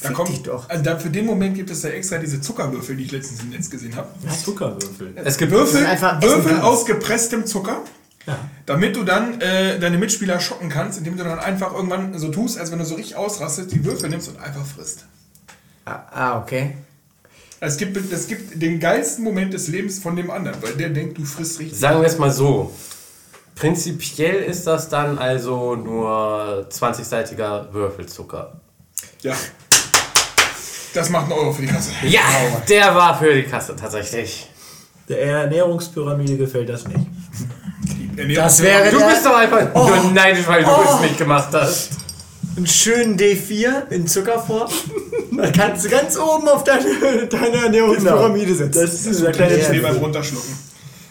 da 0.00 0.10
kommt 0.10 0.28
dich 0.28 0.42
doch. 0.42 0.68
Also 0.68 0.82
da, 0.84 0.98
für 0.98 1.10
den 1.10 1.26
Moment 1.26 1.54
gibt 1.56 1.70
es 1.70 1.82
da 1.82 1.88
extra 1.88 2.18
diese 2.18 2.40
Zuckerwürfel, 2.40 2.96
die 2.96 3.04
ich 3.04 3.12
letztens 3.12 3.40
im 3.42 3.50
Netz 3.50 3.68
gesehen 3.68 3.96
habe. 3.96 4.08
Zuckerwürfel. 4.44 5.12
Es 5.16 5.36
gibt 5.38 5.50
Würfel, 5.52 5.82
Würfel 6.20 6.60
aus 6.60 6.84
gepresstem 6.86 7.46
Zucker, 7.46 7.82
Ja. 8.26 8.38
damit 8.66 8.94
du 8.96 9.04
dann 9.04 9.40
äh, 9.40 9.78
deine 9.78 9.98
Mitspieler 9.98 10.38
schocken 10.40 10.68
kannst, 10.68 10.98
indem 10.98 11.16
du 11.16 11.24
dann 11.24 11.38
einfach 11.38 11.74
irgendwann 11.74 12.16
so 12.18 12.28
tust, 12.30 12.58
als 12.58 12.70
wenn 12.70 12.78
du 12.78 12.84
so 12.84 12.94
richtig 12.94 13.16
ausrastest, 13.16 13.72
die 13.72 13.84
Würfel 13.84 14.08
nimmst 14.10 14.28
und 14.28 14.38
einfach 14.40 14.64
frisst. 14.64 15.04
Ah, 15.84 16.02
ah, 16.12 16.38
okay. 16.42 16.76
Es 17.60 17.76
gibt, 17.76 17.96
es 18.12 18.28
gibt 18.28 18.62
den 18.62 18.78
geilsten 18.78 19.24
Moment 19.24 19.52
des 19.52 19.66
Lebens 19.66 19.98
von 19.98 20.14
dem 20.14 20.30
anderen, 20.30 20.62
weil 20.62 20.74
der 20.74 20.90
denkt, 20.90 21.18
du 21.18 21.24
frisst 21.24 21.58
richtig. 21.58 21.76
Sagen 21.78 22.00
wir 22.00 22.06
es 22.06 22.18
mal 22.18 22.30
so. 22.30 22.72
Prinzipiell 23.56 24.36
ist 24.44 24.68
das 24.68 24.88
dann 24.88 25.18
also 25.18 25.74
nur 25.74 26.68
20-seitiger 26.70 27.72
Würfelzucker. 27.72 28.60
Ja. 29.22 29.34
Das 30.94 31.10
macht 31.10 31.24
einen 31.24 31.32
Euro 31.32 31.52
für 31.52 31.62
die 31.62 31.68
Kasse. 31.68 31.90
Ja, 32.04 32.20
der 32.68 32.94
war 32.94 33.18
für 33.18 33.34
die 33.34 33.42
Kasse 33.44 33.76
tatsächlich. 33.76 34.48
Der 35.08 35.22
Ernährungspyramide 35.22 36.36
gefällt 36.36 36.68
das 36.68 36.84
nicht. 36.86 37.06
Das 38.36 38.62
wäre 38.62 38.90
Du 38.90 38.98
der, 38.98 39.06
bist 39.06 39.24
doch 39.24 39.36
einfach 39.36 39.72
nur 39.74 40.10
neidisch, 40.12 40.46
weil 40.46 40.64
du 40.64 40.70
es 40.70 41.00
nicht 41.02 41.18
gemacht 41.18 41.48
hast. 41.52 41.90
einen 42.56 42.66
schönen 42.66 43.16
D4 43.16 43.90
in 43.90 44.06
Zuckerform. 44.08 44.68
Dann 45.32 45.52
kannst 45.52 45.84
du 45.84 45.88
ganz 45.88 46.16
oben 46.18 46.48
auf 46.48 46.64
deine, 46.64 47.26
deine 47.30 47.56
Ernährungspyramide 47.64 48.54
setzen. 48.54 48.80
Das 48.82 48.92
ist 48.94 49.06
dieser 49.06 49.30
kleine 49.32 49.54
Ich 49.56 49.64
Tipp. 49.66 49.74
will 49.74 49.82
beim 49.82 49.96
Runterschlucken. 49.98 50.58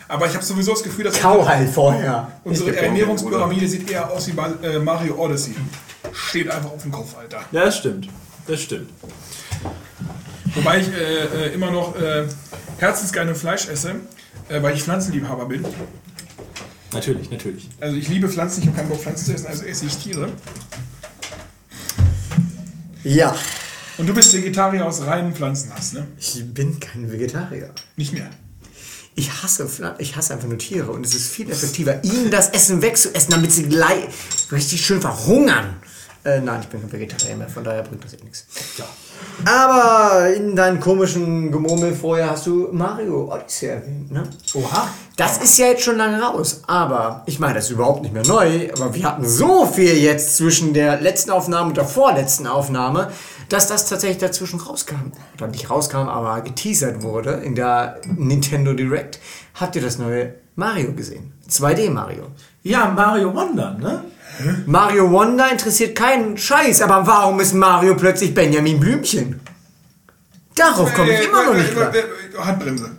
Aber 0.10 0.26
ich 0.28 0.34
habe 0.34 0.44
sowieso 0.44 0.72
das 0.72 0.84
Gefühl, 0.84 1.06
dass 1.06 1.20
Kau 1.20 1.46
halt 1.48 1.70
vorher. 1.70 2.28
unsere 2.44 2.76
Ernährungspyramide 2.76 3.68
sieht 3.68 3.90
eher 3.90 4.10
aus 4.10 4.28
wie 4.28 4.32
bei 4.34 4.48
äh, 4.64 4.80
Mario 4.80 5.16
Odyssey. 5.16 5.56
Steht 6.14 6.50
einfach 6.50 6.72
auf 6.72 6.82
dem 6.82 6.92
Kopf, 6.92 7.16
Alter. 7.18 7.40
Ja, 7.52 7.66
das 7.66 7.78
stimmt. 7.78 8.08
Das 8.48 8.62
stimmt. 8.62 8.90
Wobei 10.58 10.80
ich 10.80 10.88
äh, 10.88 11.50
äh, 11.50 11.54
immer 11.54 11.70
noch 11.70 11.96
äh, 11.96 12.26
herzensgeile 12.80 13.36
Fleisch 13.36 13.68
esse, 13.68 13.96
äh, 14.50 14.62
weil 14.62 14.76
ich 14.76 14.82
Pflanzenliebhaber 14.82 15.46
bin. 15.46 15.64
Natürlich, 16.92 17.30
natürlich. 17.30 17.70
Also 17.80 17.96
ich 17.96 18.08
liebe 18.08 18.28
Pflanzen, 18.28 18.62
ich 18.62 18.68
habe 18.68 18.78
keinen 18.78 18.90
Bock 18.90 19.02
Pflanzen 19.02 19.26
zu 19.26 19.34
essen, 19.34 19.46
also 19.46 19.66
esse 19.66 19.86
ich 19.86 19.96
Tiere. 19.98 20.30
Ja. 23.04 23.36
Und 24.00 24.08
du 24.08 24.16
bist 24.16 24.34
Vegetarier 24.34 24.86
aus 24.86 25.06
reinen 25.06 25.36
Pflanzenhass, 25.36 25.94
ne? 25.94 26.08
Ich 26.18 26.44
bin 26.54 26.80
kein 26.80 27.12
Vegetarier. 27.12 27.70
Nicht 27.96 28.14
mehr. 28.14 28.30
Ich 29.14 29.44
hasse, 29.44 29.68
ich 30.00 30.16
hasse 30.16 30.34
einfach 30.34 30.48
nur 30.48 30.58
Tiere 30.58 30.92
und 30.92 31.06
es 31.06 31.14
ist 31.14 31.32
viel 31.32 31.52
effektiver, 31.52 32.04
ihnen 32.04 32.32
das 32.32 32.50
Essen 32.50 32.82
wegzuessen, 32.82 33.32
damit 33.32 33.52
sie 33.52 33.64
gleich 33.64 34.06
richtig 34.52 34.84
schön 34.84 35.02
verhungern. 35.02 35.76
Äh, 36.24 36.42
nein, 36.42 36.62
ich 36.62 36.68
bin 36.68 36.82
kein 36.82 36.92
Vegetarier 36.92 37.36
mehr, 37.36 37.50
von 37.50 37.64
daher 37.64 37.84
bringt 37.84 38.04
das 38.04 38.14
eh 38.14 38.24
nichts. 38.24 38.46
Aber 39.46 40.34
in 40.34 40.56
deinem 40.56 40.80
komischen 40.80 41.52
Gemurmel 41.52 41.94
vorher 41.94 42.32
hast 42.32 42.48
du 42.48 42.70
Mario 42.72 43.32
Odyssey 43.32 43.70
erwähnt, 43.70 44.12
ne? 44.12 44.24
Oha. 44.54 44.88
Das 45.16 45.38
ist 45.38 45.58
ja 45.58 45.68
jetzt 45.68 45.84
schon 45.84 45.98
lange 45.98 46.22
raus, 46.22 46.62
aber 46.68 47.24
ich 47.26 47.40
meine, 47.40 47.56
das 47.56 47.66
ist 47.66 47.72
überhaupt 47.72 48.04
nicht 48.04 48.14
mehr 48.14 48.26
neu, 48.26 48.70
aber 48.74 48.94
wir 48.94 49.04
hatten 49.04 49.28
so 49.28 49.66
viel 49.66 49.98
jetzt 49.98 50.38
zwischen 50.38 50.74
der 50.74 51.02
letzten 51.02 51.32
Aufnahme 51.32 51.70
und 51.70 51.78
der 51.78 51.86
vorletzten 51.86 52.46
Aufnahme, 52.46 53.12
dass 53.50 53.68
das 53.68 53.88
tatsächlich 53.88 54.20
dazwischen 54.20 54.60
rauskam. 54.60 55.12
Oder 55.36 55.48
nicht 55.48 55.70
rauskam, 55.70 56.08
aber 56.08 56.42
geteasert 56.42 57.02
wurde 57.02 57.32
in 57.32 57.56
der 57.56 58.00
Nintendo 58.06 58.74
Direct. 58.74 59.20
Habt 59.56 59.76
ihr 59.76 59.82
das 59.82 59.98
neue 59.98 60.36
Mario 60.56 60.94
gesehen? 60.94 61.34
2D 61.50 61.90
Mario. 61.90 62.28
Ja, 62.64 62.88
Mario 62.88 63.34
Wonder, 63.34 63.76
ne? 63.80 64.04
Mario 64.66 65.12
Wonder 65.12 65.52
interessiert 65.52 65.96
keinen 65.98 66.38
Scheiß, 66.38 66.82
aber 66.82 67.06
warum 67.08 67.40
ist 67.40 67.54
Mario 67.54 67.96
plötzlich 67.96 68.34
Benjamin 68.34 68.80
Blümchen? 68.80 69.40
Darauf 70.56 70.94
komme 70.94 71.12
ich 71.14 71.20
Äh, 71.22 71.24
immer 71.26 71.46
noch 71.46 71.54
äh, 71.54 71.58
nicht 71.58 71.72
klar. 71.72 71.94
äh, 71.94 72.00
äh, 72.00 72.04
Handbremse. 72.40 72.92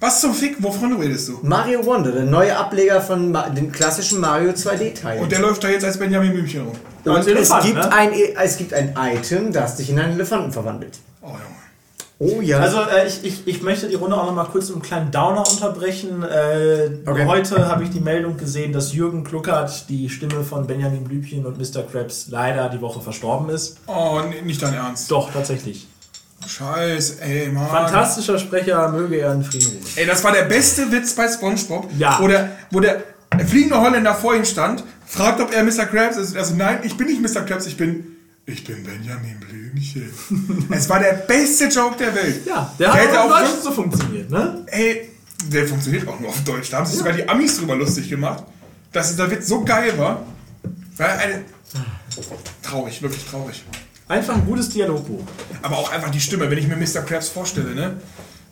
Was 0.00 0.20
zum 0.20 0.34
Fick? 0.34 0.56
Wovon 0.62 0.96
redest 1.00 1.28
du? 1.28 1.38
Mario 1.42 1.84
Wonder, 1.86 2.12
der 2.12 2.24
neue 2.24 2.54
Ableger 2.56 3.00
von 3.00 3.30
Ma 3.32 3.48
den 3.48 3.72
klassischen 3.72 4.20
Mario 4.20 4.50
2D-Teilen. 4.50 5.22
Und 5.22 5.32
der 5.32 5.38
läuft 5.40 5.64
da 5.64 5.68
jetzt 5.68 5.84
als 5.84 5.98
Benjamin 5.98 6.32
Blümchen 6.32 6.62
rum. 6.62 6.72
Und 7.04 7.12
Als 7.12 7.26
es 7.26 7.32
Elefant, 7.32 7.64
gibt, 7.64 7.76
ne? 7.76 7.92
ein, 7.92 8.10
es 8.42 8.56
gibt 8.56 8.74
ein 8.74 8.94
Item, 8.98 9.52
das 9.52 9.76
dich 9.76 9.90
in 9.90 9.98
einen 9.98 10.12
Elefanten 10.14 10.52
verwandelt. 10.52 10.98
Oh 11.22 11.28
Junge. 11.28 11.40
Oh 12.18 12.40
ja. 12.40 12.58
Also 12.60 12.78
äh, 12.82 13.06
ich, 13.08 13.24
ich, 13.24 13.46
ich 13.46 13.62
möchte 13.62 13.88
die 13.88 13.96
Runde 13.96 14.16
auch 14.16 14.26
noch 14.26 14.34
mal 14.34 14.44
kurz 14.44 14.66
mit 14.68 14.76
einem 14.76 14.82
kleinen 14.82 15.10
Downer 15.10 15.44
unterbrechen. 15.48 16.22
Äh, 16.22 16.90
Okay. 17.06 17.26
Heute 17.26 17.68
habe 17.68 17.82
ich 17.84 17.90
die 17.90 18.00
Meldung 18.00 18.36
gesehen, 18.36 18.72
dass 18.72 18.92
Jürgen 18.94 19.24
Kluckert, 19.24 19.88
die 19.88 20.08
Stimme 20.08 20.42
von 20.44 20.66
Benjamin 20.66 21.04
Blümchen 21.04 21.44
und 21.44 21.58
Mr. 21.58 21.82
Krabs, 21.82 22.26
leider 22.30 22.68
die 22.68 22.80
Woche 22.80 23.00
verstorben 23.00 23.48
ist. 23.50 23.78
Oh, 23.86 24.20
nicht 24.44 24.62
dein 24.62 24.74
Ernst. 24.74 25.10
Doch, 25.10 25.32
tatsächlich. 25.32 25.86
Scheiß, 26.46 27.16
ey, 27.20 27.48
Mann. 27.48 27.68
Fantastischer 27.68 28.38
Sprecher, 28.38 28.88
möge 28.90 29.16
er 29.16 29.32
in 29.32 29.42
Frieden 29.44 29.68
ruhen. 29.68 29.82
Ey, 29.96 30.06
das 30.06 30.22
war 30.24 30.32
der 30.32 30.42
beste 30.44 30.90
Witz 30.92 31.14
bei 31.14 31.28
SpongeBob. 31.28 31.88
Ja. 31.98 32.18
Wo 32.20 32.28
der, 32.28 32.50
wo 32.70 32.80
der 32.80 33.02
fliegende 33.46 33.80
Holländer 33.80 34.14
vor 34.14 34.34
ihm 34.34 34.44
stand, 34.44 34.84
fragt, 35.06 35.40
ob 35.40 35.52
er 35.52 35.64
Mr. 35.64 35.86
Krabs 35.86 36.16
ist. 36.16 36.36
Also, 36.36 36.54
nein, 36.54 36.80
ich 36.84 36.96
bin 36.96 37.06
nicht 37.06 37.20
Mr. 37.22 37.42
Krabs, 37.42 37.66
ich 37.66 37.76
bin. 37.76 38.16
Ich 38.46 38.62
bin 38.62 38.84
Benjamin 38.84 39.40
Blümchen. 39.40 40.10
es 40.70 40.88
war 40.88 40.98
der 41.00 41.14
beste 41.14 41.64
Joke 41.66 41.96
der 41.96 42.14
Welt. 42.14 42.46
Ja, 42.46 42.74
der 42.78 42.92
hat 42.92 43.00
hätte 43.00 43.20
auch 43.20 43.26
im 43.26 43.32
auch 43.32 43.38
Deutschen 43.38 43.62
so 43.62 43.70
funktioniert, 43.70 44.30
ne? 44.30 44.66
Ey, 44.66 45.08
der 45.50 45.66
funktioniert 45.66 46.06
auch 46.06 46.20
nur 46.20 46.28
auf 46.28 46.44
Deutsch. 46.44 46.70
Da 46.70 46.78
haben 46.78 46.86
sich 46.86 46.98
sogar 46.98 47.14
die 47.14 47.26
Amis 47.26 47.58
drüber 47.58 47.74
lustig 47.74 48.08
gemacht, 48.10 48.44
dass 48.92 49.10
dieser 49.10 49.30
Witz 49.30 49.48
so 49.48 49.64
geil 49.64 49.96
war. 49.98 50.26
War 50.96 51.08
eine. 51.18 51.44
Traurig, 52.62 53.00
wirklich 53.00 53.24
traurig. 53.24 53.64
Einfach 54.08 54.34
ein 54.34 54.44
gutes 54.44 54.68
Dialogbuch. 54.68 55.22
Aber 55.62 55.78
auch 55.78 55.90
einfach 55.90 56.10
die 56.10 56.20
Stimme, 56.20 56.50
wenn 56.50 56.58
ich 56.58 56.68
mir 56.68 56.76
Mr. 56.76 57.02
Krabs 57.02 57.30
vorstelle, 57.30 57.74
ne? 57.74 57.96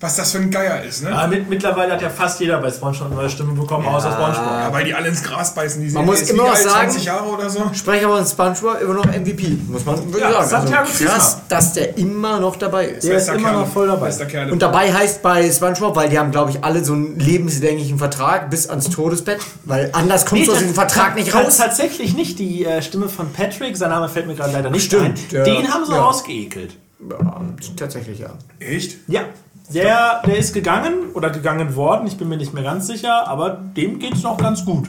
Was 0.03 0.17
das 0.17 0.33
für 0.33 0.39
ein 0.39 0.51
Geier 0.51 0.83
ist, 0.83 1.05
ne? 1.05 1.17
Aber 1.17 1.29
mit, 1.29 1.49
mittlerweile 1.49 1.93
hat 1.93 2.03
ja 2.03 2.11
fast 2.11 2.41
jeder 2.41 2.59
bei 2.59 2.71
SpongeBob 2.71 3.07
eine 3.07 3.15
neue 3.15 3.31
Stimme 3.31 3.53
bekommen, 3.53 3.87
außer 3.87 4.11
SpongeBob. 4.13 4.45
Ja, 4.45 4.73
weil 4.73 4.85
die 4.85 4.93
alle 4.95 5.07
ins 5.09 5.23
Gras 5.23 5.55
beißen. 5.55 5.81
Die 5.81 5.91
Man 5.93 6.05
muss 6.05 6.23
ist 6.23 6.31
immer 6.31 6.49
noch 6.49 6.57
sagen- 6.57 6.91
20 6.91 7.05
Jahre 7.05 7.25
oder 7.29 7.49
so. 7.49 7.71
Sprecher 7.73 8.09
von 8.09 8.27
SpongeBob 8.27 8.81
immer 8.83 8.95
noch 8.95 9.07
MVP, 9.07 9.57
muss 9.69 9.85
man 9.85 9.97
Ja, 10.19 10.43
sagen. 10.43 10.75
Also 10.75 11.05
krass, 11.05 11.39
dass 11.49 11.73
der 11.75 11.97
immer 11.97 12.41
noch 12.41 12.57
dabei 12.57 12.87
ist. 12.87 13.05
Der 13.07 13.13
ist 13.17 13.27
Bester 13.27 13.35
immer 13.39 13.51
Kerl. 13.51 13.61
noch 13.61 13.69
voll 13.73 13.87
dabei. 13.87 14.11
Kerl. 14.11 14.51
Und 14.51 14.61
dabei 14.61 14.93
heißt 14.93 15.23
bei 15.23 15.49
SpongeBob, 15.51 15.95
weil 15.95 16.09
die 16.09 16.19
haben, 16.19 16.33
glaube 16.33 16.51
ich, 16.51 16.65
alle 16.65 16.85
so 16.85 16.95
einen 16.95 17.19
lebenslänglichen 17.21 17.97
Vertrag 17.99 18.51
bis 18.51 18.69
ans 18.69 18.91
Todesbett, 18.91 19.39
weil 19.67 19.91
anders 19.93 20.27
kommst 20.27 20.49
du 20.49 20.53
aus 20.53 20.59
diesem 20.59 20.75
Vertrag 20.75 21.15
nicht 21.15 21.33
raus. 21.33 21.59
Tatsächlich 21.59 22.15
nicht 22.17 22.41
die 22.41 22.65
äh, 22.65 22.83
Stimme 22.83 23.09
von 23.09 23.33
Patrick, 23.33 23.77
sein 23.77 23.91
Name 23.91 24.09
fällt 24.09 24.27
mir 24.27 24.35
gerade 24.35 24.53
leider 24.53 24.69
nicht 24.71 24.85
Stimmt, 24.85 25.05
ein. 25.05 25.15
ja. 25.31 25.45
Den 25.45 25.73
haben 25.73 25.85
sie 25.87 25.93
Ja. 25.93 26.03
rausgeekelt. 26.03 26.77
Ja, 27.09 27.41
tatsächlich, 27.77 28.19
ja. 28.21 28.31
Echt? 28.59 28.97
Ja. 29.09 29.23
Der, 29.71 30.23
der 30.27 30.37
ist 30.37 30.53
gegangen 30.53 31.11
oder 31.15 31.31
gegangen 31.31 31.75
worden, 31.77 32.07
ich 32.07 32.17
bin 32.19 32.29
mir 32.29 32.37
nicht 32.37 32.53
mehr 32.53 32.63
ganz 32.63 32.87
sicher, 32.87 33.27
aber 33.27 33.51
dem 33.51 33.99
geht's 33.99 34.23
noch 34.23 34.37
ganz 34.37 34.65
gut. 34.65 34.89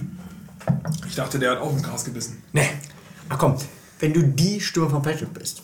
Ich 1.08 1.16
dachte, 1.16 1.40
der 1.40 1.52
hat 1.52 1.62
auch 1.62 1.72
ins 1.72 1.84
Gras 1.84 2.04
gebissen. 2.04 2.42
Nee. 2.52 2.68
Ach 3.30 3.38
komm, 3.38 3.56
wenn 4.00 4.14
du 4.14 4.22
die 4.24 4.60
Stimme 4.60 4.90
von 4.90 5.02
Patrick 5.02 5.34
bist, 5.34 5.62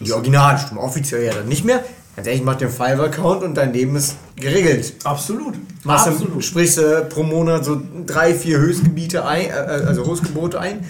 die 0.00 0.12
Originalstimme, 0.12 0.80
offiziell 0.80 1.24
ja 1.24 1.34
dann 1.34 1.46
nicht 1.48 1.64
mehr, 1.64 1.84
ganz 2.16 2.26
ehrlich, 2.26 2.42
mach 2.42 2.56
dir 2.56 2.66
einen 2.66 2.74
Fiverr-Account 2.74 3.42
und 3.44 3.54
dein 3.54 3.72
Leben 3.72 3.94
ist 3.96 4.16
geregelt. 4.36 4.94
Absolut. 5.04 5.54
Machst 5.84 6.06
du, 6.06 6.10
Absolut. 6.10 6.44
sprichst 6.44 6.78
du 6.78 7.06
pro 7.08 7.22
Monat 7.22 7.64
so 7.64 7.80
drei, 8.06 8.34
vier 8.34 8.58
Höchstgebiete 8.58 9.24
ein, 9.24 9.46
äh, 9.48 9.52
also 9.52 10.04
Höchstgebote 10.04 10.58
ein. 10.58 10.84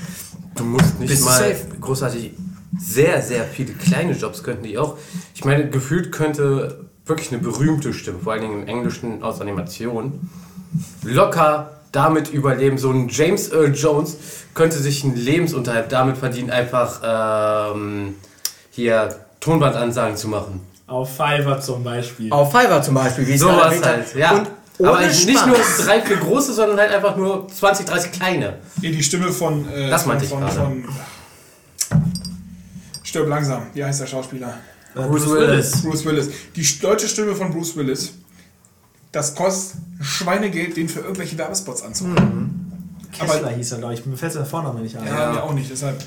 Du 0.55 0.65
musst 0.65 0.99
nicht 0.99 1.11
Bist 1.11 1.23
du 1.23 1.27
mal 1.27 1.39
safe? 1.39 1.67
großartig. 1.81 2.33
Sehr, 2.79 3.23
sehr 3.23 3.45
viele 3.45 3.73
kleine 3.73 4.13
Jobs 4.13 4.43
könnten 4.43 4.65
die 4.65 4.77
auch. 4.79 4.97
Ich 5.35 5.45
meine, 5.45 5.69
gefühlt 5.71 6.13
könnte 6.13 6.86
wirklich 7.07 7.33
eine 7.33 7.41
berühmte 7.41 7.93
Stimme, 7.93 8.19
vor 8.23 8.33
allen 8.33 8.43
Dingen 8.43 8.63
im 8.63 8.69
Englischen 8.69 9.23
aus 9.23 9.41
Animation, 9.41 10.29
locker 11.03 11.71
damit 11.93 12.31
überleben. 12.33 12.79
So 12.79 12.91
ein 12.91 13.09
James 13.09 13.51
Earl 13.53 13.75
Jones 13.75 14.17
könnte 14.55 14.77
sich 14.79 15.05
einen 15.05 15.17
Lebensunterhalt 15.17 15.91
damit 15.93 16.19
verdienen, 16.19 16.51
einfach 16.51 17.73
ähm, 17.75 18.17
hier 18.71 19.17
Tonbandansagen 19.41 20.17
zu 20.17 20.29
machen. 20.29 20.61
Auf 20.89 21.11
Fiverr 21.17 21.61
zum 21.61 21.83
Beispiel. 21.83 22.33
Auf 22.33 22.51
Fiverr 22.53 22.83
zum 22.83 22.95
Beispiel, 22.95 23.27
wie 23.27 23.37
Sowas 23.39 23.67
erwähnt 23.67 23.87
halt, 23.87 24.15
ja. 24.15 24.31
Und 24.33 24.51
ohne 24.79 24.91
Aber 24.91 25.01
nicht 25.07 25.31
Spaß. 25.31 25.47
nur 25.47 25.57
drei, 25.85 26.03
vier 26.03 26.17
große, 26.19 26.53
sondern 26.53 26.79
halt 26.79 26.93
einfach 26.93 27.17
nur 27.17 27.49
20, 27.49 27.87
30 27.87 28.13
kleine. 28.13 28.59
Nee, 28.83 28.91
die 28.91 29.03
Stimme 29.03 29.33
von. 29.33 29.67
Äh, 29.73 29.89
Das 29.89 30.03
von, 30.03 30.11
meinte 30.11 30.25
ich 30.25 30.31
von, 30.31 30.41
gerade. 30.41 30.55
von 30.55 30.85
Stirb 33.03 33.29
langsam. 33.29 33.63
Wie 33.73 33.83
heißt 33.85 34.01
der 34.03 34.07
Schauspieler? 34.07 34.55
Äh, 34.97 35.03
Bruce 35.03 35.29
Willis. 35.31 35.83
Bruce 35.83 36.05
Willis. 36.05 36.29
Die 36.55 36.65
sch- 36.65 36.81
deutsche 36.81 37.09
Stimme 37.09 37.35
von 37.35 37.51
Bruce 37.53 37.77
Willis. 37.77 38.15
Das 39.13 39.35
kostet 39.35 39.81
Schweinegeld, 40.01 40.77
den 40.77 40.89
für 40.89 41.01
irgendwelche 41.01 41.39
Werbespots 41.39 41.83
anzuhören. 41.83 42.73
Kessler 43.13 43.51
hieß 43.51 43.73
er, 43.73 43.79
glaube 43.79 43.95
ich. 43.95 44.05
Mir 44.05 44.17
fällt 44.17 44.35
der 44.35 44.45
Vorname 44.45 44.81
nicht 44.81 44.97
ein. 44.97 45.07
Ja, 45.07 45.33
mir 45.33 45.43
auch 45.43 45.55
nicht, 45.55 45.71
deshalb. 45.71 46.03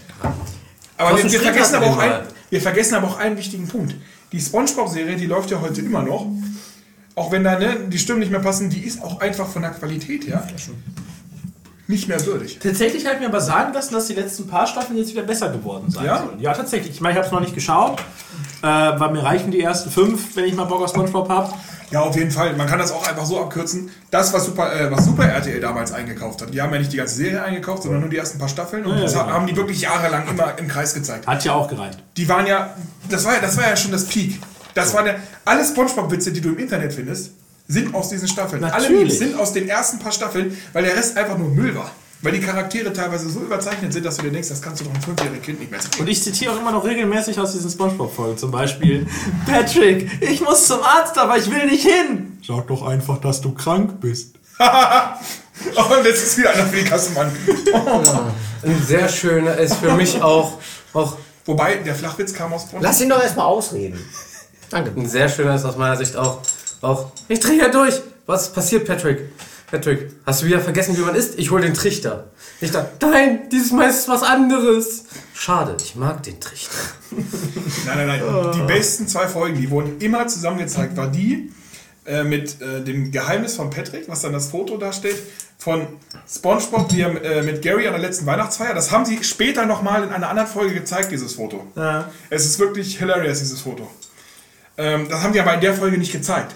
Aber 0.97 1.17
wir, 1.17 1.31
wir, 1.31 1.39
vergessen 1.39 1.75
aber 1.75 1.87
auch 1.87 1.97
ein, 1.97 2.11
wir 2.49 2.61
vergessen 2.61 2.95
aber 2.95 3.07
auch 3.07 3.17
einen 3.17 3.37
wichtigen 3.37 3.67
Punkt. 3.67 3.95
Die 4.31 4.39
Spongebob-Serie, 4.39 5.15
die 5.15 5.25
läuft 5.25 5.49
ja 5.49 5.61
heute 5.61 5.81
immer 5.81 6.03
noch. 6.03 6.27
Auch 7.15 7.31
wenn 7.31 7.43
da 7.43 7.57
ne, 7.57 7.77
die 7.89 7.97
Stimmen 7.97 8.19
nicht 8.19 8.31
mehr 8.31 8.41
passen, 8.41 8.69
die 8.69 8.81
ist 8.81 9.01
auch 9.01 9.19
einfach 9.21 9.47
von 9.47 9.61
der 9.61 9.71
Qualität 9.71 10.27
her 10.27 10.45
nicht 11.89 12.07
mehr 12.07 12.23
würdig. 12.25 12.59
Tatsächlich 12.61 13.05
habe 13.05 13.15
ich 13.15 13.21
mir 13.21 13.27
aber 13.27 13.41
sagen 13.41 13.73
lassen, 13.73 13.95
dass 13.95 14.05
die 14.07 14.13
letzten 14.13 14.47
paar 14.47 14.67
Staffeln 14.67 14.97
jetzt 14.97 15.11
wieder 15.11 15.23
besser 15.23 15.49
geworden 15.49 15.89
sein 15.89 16.05
Ja? 16.05 16.19
sollen. 16.19 16.39
Ja, 16.39 16.53
tatsächlich. 16.53 16.91
Ich 16.95 17.01
meine, 17.01 17.13
ich 17.13 17.17
habe 17.17 17.25
es 17.25 17.31
noch 17.31 17.39
nicht 17.39 17.55
geschaut, 17.55 17.99
äh, 18.61 18.65
weil 18.67 19.11
mir 19.11 19.23
reichen 19.23 19.49
die 19.49 19.59
ersten 19.61 19.89
fünf, 19.89 20.35
wenn 20.35 20.45
ich 20.45 20.53
mal 20.55 20.65
Bock 20.65 20.81
auf 20.83 20.89
Spongebob 20.91 21.27
habe. 21.29 21.51
Ja, 21.89 22.01
auf 22.01 22.15
jeden 22.15 22.29
Fall. 22.29 22.55
Man 22.55 22.67
kann 22.67 22.77
das 22.77 22.91
auch 22.91 23.07
einfach 23.07 23.25
so 23.25 23.41
abkürzen. 23.41 23.89
Das, 24.11 24.31
was 24.31 24.45
Super, 24.45 24.71
äh, 24.79 24.91
was 24.91 25.05
Super 25.05 25.25
RTL 25.25 25.59
damals 25.59 25.91
eingekauft 25.91 26.43
hat, 26.43 26.53
die 26.53 26.61
haben 26.61 26.71
ja 26.71 26.77
nicht 26.77 26.93
die 26.93 26.97
ganze 26.97 27.15
Serie 27.15 27.41
eingekauft, 27.43 27.81
sondern 27.81 28.01
nur 28.01 28.09
die 28.11 28.17
ersten 28.17 28.37
paar 28.37 28.49
Staffeln. 28.49 28.85
Und 28.85 28.95
Ja, 28.97 29.01
das 29.01 29.15
ja, 29.15 29.25
haben 29.25 29.47
die 29.47 29.55
wirklich 29.55 29.81
jahrelang 29.81 30.27
immer 30.27 30.55
im 30.59 30.67
Kreis 30.67 30.93
gezeigt. 30.93 31.25
Hat 31.25 31.43
ja 31.43 31.53
auch 31.53 31.67
gereicht. 31.67 31.97
Die 32.15 32.29
waren 32.29 32.45
ja, 32.45 32.75
das 33.09 33.25
war 33.25 33.33
ja, 33.33 33.39
das 33.41 33.57
war 33.57 33.67
ja 33.67 33.75
schon 33.75 33.91
das 33.91 34.05
Peak. 34.05 34.39
Das 34.75 34.93
waren 34.93 35.07
ja, 35.07 35.15
alle 35.43 35.65
Spongebob-Witze, 35.65 36.31
die 36.31 36.41
du 36.41 36.49
im 36.49 36.59
Internet 36.59 36.93
findest, 36.93 37.31
sind 37.69 37.93
aus 37.95 38.09
diesen 38.09 38.27
Staffeln. 38.27 38.63
Alle 38.63 38.73
Natürlich. 38.73 38.99
Memes 38.99 39.19
sind 39.19 39.39
aus 39.39 39.53
den 39.53 39.69
ersten 39.69 39.99
paar 39.99 40.11
Staffeln, 40.11 40.57
weil 40.73 40.83
der 40.83 40.97
Rest 40.97 41.15
einfach 41.15 41.37
nur 41.37 41.49
Müll 41.49 41.75
war. 41.75 41.91
Weil 42.21 42.33
die 42.33 42.41
Charaktere 42.41 42.91
teilweise 42.91 43.29
so 43.29 43.39
überzeichnet 43.39 43.93
sind, 43.93 44.05
dass 44.05 44.17
du 44.17 44.23
dir 44.23 44.31
denkst, 44.31 44.49
das 44.49 44.61
kannst 44.61 44.81
du 44.81 44.85
doch 44.85 44.91
einem 44.93 45.01
fünfjährigen 45.01 45.41
Kind 45.41 45.59
nicht 45.61 45.71
mehr 45.71 45.79
zeigen. 45.79 46.01
Und 46.01 46.09
ich 46.09 46.21
zitiere 46.21 46.51
auch 46.51 46.59
immer 46.59 46.71
noch 46.73 46.83
regelmäßig 46.83 47.39
aus 47.39 47.53
diesen 47.53 47.69
Spongebob-Folgen. 47.69 48.37
Zum 48.37 48.51
Beispiel, 48.51 49.07
Patrick, 49.45 50.09
ich 50.21 50.41
muss 50.41 50.67
zum 50.67 50.81
Arzt, 50.83 51.17
aber 51.17 51.37
ich 51.37 51.49
will 51.49 51.67
nicht 51.67 51.87
hin. 51.87 52.37
Sag 52.45 52.67
doch 52.67 52.81
einfach, 52.85 53.21
dass 53.21 53.39
du 53.39 53.53
krank 53.53 54.01
bist. 54.01 54.35
Oh, 55.75 55.93
und 55.93 56.05
jetzt 56.05 56.25
ist 56.25 56.37
wieder 56.37 56.51
einer 56.51 56.65
für 56.67 56.77
die 56.77 56.85
Kasse, 56.85 57.11
Mann. 57.11 57.29
Ein 58.63 58.81
sehr 58.87 59.09
schöner 59.09 59.57
ist 59.57 59.75
für 59.75 59.91
mich 59.91 60.21
auch, 60.21 60.53
auch 60.93 61.17
Wobei, 61.49 61.75
der 61.77 61.95
Flachwitz 61.95 62.33
kam 62.33 62.53
aus. 62.53 62.67
Lass 62.79 63.01
ihn 63.01 63.09
doch 63.09 63.21
erstmal 63.21 63.47
ausreden. 63.47 63.99
Danke. 64.69 64.91
Ein 64.95 65.09
sehr 65.09 65.27
schöner 65.29 65.55
ist 65.55 65.65
aus 65.65 65.77
meiner 65.77 65.97
Sicht 65.97 66.15
auch, 66.15 66.41
auch 66.81 67.11
ich 67.27 67.39
drehe 67.39 67.57
ja 67.57 67.69
durch. 67.69 68.01
Was 68.25 68.53
passiert, 68.53 68.85
Patrick? 68.85 69.29
Patrick, 69.69 70.11
hast 70.25 70.41
du 70.41 70.47
wieder 70.47 70.59
vergessen, 70.59 70.97
wie 70.97 71.01
man 71.01 71.15
isst? 71.15 71.37
Ich 71.37 71.51
hol 71.51 71.61
den 71.61 71.73
Trichter. 71.73 72.25
Ich 72.61 72.71
dachte, 72.71 73.05
nein, 73.05 73.49
dieses 73.51 73.71
Mal 73.71 73.89
ist 73.89 74.07
was 74.07 74.23
anderes. 74.23 75.05
Schade, 75.33 75.77
ich 75.81 75.95
mag 75.95 76.23
den 76.23 76.39
Trichter. 76.39 76.75
Nein, 77.85 78.07
nein, 78.07 78.07
nein. 78.07 78.51
Die 78.53 78.61
besten 78.61 79.07
zwei 79.07 79.27
Folgen, 79.27 79.59
die 79.59 79.69
wurden 79.69 79.99
immer 79.99 80.27
zusammen 80.27 80.59
gezeigt, 80.59 80.95
war 80.95 81.07
die 81.07 81.51
äh, 82.05 82.23
mit 82.23 82.61
äh, 82.61 82.83
dem 82.83 83.11
Geheimnis 83.11 83.55
von 83.55 83.69
Patrick, 83.69 84.07
was 84.07 84.21
dann 84.21 84.33
das 84.33 84.49
Foto 84.49 84.77
darstellt, 84.77 85.17
von 85.57 85.87
SpongeBob, 86.27 86.91
er 86.93 87.23
äh, 87.23 87.41
mit 87.43 87.61
Gary 87.61 87.87
an 87.87 87.93
der 87.93 88.01
letzten 88.01 88.25
Weihnachtsfeier. 88.25 88.73
Das 88.73 88.91
haben 88.91 89.05
sie 89.05 89.23
später 89.23 89.65
nochmal 89.65 90.03
in 90.03 90.09
einer 90.09 90.29
anderen 90.29 90.47
Folge 90.47 90.73
gezeigt, 90.73 91.11
dieses 91.11 91.33
Foto. 91.33 91.67
Ja. 91.75 92.09
Es 92.29 92.45
ist 92.45 92.59
wirklich 92.59 92.97
hilarious, 92.97 93.39
dieses 93.39 93.61
Foto. 93.61 93.89
Ähm, 94.77 95.07
das 95.09 95.21
haben 95.21 95.33
die 95.33 95.39
aber 95.39 95.53
in 95.53 95.61
der 95.61 95.73
Folge 95.73 95.97
nicht 95.97 96.11
gezeigt. 96.11 96.55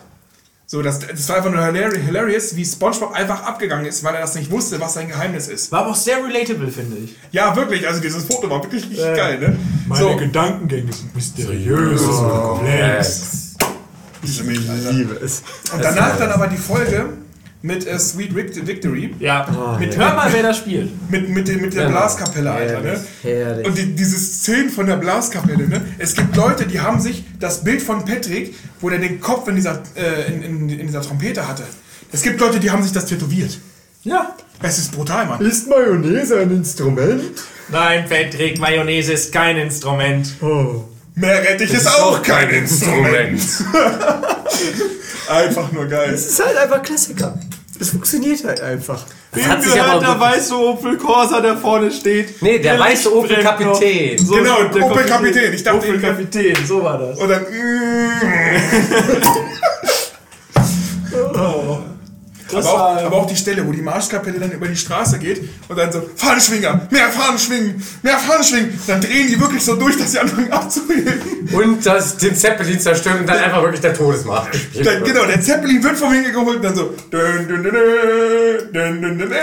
So, 0.73 0.81
das, 0.81 0.97
das 1.01 1.29
war 1.29 1.35
einfach 1.35 1.51
nur 1.51 1.61
hilari- 1.61 1.99
hilarious, 1.99 2.55
wie 2.55 2.65
SpongeBob 2.65 3.13
einfach 3.13 3.43
abgegangen 3.43 3.85
ist, 3.85 4.03
weil 4.03 4.15
er 4.15 4.21
das 4.21 4.33
nicht 4.33 4.49
wusste, 4.49 4.79
was 4.79 4.95
sein 4.95 5.07
Geheimnis 5.07 5.47
ist. 5.47 5.71
War 5.71 5.81
aber 5.81 5.91
auch 5.91 5.95
sehr 5.95 6.17
relatable, 6.17 6.71
finde 6.71 6.97
ich. 6.97 7.15
Ja, 7.31 7.55
wirklich, 7.55 7.87
also 7.87 8.01
dieses 8.01 8.23
Foto 8.23 8.49
war 8.49 8.63
wirklich 8.63 8.81
richtig 8.89 8.97
geil, 9.15 9.37
ne? 9.37 9.55
so, 9.95 10.15
Gedankengänge 10.15 10.91
sind 10.91 11.13
mysteriös 11.13 12.01
und 12.01 12.27
komplex. 12.27 13.53
Alter. 14.67 14.91
liebe 14.93 15.13
es. 15.23 15.43
Und 15.71 15.83
danach 15.83 16.17
dann 16.17 16.31
aber 16.31 16.47
die 16.47 16.57
Folge 16.57 17.05
mit 17.63 17.87
äh, 17.87 17.97
Sweet 17.97 18.35
Vic- 18.35 18.67
Victory, 18.67 19.15
Ja, 19.19 19.77
mit 19.79 19.97
hör 19.97 20.13
mal, 20.13 20.31
wer 20.31 20.43
da 20.43 20.53
spielt. 20.53 20.91
mit, 21.09 21.29
mit, 21.29 21.47
der- 21.47 21.57
mit 21.57 21.73
der 21.73 21.87
Blaskapelle, 21.87 22.51
Alter, 22.51 22.81
ne? 22.81 22.99
Herrlich. 23.23 23.65
Und 23.65 23.77
die, 23.77 23.95
diese 23.95 24.17
Szenen 24.19 24.69
von 24.69 24.85
der 24.85 24.97
Blaskapelle, 24.97 25.67
ne? 25.67 25.81
Es 25.97 26.13
gibt 26.13 26.35
Leute, 26.35 26.65
die 26.67 26.79
haben 26.81 26.99
sich 26.99 27.23
das 27.39 27.63
Bild 27.63 27.81
von 27.81 28.03
Patrick, 28.05 28.53
wo 28.81 28.89
der 28.89 28.99
den 28.99 29.19
Kopf 29.21 29.47
in 29.47 29.55
dieser, 29.55 29.81
äh, 29.95 30.31
in, 30.31 30.43
in, 30.43 30.69
in 30.69 30.87
dieser 30.87 31.01
Trompete 31.01 31.47
hatte. 31.47 31.63
Es 32.11 32.21
gibt 32.21 32.39
Leute, 32.41 32.59
die 32.59 32.69
haben 32.69 32.83
sich 32.83 32.91
das 32.91 33.05
tätowiert. 33.05 33.57
Ja. 34.03 34.35
Es 34.61 34.77
ist 34.77 34.91
brutal, 34.91 35.25
Mann. 35.25 35.41
Ist 35.41 35.67
Mayonnaise 35.69 36.37
ein 36.39 36.51
Instrument? 36.51 37.23
Nein, 37.69 38.05
Patrick, 38.09 38.59
Mayonnaise 38.59 39.13
ist 39.13 39.31
kein 39.31 39.57
Instrument. 39.57 40.27
Oh. 40.41 40.83
Meerrettich 41.15 41.71
ist 41.73 41.87
auch 41.87 42.21
kein 42.21 42.49
Instrument. 42.49 43.41
Einfach 45.29 45.71
nur 45.71 45.85
geil. 45.85 46.13
Es 46.13 46.25
ist 46.27 46.45
halt 46.45 46.57
einfach 46.57 46.81
Klassiker. 46.81 47.37
Es 47.83 47.89
funktioniert 47.89 48.41
halt 48.45 48.61
einfach. 48.61 49.03
Wem 49.33 49.45
hat 49.45 49.61
sich 49.61 49.73
aber 49.73 49.99
gehört 49.99 50.03
der 50.03 50.19
weiße 50.21 50.55
Opel 50.57 50.95
Corsa, 50.95 51.41
der 51.41 51.57
vorne 51.57 51.91
steht? 51.91 52.41
Nee, 52.41 52.59
der 52.59 52.79
weiße 52.79 53.09
Licht 53.09 53.17
Opel. 53.17 53.43
Kapitän. 53.43 54.17
So, 54.17 54.35
Genau, 54.35 54.63
der 54.63 54.85
Opel 54.85 55.03
Kapitän. 55.03 55.53
Ich 55.53 55.63
dachte 55.63 55.79
Opel 55.79 55.99
Kapitän, 55.99 56.55
so 56.65 56.81
war 56.81 56.97
das. 56.97 57.19
Und 57.19 57.27
dann. 57.27 57.45
Das 61.33 61.79
Aber 62.55 62.73
auch, 62.73 63.03
aber 63.05 63.15
auch 63.17 63.27
die 63.27 63.35
Stelle, 63.35 63.65
wo 63.67 63.71
die 63.71 63.81
Marschkapelle 63.81 64.39
dann 64.39 64.51
über 64.51 64.67
die 64.67 64.75
Straße 64.75 65.19
geht 65.19 65.41
und 65.67 65.77
dann 65.77 65.91
so, 65.91 66.01
Fahnenschwinger, 66.15 66.87
mehr 66.89 67.09
Fahnenschwingen, 67.09 67.83
mehr 68.01 68.17
Fahnenschwingen. 68.17 68.79
Dann 68.87 69.01
drehen 69.01 69.27
die 69.27 69.39
wirklich 69.39 69.63
so 69.63 69.75
durch, 69.75 69.97
dass 69.97 70.11
sie 70.11 70.19
anfangen 70.19 70.51
abzuheben. 70.51 71.49
Und 71.51 71.85
das, 71.85 72.17
den 72.17 72.35
Zeppelin 72.35 72.79
zerstören 72.79 73.19
und 73.21 73.29
dann 73.29 73.37
einfach 73.37 73.61
wirklich 73.61 73.81
der 73.81 73.93
Todesmarsch 73.93 74.51
gespielt 74.51 74.85
Dann, 74.85 75.03
genau, 75.03 75.25
der 75.25 75.41
Zeppelin 75.41 75.83
wird 75.83 75.97
vom 75.97 76.11
Himmel 76.13 76.31
geholt 76.31 76.57
und 76.57 76.63
dann 76.63 76.75
so. 76.75 76.93
Dün, 77.11 77.47
dün, 77.47 77.63
dün, 77.63 77.73
dün, 77.73 78.73
dün, 78.73 79.01
dün, 79.01 79.19
dün, 79.19 79.29
dün. 79.29 79.37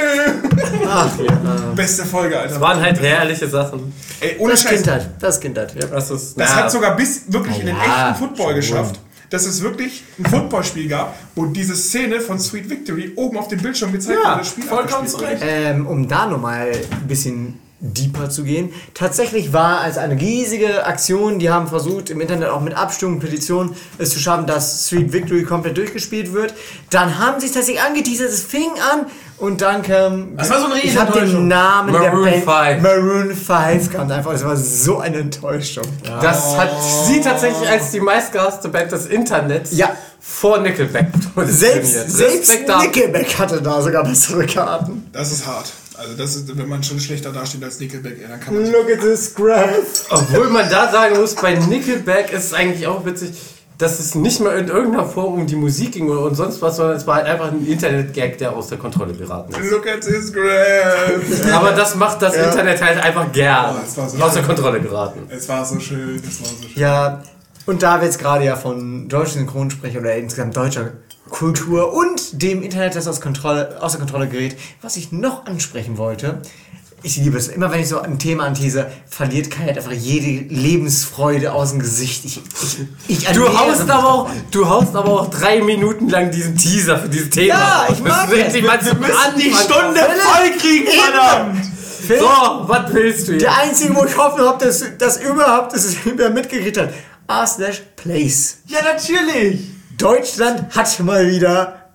Ach 0.89 1.11
ja. 1.19 1.73
Beste 1.75 2.05
Folge, 2.05 2.37
Alter. 2.39 2.51
Das 2.55 2.61
waren 2.61 2.81
halt 2.81 3.01
herrliche 3.01 3.49
Sachen. 3.49 3.93
Ey, 4.21 4.37
ohne 4.39 4.53
Das 4.53 4.63
Scheiß. 4.63 4.73
Kindheit. 4.83 5.09
Das 5.21 5.41
Kindheit. 5.41 5.75
Ja. 5.75 5.87
Das 5.87 6.11
ist, 6.11 6.39
Das 6.39 6.51
na, 6.51 6.57
hat 6.57 6.71
sogar 6.71 6.97
bis 6.97 7.23
wirklich 7.29 7.61
in 7.61 7.67
den 7.67 7.77
echten 7.77 8.15
Football 8.19 8.47
schon. 8.49 8.77
geschafft, 8.77 9.01
dass 9.31 9.47
es 9.47 9.63
wirklich 9.63 10.05
ein 10.19 10.27
Footballspiel 10.27 10.89
gab, 10.89 11.17
wo 11.35 11.47
diese 11.47 11.75
Szene 11.77 12.21
von 12.21 12.39
Sweet 12.39 12.69
Victory 12.69 13.13
oben 13.17 13.39
auf 13.39 13.49
dem 13.49 13.61
Bildschirm 13.63 13.93
gezeigt 13.93 14.19
Ja, 14.23 14.37
wurde. 14.39 14.45
vollkommen 14.67 15.09
zu. 15.09 15.17
Recht. 15.19 15.43
Ähm, 15.47 15.87
um 15.87 16.07
da 16.09 16.27
nochmal 16.27 16.73
ein 16.91 17.07
bisschen 17.09 17.59
deeper 17.81 18.29
zu 18.29 18.45
gehen. 18.45 18.73
Tatsächlich 18.95 19.53
war 19.53 19.87
es 19.89 19.97
eine 19.97 20.21
riesige 20.21 20.85
Aktion, 20.87 21.39
die 21.39 21.51
haben 21.51 21.67
versucht, 21.67 22.11
im 22.11 22.21
Internet 22.21 22.51
auch 22.51 22.61
mit 22.61 22.75
Abstimmung, 22.75 23.21
Petitionen, 23.21 23.75
es 23.99 24.11
zu 24.11 24.19
schaffen, 24.19 24.47
dass 24.47 24.87
Sweet 24.87 25.13
Victory 25.13 25.45
komplett 25.45 25.77
durchgespielt 25.79 26.33
wird. 26.33 26.55
Dann 26.91 27.19
haben 27.19 27.41
sie 27.41 27.47
es 27.47 27.53
tatsächlich 27.53 27.83
angeteasert, 27.83 28.29
es 28.29 28.43
fing 28.43 28.69
an 28.93 29.07
und 29.39 29.63
dann 29.63 29.81
kam... 29.83 30.37
Das 30.37 30.51
war 30.51 30.61
so 30.61 30.67
eine 30.67 30.81
Ich 30.83 30.97
habe 30.99 31.19
den. 31.21 31.49
Namen 31.49 31.93
Maroon 31.93 32.25
der 32.25 32.41
Band... 32.41 32.83
5. 32.83 32.83
Maroon 32.83 33.35
5 33.35 33.91
kam 33.93 34.11
einfach, 34.11 34.33
das 34.33 34.45
war 34.45 34.57
so 34.57 34.99
eine 34.99 35.17
Enttäuschung. 35.17 35.85
Das 36.21 36.57
hat 36.59 36.71
sie 37.07 37.23
tatsächlich 37.23 37.67
als 37.67 37.91
die 37.93 38.01
meistgehasste 38.01 38.69
Band 38.69 38.93
des 38.93 39.07
Internets 39.07 39.71
Ja. 39.75 39.97
vor 40.21 40.59
Nickelback. 40.59 41.09
Selbst, 41.47 42.11
selbst. 42.11 42.53
Nickelback 42.83 43.39
hatte 43.39 43.63
da 43.63 43.81
sogar 43.81 44.05
bessere 44.05 44.45
Karten. 44.47 45.09
Das 45.13 45.33
ist 45.33 45.47
hart. 45.47 45.73
Also 46.01 46.15
das 46.17 46.35
ist, 46.35 46.57
wenn 46.57 46.67
man 46.69 46.83
schon 46.83 46.99
schlechter 46.99 47.31
dasteht 47.31 47.63
als 47.63 47.79
Nickelback, 47.79 48.17
ey, 48.23 48.27
dann 48.27 48.41
kann 48.41 48.55
man 48.55 48.73
Look 48.73 48.91
at 48.91 49.01
this 49.01 49.35
graph. 49.35 50.07
Obwohl 50.09 50.49
man 50.49 50.69
da 50.71 50.91
sagen 50.91 51.21
muss, 51.21 51.35
bei 51.35 51.55
Nickelback 51.55 52.33
ist 52.33 52.45
es 52.47 52.55
eigentlich 52.55 52.87
auch 52.87 53.05
witzig, 53.05 53.33
dass 53.77 53.99
es 54.01 54.15
nicht 54.15 54.41
mal 54.41 54.57
in 54.59 54.69
irgendeiner 54.69 55.05
Form 55.05 55.35
um 55.35 55.47
die 55.47 55.57
Musik 55.57 55.93
ging 55.93 56.09
oder 56.09 56.23
und 56.23 56.35
sonst 56.35 56.63
was, 56.63 56.77
sondern 56.77 56.97
es 56.97 57.07
war 57.07 57.17
halt 57.17 57.27
einfach 57.27 57.53
ein 57.53 57.67
Internet-Gag, 57.67 58.39
der 58.39 58.53
aus 58.57 58.69
der 58.69 58.79
Kontrolle 58.79 59.13
geraten 59.13 59.53
ist. 59.53 59.71
Look 59.71 59.87
at 59.87 60.01
this 60.01 60.33
graph. 60.33 61.53
Aber 61.55 61.73
das 61.73 61.95
macht 61.95 62.23
das 62.23 62.35
Internet 62.35 62.83
halt 62.83 63.03
einfach 63.03 63.31
gern 63.33 63.77
Oh, 63.77 64.09
so 64.09 64.23
aus 64.25 64.33
der 64.33 64.43
Kontrolle 64.43 64.81
geraten. 64.81 65.27
Es 65.29 65.47
war 65.51 65.67
so 65.67 65.79
schön, 65.81 66.17
es 66.17 66.41
war 66.41 66.49
so 66.49 66.67
schön. 66.67 66.81
Ja, 66.83 67.23
und 67.71 67.85
da 67.85 68.01
wir 68.01 68.07
jetzt 68.07 68.19
gerade 68.19 68.45
ja 68.45 68.57
von 68.57 69.09
deutschen 69.09 69.39
Synchronsprecher 69.39 70.01
oder 70.01 70.17
insgesamt 70.17 70.57
deutscher 70.57 70.91
Kultur 71.31 71.93
und 71.93 72.43
dem 72.43 72.63
Internet, 72.63 72.97
das 72.97 73.07
aus 73.07 73.21
Kontrolle, 73.21 73.81
außer 73.81 73.99
Kontrolle 73.99 74.27
gerät, 74.27 74.57
was 74.83 74.97
ich 74.97 75.13
noch 75.13 75.47
ansprechen 75.47 75.97
wollte, 75.97 76.43
ich 77.05 77.17
liebe 77.17 77.39
es. 77.39 77.47
Immer 77.47 77.71
wenn 77.71 77.81
ich 77.81 77.89
so 77.89 78.01
ein 78.01 78.19
Thema 78.19 78.45
antease, 78.45 78.91
verliert 79.09 79.53
Kai 79.53 79.67
halt 79.67 79.79
einfach 79.79 79.93
jede 79.93 80.53
Lebensfreude 80.53 81.53
aus 81.53 81.71
dem 81.71 81.79
Gesicht. 81.79 82.25
Ich, 82.25 82.43
ich, 83.07 83.19
ich 83.19 83.27
Du 83.29 83.49
haust, 83.49 83.89
aber 83.89 84.09
auch, 84.09 84.31
du 84.51 84.69
haust 84.69 84.95
aber 84.97 85.21
auch 85.21 85.31
drei 85.31 85.63
Minuten 85.63 86.09
lang 86.09 86.33
diesen 86.33 86.57
Teaser 86.57 86.99
für 86.99 87.09
dieses 87.09 87.31
Thema. 87.31 87.55
Ja, 87.55 87.87
ich 87.91 88.01
mag 88.03 88.29
Das 88.29 88.37
richtig 88.37 88.67
mal 88.67 88.81
zum 88.81 89.03
Anfang. 89.03 89.37
die 89.39 89.55
Stunde 89.55 90.01
voll 90.01 90.51
kriegen, 90.59 90.89
verdammt! 90.89 91.71
So, 92.09 92.69
was 92.69 92.93
willst 92.93 93.29
du 93.29 93.33
jetzt? 93.33 93.43
Der 93.43 93.57
einzige, 93.59 93.95
wo 93.95 94.05
ich 94.05 94.17
hoffen 94.17 94.41
habe, 94.41 94.65
dass, 94.65 94.85
dass 94.99 95.21
überhaupt 95.21 95.73
dass 95.73 95.85
es 95.85 95.97
wer 96.05 96.31
mitgekriegt 96.31 96.77
hat. 96.77 96.91
R 97.31 97.47
slash 97.47 97.83
Place. 97.95 98.57
Ja, 98.67 98.79
natürlich! 98.83 99.61
Deutschland 99.97 100.75
hat 100.75 100.99
mal 101.01 101.29
wieder 101.29 101.91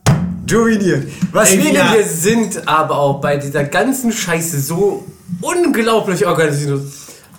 dominiert. 0.48 1.10
Was 1.34 1.52
Ey, 1.52 1.58
wir 1.58 1.74
nämlich- 1.74 1.94
wir 1.94 2.04
sind 2.08 2.68
aber 2.68 2.98
auch 2.98 3.20
bei 3.20 3.36
dieser 3.36 3.66
ganzen 3.66 4.14
Scheiße 4.14 4.62
so 4.62 5.04
unglaublich 5.42 6.26
organisiert. 6.26 6.82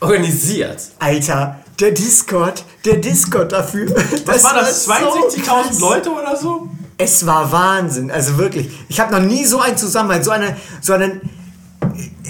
organisiert. 0.01 0.79
Alter, 0.99 1.61
der 1.81 1.93
Discord, 1.93 2.65
der 2.85 2.97
Discord 2.99 3.53
dafür. 3.53 3.95
Was 4.27 4.45
war 4.45 4.55
das? 4.55 4.85
so 4.85 4.91
62.000 4.93 5.43
krass. 5.43 5.79
Leute 5.81 6.11
oder 6.11 6.37
so? 6.37 6.69
Es 6.99 7.25
war 7.25 7.51
Wahnsinn, 7.51 8.11
also 8.11 8.37
wirklich. 8.37 8.69
Ich 8.89 9.01
habe 9.01 9.15
noch 9.15 9.23
nie 9.23 9.45
so 9.47 9.59
einen 9.61 9.77
Zusammenhalt, 9.79 10.23
so 10.25 10.33
eine, 10.33 10.55
so 10.83 10.93
einen, 10.93 11.21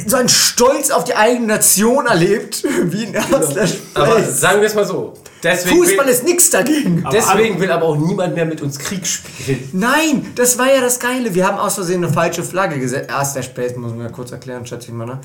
so 0.07 0.17
einen 0.17 0.29
Stolz 0.29 0.91
auf 0.91 1.05
die 1.05 1.15
eigene 1.15 1.47
Nation 1.47 2.07
erlebt, 2.07 2.65
wie 2.85 3.05
in 3.05 3.15
Erster 3.15 3.67
Aber 3.95 4.23
sagen 4.23 4.61
wir 4.61 4.69
es 4.69 4.75
mal 4.75 4.87
so. 4.87 5.15
Deswegen 5.43 5.77
Fußball 5.77 6.07
will, 6.07 6.13
ist 6.13 6.25
nichts 6.25 6.51
dagegen. 6.51 7.05
deswegen 7.13 7.61
will 7.61 7.71
aber 7.71 7.85
auch 7.87 7.97
niemand 7.97 8.35
mehr 8.35 8.47
mit 8.47 8.63
uns 8.63 8.79
Krieg 8.79 9.07
spielen. 9.07 9.69
Nein, 9.73 10.33
das 10.35 10.59
war 10.59 10.75
ja 10.75 10.81
das 10.81 10.99
Geile. 10.99 11.35
Wir 11.35 11.47
haben 11.47 11.59
aus 11.59 11.75
Versehen 11.75 12.03
eine 12.03 12.13
falsche 12.13 12.43
Flagge 12.43 12.79
gesetzt. 12.81 13.11
Erster 13.11 13.43
Space 13.43 13.77
muss 13.77 13.93
man 13.93 14.01
ja 14.07 14.09
kurz 14.09 14.33
erklären, 14.33 14.67
schätze 14.67 14.89
ich 14.89 14.95
mal, 14.95 15.07
ne? 15.07 15.21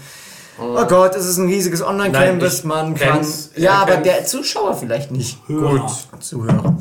Oh 0.59 0.85
Gott, 0.85 1.15
es 1.15 1.25
ist 1.25 1.37
ein 1.37 1.47
riesiges 1.47 1.81
Online-Canvas, 1.81 2.63
man 2.65 2.93
kann. 2.93 3.13
kenn's, 3.13 3.51
Ja, 3.55 3.71
er 3.71 3.81
aber 3.81 3.97
der 3.97 4.25
Zuschauer 4.25 4.75
vielleicht 4.75 5.09
nicht. 5.09 5.43
Gut. 5.47 5.81
Zuhörer. 6.19 6.77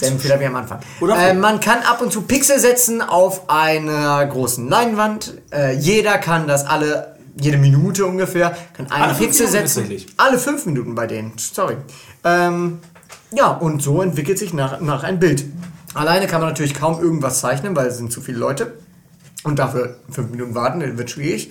Selben 0.00 0.18
Fehler 0.18 0.40
wie 0.40 0.46
am 0.46 0.56
Anfang. 0.56 0.80
Äh, 1.00 1.34
man 1.34 1.60
kann 1.60 1.80
ab 1.82 2.00
und 2.00 2.10
zu 2.10 2.22
Pixel 2.22 2.58
setzen 2.58 3.02
auf 3.02 3.50
einer 3.50 4.24
großen 4.26 4.68
Leinwand. 4.68 5.34
Äh, 5.52 5.76
jeder 5.76 6.16
kann 6.18 6.48
das 6.48 6.66
alle, 6.66 7.16
jede 7.38 7.58
Minute 7.58 8.06
ungefähr, 8.06 8.56
kann 8.72 8.90
einen 8.90 9.02
Alle 9.02 9.14
Pixel 9.14 9.46
setzen. 9.46 9.90
Alle 10.16 10.38
fünf 10.38 10.64
Minuten 10.64 10.94
bei 10.94 11.06
denen. 11.06 11.32
Sorry. 11.36 11.76
Ähm, 12.24 12.78
ja, 13.32 13.48
und 13.48 13.82
so 13.82 14.00
entwickelt 14.00 14.38
sich 14.38 14.54
nach, 14.54 14.80
nach 14.80 15.02
ein 15.02 15.20
Bild. 15.20 15.44
Alleine 15.92 16.26
kann 16.26 16.40
man 16.40 16.48
natürlich 16.48 16.74
kaum 16.74 17.00
irgendwas 17.00 17.40
zeichnen, 17.40 17.76
weil 17.76 17.86
es 17.88 17.98
sind 17.98 18.10
zu 18.10 18.20
viele 18.20 18.38
Leute. 18.38 18.78
Und 19.42 19.58
dafür 19.58 19.96
fünf 20.10 20.30
Minuten 20.30 20.54
warten, 20.54 20.98
wird 20.98 21.10
schwierig. 21.10 21.50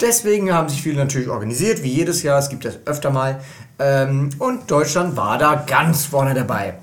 Deswegen 0.00 0.52
haben 0.52 0.68
sich 0.68 0.82
viele 0.82 0.96
natürlich 0.96 1.28
organisiert, 1.28 1.82
wie 1.82 1.92
jedes 1.92 2.22
Jahr. 2.22 2.38
Es 2.38 2.48
gibt 2.48 2.64
das 2.64 2.78
öfter 2.86 3.10
mal. 3.10 3.40
Ähm, 3.78 4.30
und 4.38 4.70
Deutschland 4.70 5.16
war 5.16 5.38
da 5.38 5.54
ganz 5.66 6.04
vorne 6.06 6.34
dabei. 6.34 6.74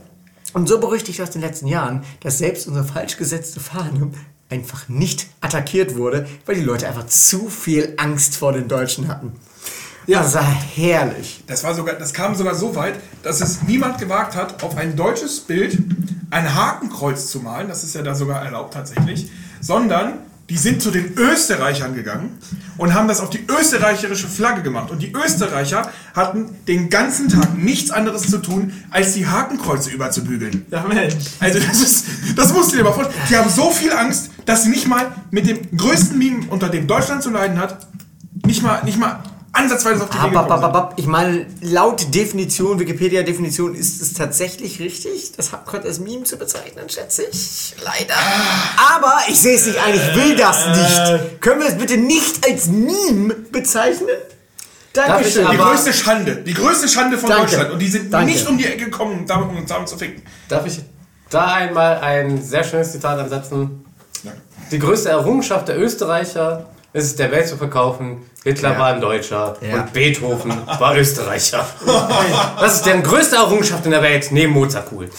Und 0.56 0.70
so 0.70 0.80
berüchtigt 0.80 1.20
aus 1.20 1.32
den 1.32 1.42
letzten 1.42 1.68
Jahren, 1.68 2.06
dass 2.22 2.38
selbst 2.38 2.66
unsere 2.66 2.86
falsch 2.86 3.18
gesetzte 3.18 3.60
Fahne 3.60 4.12
einfach 4.50 4.88
nicht 4.88 5.28
attackiert 5.42 5.98
wurde, 5.98 6.28
weil 6.46 6.56
die 6.56 6.62
Leute 6.62 6.88
einfach 6.88 7.08
zu 7.08 7.50
viel 7.50 7.94
Angst 7.98 8.38
vor 8.38 8.54
den 8.54 8.70
Deutschen 8.70 9.10
hatten. 9.10 9.34
Ja. 10.08 10.22
Das 10.22 10.34
war 10.34 10.46
herrlich. 10.46 11.44
Das, 11.46 11.66
war 11.66 11.76
sogar, 11.76 11.96
das 11.96 12.14
kam 12.14 12.36
sogar 12.36 12.56
so 12.56 12.74
weit, 12.74 12.94
dass 13.22 13.42
es 13.42 13.64
niemand 13.64 13.98
gewagt 13.98 14.38
hat, 14.38 14.64
auf 14.64 14.78
ein 14.78 14.96
deutsches 14.96 15.42
Bild 15.42 15.78
ein 16.30 16.56
Hakenkreuz 16.56 17.28
zu 17.28 17.42
malen. 17.42 17.68
Das 17.68 17.84
ist 17.84 17.94
ja 17.94 18.02
da 18.02 18.16
sogar 18.16 18.42
erlaubt 18.42 18.76
tatsächlich. 18.76 19.30
Sondern 19.60 20.20
die 20.50 20.58
sind 20.58 20.82
zu 20.82 20.92
den 20.92 21.14
Österreichern 21.18 21.96
gegangen 21.96 22.38
und 22.78 22.94
haben 22.94 23.08
das 23.08 23.20
auf 23.20 23.32
die 23.32 23.44
österreichische 23.48 24.28
Flagge 24.28 24.62
gemacht. 24.62 24.92
Und 24.92 25.02
die 25.02 25.12
Österreicher 25.12 25.90
hatten 26.14 26.56
den 26.68 26.90
ganzen 26.92 27.30
Tag 27.30 27.58
nichts 27.58 27.90
anderes 27.90 28.30
zu 28.30 28.38
tun, 28.38 28.72
als 28.92 29.14
die 29.14 29.26
Hakenkreuze 29.26 29.90
überzubügeln. 29.90 30.66
Ja, 30.70 30.84
Mensch. 30.84 31.16
Also 31.40 31.60
das 31.60 31.82
ist, 31.82 32.06
das 32.36 32.54
musst 32.54 32.72
du 32.72 32.78
dir 32.78 32.84
mal 32.84 32.94
vorstellen. 32.94 33.20
Die 33.30 33.36
haben 33.36 33.50
so 33.50 33.72
viel 33.72 33.92
Angst, 33.92 34.30
dass 34.46 34.64
sie 34.64 34.70
nicht 34.70 34.88
mal 34.88 35.16
mit 35.32 35.48
dem 35.48 35.76
größten 35.76 36.18
Meme, 36.18 36.46
unter 36.50 36.70
dem 36.70 36.86
Deutschland 36.86 37.24
zu 37.24 37.32
leiden 37.32 37.60
hat, 37.60 37.88
nicht 38.46 38.62
mal, 38.62 38.84
nicht 38.84 39.00
mal 39.00 39.24
ansatzweise 39.56 40.04
auf 40.04 40.10
die 40.10 40.18
Idee 40.18 40.30
gekommen 40.30 40.48
sind. 40.48 40.54
Ababababab. 40.54 40.94
Ich 40.98 41.08
meine, 41.08 41.46
laut 41.62 42.14
Definition, 42.14 42.80
Wikipedia-Definition, 42.80 43.74
ist 43.76 44.02
es 44.02 44.14
tatsächlich 44.14 44.80
richtig, 44.80 45.32
das 45.38 45.52
Hakenkreuz 45.52 45.86
als 45.86 46.00
Meme 46.00 46.24
zu 46.24 46.38
bezeichnen, 46.38 46.90
schätze 46.90 47.24
ich. 47.24 47.76
Leider. 47.84 48.16
Aber 48.96 49.14
ich 49.28 49.40
sehe 49.40 49.56
es 49.56 49.66
nicht 49.66 49.80
ein, 49.80 49.94
ich 49.96 50.16
will 50.16 50.36
das 50.36 50.68
nicht. 50.68 51.42
Können 51.42 51.62
wir 51.62 51.70
es 51.70 51.78
bitte 51.78 51.98
nicht 51.98 52.48
als 52.48 52.68
Meme 52.68 53.34
bezeichnen? 53.52 54.08
Dankeschön. 54.94 55.48
Die 55.52 55.58
größte 55.58 55.94
Schande, 55.94 56.36
die 56.38 56.54
größte 56.54 56.88
Schande 56.88 57.18
von 57.18 57.30
Danke. 57.30 57.46
Deutschland. 57.48 57.72
Und 57.72 57.80
die 57.80 57.88
sind 57.90 58.14
Danke. 58.14 58.32
nicht 58.32 58.48
um 58.48 58.58
die 58.58 58.66
Ecke 58.66 58.86
gekommen, 58.86 59.20
um 59.20 59.26
damit- 59.26 59.58
uns 59.58 59.70
damit 59.70 59.90
zu 59.90 59.98
ficken. 59.98 60.24
Darf 60.48 60.66
ich 60.66 60.80
da 61.30 61.54
einmal 61.54 61.98
ein 62.00 62.42
sehr 62.42 62.64
schönes 62.64 62.92
Zitat 62.94 63.20
ansetzen? 63.20 63.84
Die 64.72 64.80
größte 64.80 65.10
Errungenschaft 65.10 65.68
der 65.68 65.78
Österreicher 65.80 66.70
ist 66.96 67.04
es, 67.06 67.16
der 67.18 67.30
Welt 67.32 67.48
zu 67.48 67.58
verkaufen. 67.58 68.30
Hitler 68.44 68.72
Ja. 68.74 68.80
war 68.80 68.88
ein 68.94 69.02
Deutscher 69.02 69.58
Ja. 69.62 69.76
und 69.76 69.92
Beethoven 69.94 70.54
war 70.80 70.96
Österreicher. 70.98 71.66
Das 72.60 72.76
ist 72.78 72.86
deren 72.86 73.04
größte 73.04 73.36
Errungenschaft 73.36 73.84
in 73.86 73.92
der 73.92 74.02
Welt, 74.02 74.28
neben 74.32 74.54
Mozartkuhl. 74.54 75.10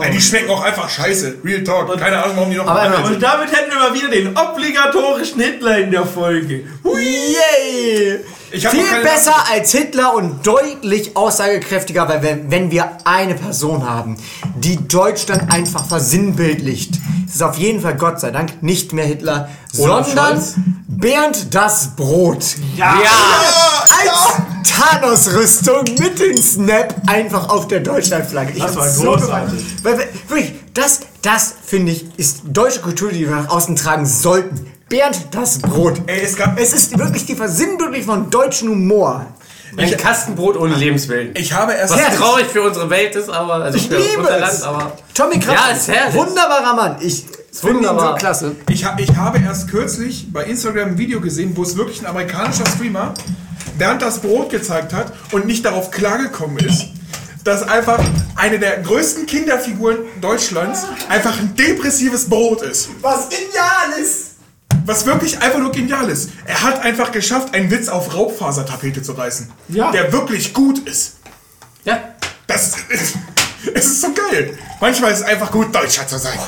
Ey, 0.00 0.10
die 0.10 0.20
schmecken 0.20 0.50
auch 0.50 0.62
einfach 0.62 0.88
scheiße. 0.88 1.36
Real 1.44 1.62
Talk. 1.62 1.96
Keine 1.98 2.22
Ahnung, 2.22 2.36
warum 2.36 2.50
die 2.50 2.56
noch 2.56 2.66
Aber 2.66 2.88
dabei 2.88 3.08
Und 3.08 3.22
damit 3.22 3.52
hätten 3.52 3.70
wir 3.70 3.78
mal 3.78 3.94
wieder 3.94 4.08
den 4.08 4.36
obligatorischen 4.36 5.40
Hitler 5.40 5.78
in 5.78 5.90
der 5.92 6.04
Folge. 6.06 6.64
Yay! 6.84 8.14
Ich 8.14 8.20
hab 8.20 8.35
Viel 8.50 9.02
besser 9.02 9.34
als 9.50 9.72
Hitler 9.72 10.14
und 10.14 10.46
deutlich 10.46 11.16
aussagekräftiger, 11.16 12.08
weil 12.08 12.22
wenn, 12.22 12.50
wenn 12.50 12.70
wir 12.70 12.98
eine 13.04 13.34
Person 13.34 13.88
haben, 13.88 14.16
die 14.54 14.76
Deutschland 14.86 15.52
einfach 15.52 15.84
versinnbildlicht, 15.86 16.94
ist 17.26 17.36
es 17.36 17.42
auf 17.42 17.56
jeden 17.56 17.80
Fall 17.80 17.96
Gott 17.96 18.20
sei 18.20 18.30
Dank 18.30 18.62
nicht 18.62 18.92
mehr 18.92 19.04
Hitler, 19.04 19.48
Olaf 19.78 20.06
sondern 20.06 20.34
Scholz? 20.34 20.54
Bernd 20.86 21.54
das 21.54 21.96
Brot. 21.96 22.44
Ja! 22.76 22.94
Als 23.82 24.46
Thanos-Rüstung 24.76 25.84
mit 25.98 26.18
dem 26.18 26.40
Snap 26.40 26.94
einfach 27.06 27.48
auf 27.48 27.68
der 27.68 27.80
Deutschlandflagge. 27.80 28.52
Ich 28.52 28.62
Das 28.62 28.76
war 28.76 28.88
so 28.88 29.02
großartig. 29.12 29.64
Weil, 29.82 29.98
weil, 29.98 30.08
wirklich, 30.28 30.52
das, 30.74 31.00
das 31.22 31.54
finde 31.64 31.92
ich, 31.92 32.06
ist 32.16 32.42
deutsche 32.44 32.80
Kultur, 32.80 33.10
die 33.10 33.20
wir 33.20 33.34
nach 33.34 33.48
außen 33.48 33.76
tragen 33.76 34.06
sollten. 34.06 34.72
Bernd 34.88 35.28
das 35.32 35.58
Brot. 35.58 36.00
Ey, 36.06 36.20
es 36.22 36.36
gab- 36.36 36.58
es 36.60 36.72
ist 36.72 36.96
wirklich 36.98 37.26
die 37.26 37.34
Versinnbildlichung 37.34 38.06
von 38.14 38.30
deutschem 38.30 38.68
Humor. 38.70 39.26
Ein 39.76 39.94
Kastenbrot 39.96 40.56
ohne 40.56 40.74
Lebenswillen. 40.76 41.32
Ich 41.34 41.52
habe 41.52 41.72
erst. 41.74 41.92
Was 41.92 42.00
Herrlich. 42.00 42.18
traurig 42.20 42.46
für 42.46 42.62
unsere 42.62 42.88
Welt 42.88 43.14
ist, 43.16 43.28
aber 43.28 43.54
also 43.54 43.76
Ich 43.76 43.90
liebe 43.90 44.18
unser 44.18 44.36
es. 44.36 44.60
Land, 44.60 44.62
aber 44.62 44.92
Tommy 45.12 45.40
Kraft, 45.40 45.58
Ja, 45.70 45.76
ist 45.76 45.88
herrlich. 45.88 46.14
wunderbarer 46.14 46.74
Mann. 46.74 46.96
Ich 47.00 47.22
finde 47.24 47.32
ihn 47.38 47.44
so 47.50 47.68
wunderbar. 47.68 48.14
klasse. 48.16 48.54
Ich, 48.70 48.84
ha 48.84 48.96
ich 48.98 49.14
habe 49.16 49.38
erst 49.40 49.68
kürzlich 49.68 50.32
bei 50.32 50.44
Instagram 50.44 50.90
ein 50.90 50.98
Video 50.98 51.20
gesehen, 51.20 51.52
wo 51.56 51.62
es 51.64 51.76
wirklich 51.76 52.00
ein 52.00 52.06
amerikanischer 52.06 52.64
Streamer 52.66 53.12
Bernd 53.76 54.00
das 54.02 54.20
Brot 54.20 54.50
gezeigt 54.50 54.92
hat 54.94 55.12
und 55.32 55.46
nicht 55.46 55.64
darauf 55.64 55.90
klargekommen 55.90 56.58
ist, 56.58 56.86
dass 57.44 57.62
einfach 57.64 57.98
eine 58.36 58.58
der 58.60 58.78
größten 58.82 59.26
Kinderfiguren 59.26 59.98
Deutschlands 60.22 60.86
einfach 61.10 61.38
ein 61.38 61.54
depressives 61.56 62.28
Brot 62.28 62.62
ist. 62.62 62.88
Was 63.02 63.28
genial 63.28 64.00
ist. 64.00 64.35
Was 64.84 65.04
wirklich 65.06 65.40
einfach 65.40 65.58
nur 65.58 65.72
genial 65.72 66.08
ist. 66.08 66.30
Er 66.44 66.62
hat 66.62 66.82
einfach 66.84 67.10
geschafft, 67.10 67.54
einen 67.54 67.70
Witz 67.70 67.88
auf 67.88 68.14
Raubfasertapete 68.14 69.02
zu 69.02 69.12
reißen. 69.12 69.50
Ja. 69.68 69.90
Der 69.90 70.12
wirklich 70.12 70.52
gut 70.54 70.78
ist. 70.88 71.16
ja. 71.84 71.98
Das 72.46 72.76
ist, 72.88 73.16
es 73.74 73.86
ist 73.86 74.00
so 74.00 74.08
geil. 74.12 74.56
Manchmal 74.80 75.10
ist 75.10 75.18
es 75.20 75.24
einfach 75.24 75.50
gut, 75.50 75.74
Deutscher 75.74 76.06
zu 76.06 76.16
sein. 76.16 76.38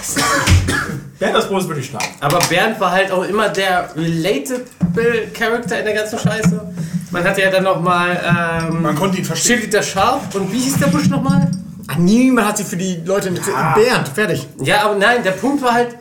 Ja, 1.18 1.32
das 1.32 1.48
Brot 1.48 1.62
ist 1.62 1.68
wirklich 1.68 1.86
stark. 1.86 2.04
Aber 2.20 2.38
Bernd 2.48 2.78
war 2.78 2.92
halt 2.92 3.10
auch 3.10 3.24
immer 3.24 3.48
der 3.48 3.90
relatable 3.96 5.26
Character 5.34 5.80
in 5.80 5.86
der 5.86 5.94
ganzen 5.94 6.18
Scheiße. 6.20 6.72
Man 7.10 7.24
hatte 7.24 7.42
ja 7.42 7.50
dann 7.50 7.64
nochmal 7.64 8.20
ähm, 8.70 8.82
Man 8.82 8.94
konnte 8.94 9.18
ihn 9.18 9.24
verstehen. 9.24 9.56
Schildi 9.56 9.70
der 9.70 9.82
Schaf 9.82 10.32
und 10.34 10.52
wie 10.52 10.60
hieß 10.60 10.78
der 10.78 10.86
Busch 10.86 11.08
nochmal? 11.08 11.50
Ah, 11.88 11.94
Niemand 11.98 12.46
hat 12.46 12.58
sich 12.58 12.66
für 12.66 12.76
die 12.76 13.02
Leute 13.04 13.30
interessiert. 13.30 13.56
Bernd, 13.74 14.08
fertig. 14.08 14.46
Ja, 14.60 14.82
aber 14.84 14.94
nein, 14.96 15.24
der 15.24 15.32
Punkt 15.32 15.62
war 15.62 15.72
halt, 15.72 15.96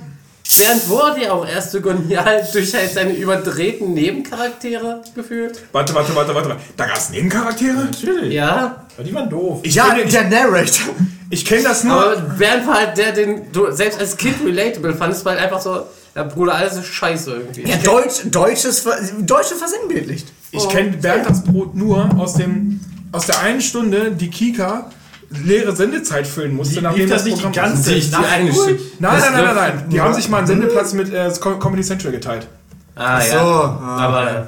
Bernd 0.58 0.90
wurde 0.90 1.24
ja 1.24 1.32
auch 1.32 1.48
erst 1.48 1.72
so 1.72 1.82
genial 1.82 2.48
durch 2.52 2.74
halt 2.74 2.92
seine 2.94 3.14
überdrehten 3.14 3.94
Nebencharaktere 3.94 5.02
gefühlt. 5.16 5.62
Warte, 5.72 5.94
warte, 5.96 6.16
warte, 6.16 6.34
warte. 6.36 6.56
Da 6.76 6.86
gab 6.86 6.98
es 6.98 7.10
Nebencharaktere? 7.10 7.74
Natürlich. 7.86 8.34
Ja, 8.34 8.86
Aber 8.96 9.04
die 9.04 9.14
waren 9.14 9.30
doof. 9.30 9.60
Ich 9.64 9.76
Ja, 9.76 9.90
kenne 9.90 10.04
ich, 10.04 10.12
der 10.12 10.24
Narrator. 10.30 10.96
ich 11.30 11.46
kenn 11.46 11.64
das 11.64 11.84
nur. 11.84 11.94
aber 11.94 12.16
Bernd 12.22 12.68
war 12.68 12.76
halt 12.76 12.98
der, 12.98 13.12
den 13.12 13.52
du 13.52 13.72
selbst 13.72 14.00
als 14.00 14.18
Kind 14.18 14.36
relatable 14.46 14.94
fandest, 14.96 15.24
weil 15.26 15.38
einfach 15.38 15.62
so, 15.62 15.84
ja 16.16 16.24
Bruder, 16.24 16.56
alles 16.56 16.76
ist 16.78 16.86
scheiße 16.88 17.32
irgendwie. 17.32 17.70
Ja, 17.70 17.78
Deutsch, 17.78 18.22
Deutsches, 18.26 18.84
Deutsche 19.20 19.56
versinnbildlicht. 19.56 20.28
Ich 20.52 20.68
kenne 20.70 20.92
Bernd 20.98 21.30
das 21.30 21.44
Brot 21.44 21.76
nur 21.76 22.10
aus, 22.18 22.34
dem, 22.36 22.80
aus 23.12 23.26
der 23.28 23.40
einen 23.42 23.62
Stunde, 23.62 24.12
die 24.12 24.30
Kika 24.30 24.90
leere 25.30 25.76
Sendezeit 25.76 26.26
füllen 26.28 26.56
musste. 26.56 26.82
nachdem 26.82 27.02
Lief 27.02 27.10
das 27.10 27.26
nicht 27.26 27.38
die 27.38 27.42
Programm- 27.44 27.66
ganze 27.74 27.92
Nicht 27.92 28.08
die 28.08 28.12
Nacht 28.12 28.32
eine 28.32 28.52
durch? 28.52 28.64
Stück. 28.64 28.80
Nein, 29.00 29.12
Das 29.16 29.24
nein, 29.24 29.34
nein, 29.34 29.46
nein, 29.46 29.56
nein. 29.78 29.90
Die 29.90 30.02
haben 30.02 30.14
sich 30.14 30.30
mal 30.30 30.38
einen 30.40 30.48
Sendeplatz 30.48 30.94
mit 30.94 31.14
äh, 31.14 31.32
Com- 31.40 31.60
Comedy 31.60 31.84
Central 31.84 32.12
geteilt. 32.12 32.48
Ah 32.96 33.20
ja, 33.24 33.32
so, 33.32 33.38
ah, 33.40 33.98
aber 34.00 34.48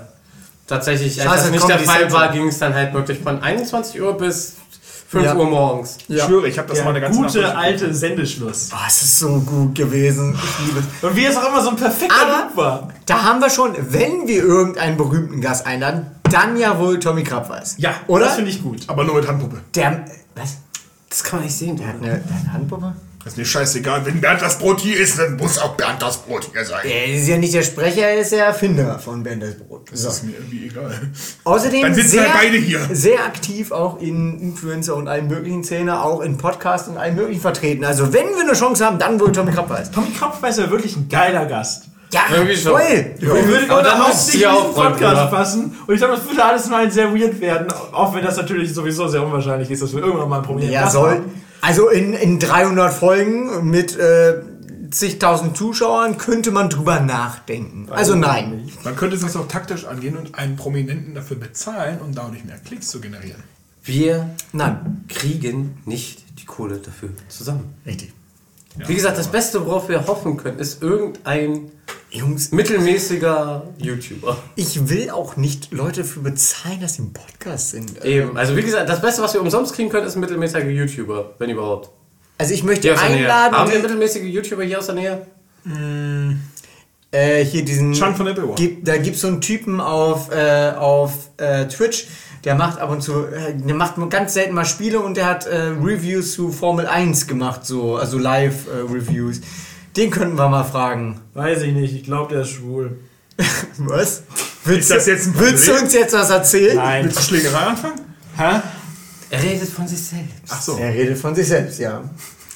tatsächlich, 0.68 1.22
als 1.22 1.30
Scheiße, 1.30 1.44
das 1.44 1.52
nicht 1.52 1.70
der 1.70 1.80
Fall 1.80 2.12
war, 2.12 2.32
ging 2.32 2.48
es 2.48 2.58
dann 2.60 2.74
halt 2.74 2.94
wirklich 2.94 3.20
von 3.20 3.42
21 3.42 4.02
Uhr 4.02 4.18
bis 4.18 4.56
5 5.10 5.26
Ja. 5.26 5.36
Uhr 5.36 5.46
morgens. 5.46 5.98
Ich 6.08 6.16
Ja. 6.18 6.26
schwöre, 6.26 6.48
ich 6.48 6.58
habe 6.58 6.68
das 6.68 6.78
Der 6.78 6.86
mal 6.86 6.92
eine 6.92 7.02
ganze 7.02 7.20
gute 7.20 7.42
Nacht 7.42 7.56
alte 7.58 7.94
Sendeschluss. 7.94 8.70
Oh, 8.72 8.78
es 8.88 9.02
ist 9.02 9.20
so 9.20 9.40
gut 9.42 9.76
gewesen. 9.76 10.36
Ich 10.36 10.66
liebe 10.68 10.80
es. 10.80 11.04
Und 11.04 11.16
wie 11.16 11.26
es 11.26 11.36
auch 11.38 11.48
immer 11.50 11.62
so 11.62 11.70
ein 11.72 11.76
perfekter 11.76 12.16
Aber- 12.22 12.44
Loop 12.48 12.58
war. 12.58 12.88
Da 13.06 13.24
haben 13.24 13.40
wir 13.40 13.50
schon, 13.50 13.76
wenn 13.78 14.28
wir 14.28 14.44
irgendeinen 14.44 14.98
berühmten 14.98 15.42
Gast 15.42 15.66
einladen, 15.66 16.08
dann 16.32 16.58
ja 16.58 16.78
wohl 16.80 17.00
Tommy 17.00 17.24
Krabweis. 17.24 17.76
Ja, 17.80 17.96
Oder? 18.08 18.26
das 18.26 18.36
finde 18.36 18.52
ich 18.52 18.62
gut. 18.62 18.82
Aber 18.88 19.04
nur 19.04 19.16
mit 19.16 19.28
Handpuppe. 19.28 19.58
Der, 19.76 20.06
was? 20.36 20.58
Das 21.10 21.24
kann 21.24 21.39
man 21.39 21.45
nicht 21.47 21.57
sehen, 21.57 21.76
Der 21.78 21.88
hat 21.88 21.95
eine, 21.95 22.07
der 22.07 22.14
hat 22.36 22.41
eine 22.43 22.53
Handpuppe? 22.53 22.95
Das 23.24 23.34
ist 23.34 23.38
mir 23.38 23.45
scheißegal. 23.45 24.05
Wenn 24.05 24.22
Bernd 24.22 24.41
das 24.41 24.57
Brot 24.60 24.80
hier 24.80 24.97
ist, 24.97 25.20
dann 25.20 25.36
muss 25.36 25.57
auch 25.57 25.76
Bernd 25.76 26.01
das 26.01 26.20
Brot 26.20 26.49
hier 26.53 26.64
sein. 26.64 26.80
Er 26.86 27.05
ist 27.07 27.28
ja 27.28 27.38
nicht 27.38 27.53
der 27.53 27.64
Sprecher, 27.64 28.03
er 28.03 28.22
ist 28.22 28.32
der 28.32 28.45
Erfinder 28.45 28.97
von 28.97 29.24
Bernd 29.24 29.43
das 29.43 29.55
Brot. 29.55 29.89
So. 29.91 30.07
Das 30.07 30.16
ist 30.18 30.24
mir 30.24 30.36
irgendwie 30.38 30.68
egal. 30.68 30.93
Außerdem 31.43 31.82
Dann 31.82 31.93
sitzen 31.95 32.10
sehr, 32.12 32.24
wir 32.24 32.34
beide 32.34 32.57
hier. 32.57 32.88
sehr 32.93 33.26
aktiv 33.26 33.72
auch 33.72 33.99
in 33.99 34.39
Influencer 34.39 34.95
und 34.95 35.10
allen 35.10 35.28
möglichen 35.28 35.66
Szenen, 35.66 35.89
auch 35.89 36.22
in 36.22 36.38
Podcasts 36.38 36.88
und 36.88 36.97
allen 36.97 37.16
möglichen 37.16 37.41
vertreten. 37.41 37.84
Also 37.84 38.14
wenn 38.14 38.28
wir 38.30 38.41
eine 38.41 38.53
Chance 38.53 38.86
haben, 38.86 38.99
dann 38.99 39.20
wohl 39.20 39.34
Tommy 39.34 39.51
Krabweis. 39.51 39.91
Tommy 39.91 40.12
Krapfweiß 40.12 40.57
wäre 40.57 40.72
wirklich 40.72 40.95
ein 40.95 41.10
geiler 41.10 41.45
Gast. 41.45 41.89
Ja, 42.12 42.22
Irgendwie 42.34 42.55
schon. 42.55 42.72
voll. 42.72 42.82
Ich 43.18 43.22
würde 43.22 43.70
Aber 43.70 43.84
dann 43.84 43.95
überhaupt 43.97 44.07
müsst 44.16 44.34
nicht 44.34 44.43
freuen, 44.45 44.74
Podcast 44.74 44.97
Bruder. 44.97 45.28
passen. 45.28 45.78
Und 45.86 45.93
ich 45.93 45.99
glaube, 45.99 46.16
das 46.16 46.26
würde 46.28 46.43
alles 46.43 46.68
mal 46.70 46.91
sehr 46.91 47.14
weird 47.14 47.39
werden. 47.39 47.68
Auch 47.91 48.16
wenn 48.16 48.24
das 48.24 48.38
natürlich 48.38 48.74
sowieso 48.74 49.07
sehr 49.07 49.24
unwahrscheinlich 49.24 49.70
ist, 49.70 49.84
dass 49.84 49.93
wir 49.93 50.01
irgendwann 50.01 50.30
mal 50.30 50.38
ein 50.38 50.43
Problem 50.43 50.72
Ja, 50.72 50.89
soll. 50.89 51.22
Also 51.62 51.89
in, 51.89 52.14
in 52.14 52.39
300 52.39 52.91
Folgen 52.91 53.70
mit 53.70 53.95
äh, 53.97 54.41
zigtausend 54.89 55.55
Zuschauern 55.55 56.18
könnte 56.18 56.49
man 56.51 56.70
drüber 56.70 56.99
nachdenken. 56.99 57.88
Also 57.91 58.16
nein. 58.16 58.68
Man 58.84 58.95
könnte 58.95 59.16
es 59.16 59.36
auch 59.36 59.47
taktisch 59.47 59.86
angehen 59.86 60.18
und 60.18 60.34
einen 60.36 60.55
Prominenten 60.55 61.14
dafür 61.14 61.38
bezahlen, 61.38 61.99
um 62.03 62.16
dadurch 62.16 62.43
mehr 62.43 62.57
Klicks 62.57 62.88
zu 62.88 62.99
generieren. 63.01 63.43
Wir 63.84 64.30
Nein. 64.51 65.05
kriegen 65.10 65.78
nicht 65.86 66.24
die 66.39 66.45
Kohle 66.45 66.78
dafür 66.78 67.10
zusammen. 67.28 67.74
Richtig. 67.86 68.14
Wie 68.88 68.93
gesagt, 68.95 69.18
das 69.18 69.28
Beste, 69.28 69.66
worauf 69.66 69.89
wir 69.89 70.05
hoffen 70.07 70.38
können, 70.38 70.60
ist 70.60 70.82
irgendein 70.82 71.72
Jungs, 72.12 72.51
mittelmäßiger 72.51 73.68
YouTuber. 73.78 74.38
ich 74.55 74.89
will 74.89 75.12
auch 75.12 75.36
nicht 75.36 75.72
Leute 75.72 76.01
dafür 76.01 76.24
bezahlen, 76.24 76.82
dass 76.82 76.95
sie 76.95 77.03
im 77.03 77.14
Podcast 77.14 77.70
sind. 77.70 78.03
Eben. 78.03 78.36
Also 78.36 78.55
wie 78.55 78.64
gesagt, 78.64 78.89
das 78.89 79.01
Beste, 79.01 79.22
was 79.22 79.34
wir 79.34 79.41
umsonst 79.41 79.76
kriegen 79.76 79.89
können, 79.89 80.07
ist 80.07 80.16
ein 80.16 80.22
mittelmäßiger 80.22 80.70
YouTuber, 80.70 81.36
wenn 81.38 81.49
überhaupt. 81.49 81.91
Also 82.38 82.53
ich 82.53 82.64
möchte 82.64 82.97
einladen, 82.99 83.55
Haben 83.55 83.72
wir 83.72 83.80
mittelmäßige 83.80 84.24
YouTuber 84.24 84.64
hier 84.64 84.80
aus 84.80 84.88
der 84.88 84.95
Nähe? 84.95 85.26
äh, 87.12 87.43
hier 87.43 87.66
diesen. 87.66 87.93
Chan 87.93 88.16
von 88.16 88.28
Applewood. 88.28 88.55
Gibt, 88.55 88.88
da 88.88 88.97
gibt 88.97 89.16
es 89.16 89.22
so 89.22 89.28
einen 89.28 89.41
Typen 89.41 89.80
auf, 89.82 90.32
äh, 90.32 90.72
auf 90.78 91.30
äh, 91.38 91.66
Twitch, 91.68 92.07
der 92.43 92.55
macht 92.55 92.80
ab 92.80 92.89
und 92.91 93.01
zu, 93.01 93.26
äh, 93.26 93.53
der 93.55 93.76
macht 93.76 93.97
nur 93.97 94.10
ganz 94.10 94.34
selten 94.34 94.53
mal 94.53 94.66
Spiele 94.66 94.99
und 94.99 95.18
der 95.18 95.26
hat 95.26 95.45
äh, 95.45 95.74
Reviews 95.82 96.34
zu 96.34 96.51
Formel 96.51 96.88
1 96.88 97.28
gemacht, 97.28 97.66
so, 97.66 97.97
also 97.97 98.18
Live-Reviews. 98.18 99.41
Den 100.00 100.12
könnten 100.12 100.38
wir 100.38 100.47
mal 100.47 100.64
fragen. 100.64 101.20
Weiß 101.34 101.62
ich 101.62 101.74
nicht, 101.74 101.93
ich 101.93 102.04
glaube, 102.06 102.34
der 102.34 102.43
ist 102.43 102.52
schwul. 102.52 103.00
Was? 103.80 104.24
Willst, 104.64 104.89
Ist 104.89 104.95
das 104.95 105.08
jetzt 105.08 105.28
ein 105.28 105.34
willst 105.38 105.68
du 105.68 105.74
uns 105.74 105.93
jetzt 105.93 106.14
was 106.14 106.30
erzählen? 106.30 106.78
Nein. 106.78 107.04
Willst 107.04 107.18
du 107.18 107.24
Schlägerei 107.24 107.58
anfangen? 107.58 108.00
Hä? 108.38 108.62
Er 109.30 109.43
redet 109.43 109.68
von 109.68 109.86
sich 109.88 110.02
selbst. 110.02 110.36
Ach 110.50 110.62
so. 110.62 110.78
Er 110.78 110.93
redet 110.93 111.18
von 111.18 111.36
sich 111.36 111.47
selbst, 111.47 111.80
ja. 111.80 112.02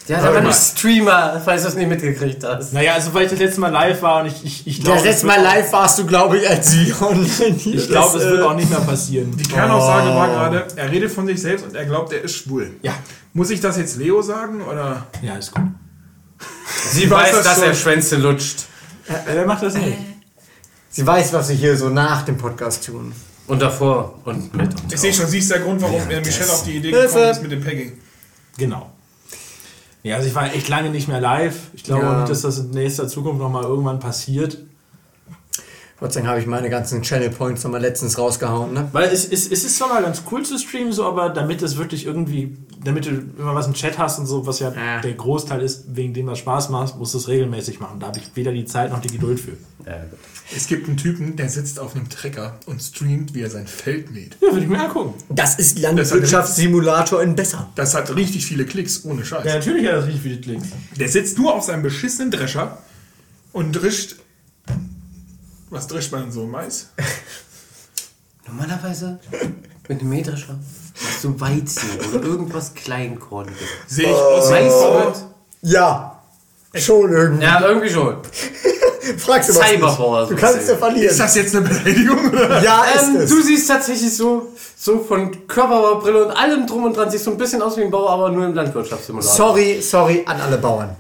Ja, 0.08 0.20
aber 0.20 0.42
mal. 0.42 0.44
nicht 0.48 0.58
Streamer, 0.58 1.42
falls 1.44 1.64
du 1.64 1.68
es 1.68 1.76
nicht 1.76 1.90
mitgekriegt 1.90 2.46
hast. 2.46 2.72
Naja, 2.72 2.94
also 2.94 3.14
weil 3.14 3.26
ich 3.26 3.32
das 3.32 3.40
letzte 3.40 3.60
Mal 3.60 3.72
live 3.72 4.02
war 4.02 4.22
und 4.22 4.28
ich, 4.28 4.46
ich, 4.46 4.68
ich 4.68 4.82
glaube, 4.82 4.98
Das 4.98 5.06
letzte 5.06 5.28
Mal 5.28 5.42
live 5.42 5.72
warst 5.74 6.00
du, 6.00 6.06
glaube 6.06 6.38
ich, 6.38 6.50
als 6.50 6.74
wir 6.78 7.02
online 7.02 7.56
hier 7.58 7.76
Ich 7.76 7.88
glaube, 7.88 8.14
das, 8.14 8.24
es 8.24 8.30
wird 8.30 8.42
äh, 8.42 8.44
auch 8.44 8.56
nicht 8.56 8.70
mehr 8.70 8.82
passieren. 8.82 9.36
Die 9.36 9.44
Kernaussage 9.44 10.16
war 10.16 10.28
gerade, 10.30 10.66
er 10.78 10.92
redet 10.92 11.12
von 11.12 11.28
sich 11.28 11.42
selbst 11.42 11.66
und 11.66 11.76
er 11.76 11.86
glaubt, 11.86 12.14
er 12.14 12.22
ist 12.22 12.36
schwul. 12.36 12.72
Ja. 12.84 12.94
Muss 13.34 13.50
ich 13.50 13.60
das 13.60 13.78
jetzt 13.78 13.98
Leo 13.98 14.22
sagen 14.22 14.62
oder? 14.62 15.08
Ja, 15.22 15.36
ist 15.36 15.54
gut. 15.54 15.64
Sie 16.92 17.10
weiß 17.10 17.34
weiß, 17.34 17.36
das 17.36 17.44
dass 17.44 17.58
er 17.62 17.74
Schwänze 17.74 18.18
lutscht. 18.18 18.66
Äh, 19.08 19.14
wer 19.26 19.46
macht 19.46 19.64
das 19.64 19.74
nicht? 19.76 19.98
Sie 20.90 21.06
weiß, 21.06 21.34
was 21.34 21.50
wir 21.50 21.56
hier 21.56 21.76
so 21.78 21.90
nach 21.90 22.24
dem 22.24 22.38
Podcast 22.38 22.86
tun. 22.86 23.14
Und 23.48 23.62
davor 23.62 24.20
und 24.24 24.54
mit. 24.56 24.74
Und 24.82 24.94
Ich 24.94 25.00
sehe 25.02 25.14
schon, 25.14 25.28
sie 25.28 25.40
ist 25.40 25.52
der 25.52 25.60
Grund, 25.60 25.82
warum 25.82 25.96
Ja, 26.10 26.18
äh, 26.18 26.22
Michelle 26.22 26.52
auf 26.52 26.64
die 26.64 26.78
Idee 26.78 26.92
gekommen 26.92 27.30
ist 27.30 27.42
mit 27.42 27.52
dem 27.52 27.62
Pegging. 27.62 28.00
Genau. 28.58 28.90
Ja, 30.04 30.16
also 30.18 30.28
ich 30.28 30.36
war 30.36 30.54
echt 30.54 30.70
lange 30.70 30.90
nicht 30.90 31.08
mehr 31.08 31.20
live. 31.20 31.56
Ich 31.74 31.84
glaube 31.84 32.04
Ja. 32.04 32.14
auch 32.14 32.18
nicht, 32.20 32.30
dass 32.30 32.42
das 32.42 32.60
in 32.60 32.70
nächster 32.72 33.08
Zukunft 33.08 33.40
nochmal 33.42 33.64
irgendwann 33.64 34.00
passiert. 34.00 34.58
Gott 36.04 36.12
sei 36.12 36.20
Dank 36.20 36.32
habe 36.32 36.42
ich 36.42 36.48
meine 36.48 36.70
ganzen 36.70 37.02
Channel 37.02 37.30
Points 37.30 37.64
nochmal 37.64 37.80
letztens 37.80 38.18
rausgehauen, 38.18 38.74
ne? 38.74 38.90
Weil 38.92 39.08
es, 39.08 39.24
es, 39.24 39.50
es 39.50 39.64
ist 39.64 39.78
zwar 39.78 39.88
mal 39.88 40.02
ganz 40.04 40.22
cool 40.30 40.44
zu 40.44 40.58
streamen, 40.60 40.92
so, 40.92 41.06
aber 41.06 41.30
damit 41.30 41.62
es 41.62 41.78
wirklich 41.78 42.06
irgendwie, 42.06 42.58
damit 42.84 43.06
du 43.06 43.12
immer 43.40 43.56
was 43.56 43.68
im 43.68 43.74
Chat 43.74 43.98
hast 43.98 44.20
und 44.20 44.26
so, 44.26 44.46
was 44.46 44.60
ja 44.60 44.74
Ah. 44.76 45.00
der 45.00 45.14
Großteil 45.14 45.62
ist, 45.62 45.96
wegen 45.96 46.14
dem 46.14 46.28
was 46.28 46.40
Spaß 46.40 46.68
macht, 46.72 46.98
musst 46.98 47.14
du 47.14 47.20
es 47.20 47.30
regelmäßig 47.30 47.80
machen. 47.80 48.02
Da 48.02 48.08
habe 48.08 48.20
ich 48.20 48.32
weder 48.36 48.52
die 48.52 48.66
Zeit 48.66 48.92
noch 48.92 49.00
die 49.00 49.08
Geduld 49.08 49.40
für. 49.40 49.52
Gut. 49.52 49.60
Es 50.54 50.68
gibt 50.68 50.90
einen 50.90 50.98
Typen, 50.98 51.38
der 51.38 51.48
sitzt 51.48 51.80
auf 51.80 51.96
einem 51.96 52.10
Trecker 52.10 52.60
und 52.66 52.82
streamt, 52.82 53.34
wie 53.34 53.40
er 53.42 53.50
sein 53.50 53.66
Feld 53.66 54.12
mäht. 54.12 54.36
Ja, 54.42 54.50
würde 54.52 54.64
ich 54.64 54.68
mir 54.68 54.84
angucken. 54.84 55.14
Das 55.30 55.56
ist 55.56 55.80
Landwirtschaftssimulator 55.80 57.24
in 57.24 57.34
besser. 57.36 57.70
Das 57.76 57.96
hat 57.96 58.14
richtig 58.14 58.46
viele 58.46 58.66
Klicks, 58.66 59.06
ohne 59.06 59.24
Scheiß. 59.24 59.46
Ja, 59.46 59.56
natürlich 59.56 59.88
hat 59.88 59.94
das 59.96 60.08
richtig 60.08 60.22
viele 60.22 60.42
Klicks. 60.42 60.68
Der 61.00 61.08
sitzt 61.08 61.38
nur 61.38 61.56
auf 61.56 61.64
seinem 61.64 61.82
beschissenen 61.84 62.30
Drescher 62.30 62.80
und 63.54 63.72
drischt. 63.72 64.18
Was 65.74 65.88
drischt 65.88 66.12
man 66.12 66.22
denn 66.24 66.32
so? 66.32 66.46
Mais? 66.46 66.90
Normalerweise 68.48 69.20
mit 69.88 70.00
einem 70.02 70.10
Mähdrescher 70.10 70.56
hast 71.08 71.24
du 71.24 71.40
Weizen 71.40 71.90
oder 72.14 72.24
irgendwas 72.24 72.74
Kleinkorniges. 72.74 73.58
Sehe 73.88 74.10
ich 74.10 74.16
aus 74.16 74.50
wie 74.50 74.54
ein 74.54 74.64
Mais 74.66 74.74
Bauer. 74.74 75.06
wird. 75.06 75.16
Ja. 75.64 76.20
Schon 76.76 77.12
irgendwie. 77.12 77.44
Ja, 77.44 77.62
irgendwie 77.62 77.90
schon. 77.90 78.18
Fragst 79.18 79.50
du 79.50 79.56
was 79.56 79.68
Cyberbauer, 79.70 80.22
nicht. 80.22 80.32
Du 80.32 80.36
so 80.36 80.42
kannst 80.42 80.70
ja 80.70 80.76
verlieren. 80.78 81.10
Ist 81.10 81.20
das 81.20 81.36
jetzt 81.36 81.56
eine 81.56 81.68
Beleidigung? 81.68 82.30
Oder? 82.32 82.62
ja, 82.64 82.84
ist 82.96 83.04
Ähm, 83.10 83.16
es. 83.18 83.30
du 83.30 83.42
siehst 83.42 83.68
tatsächlich 83.68 84.16
so, 84.16 84.54
so 84.78 85.00
von 85.04 85.48
Körperbaubrille 85.48 86.26
und 86.26 86.32
allem 86.32 86.66
drum 86.68 86.86
und 86.86 86.96
dran, 86.96 87.10
siehst 87.12 87.26
so 87.26 87.32
ein 87.32 87.38
bisschen 87.38 87.62
aus 87.62 87.76
wie 87.78 87.82
ein 87.84 87.92
Bauer, 87.92 88.10
aber 88.12 88.30
nur 88.32 88.46
im 88.46 88.54
Landwirtschaftssimulator. 88.54 89.36
Sorry, 89.36 89.82
sorry 89.82 90.24
an 90.26 90.40
alle 90.40 90.58
Bauern. 90.58 90.96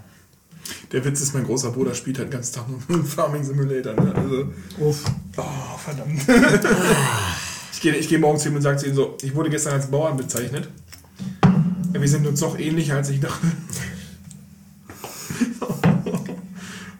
Der 0.93 1.03
Witz 1.03 1.21
ist, 1.21 1.33
mein 1.33 1.43
großer 1.43 1.71
Bruder 1.71 1.95
spielt 1.95 2.19
halt 2.19 2.27
den 2.27 2.33
ganzen 2.33 2.53
Tag 2.53 2.65
nur 2.87 3.03
Farming 3.03 3.43
Simulator. 3.43 3.93
Ne? 3.93 4.13
Also, 4.15 4.47
Uff. 4.79 5.03
oh, 5.37 5.77
verdammt. 5.83 6.21
ich 7.73 7.81
gehe 7.81 7.95
ich 7.95 8.07
geh 8.07 8.19
morgens 8.19 8.43
hin 8.43 8.55
und 8.55 8.61
sage 8.61 8.77
zu 8.77 8.85
ihm 8.85 8.93
so: 8.93 9.17
Ich 9.23 9.33
wurde 9.33 9.49
gestern 9.49 9.73
als 9.73 9.87
Bauern 9.87 10.15
bezeichnet. 10.15 10.69
Ja, 11.93 11.99
wir 11.99 12.07
sind 12.07 12.27
uns 12.27 12.39
doch 12.39 12.59
ähnlicher, 12.59 12.97
als 12.97 13.09
ich 13.09 13.19
dachte. 13.19 13.47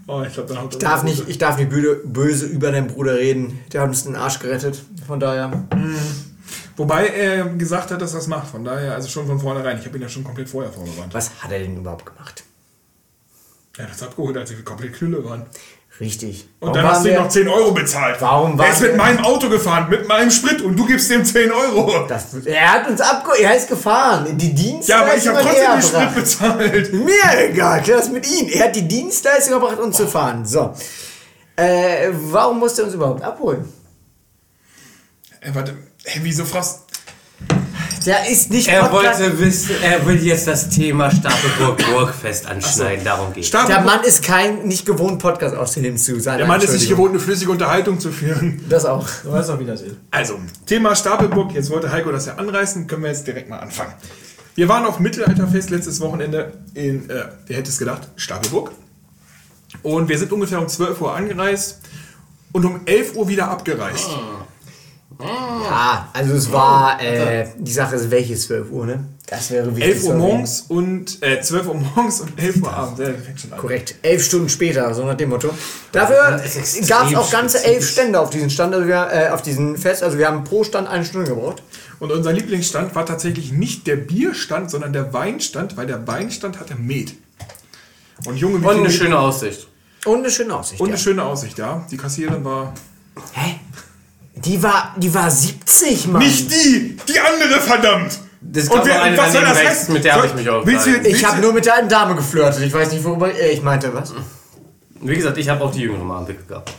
oh, 0.07 0.23
ich 0.27 0.33
da 0.33 0.55
hat 0.55 0.73
Ich 0.73 0.79
darf 0.79 1.03
nicht, 1.03 1.29
ich 1.29 1.37
darf 1.37 1.59
nicht 1.59 1.69
böse, 1.69 2.47
über 2.47 2.71
deinen 2.71 2.87
Bruder 2.87 3.17
reden. 3.17 3.59
Der 3.71 3.81
hat 3.81 3.89
uns 3.89 4.05
den 4.05 4.15
Arsch 4.15 4.39
gerettet. 4.39 4.81
Von 5.05 5.19
daher. 5.19 5.65
Wobei 6.77 7.09
er 7.09 7.45
gesagt 7.49 7.91
hat, 7.91 8.01
dass 8.01 8.13
er 8.13 8.17
das 8.17 8.27
macht. 8.27 8.47
Von 8.47 8.65
daher, 8.65 8.95
also 8.95 9.07
schon 9.07 9.27
von 9.27 9.39
vornherein. 9.39 9.77
Ich 9.77 9.85
habe 9.85 9.97
ihn 9.97 10.01
ja 10.01 10.09
schon 10.09 10.23
komplett 10.23 10.49
vorher 10.49 10.71
vorgewarnt. 10.71 11.13
Was 11.13 11.29
hat 11.43 11.51
er 11.51 11.59
denn 11.59 11.77
überhaupt 11.77 12.07
gemacht? 12.07 12.43
Er 13.75 13.85
hat 13.85 13.91
das 13.91 14.03
abgeholt, 14.03 14.37
als 14.37 14.51
wir 14.51 14.63
komplett 14.63 14.93
Knülle 14.93 15.25
waren. 15.25 15.47
Richtig. 15.99 16.47
Und 16.59 16.75
dann 16.75 16.87
hast 16.87 17.05
du 17.05 17.09
ihm 17.09 17.15
noch 17.15 17.27
10 17.29 17.47
Euro 17.47 17.71
bezahlt. 17.71 18.17
Warum 18.19 18.53
Er 18.53 18.57
waren 18.59 18.71
ist 18.71 18.81
mit 18.81 18.97
meinem 18.97 19.23
Auto 19.23 19.49
gefahren, 19.49 19.89
mit 19.89 20.07
meinem 20.07 20.29
Sprit 20.29 20.61
und 20.61 20.75
du 20.75 20.85
gibst 20.85 21.09
ihm 21.11 21.25
10 21.25 21.51
Euro. 21.51 22.05
das, 22.07 22.33
er 22.45 22.73
hat 22.73 22.87
uns 22.87 23.01
abgeholt. 23.01 23.39
Er 23.39 23.55
ist 23.55 23.67
gefahren. 23.67 24.37
Die 24.37 24.53
Dienstleistung 24.53 24.95
ja, 24.95 25.01
aber 25.01 25.17
ich 25.17 25.27
habe 25.27 25.39
trotzdem 25.41 25.65
er 25.65 25.73
den 25.73 25.81
Sprit 25.81 26.15
bezahlt. 26.15 26.93
Mir 26.93 27.49
egal, 27.49 27.81
klar, 27.81 27.97
das 27.97 28.09
mit 28.09 28.27
ihm. 28.27 28.47
Er 28.49 28.65
hat 28.65 28.75
die 28.75 28.87
Dienstleistung 28.87 29.53
erbracht, 29.53 29.79
uns 29.79 29.97
zu 29.97 30.07
fahren. 30.07 30.45
So. 30.45 30.73
Äh, 31.55 32.09
warum 32.11 32.59
musste 32.59 32.81
er 32.81 32.85
uns 32.85 32.93
überhaupt 32.93 33.23
abholen? 33.23 33.71
Ey, 35.41 35.53
warte, 35.53 35.75
hey, 36.05 36.21
wieso 36.23 36.45
fragst 36.45 36.82
Der 38.05 38.29
ist 38.29 38.49
nicht 38.49 38.67
Er 38.67 38.81
Podcast- 38.87 39.19
wollte 39.21 39.39
wissen, 39.39 39.75
er 39.81 40.05
will 40.05 40.21
jetzt 40.23 40.45
das 40.47 40.69
Thema 40.69 41.09
Stapelburg 41.09 41.77
Burgfest 41.91 42.45
anschneiden, 42.47 43.05
darum 43.05 43.31
geht's. 43.33 43.49
Der 43.51 43.61
Stapel 43.65 43.85
Mann 43.85 44.03
ist 44.03 44.23
kein 44.23 44.67
nicht 44.67 44.85
gewohnt, 44.85 45.19
Podcast 45.19 45.55
aufzunehmen 45.55 45.97
zu 45.97 46.19
sein. 46.19 46.37
Der 46.37 46.47
Mann 46.47 46.59
ist 46.61 46.73
nicht 46.73 46.89
gewohnt, 46.89 47.11
eine 47.11 47.19
flüssige 47.19 47.51
Unterhaltung 47.51 47.99
zu 47.99 48.11
führen. 48.11 48.63
Das 48.67 48.85
auch. 48.85 49.07
Du 49.23 49.31
weißt 49.31 49.49
doch, 49.49 49.59
wie 49.59 49.65
das 49.65 49.81
ist. 49.81 49.95
Also, 50.11 50.39
Thema 50.65 50.95
Stapelburg. 50.95 51.53
Jetzt 51.53 51.69
wollte 51.69 51.91
Heiko 51.91 52.11
das 52.11 52.25
ja 52.25 52.35
anreißen. 52.35 52.87
Können 52.87 53.03
wir 53.03 53.09
jetzt 53.09 53.25
direkt 53.25 53.49
mal 53.49 53.59
anfangen. 53.59 53.93
Wir 54.55 54.67
waren 54.69 54.85
auf 54.85 54.99
Mittelalterfest 54.99 55.69
letztes 55.69 55.99
Wochenende 56.01 56.53
in, 56.73 57.09
äh, 57.09 57.25
wer 57.47 57.57
hätte 57.57 57.69
es 57.69 57.77
gedacht, 57.77 58.09
Stapelburg. 58.17 58.71
Und 59.81 60.09
wir 60.09 60.17
sind 60.19 60.31
ungefähr 60.31 60.59
um 60.59 60.67
12 60.67 61.01
Uhr 61.01 61.15
angereist 61.15 61.79
und 62.51 62.65
um 62.65 62.81
11 62.85 63.15
Uhr 63.15 63.27
wieder 63.27 63.47
abgereist. 63.49 64.09
Ja, 65.23 66.09
also 66.13 66.33
es 66.33 66.51
war, 66.51 67.01
äh, 67.01 67.47
die 67.57 67.71
Sache 67.71 67.95
ist, 67.95 68.11
welches 68.11 68.43
12 68.47 68.71
Uhr, 68.71 68.85
ne? 68.85 69.05
Das 69.27 69.49
wäre 69.51 69.75
wichtig. 69.75 69.95
11 69.95 69.95
Uhr 69.95 70.01
zu 70.01 70.07
erwähnen. 70.09 70.27
morgens 70.27 70.65
und, 70.67 71.23
äh, 71.23 71.41
12 71.41 71.67
Uhr 71.67 71.73
morgens 71.75 72.21
und 72.21 72.39
11 72.39 72.61
Uhr 72.61 72.73
abends. 72.73 72.99
Ja, 72.99 73.05
fängt 73.05 73.39
schon 73.39 73.53
an. 73.53 73.59
Korrekt. 73.59 73.95
Elf 74.01 74.25
Stunden 74.25 74.49
später, 74.49 74.93
so 74.93 75.05
nach 75.05 75.15
dem 75.15 75.29
Motto. 75.29 75.49
Dafür 75.91 76.41
gab 76.87 77.09
es 77.09 77.15
auch 77.15 77.31
ganze 77.31 77.57
spezifisch. 77.57 77.75
elf 77.75 77.89
Stände 77.89 78.19
auf 78.19 78.29
diesem 78.29 78.49
Stand, 78.49 78.73
also 78.75 78.87
wir, 78.87 79.09
äh, 79.11 79.29
auf 79.29 79.41
diesem 79.41 79.77
Fest. 79.77 80.03
Also 80.03 80.17
wir 80.17 80.27
haben 80.27 80.43
pro 80.43 80.63
Stand 80.63 80.87
eine 80.89 81.05
Stunde 81.05 81.29
gebraucht. 81.29 81.63
Und 81.99 82.11
unser 82.11 82.33
Lieblingsstand 82.33 82.93
war 82.95 83.05
tatsächlich 83.05 83.53
nicht 83.53 83.87
der 83.87 83.95
Bierstand, 83.95 84.69
sondern 84.69 84.91
der 84.91 85.13
Weinstand, 85.13 85.77
weil 85.77 85.87
der 85.87 86.05
Weinstand 86.05 86.59
hatte 86.59 86.75
Met. 86.75 87.13
Und 88.25 88.35
Junge, 88.37 88.61
wie 88.61 88.65
Und 88.65 88.77
eine 88.77 88.91
schöne 88.91 89.17
Aussicht. 89.17 89.67
Und 90.05 90.19
eine 90.19 90.29
schöne 90.29 90.53
Aussicht. 90.53 90.81
und 90.81 90.87
ja. 90.87 90.93
eine 90.93 91.01
schöne 91.01 91.23
Aussicht, 91.23 91.57
ja. 91.57 91.85
Die 91.89 91.97
Kassiererin 91.97 92.43
war. 92.43 92.73
Hä? 93.33 93.55
Die 94.45 94.61
war, 94.61 94.93
die 94.97 95.13
war 95.13 95.29
70, 95.31 96.07
Mann. 96.07 96.21
Nicht 96.21 96.51
die! 96.51 96.97
Die 97.07 97.19
andere, 97.19 97.59
verdammt! 97.61 98.19
Das 98.41 98.69
gab 98.69 98.85
noch 98.85 98.93
eine 99.01 99.15
daneben 99.15 99.45
rechts, 99.45 99.87
mit 99.87 100.03
der 100.03 100.15
hab 100.15 100.25
ich 100.25 100.33
mich 100.33 100.49
auch 100.49 100.65
Willst 100.65 100.85
du, 100.85 100.91
willst 100.91 101.07
Ich 101.09 101.25
habe 101.25 101.41
nur 101.41 101.53
mit 101.53 101.65
der 101.65 101.75
alten 101.75 101.87
Dame 101.89 102.15
geflirtet. 102.15 102.61
Ich 102.61 102.73
weiß 102.73 102.91
nicht, 102.91 103.03
worüber 103.03 103.33
äh, 103.33 103.51
ich 103.51 103.61
meinte. 103.61 103.93
Was? 103.93 104.13
Wie 105.01 105.15
gesagt, 105.15 105.37
ich 105.37 105.47
habe 105.47 105.63
auch 105.63 105.71
die 105.71 105.81
jüngere 105.81 106.25
Blick 106.25 106.47
gehabt. 106.47 106.71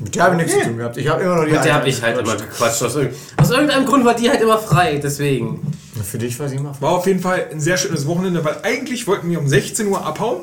Mit 0.00 0.14
der 0.14 0.24
habe 0.24 0.36
ich 0.36 0.42
nichts 0.42 0.58
zu 0.58 0.68
tun 0.68 0.78
gehabt. 0.78 0.96
Ich 0.96 1.08
habe 1.08 1.22
immer 1.22 1.36
noch 1.36 1.44
die 1.44 1.50
Mit 1.52 1.64
der 1.64 1.74
habe 1.74 1.88
ich 1.88 2.02
halt 2.02 2.18
immer 2.18 2.36
gequatscht. 2.36 2.82
Aus, 2.82 2.94
irgend- 2.94 3.14
aus 3.36 3.50
irgendeinem 3.50 3.86
Grund 3.86 4.04
war 4.04 4.14
die 4.14 4.28
halt 4.30 4.40
immer 4.40 4.58
frei, 4.58 5.00
deswegen. 5.02 5.60
Für 6.04 6.18
dich 6.18 6.38
war 6.40 6.48
sie 6.48 6.56
immer 6.56 6.74
War 6.80 6.92
auf 6.92 7.06
jeden 7.06 7.20
Fall 7.20 7.46
ein 7.52 7.60
sehr 7.60 7.76
schönes 7.76 8.06
Wochenende, 8.06 8.44
weil 8.44 8.56
eigentlich 8.62 9.06
wollten 9.06 9.28
wir 9.30 9.38
um 9.38 9.48
16 9.48 9.86
Uhr 9.88 10.04
abhauen. 10.04 10.42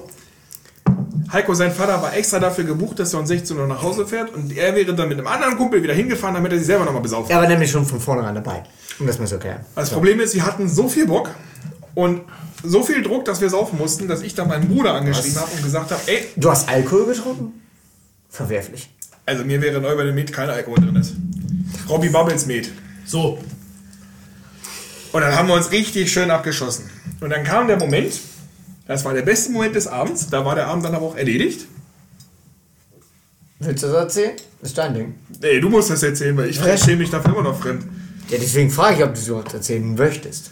Heiko, 1.31 1.53
sein 1.53 1.71
Vater, 1.71 2.01
war 2.01 2.15
extra 2.15 2.39
dafür 2.39 2.63
gebucht, 2.63 2.97
dass 2.99 3.13
er 3.13 3.19
um 3.19 3.25
16 3.25 3.57
Uhr 3.57 3.67
nach 3.67 3.81
Hause 3.83 4.07
fährt 4.07 4.33
und 4.33 4.55
er 4.55 4.73
wäre 4.75 4.95
dann 4.95 5.07
mit 5.09 5.17
einem 5.19 5.27
anderen 5.27 5.57
Kumpel 5.57 5.83
wieder 5.83 5.93
hingefahren, 5.93 6.33
damit 6.35 6.51
er 6.51 6.57
sich 6.57 6.67
selber 6.67 6.85
nochmal 6.85 7.01
besaufen 7.01 7.29
Er 7.31 7.39
war 7.39 7.47
nämlich 7.47 7.69
schon 7.69 7.85
von 7.85 7.99
vornherein 7.99 8.33
dabei. 8.35 8.63
Um 8.99 9.05
das 9.07 9.19
mal 9.19 9.27
zu 9.27 9.35
erklären. 9.35 9.59
Das 9.75 9.91
Problem 9.91 10.19
ist, 10.19 10.33
wir 10.33 10.45
hatten 10.45 10.67
so 10.67 10.87
viel 10.89 11.05
Bock 11.05 11.29
und 11.93 12.21
so 12.63 12.83
viel 12.83 13.01
Druck, 13.03 13.25
dass 13.25 13.41
wir 13.41 13.49
saufen 13.49 13.77
mussten, 13.77 14.07
dass 14.07 14.21
ich 14.21 14.33
dann 14.35 14.47
meinen 14.47 14.67
Bruder 14.67 14.93
angeschrieben 14.93 15.39
habe 15.39 15.51
und 15.51 15.63
gesagt 15.63 15.91
habe, 15.91 16.01
ey, 16.07 16.25
Du 16.35 16.49
hast 16.49 16.67
Alkohol 16.67 17.05
getrunken? 17.05 17.61
Verwerflich. 18.29 18.89
also 19.25 19.45
mir 19.45 19.61
wäre 19.61 19.79
neu 19.79 19.95
bei 19.95 20.03
dem 20.03 20.15
Met 20.15 20.33
kein 20.33 20.49
Alkohol 20.49 20.79
drin 20.79 20.95
ist. 20.95 21.13
Robbie 21.87 22.09
Bubbles 22.09 22.45
Met. 22.47 22.69
So. 23.05 23.37
Und 25.11 25.21
dann 25.21 25.35
haben 25.35 25.47
wir 25.47 25.55
uns 25.55 25.71
richtig 25.71 26.11
schön 26.11 26.29
abgeschossen. 26.31 26.89
Und 27.21 27.29
dann 27.31 27.43
kam 27.43 27.67
der 27.67 27.77
Moment, 27.77 28.13
das 28.89 29.05
war 29.05 29.13
der 29.13 29.21
beste 29.21 29.51
Moment 29.51 29.75
des 29.75 29.87
Abends, 29.87 30.27
da 30.29 30.43
war 30.43 30.55
der 30.55 30.67
Abend 30.67 30.83
dann 30.83 30.95
aber 30.95 31.05
auch 31.05 31.15
erledigt. 31.15 31.65
Willst 33.59 33.83
du 33.83 33.87
das 33.87 33.95
erzählen? 33.95 34.31
Ist 34.61 34.77
dein 34.77 34.93
Ding. 34.93 35.15
Ey, 35.41 35.59
du 35.61 35.69
musst 35.69 35.89
das 35.89 36.01
erzählen, 36.03 36.35
weil 36.37 36.49
ich 36.49 36.57
schäme 36.57 36.97
mich 36.97 37.09
dafür 37.09 37.33
immer 37.33 37.43
noch 37.43 37.59
fremd. 37.61 37.83
Ja, 38.29 38.37
deswegen 38.41 38.69
frage 38.71 38.97
ich, 38.97 39.03
ob 39.03 39.13
du 39.13 39.19
so 39.19 39.39
erzählen 39.41 39.95
möchtest. 39.95 40.51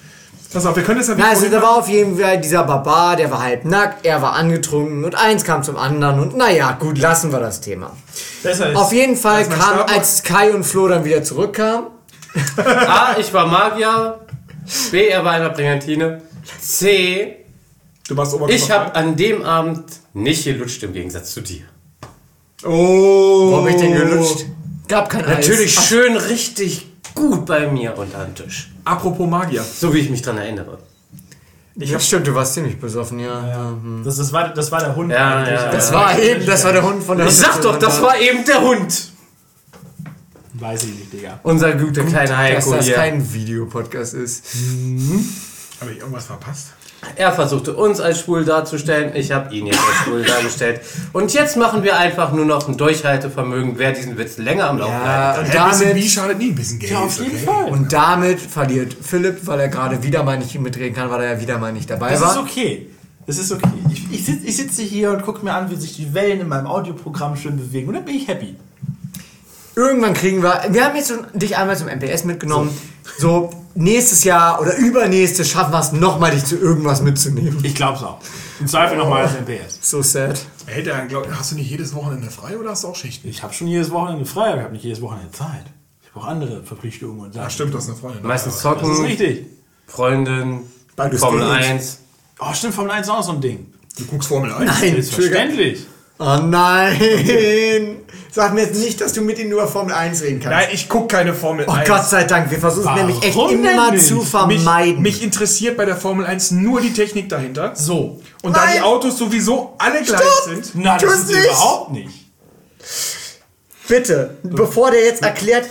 Pass 0.51 0.65
auf, 0.65 0.75
wir 0.75 0.83
können 0.83 0.99
das 0.99 1.07
ja 1.09 1.15
Na, 1.17 1.29
also 1.29 1.49
da 1.49 1.61
war 1.61 1.77
auf 1.77 1.89
jeden 1.89 2.17
Fall 2.17 2.39
dieser 2.39 2.63
Barbar, 2.63 3.15
der 3.17 3.29
war 3.31 3.41
halb 3.43 3.65
nackt, 3.65 4.05
er 4.05 4.21
war 4.21 4.33
angetrunken 4.33 5.03
und 5.03 5.15
eins 5.15 5.43
kam 5.43 5.61
zum 5.63 5.75
anderen 5.77 6.19
und 6.21 6.37
naja, 6.37 6.71
gut, 6.79 6.97
lassen 6.99 7.31
wir 7.33 7.39
das 7.39 7.59
Thema. 7.59 7.95
Besser 8.43 8.69
ist. 8.71 8.77
Auf 8.77 8.93
jeden 8.93 9.17
Fall 9.17 9.39
Als 9.39 9.49
kam, 9.49 9.59
Stab- 9.79 9.91
als 9.93 10.23
Kai 10.23 10.53
und 10.53 10.63
Flo 10.63 10.87
dann 10.87 11.03
wieder 11.03 11.21
zurückkamen, 11.23 11.87
A, 12.57 13.17
ich 13.19 13.33
war 13.33 13.47
Magier. 13.47 14.19
B, 14.91 15.07
er 15.07 15.25
war 15.25 15.35
in 15.37 15.43
der 15.43 15.49
Brigantine. 15.49 16.21
C, 16.61 17.35
Du 18.07 18.15
warst 18.15 18.33
ich 18.33 18.39
Oberkörper. 18.41 18.73
habe 18.85 18.95
an 18.95 19.15
dem 19.15 19.43
Abend 19.43 19.83
nicht 20.13 20.43
gelutscht 20.45 20.81
im 20.83 20.93
Gegensatz 20.93 21.33
zu 21.33 21.41
dir. 21.41 21.63
Oh. 22.63 23.51
wo 23.51 23.57
hab 23.61 23.67
ich 23.69 23.75
denn 23.75 23.93
gelutscht? 23.93 24.45
Gab 24.87 25.09
kein 25.09 25.25
Natürlich 25.25 25.77
Eis. 25.77 25.85
schön 25.87 26.15
richtig 26.15 26.87
gut 27.13 27.45
bei 27.45 27.67
mir 27.67 27.97
unter 27.97 28.23
dem 28.23 28.33
Tisch. 28.35 28.71
Apropos 28.85 29.29
Magier. 29.29 29.63
So 29.63 29.93
wie 29.93 29.99
ich 29.99 30.09
mich 30.09 30.21
dran 30.21 30.37
erinnere. 30.37 30.77
Ich 31.79 31.93
hab 31.93 32.01
stimmt, 32.01 32.25
du 32.25 32.33
warst 32.33 32.55
ziemlich 32.55 32.79
besoffen, 32.79 33.19
ja. 33.19 33.47
ja. 33.47 33.73
Das, 34.03 34.17
das, 34.17 34.33
war, 34.33 34.49
das 34.53 34.71
war 34.71 34.79
der 34.79 34.95
Hund. 34.95 35.11
Ja, 35.11 35.47
ja, 35.47 35.59
aber- 35.65 35.71
Das 35.71 35.93
war 35.93 36.17
eben, 36.17 36.45
das 36.45 36.63
war 36.63 36.73
der 36.73 36.81
Hund 36.83 37.03
von 37.03 37.17
der 37.17 37.27
Ich 37.27 37.35
sag 37.35 37.61
doch, 37.61 37.77
das 37.77 38.01
war 38.01 38.17
eben 38.19 38.43
der 38.45 38.61
Hund. 38.61 39.11
Weiß 40.53 40.85
ich 40.85 40.95
nicht, 40.95 41.13
Digga. 41.13 41.39
Unser 41.43 41.73
guter 41.73 42.03
kleiner 42.03 42.29
dass 42.29 42.37
Heiko 42.65 42.73
das 42.75 42.85
hier. 42.85 42.95
kein 42.95 43.31
Videopodcast 43.31 44.15
ist. 44.15 44.43
Habe 45.79 45.91
ich 45.91 45.99
irgendwas 45.99 46.25
verpasst? 46.25 46.69
Er 47.15 47.31
versuchte 47.31 47.73
uns 47.75 47.99
als 47.99 48.19
schwul 48.21 48.43
darzustellen, 48.43 49.15
ich 49.15 49.31
habe 49.31 49.53
ihn 49.53 49.67
jetzt 49.67 49.79
als 49.79 49.97
schwul 50.03 50.23
dargestellt. 50.23 50.81
Und 51.13 51.33
jetzt 51.33 51.55
machen 51.57 51.83
wir 51.83 51.97
einfach 51.97 52.31
nur 52.31 52.45
noch 52.45 52.67
ein 52.67 52.75
Durchhaltevermögen, 52.77 53.73
wer 53.77 53.91
diesen 53.91 54.17
Witz 54.17 54.37
länger 54.37 54.69
am 54.69 54.77
Laufen 54.79 54.93
Ja, 54.93 55.33
bleibt. 55.33 55.47
und 55.47 55.55
damit, 55.55 56.03
schadet 56.05 56.37
nie, 56.39 56.49
ein 56.49 56.55
bisschen 56.55 56.79
Geld. 56.79 56.91
Ja, 56.91 56.99
auf 56.99 57.19
jeden 57.19 57.37
Fall. 57.37 57.65
und 57.71 57.93
damit 57.93 58.39
verliert 58.39 58.95
Philipp, 59.01 59.45
weil 59.45 59.59
er 59.59 59.67
gerade 59.69 60.01
wieder 60.03 60.23
mal 60.23 60.37
nicht 60.37 60.59
mitreden 60.59 60.95
kann, 60.95 61.09
weil 61.11 61.21
er 61.23 61.33
ja 61.35 61.41
wieder 61.41 61.57
mal 61.59 61.71
nicht 61.71 61.89
dabei 61.89 62.11
Das 62.11 62.21
war. 62.21 62.31
ist 62.31 62.37
okay. 62.37 62.87
Das 63.25 63.37
ist 63.37 63.51
okay. 63.51 63.67
Ich, 63.91 64.11
ich, 64.11 64.25
sitz, 64.25 64.43
ich 64.43 64.55
sitze 64.55 64.81
hier 64.83 65.11
und 65.11 65.21
gucke 65.21 65.43
mir 65.43 65.53
an, 65.53 65.69
wie 65.69 65.75
sich 65.75 65.95
die 65.95 66.13
Wellen 66.13 66.39
in 66.41 66.47
meinem 66.47 66.65
Audioprogramm 66.67 67.35
schön 67.35 67.57
bewegen. 67.57 67.89
Und 67.89 67.95
dann 67.95 68.05
bin 68.05 68.15
ich 68.15 68.27
happy. 68.27 68.55
Irgendwann 69.77 70.15
kriegen 70.15 70.41
wir. 70.41 70.65
Wir 70.71 70.85
haben 70.85 70.95
jetzt 70.95 71.09
schon 71.09 71.27
dich 71.33 71.55
einmal 71.55 71.77
zum 71.77 71.87
MPS 71.87 72.23
mitgenommen. 72.23 72.75
So, 73.19 73.51
nächstes 73.75 74.23
Jahr 74.23 74.59
oder 74.59 74.75
übernächstes 74.75 75.49
schaffen 75.51 75.71
wir 75.71 75.79
es 75.79 75.91
nochmal, 75.91 76.31
dich 76.31 76.43
zu 76.45 76.57
irgendwas 76.57 77.03
mitzunehmen. 77.03 77.59
Ich 77.63 77.75
glaub's 77.75 78.01
auch. 78.01 78.17
Im 78.59 78.65
Zweifel 78.67 78.97
nochmal 78.97 79.23
als 79.27 79.33
MPS. 79.39 79.77
So 79.81 80.01
sad. 80.01 80.43
Hält 80.65 80.87
er, 80.87 81.05
glaub, 81.05 81.27
hast 81.31 81.51
du 81.51 81.55
nicht 81.57 81.69
jedes 81.69 81.93
Wochenende 81.93 82.31
frei 82.31 82.57
oder 82.57 82.71
hast 82.71 82.83
du 82.85 82.87
auch 82.87 82.95
Schichten? 82.95 83.29
Ich 83.29 83.43
habe 83.43 83.53
schon 83.53 83.67
jedes 83.67 83.91
Wochenende 83.91 84.25
frei, 84.25 84.47
aber 84.47 84.57
ich 84.57 84.63
habe 84.63 84.73
nicht 84.73 84.83
jedes 84.83 84.99
Wochenende 85.01 85.31
Zeit. 85.31 85.65
Ich 86.01 86.09
habe 86.09 86.25
auch 86.25 86.27
andere 86.27 86.63
Verpflichtungen 86.63 87.19
und 87.19 87.35
Ja, 87.35 87.41
Sachen. 87.43 87.51
stimmt, 87.51 87.73
du 87.75 87.77
hast 87.77 87.87
eine 87.89 87.97
Freundin. 87.97 88.23
Meistens 88.25 88.53
Das 88.53 88.73
ist 88.73 88.81
zocken, 88.81 89.05
richtig. 89.05 89.45
Freundin, 89.85 90.61
Baldur's 90.95 91.21
Formel 91.21 91.41
Gate. 91.41 91.65
1. 91.69 91.99
Oh, 92.39 92.51
stimmt, 92.53 92.73
Formel 92.73 92.91
1 92.93 93.05
ist 93.05 93.13
auch 93.13 93.21
so 93.23 93.33
ein 93.33 93.41
Ding. 93.41 93.71
Du 93.95 94.05
guckst 94.05 94.27
Formel 94.27 94.51
1? 94.51 94.59
Nein, 94.65 94.75
Trigger. 94.79 94.93
Selbstverständlich. 95.03 95.85
Oh 96.19 96.37
nein! 96.43 97.97
Sag 98.31 98.53
mir 98.53 98.61
jetzt 98.61 98.79
nicht, 98.79 98.99
dass 99.01 99.13
du 99.13 99.21
mit 99.21 99.37
ihnen 99.39 99.51
über 99.51 99.67
Formel 99.67 99.93
1 99.93 100.21
reden 100.23 100.39
kannst. 100.39 100.57
Nein, 100.57 100.67
ich 100.71 100.89
gucke 100.89 101.07
keine 101.15 101.33
Formel 101.33 101.65
Oh 101.67 101.71
1. 101.71 101.87
Gott 101.87 102.07
sei 102.09 102.23
Dank, 102.23 102.49
wir 102.51 102.59
versuchen 102.59 102.85
Warum 102.85 102.99
nämlich 103.07 103.23
echt 103.23 103.37
immer 103.37 103.95
zu 103.97 104.15
mich, 104.15 104.27
vermeiden. 104.29 105.01
mich 105.01 105.23
interessiert 105.23 105.77
bei 105.77 105.85
der 105.85 105.95
Formel 105.95 106.25
1 106.25 106.51
nur 106.51 106.81
die 106.81 106.93
Technik 106.93 107.29
dahinter. 107.29 107.75
So. 107.75 108.19
Und 108.41 108.55
da 108.55 108.65
Nein. 108.65 108.75
die 108.77 108.81
Autos 108.81 109.17
sowieso 109.17 109.75
alle 109.77 110.01
gleich 110.03 110.19
Stopp. 110.19 110.43
sind. 110.45 110.73
Tu's 110.73 110.99
das 111.01 111.13
ist 111.19 111.27
nicht. 111.29 111.45
überhaupt 111.45 111.91
nicht. 111.91 112.09
Bitte, 113.87 114.37
bevor 114.43 114.91
der 114.91 115.03
jetzt 115.05 115.21
erklärt. 115.23 115.65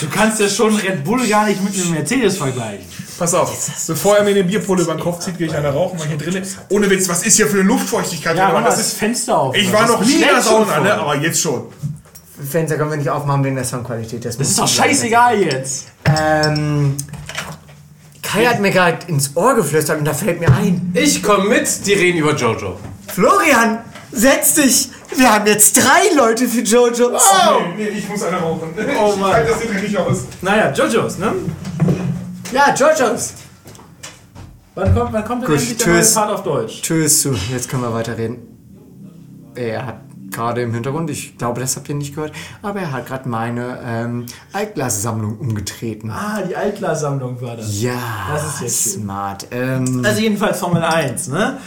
Du 0.00 0.08
kannst 0.08 0.40
ja 0.40 0.48
schon 0.48 0.74
Red 0.76 1.04
Bull 1.04 1.26
gar 1.28 1.46
nicht 1.46 1.62
mit 1.62 1.74
einem 1.74 1.90
Mercedes 1.92 2.36
vergleichen. 2.38 2.84
Pass 3.22 3.34
auf, 3.34 3.70
bevor 3.86 4.16
er 4.16 4.24
mir 4.24 4.34
den 4.34 4.48
Bierpole 4.48 4.82
über 4.82 4.94
den 4.94 5.00
Kopf 5.00 5.20
zieht, 5.20 5.38
gehe 5.38 5.46
ich 5.46 5.54
eine 5.54 5.68
rauchen, 5.72 5.96
weil 5.96 6.08
hier 6.08 6.18
drin 6.18 6.44
Ohne 6.70 6.90
Witz, 6.90 7.08
was 7.08 7.24
ist 7.24 7.36
hier 7.36 7.46
für 7.46 7.60
eine 7.60 7.68
Luftfeuchtigkeit? 7.68 8.36
Ja, 8.36 8.50
drin? 8.50 8.64
das 8.64 8.78
das 8.78 8.86
ist, 8.88 8.98
Fenster 8.98 9.38
auf. 9.38 9.54
ich 9.54 9.70
Das 9.70 9.80
war 9.80 9.86
noch 9.86 10.04
nie 10.04 10.14
in 10.14 10.20
der 10.22 10.42
Sauna, 10.42 10.80
ne? 10.80 10.94
aber 10.94 11.16
jetzt 11.18 11.40
schon. 11.40 11.66
Fenster 12.50 12.76
können 12.76 12.90
wir 12.90 12.96
nicht 12.96 13.08
aufmachen 13.08 13.44
wegen 13.44 13.54
der 13.54 13.64
Soundqualität. 13.64 14.24
Das 14.24 14.34
ist 14.34 14.58
doch 14.58 14.66
scheißegal 14.66 15.40
jetzt. 15.40 15.86
Ähm. 16.04 16.96
Kai 18.24 18.44
hat 18.44 18.58
mir 18.58 18.72
gerade 18.72 19.06
ins 19.06 19.36
Ohr 19.36 19.54
geflüstert 19.54 20.00
und 20.00 20.04
da 20.04 20.14
fällt 20.14 20.40
mir 20.40 20.52
ein. 20.52 20.90
Ich 20.92 21.22
komme 21.22 21.44
mit, 21.44 21.86
die 21.86 21.92
reden 21.92 22.18
über 22.18 22.34
Jojo. 22.34 22.76
Florian, 23.06 23.84
setz 24.10 24.54
dich! 24.54 24.88
Wir 25.14 25.32
haben 25.32 25.46
jetzt 25.46 25.76
drei 25.76 26.16
Leute 26.16 26.48
für 26.48 26.62
Jojo. 26.62 27.12
Oh, 27.12 27.18
nee, 27.76 27.84
nee, 27.84 27.98
ich 27.98 28.08
muss 28.08 28.24
eine 28.24 28.38
rauchen. 28.38 28.70
Oh 29.00 29.12
ich 29.14 29.20
Mann. 29.20 29.32
halte 29.32 29.52
das 29.52 29.60
hier 29.62 29.80
nicht 29.80 29.96
aus. 29.96 30.24
Naja, 30.40 30.72
Jojos, 30.72 31.18
ne? 31.18 31.32
Ja, 32.52 32.74
Jojos! 32.74 33.34
Wann 34.74 34.94
kommt, 34.94 35.12
wann 35.12 35.24
kommt 35.24 35.42
denn 35.42 35.50
Gut, 35.50 35.58
endlich 35.60 35.76
der 35.78 35.86
neue 35.88 35.96
tschüss. 36.00 36.14
Part 36.14 36.30
auf 36.30 36.42
Deutsch? 36.42 36.82
Tschüss, 36.82 37.22
zu. 37.22 37.32
Jetzt 37.50 37.68
können 37.68 37.82
wir 37.82 37.92
weiterreden. 37.92 38.38
Er 39.54 39.86
hat 39.86 39.96
gerade 40.30 40.62
im 40.62 40.72
Hintergrund, 40.72 41.10
ich 41.10 41.36
glaube, 41.36 41.60
das 41.60 41.76
habt 41.76 41.88
ihr 41.90 41.94
nicht 41.94 42.14
gehört, 42.14 42.32
aber 42.62 42.80
er 42.80 42.92
hat 42.92 43.06
gerade 43.06 43.28
meine 43.28 43.78
ähm, 43.84 44.26
Altglassammlung 44.54 45.38
umgetreten. 45.38 46.10
Ah, 46.10 46.40
die 46.40 46.56
Altglassammlung 46.56 47.40
war 47.42 47.56
das. 47.56 47.80
Ja, 47.82 47.98
Das 48.32 48.54
ist 48.54 48.60
jetzt 48.62 48.82
schön. 48.94 49.02
smart. 49.02 49.46
Ähm, 49.50 50.02
Also 50.04 50.20
jedenfalls 50.22 50.58
Formel 50.58 50.82
1, 50.82 51.28
ne? 51.28 51.58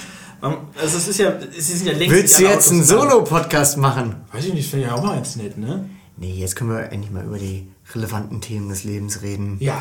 Ähm, 0.42 0.58
Also 0.82 0.98
es 0.98 1.08
ist 1.08 1.20
ja, 1.20 1.30
es 1.56 1.68
sind 1.68 1.86
ja 1.86 1.94
längst 1.94 2.16
willst 2.16 2.34
du 2.40 2.42
nicht 2.42 2.48
alle 2.48 2.56
jetzt 2.56 2.72
einen 2.72 2.82
Autos. 2.82 2.90
Solo-Podcast 2.90 3.78
machen? 3.78 4.16
Weiß 4.32 4.46
ich 4.46 4.54
nicht, 4.54 4.68
finde 4.70 4.88
ich 4.88 4.92
auch 4.92 5.04
mal 5.04 5.16
ganz 5.16 5.36
nett, 5.36 5.58
ne? 5.60 5.88
Nee, 6.18 6.34
jetzt 6.34 6.56
können 6.56 6.72
wir 6.72 6.92
endlich 6.92 7.12
mal 7.12 7.24
über 7.24 7.38
die 7.38 7.68
relevanten 7.94 8.42
Themen 8.42 8.70
des 8.70 8.84
Lebens 8.84 9.22
reden. 9.22 9.58
Ja. 9.60 9.80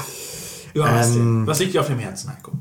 Ja, 0.74 0.92
was, 0.92 1.14
Ähm, 1.16 1.46
was 1.46 1.58
liegt 1.60 1.74
dir 1.74 1.80
auf 1.80 1.86
dem 1.86 1.98
Herzen, 1.98 2.30
Heiko? 2.30 2.52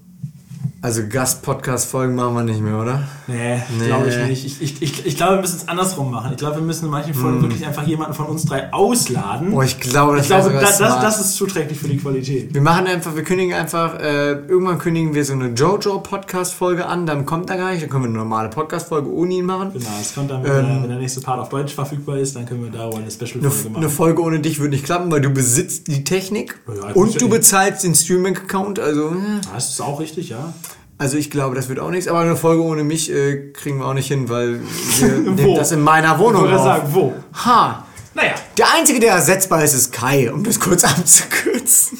Also 0.83 1.01
Gast-Podcast-Folgen 1.07 2.13
machen 2.13 2.35
wir 2.35 2.43
nicht 2.43 2.59
mehr, 2.59 2.77
oder? 2.77 3.03
Nee, 3.27 3.61
Nee. 3.79 3.85
glaube 3.85 4.09
ich 4.09 4.17
nicht. 4.17 4.45
Ich, 4.45 4.61
ich, 4.61 4.81
ich, 4.81 5.05
ich 5.05 5.15
glaube, 5.15 5.35
wir 5.35 5.39
müssen 5.41 5.55
es 5.55 5.67
andersrum 5.69 6.11
machen. 6.11 6.31
Ich 6.33 6.37
glaube, 6.37 6.57
wir 6.57 6.61
müssen 6.61 6.83
in 6.87 6.91
manchen 6.91 7.13
Folgen 7.13 7.41
wirklich 7.41 7.65
einfach 7.65 7.87
jemanden 7.87 8.13
von 8.13 8.25
uns 8.25 8.43
drei 8.43 8.73
ausladen. 8.73 9.51
Boah, 9.51 9.63
ich 9.63 9.79
glaube, 9.79 10.17
das 10.17 10.25
ich 10.25 10.35
glaube, 10.35 10.51
das, 10.59 10.79
das, 10.79 10.99
das 10.99 11.21
ist 11.21 11.35
zuträglich 11.35 11.79
für 11.79 11.87
die 11.87 11.95
Qualität. 11.95 12.53
Wir 12.53 12.59
machen 12.61 12.85
einfach, 12.87 13.15
wir 13.15 13.23
kündigen 13.23 13.53
einfach, 13.53 13.97
äh, 13.97 14.31
irgendwann 14.33 14.77
kündigen 14.77 15.13
wir 15.13 15.23
so 15.23 15.31
eine 15.31 15.53
Jojo-Podcast-Folge 15.53 16.85
an, 16.85 17.05
dann 17.05 17.25
kommt 17.25 17.49
er 17.49 17.55
gar 17.55 17.71
nicht, 17.71 17.81
dann 17.81 17.89
können 17.89 18.03
wir 18.03 18.09
eine 18.09 18.17
normale 18.17 18.49
Podcast-Folge 18.49 19.09
ohne 19.09 19.35
ihn 19.35 19.45
machen. 19.45 19.71
Genau, 19.71 19.85
es 20.01 20.13
kommt 20.13 20.31
dann, 20.31 20.43
wenn, 20.43 20.51
der, 20.51 20.81
wenn 20.81 20.89
der 20.89 20.99
nächste 20.99 21.21
Part 21.21 21.39
auf 21.39 21.47
Deutsch 21.47 21.73
verfügbar 21.73 22.17
ist, 22.17 22.35
dann 22.35 22.45
können 22.45 22.61
wir 22.61 22.71
darüber 22.71 22.97
eine 22.97 23.03
Eine, 23.05 23.11
Special-Folge 23.11 23.69
machen. 23.69 23.77
eine 23.77 23.89
Folge 23.89 24.21
ohne 24.21 24.41
dich 24.41 24.59
würde 24.59 24.71
nicht 24.71 24.83
klappen, 24.83 25.09
weil 25.09 25.21
du 25.21 25.29
besitzt 25.29 25.87
die 25.87 26.03
Technik 26.03 26.59
Ja, 26.67 26.89
ja, 26.89 26.93
und 26.93 27.13
ja 27.13 27.19
du 27.19 27.29
bezahlst 27.29 27.85
den 27.85 27.95
Streaming-Account, 27.95 28.79
also, 28.79 29.11
äh, 29.11 29.15
das 29.53 29.69
ist 29.69 29.79
auch 29.79 30.01
richtig, 30.01 30.27
ja. 30.27 30.53
Also 31.03 31.17
ich 31.17 31.29
glaube, 31.29 31.53
das 31.53 31.67
wird 31.67 31.79
auch 31.79 31.91
nichts, 31.91 32.07
aber 32.07 32.19
eine 32.19 32.37
Folge 32.37 32.63
ohne 32.63 32.85
mich 32.85 33.11
äh, 33.11 33.51
kriegen 33.51 33.79
wir 33.79 33.85
auch 33.87 33.93
nicht 33.93 34.07
hin, 34.07 34.29
weil 34.29 34.61
wir 34.99 35.07
nehmen 35.35 35.55
das 35.55 35.73
in 35.73 35.81
meiner 35.81 36.13
Ich 36.13 36.19
Wohnung 36.19 36.43
wollte 36.43 36.57
auf. 36.57 36.63
sagen, 36.63 36.87
wo? 36.91 37.13
Ha! 37.45 37.85
Naja, 38.15 38.35
Der 38.57 38.67
Einzige, 38.73 38.99
der 39.01 39.13
ersetzbar 39.15 39.63
ist, 39.65 39.73
ist 39.73 39.91
Kai, 39.91 40.31
um 40.31 40.43
das 40.45 40.59
kurz 40.59 40.83
abzukürzen. 40.85 41.99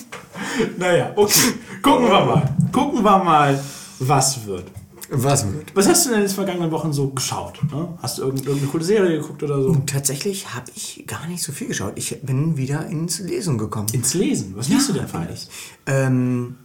naja, 0.78 1.12
okay. 1.18 1.54
Gucken 1.82 2.06
wir 2.08 2.24
mal. 2.26 2.56
Gucken 2.72 3.04
wir 3.04 3.18
mal, 3.18 3.60
was 3.99 4.45
wird. 4.45 4.66
Was 5.10 5.45
wird? 5.51 5.76
Was 5.76 5.88
hast 5.89 6.06
du 6.06 6.10
denn 6.12 6.22
in 6.22 6.28
den 6.28 6.34
vergangenen 6.34 6.72
Wochen 6.72 6.93
so 6.93 7.10
geschaut? 7.10 7.60
Ne? 7.72 7.89
Hast 8.01 8.18
du 8.18 8.22
irgendeine, 8.24 8.47
irgendeine 8.51 8.72
coole 8.72 8.84
Serie 8.86 9.18
geguckt 9.20 9.43
oder 9.43 9.62
so? 9.62 9.76
Tatsächlich 9.86 10.54
habe 10.56 10.68
ich 10.76 11.04
gar 11.06 11.28
nicht 11.28 11.43
so 11.43 11.51
viel 11.51 11.68
geschaut. 11.68 11.93
Ich 11.95 12.22
bin 12.22 12.56
wieder 12.58 12.86
ins 12.88 13.20
Lesen 13.20 13.58
gekommen. 13.58 13.88
Ins 13.91 14.14
Lesen. 14.14 14.54
Was 14.56 14.70
liest 14.70 14.89
du 14.89 14.93
denn 14.93 15.08
feines? 15.08 15.49
Ähm, 15.86 16.56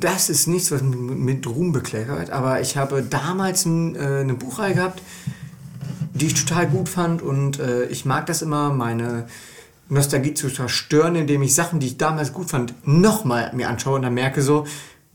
das 0.00 0.28
ist 0.28 0.46
nichts, 0.46 0.70
was 0.70 0.82
mit, 0.82 1.18
mit 1.18 1.46
Ruhm 1.46 1.72
bekleckert, 1.72 2.30
aber 2.30 2.60
ich 2.60 2.76
habe 2.76 3.02
damals 3.02 3.64
ein, 3.64 3.96
äh, 3.96 4.20
eine 4.20 4.34
Buchreihe 4.34 4.74
gehabt, 4.74 5.02
die 6.14 6.26
ich 6.26 6.34
total 6.34 6.66
gut 6.66 6.88
fand 6.88 7.22
und 7.22 7.58
äh, 7.58 7.84
ich 7.86 8.04
mag 8.04 8.26
das 8.26 8.42
immer, 8.42 8.72
meine 8.72 9.26
Nostalgie 9.88 10.34
zu 10.34 10.48
zerstören, 10.48 11.16
indem 11.16 11.42
ich 11.42 11.54
Sachen, 11.54 11.80
die 11.80 11.86
ich 11.86 11.98
damals 11.98 12.32
gut 12.32 12.50
fand, 12.50 12.74
nochmal 12.86 13.52
mir 13.54 13.68
anschaue 13.68 13.96
und 13.96 14.02
dann 14.02 14.14
merke 14.14 14.42
so, 14.42 14.66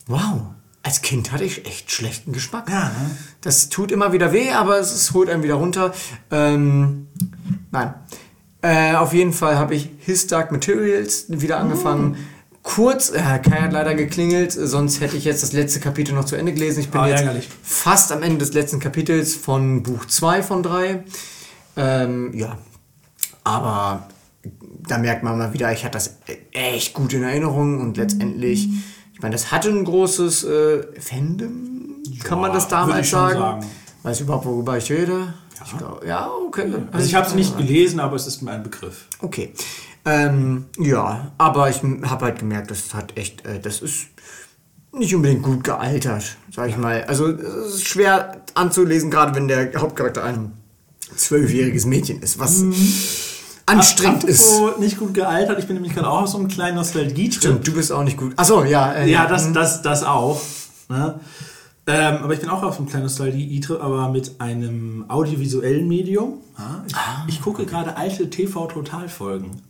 wow, 0.08 0.42
als 0.84 1.02
Kind 1.02 1.32
hatte 1.32 1.44
ich 1.44 1.66
echt 1.66 1.92
schlechten 1.92 2.32
Geschmack. 2.32 2.70
Ja, 2.70 2.86
ne? 2.86 3.18
Das 3.42 3.70
tut 3.70 3.92
immer 3.92 4.14
wieder 4.14 4.32
weh, 4.32 4.52
aber 4.52 4.80
es, 4.80 4.94
es 4.94 5.14
holt 5.14 5.30
einen 5.30 5.44
wieder 5.44 5.56
runter. 5.56 5.94
Ähm, 6.32 7.08
nein. 7.72 7.94
Äh, 8.62 8.96
auf 8.96 9.14
jeden 9.14 9.34
Fall 9.34 9.58
habe 9.58 9.76
ich 9.76 9.90
His 10.00 10.28
Dark 10.28 10.52
Materials 10.52 11.26
wieder 11.28 11.60
angefangen. 11.60 12.18
Kurz, 12.76 13.12
äh, 13.12 13.22
Kai 13.40 13.62
hat 13.62 13.72
leider 13.72 13.96
geklingelt, 13.96 14.52
sonst 14.52 15.00
hätte 15.00 15.16
ich 15.16 15.24
jetzt 15.24 15.42
das 15.42 15.54
letzte 15.54 15.80
Kapitel 15.80 16.14
noch 16.14 16.26
zu 16.26 16.36
Ende 16.36 16.52
gelesen. 16.54 16.82
Ich 16.82 16.90
bin 16.90 17.00
Ah, 17.00 17.08
jetzt 17.08 17.22
ärgerlich. 17.22 17.48
fast 17.64 18.12
am 18.12 18.24
Ende 18.24 18.40
des 18.40 18.54
letzten 18.54 18.82
Kapitels 18.82 19.36
von 19.36 19.84
Buch 19.84 20.04
2 20.06 20.44
von 20.44 20.64
3. 20.64 21.02
Ähm, 21.78 22.34
ja, 22.38 22.58
aber 23.46 24.10
da 24.86 24.98
merkt 24.98 25.24
man 25.24 25.38
mal 25.38 25.54
wieder, 25.54 25.72
ich 25.72 25.86
hatte 25.86 25.94
das 25.94 26.18
echt 26.52 26.94
gut 26.94 27.14
in 27.14 27.24
Erinnerung 27.24 27.80
und 27.80 27.96
letztendlich, 27.96 28.68
ich 29.14 29.22
meine, 29.22 29.34
das 29.34 29.50
hatte 29.50 29.70
ein 29.70 29.86
großes 29.86 30.44
äh, 30.44 30.84
Fandom, 31.00 32.04
kann 32.26 32.42
man 32.42 32.52
das 32.52 32.68
damals 32.68 33.10
sagen? 33.10 33.40
sagen. 33.40 33.66
Weiß 34.04 34.20
überhaupt, 34.20 34.46
worüber 34.46 34.78
ich 34.78 34.92
rede? 34.92 35.34
Ich 35.66 35.78
glaub, 35.78 36.06
ja, 36.06 36.30
okay. 36.46 36.66
Also 36.92 37.06
ich 37.08 37.16
habe 37.16 37.28
es 37.28 37.34
nicht 37.34 37.58
gelesen, 37.58 38.02
aber 38.02 38.18
es 38.18 38.28
ist 38.28 38.42
mir 38.42 38.52
ein 38.52 38.64
Begriff. 38.64 39.06
Okay. 39.20 39.54
Ähm, 40.08 40.66
ja, 40.80 41.32
aber 41.38 41.70
ich 41.70 41.82
habe 41.84 42.26
halt 42.26 42.40
gemerkt, 42.40 42.72
das 42.72 42.94
hat 42.94 43.18
echt, 43.18 43.46
äh, 43.46 43.60
das 43.60 43.82
ist 43.82 44.06
nicht 44.94 45.14
unbedingt 45.14 45.44
gut 45.44 45.64
gealtert, 45.66 46.38
sag 46.50 46.70
ich 46.70 46.78
mal. 46.78 47.04
Also 47.08 47.28
es 47.28 47.76
ist 47.76 47.88
schwer 47.88 48.42
anzulesen, 48.54 49.12
gerade 49.12 49.36
wenn 49.36 49.48
der 49.50 49.74
Hauptcharakter 49.76 50.24
ein 50.24 50.54
zwölfjähriges 51.16 51.86
Mädchen 51.86 52.22
ist, 52.22 52.40
was 52.40 52.64
anstrengend 53.66 54.24
ist. 54.24 54.50
Apropos 54.54 54.80
nicht 54.80 54.98
gut 54.98 55.14
gealtert. 55.14 55.60
Ich 55.60 55.68
bin 55.68 55.76
nämlich 55.76 55.94
gerade 55.94 56.10
auch 56.10 56.22
auf 56.24 56.30
so 56.30 56.38
einem 56.38 56.48
kleinen 56.48 56.78
Nostalgie-Trip. 56.78 57.42
Stimmt, 57.42 57.68
du 57.68 57.74
bist 57.74 57.92
auch 57.92 58.04
nicht 58.04 58.18
gut. 58.18 58.34
Achso, 58.38 58.64
ja. 58.64 58.94
Äh, 58.94 59.10
Ja, 59.12 59.26
das, 59.28 59.52
das, 59.52 59.82
das 59.82 60.04
auch. 60.04 60.42
Ne? 60.90 61.20
Ähm, 61.86 62.18
aber 62.24 62.34
ich 62.34 62.40
bin 62.40 62.50
auch 62.50 62.64
auf 62.64 62.78
einem 62.78 62.88
kleinen 62.88 63.04
Nostalgie-Trip, 63.04 63.82
aber 63.82 64.10
mit 64.10 64.40
einem 64.40 65.06
audiovisuellen 65.10 65.88
Medium. 65.88 66.36
Ja, 66.58 66.84
ich, 66.88 66.96
Ah. 66.96 67.26
ich 67.28 67.42
gucke 67.42 67.66
gerade 67.66 67.96
alte 67.98 68.30
TV-Total-Folgen. 68.30 69.62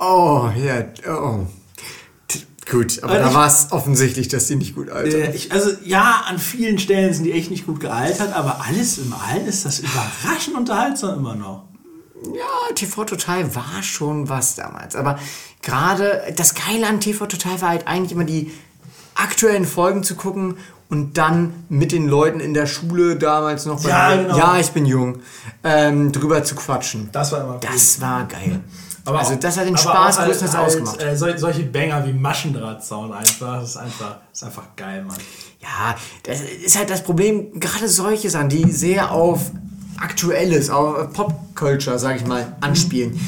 Oh, 0.00 0.50
ja, 0.56 0.84
oh. 1.08 1.46
Gut, 2.70 3.02
aber 3.02 3.14
Also 3.14 3.28
da 3.28 3.34
war 3.34 3.46
es 3.48 3.72
offensichtlich, 3.72 4.28
dass 4.28 4.46
die 4.46 4.54
nicht 4.54 4.76
gut. 4.76 4.88
Äh, 4.88 5.32
ich, 5.32 5.50
also 5.50 5.70
ja, 5.84 6.22
an 6.28 6.38
vielen 6.38 6.78
Stellen 6.78 7.12
sind 7.12 7.24
die 7.24 7.32
echt 7.32 7.50
nicht 7.50 7.66
gut 7.66 7.80
gealtert, 7.80 8.32
aber 8.32 8.64
alles 8.64 8.98
im 8.98 9.12
All 9.12 9.40
ist 9.46 9.64
das 9.64 9.80
überraschend 9.80 10.56
unterhaltsam 10.56 11.18
immer 11.18 11.34
noch. 11.34 11.64
Ja, 12.24 12.74
TV 12.74 13.04
Total 13.04 13.54
war 13.56 13.82
schon 13.82 14.28
was 14.28 14.54
damals. 14.54 14.94
Aber 14.94 15.18
gerade 15.62 16.22
das 16.36 16.54
Geile 16.54 16.86
an 16.86 17.00
TV 17.00 17.26
Total 17.26 17.60
war 17.60 17.70
halt 17.70 17.88
eigentlich 17.88 18.12
immer 18.12 18.24
die 18.24 18.52
aktuellen 19.16 19.64
Folgen 19.66 20.04
zu 20.04 20.14
gucken 20.14 20.56
und 20.88 21.18
dann 21.18 21.64
mit 21.68 21.92
den 21.92 22.06
Leuten 22.06 22.40
in 22.40 22.54
der 22.54 22.66
Schule 22.66 23.16
damals 23.16 23.66
noch 23.66 23.82
bei 23.82 23.88
Ja, 23.88 24.16
genau. 24.16 24.36
ja 24.36 24.58
ich 24.58 24.70
bin 24.70 24.86
jung, 24.86 25.20
ähm, 25.64 26.12
drüber 26.12 26.44
zu 26.44 26.54
quatschen. 26.54 27.08
Das 27.10 27.32
war 27.32 27.40
immer 27.40 27.54
cool. 27.54 27.60
Das 27.62 28.00
war 28.00 28.26
geil. 28.26 28.60
Aber 29.04 29.18
also 29.20 29.34
das 29.36 29.56
hat 29.56 29.66
den 29.66 29.76
Spaß 29.76 30.18
größtenteils 30.18 30.56
halt, 30.56 30.66
ausgemacht. 30.66 31.02
Äh, 31.02 31.16
sol 31.16 31.38
solche 31.38 31.62
Banger 31.62 32.06
wie 32.06 32.12
Maschendrahtzaun 32.12 33.12
einfach, 33.12 33.60
das 33.60 33.70
ist 33.70 33.76
einfach, 33.76 34.16
das 34.30 34.42
ist 34.42 34.44
einfach 34.44 34.64
geil, 34.76 35.04
Mann. 35.04 35.16
Ja, 35.60 35.94
das 36.22 36.40
ist 36.40 36.78
halt 36.78 36.90
das 36.90 37.02
Problem, 37.02 37.58
gerade 37.58 37.88
solche 37.88 38.30
Sachen, 38.30 38.48
die 38.48 38.70
sehr 38.70 39.10
auf 39.12 39.50
Aktuelles, 39.98 40.70
auf 40.70 41.12
Popculture, 41.12 41.98
sag 41.98 42.16
ich 42.16 42.26
mal, 42.26 42.56
anspielen. 42.60 43.20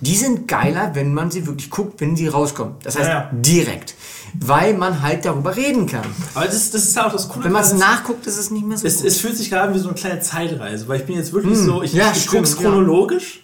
Die 0.00 0.14
sind 0.14 0.46
geiler, 0.46 0.94
wenn 0.94 1.12
man 1.12 1.30
sie 1.30 1.46
wirklich 1.46 1.70
guckt, 1.70 2.00
wenn 2.00 2.14
sie 2.14 2.28
rauskommen. 2.28 2.74
Das 2.82 2.96
heißt, 2.96 3.08
Ja, 3.08 3.14
ja. 3.14 3.30
direkt. 3.32 3.94
Weil 4.38 4.74
man 4.74 5.02
halt 5.02 5.24
darüber 5.24 5.56
reden 5.56 5.86
kann. 5.86 6.04
Aber 6.34 6.44
das, 6.44 6.70
das 6.70 6.84
ist 6.84 6.94
ja 6.96 7.06
auch 7.06 7.12
das 7.12 7.28
Coole. 7.28 7.46
Wenn 7.46 7.52
man 7.52 7.62
es 7.62 7.72
nachguckt, 7.72 8.26
ist 8.26 8.36
es 8.36 8.50
nicht 8.50 8.64
mehr 8.64 8.76
so 8.76 8.86
es, 8.86 9.02
es 9.02 9.18
fühlt 9.18 9.36
sich 9.36 9.50
gerade 9.50 9.74
wie 9.74 9.78
so 9.78 9.88
eine 9.88 9.96
kleine 9.96 10.20
Zeitreise, 10.20 10.86
weil 10.86 11.00
ich 11.00 11.06
bin 11.06 11.16
jetzt 11.16 11.32
wirklich 11.32 11.58
so, 11.58 11.82
ich, 11.82 11.94
ja, 11.94 12.12
ich 12.14 12.26
guck's 12.26 12.54
ja. 12.54 12.60
chronologisch 12.60 13.40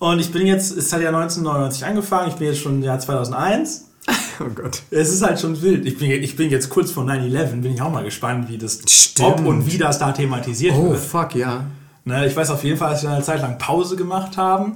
und 0.00 0.18
ich 0.18 0.32
bin 0.32 0.46
jetzt, 0.46 0.76
es 0.76 0.92
hat 0.92 1.00
ja 1.00 1.08
1999 1.10 1.84
angefangen, 1.84 2.28
ich 2.30 2.34
bin 2.34 2.48
jetzt 2.48 2.60
schon 2.60 2.76
im 2.76 2.82
Jahr 2.82 2.98
2001. 2.98 3.84
oh 4.40 4.44
Gott. 4.54 4.82
Es 4.90 5.10
ist 5.10 5.22
halt 5.22 5.38
schon 5.38 5.60
wild. 5.62 5.86
Ich 5.86 5.98
bin, 5.98 6.10
ich 6.10 6.34
bin 6.34 6.50
jetzt 6.50 6.68
kurz 6.70 6.90
vor 6.90 7.04
9-11, 7.04 7.60
bin 7.60 7.74
ich 7.74 7.80
auch 7.82 7.92
mal 7.92 8.02
gespannt, 8.02 8.48
wie 8.48 8.58
das, 8.58 8.80
Stimmt. 8.88 9.28
ob 9.40 9.46
und 9.46 9.70
wie 9.70 9.78
das 9.78 9.98
da 10.00 10.10
thematisiert 10.10 10.74
Oh, 10.76 10.90
wird. 10.90 10.98
fuck, 10.98 11.34
ja. 11.36 11.64
Ne, 12.04 12.26
ich 12.26 12.34
weiß 12.34 12.50
auf 12.50 12.64
jeden 12.64 12.78
Fall, 12.78 12.90
dass 12.92 13.02
wir 13.02 13.10
eine 13.10 13.22
Zeit 13.22 13.42
lang 13.42 13.58
Pause 13.58 13.94
gemacht 13.94 14.36
haben. 14.38 14.72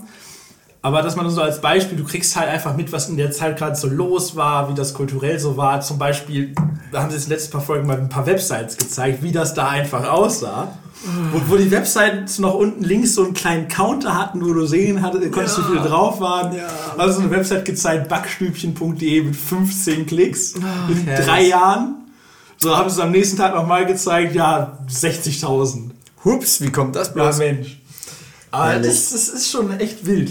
Aber 0.85 1.01
dass 1.01 1.17
man 1.17 1.31
so 1.31 1.41
als 1.41 1.63
Beispiel, 1.63 1.97
du 1.97 2.05
kriegst 2.05 2.37
halt 2.37 2.51
einfach 2.51 2.77
mit, 2.77 2.93
was 2.93 3.09
in 3.09 3.17
der 3.17 3.31
Zeit 3.31 3.57
gerade 3.57 3.75
so 3.75 3.89
los 3.89 4.37
war, 4.37 4.69
wie 4.69 4.75
das 4.75 4.93
kulturell 4.93 5.39
so 5.39 5.57
war. 5.57 5.81
Zum 5.81 5.97
Beispiel, 5.97 6.55
da 6.93 7.01
haben 7.01 7.09
sie 7.09 7.17
jetzt 7.17 7.25
in 7.25 7.31
den 7.31 7.39
letzten 7.39 7.53
paar 7.53 7.63
Folgen 7.63 7.87
mal 7.87 7.97
ein 7.97 8.11
paar 8.11 8.27
Websites 8.27 8.77
gezeigt, 8.77 9.23
wie 9.23 9.33
das 9.33 9.55
da 9.55 9.69
einfach 9.69 10.07
aussah. 10.07 10.77
Wo, 11.33 11.41
wo 11.49 11.57
die 11.57 11.71
Websites 11.71 12.39
noch 12.39 12.53
unten 12.53 12.85
links 12.85 13.15
so 13.15 13.25
einen 13.25 13.33
kleinen 13.33 13.69
Counter 13.69 14.15
hatten, 14.15 14.45
wo 14.45 14.53
du 14.53 14.67
sehen 14.67 15.01
hattest, 15.01 15.33
konntest, 15.33 15.59
wie 15.59 15.63
viele 15.63 15.81
drauf 15.89 16.21
waren. 16.21 16.55
Also 16.99 17.15
so 17.15 17.21
eine 17.21 17.31
Website 17.31 17.65
gezeigt, 17.65 18.11
backstübchen.de 18.11 19.23
mit 19.23 19.37
15 19.37 20.05
Klicks 20.05 20.53
in 20.53 20.63
herrlich. 21.07 21.27
drei 21.27 21.47
Jahren. 21.47 21.95
So 22.59 22.77
haben 22.77 22.91
sie 22.91 22.97
es 22.97 23.01
am 23.01 23.11
nächsten 23.11 23.39
Tag 23.39 23.55
nochmal 23.55 23.87
gezeigt, 23.87 24.35
ja, 24.35 24.77
60.000. 24.91 25.93
Hups, 26.27 26.61
wie 26.61 26.71
kommt 26.71 26.95
das 26.95 27.09
Ja, 27.09 27.15
bloß? 27.15 27.39
Mensch. 27.39 27.81
Aber 28.51 28.75
das, 28.75 29.13
das 29.13 29.31
ist 29.31 29.51
schon 29.51 29.81
echt 29.81 30.05
wild. 30.05 30.31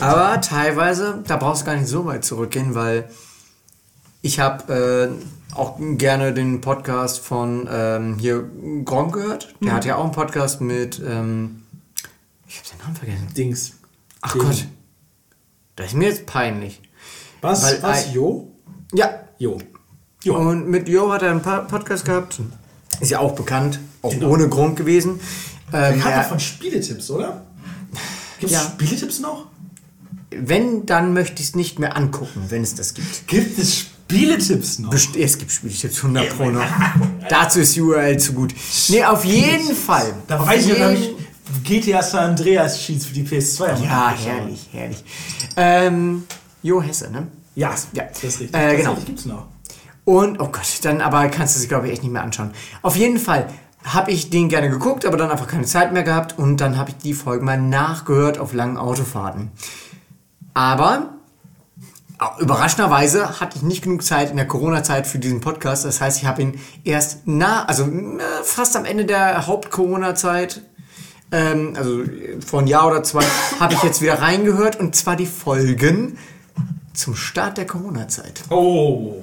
Aber 0.00 0.40
teilweise, 0.40 1.22
da 1.26 1.36
brauchst 1.36 1.62
du 1.62 1.66
gar 1.66 1.76
nicht 1.76 1.86
so 1.88 2.04
weit 2.06 2.24
zurückgehen, 2.24 2.74
weil 2.74 3.08
ich 4.22 4.40
habe 4.40 4.72
äh, 5.52 5.54
auch 5.54 5.78
gerne 5.78 6.32
den 6.32 6.60
Podcast 6.60 7.20
von 7.20 7.68
ähm, 7.70 8.18
hier 8.18 8.48
Gronk 8.84 9.14
gehört. 9.14 9.54
Der 9.60 9.72
hat 9.72 9.84
ja 9.84 9.96
auch 9.96 10.04
einen 10.04 10.12
Podcast 10.12 10.60
mit, 10.60 11.00
ähm, 11.06 11.62
ich 12.48 12.58
habe 12.58 12.68
den 12.70 12.78
Namen 12.78 12.96
vergessen. 12.96 13.28
Dings. 13.36 13.72
Ach 14.22 14.32
Den- 14.32 14.42
Gott, 14.42 14.66
das 15.76 15.86
ist 15.88 15.94
mir 15.94 16.08
jetzt 16.08 16.26
peinlich. 16.26 16.80
Was? 17.40 17.62
Weil 17.64 17.82
was? 17.82 18.12
Jo? 18.14 18.50
Ja, 18.92 19.10
Jo. 19.38 19.58
Jo. 20.22 20.36
und 20.36 20.68
mit 20.68 20.88
Jo 20.88 21.12
hat 21.12 21.22
er 21.22 21.30
einen 21.32 21.42
Podcast 21.42 22.04
gehabt. 22.06 22.40
Ist 23.00 23.10
ja 23.10 23.18
auch 23.18 23.34
bekannt, 23.34 23.78
auch 24.02 24.10
Genau. 24.10 24.30
ohne 24.30 24.48
Grund 24.48 24.76
gewesen. 24.76 25.20
Ähm, 25.72 25.96
Bekannt 25.96 26.14
er- 26.14 26.24
von 26.24 26.40
Spieletipps, 26.40 27.10
oder? 27.10 27.44
Gibt 28.38 28.52
es 28.52 28.58
Ja. 28.58 28.60
Spieletipps 28.72 29.20
noch? 29.20 29.46
Wenn, 30.40 30.86
dann 30.86 31.12
möchte 31.12 31.42
ich 31.42 31.48
es 31.48 31.54
nicht 31.56 31.78
mehr 31.78 31.96
angucken, 31.96 32.44
wenn 32.48 32.62
es 32.62 32.74
das 32.74 32.94
gibt. 32.94 33.26
Gibt 33.28 33.58
es 33.58 33.78
Spieletipps 33.78 34.78
noch? 34.80 34.90
Best 34.90 35.16
es 35.16 35.38
gibt 35.38 35.50
Spieltipps 35.52 35.98
100 35.98 36.36
Pro 36.36 36.50
noch. 36.50 36.62
Dazu 37.28 37.60
ist 37.60 37.74
die 37.76 37.80
URL 37.80 38.18
zu 38.18 38.32
gut. 38.34 38.54
Nee, 38.88 39.04
auf 39.04 39.24
jeden 39.24 39.74
Fall. 39.74 40.12
Da 40.26 40.38
auf 40.38 40.46
weiß 40.46 40.66
ich, 40.66 40.78
jeden- 40.78 40.92
ich 40.94 41.10
GTA 41.62 42.02
San 42.02 42.30
Andreas 42.30 42.78
Cheats 42.80 43.06
für 43.06 43.14
die 43.14 43.22
PS2 43.24 43.64
am 43.68 43.82
Ja, 43.82 44.14
herrlich, 44.16 44.68
herrlich. 44.72 45.04
Ähm, 45.56 46.24
Jo 46.62 46.82
Hesse, 46.82 47.10
ne? 47.10 47.28
Ja, 47.54 47.74
Ja. 47.92 48.04
das 48.04 48.24
ist 48.24 48.40
richtig. 48.40 48.54
Äh, 48.60 48.76
genau. 48.78 48.94
Das 48.94 49.04
gibt's 49.04 49.24
noch. 49.26 49.46
Und, 50.04 50.40
oh 50.40 50.48
Gott, 50.48 50.66
dann 50.82 51.00
aber 51.00 51.28
kannst 51.28 51.56
du 51.56 51.60
sie, 51.60 51.68
glaube 51.68 51.86
ich, 51.86 51.92
echt 51.94 52.02
nicht 52.02 52.12
mehr 52.12 52.22
anschauen. 52.22 52.50
Auf 52.82 52.96
jeden 52.96 53.18
Fall 53.18 53.48
habe 53.84 54.10
ich 54.10 54.30
den 54.30 54.48
gerne 54.48 54.70
geguckt, 54.70 55.04
aber 55.06 55.16
dann 55.16 55.30
einfach 55.30 55.46
keine 55.46 55.64
Zeit 55.64 55.92
mehr 55.92 56.02
gehabt 56.02 56.38
und 56.38 56.58
dann 56.58 56.76
habe 56.78 56.90
ich 56.90 56.96
die 56.96 57.12
Folgen 57.14 57.44
mal 57.44 57.60
nachgehört 57.60 58.38
auf 58.38 58.52
langen 58.54 58.76
Autofahrten. 58.78 59.50
Aber 60.54 61.14
überraschenderweise 62.38 63.40
hatte 63.40 63.56
ich 63.56 63.62
nicht 63.62 63.82
genug 63.82 64.04
Zeit 64.04 64.30
in 64.30 64.36
der 64.36 64.46
Corona-Zeit 64.46 65.06
für 65.06 65.18
diesen 65.18 65.40
Podcast. 65.40 65.84
Das 65.84 66.00
heißt, 66.00 66.18
ich 66.18 66.26
habe 66.26 66.42
ihn 66.42 66.60
erst 66.84 67.22
na, 67.24 67.64
also 67.64 67.88
fast 68.44 68.76
am 68.76 68.84
Ende 68.84 69.04
der 69.04 69.46
Haupt-Corona-Zeit, 69.46 70.62
ähm, 71.32 71.74
also 71.76 72.02
vor 72.46 72.60
ein 72.60 72.68
Jahr 72.68 72.86
oder 72.86 73.02
zwei, 73.02 73.24
habe 73.60 73.74
ich 73.74 73.82
jetzt 73.82 74.00
wieder 74.00 74.22
reingehört 74.22 74.78
und 74.78 74.94
zwar 74.94 75.16
die 75.16 75.26
Folgen 75.26 76.16
zum 76.92 77.16
Start 77.16 77.58
der 77.58 77.66
Corona-Zeit. 77.66 78.44
Oh. 78.50 79.16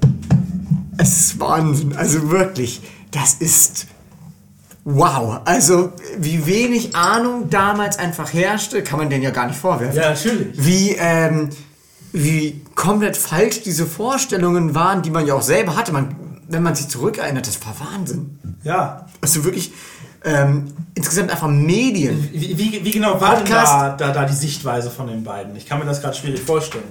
Es 0.98 1.18
ist 1.18 1.40
Wahnsinn. 1.40 1.96
Also 1.96 2.30
wirklich, 2.30 2.82
das 3.12 3.36
ist 3.36 3.88
wow. 4.84 5.42
Also 5.46 5.92
wie 6.18 6.46
wenig 6.46 6.96
Ahnung 6.96 7.50
damals 7.50 8.00
einfach 8.00 8.34
herrschte, 8.34 8.84
kann 8.84 9.00
man 9.00 9.10
denen 9.10 9.24
ja 9.24 9.32
gar 9.32 9.48
nicht 9.48 9.60
vorwerfen. 9.60 9.96
Ja, 9.98 10.10
natürlich. 10.10 10.66
Wie, 10.66 10.96
ähm, 10.98 11.50
wie 12.12 12.62
komplett 12.76 13.18
falsch 13.18 13.62
diese 13.64 13.86
Vorstellungen 13.86 14.76
waren, 14.76 15.02
die 15.02 15.12
man 15.12 15.26
ja 15.26 15.34
auch 15.34 15.42
selber 15.42 15.76
hatte. 15.76 15.92
Man, 15.92 16.16
wenn 16.48 16.64
man 16.64 16.76
sich 16.76 16.88
zurückerinnert, 16.88 17.48
das 17.48 17.60
war 17.66 17.76
Wahnsinn. 17.92 18.40
Ja. 18.64 19.06
Also 19.22 19.44
wirklich 19.44 19.72
ähm, 20.24 20.74
insgesamt 20.94 21.32
einfach 21.32 21.48
Medien. 21.48 22.30
Wie, 22.32 22.58
wie, 22.58 22.86
wie 22.86 22.92
genau 22.92 23.20
war 23.20 23.36
denn 23.36 23.46
Podcast. 23.46 23.72
da, 23.72 23.96
da, 23.98 24.12
da 24.12 24.26
die 24.26 24.36
Sichtweise 24.36 24.92
von 24.92 25.08
den 25.08 25.24
beiden? 25.24 25.56
Ich 25.56 25.66
kann 25.66 25.80
mir 25.80 25.86
das 25.86 26.02
gerade 26.02 26.16
schwierig 26.16 26.42
vorstellen. 26.42 26.84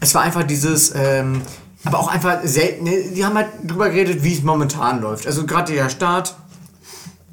Es 0.00 0.14
war 0.14 0.22
einfach 0.22 0.44
dieses, 0.44 0.94
ähm, 0.94 1.42
aber 1.84 1.98
auch 1.98 2.08
einfach 2.08 2.38
selten. 2.44 2.84
ne, 2.84 3.10
Die 3.14 3.24
haben 3.24 3.36
halt 3.36 3.48
drüber 3.66 3.90
geredet, 3.90 4.22
wie 4.24 4.32
es 4.32 4.42
momentan 4.42 5.00
läuft. 5.00 5.26
Also 5.26 5.44
gerade 5.46 5.72
der 5.72 5.90
Start, 5.90 6.36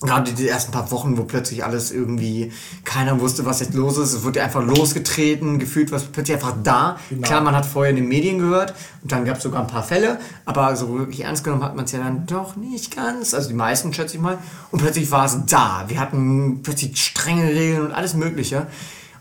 gerade 0.01 0.33
die 0.33 0.47
ersten 0.47 0.71
paar 0.71 0.91
Wochen, 0.91 1.17
wo 1.17 1.23
plötzlich 1.23 1.63
alles 1.63 1.91
irgendwie, 1.91 2.51
keiner 2.83 3.19
wusste, 3.21 3.45
was 3.45 3.61
jetzt 3.61 3.73
los 3.73 3.97
ist. 3.97 4.13
Es 4.13 4.23
wurde 4.23 4.43
einfach 4.43 4.63
losgetreten, 4.63 5.57
gefühlt 5.57 5.91
was 5.91 6.03
plötzlich 6.03 6.35
einfach 6.35 6.55
da. 6.63 6.99
Genau. 7.09 7.21
Klar, 7.21 7.41
man 7.41 7.55
hat 7.55 7.65
vorher 7.65 7.91
in 7.91 7.95
den 7.95 8.07
Medien 8.07 8.39
gehört 8.39 8.73
und 9.01 9.11
dann 9.11 9.25
gab 9.25 9.37
es 9.37 9.43
sogar 9.43 9.61
ein 9.61 9.67
paar 9.67 9.83
Fälle, 9.83 10.19
aber 10.43 10.75
so 10.75 10.97
wirklich 10.97 11.21
ernst 11.21 11.43
genommen 11.43 11.63
hat 11.63 11.75
man 11.75 11.85
es 11.85 11.91
ja 11.93 11.99
dann 11.99 12.25
doch 12.25 12.55
nicht 12.55 12.95
ganz. 12.95 13.33
Also 13.33 13.47
die 13.47 13.55
meisten, 13.55 13.93
schätze 13.93 14.15
ich 14.15 14.21
mal. 14.21 14.37
Und 14.71 14.79
plötzlich 14.79 15.09
war 15.11 15.25
es 15.25 15.37
da. 15.47 15.85
Wir 15.87 15.99
hatten 15.99 16.61
plötzlich 16.61 17.01
strenge 17.01 17.47
Regeln 17.47 17.85
und 17.85 17.91
alles 17.93 18.15
Mögliche. 18.15 18.67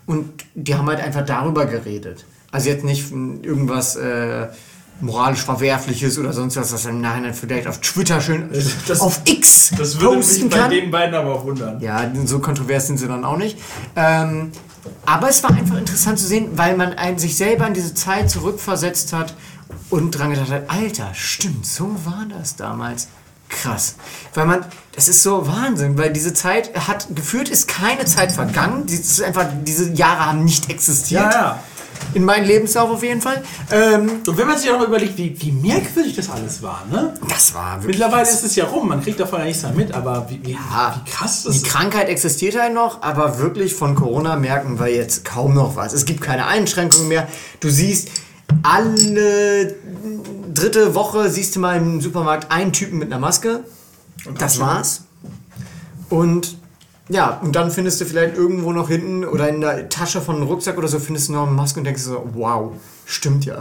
Und 0.05 0.45
die 0.53 0.75
haben 0.75 0.87
halt 0.87 0.99
einfach 0.99 1.25
darüber 1.25 1.65
geredet. 1.65 2.25
Also 2.51 2.69
jetzt 2.69 2.85
nicht 2.85 3.03
von 3.03 3.43
irgendwas 3.43 3.95
äh, 3.95 4.47
moralisch 5.01 5.41
Verwerfliches 5.41 6.17
oder 6.17 6.31
sonst 6.33 6.55
was, 6.55 6.71
was 6.73 6.85
man 6.85 6.95
im 6.95 7.01
Nachhinein 7.01 7.33
vielleicht 7.33 7.67
auf 7.67 7.79
Twitter 7.81 8.21
schön 8.21 8.49
Das- 8.87 9.01
auf 9.01 9.21
X 9.25 9.71
Das 9.77 9.99
würde 9.99 10.17
mich 10.17 10.49
bei 10.49 10.57
kann. 10.57 10.69
den 10.71 10.91
beiden 10.91 11.15
aber 11.15 11.35
auch 11.35 11.43
wundern. 11.45 11.79
Ja, 11.81 12.09
so 12.25 12.39
kontrovers 12.39 12.87
sind 12.87 12.97
sie 12.97 13.07
dann 13.07 13.25
auch 13.25 13.37
nicht. 13.37 13.57
Ähm, 13.95 14.51
aber 15.05 15.29
es 15.29 15.43
war 15.43 15.51
einfach 15.51 15.77
interessant 15.77 16.19
zu 16.19 16.25
sehen, 16.27 16.49
weil 16.55 16.77
man 16.77 16.93
einen, 16.93 17.17
sich 17.17 17.35
selber 17.35 17.67
in 17.67 17.73
diese 17.73 17.93
Zeit 17.93 18.29
zurückversetzt 18.29 19.13
hat 19.13 19.33
und 19.89 20.11
dran 20.11 20.29
gedacht 20.31 20.49
hat, 20.51 20.69
Alter, 20.69 21.09
stimmt, 21.13 21.65
so 21.65 21.85
war 22.05 22.25
das 22.37 22.55
damals. 22.55 23.07
Krass. 23.49 23.95
Weil 24.33 24.45
man, 24.47 24.65
das 24.95 25.07
ist 25.07 25.21
so 25.23 25.47
Wahnsinn, 25.47 25.97
weil 25.97 26.11
diese 26.11 26.33
Zeit 26.33 26.71
hat, 26.87 27.07
gefühlt 27.15 27.47
ist 27.49 27.67
keine 27.67 28.05
Zeit 28.05 28.31
vergangen. 28.31 28.85
Die 28.87 28.95
ist 28.95 29.21
einfach, 29.21 29.45
diese 29.63 29.91
Jahre 29.91 30.25
haben 30.27 30.43
nicht 30.45 30.69
existiert. 30.69 31.21
Ja, 31.21 31.31
ja. 31.31 31.59
In 32.15 32.23
meinem 32.25 32.45
Lebenslauf 32.47 32.89
auf 32.89 33.03
jeden 33.03 33.21
Fall. 33.21 33.43
Ähm, 33.71 34.21
Und 34.25 34.37
wenn 34.37 34.47
man 34.47 34.57
sich 34.57 34.71
auch 34.71 34.79
noch 34.79 34.87
überlegt, 34.87 35.17
wie, 35.17 35.35
wie 35.39 35.51
merkwürdig 35.51 36.15
das 36.15 36.29
alles 36.29 36.61
war, 36.63 36.83
ne? 36.89 37.13
das 37.29 37.53
war 37.53 37.75
wirklich. 37.83 37.99
Mittlerweile 37.99 38.23
ist 38.27 38.43
es 38.43 38.55
ja 38.55 38.65
rum, 38.65 38.87
man 38.87 39.03
kriegt 39.03 39.19
davon 39.19 39.39
ja 39.39 39.45
nichts 39.45 39.61
mehr 39.63 39.73
mit, 39.73 39.93
aber 39.93 40.25
wie, 40.29 40.39
wie, 40.43 40.51
Ja. 40.53 41.01
wie 41.05 41.11
krass 41.11 41.43
das 41.43 41.53
Die 41.53 41.57
ist. 41.59 41.67
Krankheit 41.67 42.09
existiert 42.09 42.59
halt 42.59 42.73
noch, 42.73 43.01
aber 43.03 43.37
wirklich 43.39 43.75
von 43.75 43.95
Corona 43.95 44.35
merken 44.37 44.79
wir 44.79 44.87
jetzt 44.87 45.23
kaum 45.25 45.53
noch 45.53 45.75
was. 45.75 45.93
Es 45.93 46.05
gibt 46.05 46.21
keine 46.21 46.47
Einschränkungen 46.47 47.07
mehr. 47.09 47.27
Du 47.59 47.69
siehst 47.69 48.09
alle 48.63 49.75
dritte 50.53 50.95
Woche 50.95 51.29
siehst 51.29 51.55
du 51.55 51.59
mal 51.59 51.77
im 51.77 51.99
Supermarkt 52.01 52.51
einen 52.51 52.71
Typen 52.71 52.97
mit 52.97 53.11
einer 53.11 53.19
Maske. 53.19 53.65
Das 54.37 54.59
war's. 54.59 55.03
Und 56.09 56.57
ja, 57.09 57.39
und 57.43 57.55
dann 57.55 57.69
findest 57.71 58.01
du 58.01 58.05
vielleicht 58.05 58.35
irgendwo 58.37 58.71
noch 58.71 58.87
hinten 58.89 59.25
oder 59.25 59.47
in 59.49 59.61
der 59.61 59.89
Tasche 59.89 60.21
von 60.21 60.35
einem 60.37 60.47
Rucksack 60.47 60.77
oder 60.77 60.87
so 60.87 60.99
findest 60.99 61.29
du 61.29 61.33
noch 61.33 61.43
eine 61.43 61.51
Maske 61.51 61.79
und 61.79 61.83
denkst 61.85 62.01
so, 62.01 62.27
wow, 62.33 62.71
stimmt 63.05 63.45
ja. 63.45 63.59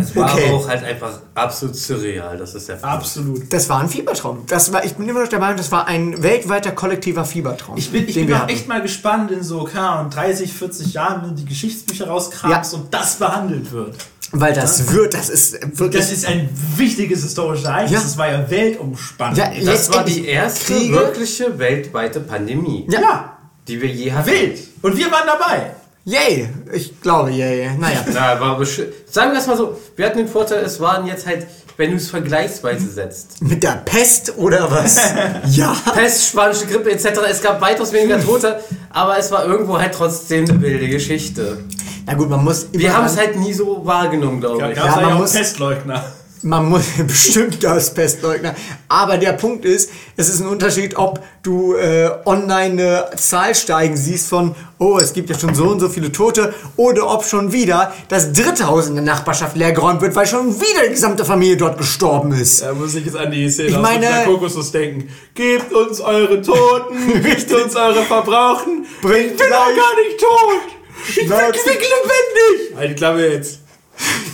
Es 0.00 0.14
war 0.14 0.32
Okay. 0.32 0.44
aber 0.48 0.56
auch 0.56 0.68
halt 0.68 0.84
einfach 0.84 1.18
absolut 1.34 1.74
surreal. 1.74 2.36
Das 2.38 2.54
ist 2.54 2.68
der 2.68 2.78
Fall. 2.78 2.90
Absolut. 2.90 3.52
Das 3.52 3.68
war 3.68 3.80
ein 3.80 3.88
Fiebertraum. 3.88 4.44
Das 4.46 4.72
war, 4.72 4.84
ich 4.84 4.94
bin 4.94 5.08
immer 5.08 5.22
noch 5.22 5.28
der 5.28 5.40
Meinung, 5.40 5.56
das 5.56 5.72
war 5.72 5.88
ein 5.88 6.22
weltweiter 6.22 6.70
kollektiver 6.70 7.24
Fiebertraum. 7.24 7.76
Ich 7.76 7.90
bin, 7.90 8.06
ich 8.06 8.14
den 8.14 8.26
bin 8.26 8.28
wir 8.28 8.36
auch 8.36 8.40
hatten. 8.42 8.52
echt 8.52 8.68
mal 8.68 8.80
gespannt 8.82 9.32
in 9.32 9.42
so, 9.42 9.64
keine 9.64 9.88
Ahnung, 9.88 10.10
30, 10.12 10.52
40 10.52 10.92
Jahren, 10.92 11.22
wenn 11.22 11.30
du 11.30 11.34
die 11.36 11.46
Geschichtsbücher 11.46 12.06
rauskramst 12.06 12.72
Ja. 12.72 12.78
und 12.78 12.94
das 12.94 13.16
behandelt 13.16 13.72
wird. 13.72 13.96
Weil 14.32 14.52
das 14.52 14.92
wird, 14.92 15.14
das 15.14 15.28
ist 15.28 15.54
wirklich. 15.78 16.02
Das 16.02 16.12
ist 16.12 16.26
ein 16.26 16.48
wichtiges 16.76 17.22
historisches 17.22 17.64
Ereignis. 17.64 17.92
Ja. 17.92 18.00
Das 18.00 18.16
war 18.18 18.30
ja 18.30 18.48
weltumspannend. 18.50 19.38
Ja, 19.38 19.50
Das 19.64 19.92
war 19.92 20.04
die 20.04 20.26
erste 20.26 20.72
Kriege. 20.72 20.94
wirkliche 20.94 21.58
weltweite 21.58 22.20
Pandemie, 22.20 22.86
Ja. 22.90 23.00
ja, 23.00 23.36
die 23.66 23.80
wir 23.82 23.88
je 23.88 24.12
hatten. 24.12 24.30
wild. 24.30 24.58
Und 24.82 24.96
wir 24.96 25.10
waren 25.10 25.26
dabei. 25.26 25.72
Yay! 26.04 26.48
Ich 26.72 27.00
glaube, 27.00 27.30
yay. 27.30 27.70
Naja. 27.78 28.04
Na, 28.12 28.40
war 28.40 28.58
Sagen 28.64 29.32
wir 29.32 29.38
es 29.38 29.46
mal 29.46 29.56
so, 29.56 29.78
wir 29.96 30.06
hatten 30.06 30.18
den 30.18 30.28
Vorteil, 30.28 30.64
es 30.64 30.80
waren 30.80 31.06
jetzt 31.06 31.26
halt, 31.26 31.46
wenn 31.76 31.90
du 31.90 31.96
es 31.96 32.08
vergleichsweise 32.08 32.88
setzt. 32.88 33.42
Mit 33.42 33.62
der 33.62 33.82
Pest 33.84 34.34
oder 34.38 34.70
was? 34.70 34.98
ja. 35.50 35.76
Pest, 35.94 36.28
spanische 36.28 36.66
Grippe 36.66 36.90
etc. 36.92 37.20
Es 37.28 37.42
gab 37.42 37.60
weitaus 37.60 37.92
weniger 37.92 38.22
Tote, 38.22 38.60
aber 38.90 39.18
es 39.18 39.30
war 39.30 39.44
irgendwo 39.44 39.78
halt 39.78 39.92
trotzdem 39.94 40.48
eine 40.48 40.60
wilde 40.62 40.88
Geschichte. 40.88 41.58
Na 42.06 42.14
gut, 42.14 42.28
man 42.30 42.42
muss 42.44 42.64
immer. 42.72 42.82
Wir 42.82 42.96
haben 42.96 43.06
es 43.06 43.16
halt 43.16 43.36
nie 43.36 43.52
so 43.52 43.80
wahrgenommen, 43.84 44.40
glaube 44.40 44.70
ich. 44.72 44.76
Ja, 44.76 44.86
es 44.88 44.94
man 44.96 45.08
ja 45.08 45.14
auch 45.14 45.18
muss- 45.20 45.32
Pestleugner. 45.32 46.04
Man 46.42 46.70
muss 46.70 46.84
bestimmt 47.06 47.62
als 47.66 47.92
Pestleugner. 47.92 48.54
Aber 48.88 49.18
der 49.18 49.34
Punkt 49.34 49.66
ist, 49.66 49.90
es 50.16 50.30
ist 50.30 50.40
ein 50.40 50.48
Unterschied, 50.48 50.96
ob 50.96 51.20
du 51.42 51.74
äh, 51.74 52.08
online 52.24 53.04
eine 53.10 53.16
Zahl 53.18 53.54
steigen 53.54 53.94
siehst 53.94 54.26
von, 54.30 54.54
oh, 54.78 54.96
es 54.98 55.12
gibt 55.12 55.28
ja 55.28 55.38
schon 55.38 55.54
so 55.54 55.64
und 55.64 55.80
so 55.80 55.90
viele 55.90 56.10
Tote, 56.10 56.54
oder 56.76 57.10
ob 57.12 57.26
schon 57.26 57.52
wieder 57.52 57.92
das 58.08 58.32
dritte 58.32 58.66
Haus 58.68 58.88
in 58.88 58.94
der 58.94 59.04
Nachbarschaft 59.04 59.54
leergeräumt 59.54 60.00
wird, 60.00 60.16
weil 60.16 60.26
schon 60.26 60.58
wieder 60.58 60.84
die 60.86 60.92
gesamte 60.94 61.26
Familie 61.26 61.58
dort 61.58 61.76
gestorben 61.76 62.32
ist. 62.32 62.62
Da 62.62 62.72
muss 62.72 62.94
ich 62.94 63.04
jetzt 63.04 63.18
an 63.18 63.30
die 63.30 63.50
Szene 63.50 63.68
Ich 63.68 63.76
aus 63.76 63.82
meine- 63.82 64.06
der 64.06 64.24
Kokosnuss 64.24 64.72
denken. 64.72 65.10
Gebt 65.34 65.70
uns 65.74 66.00
eure 66.00 66.40
Toten, 66.40 67.22
gebt 67.22 67.52
uns 67.52 67.76
eure 67.76 68.02
Verbrauchten. 68.04 68.86
Bringt 69.02 69.32
ich 69.32 69.36
bin 69.36 69.46
doch 69.50 69.66
gar 69.66 69.74
nicht 70.06 70.18
tot. 70.18 70.79
Ich 71.08 71.16
bin 71.16 71.28
quicklebendig. 71.28 72.76
Halt 72.76 72.90
die 72.90 72.94
Klappe 72.94 73.26
jetzt. 73.32 73.60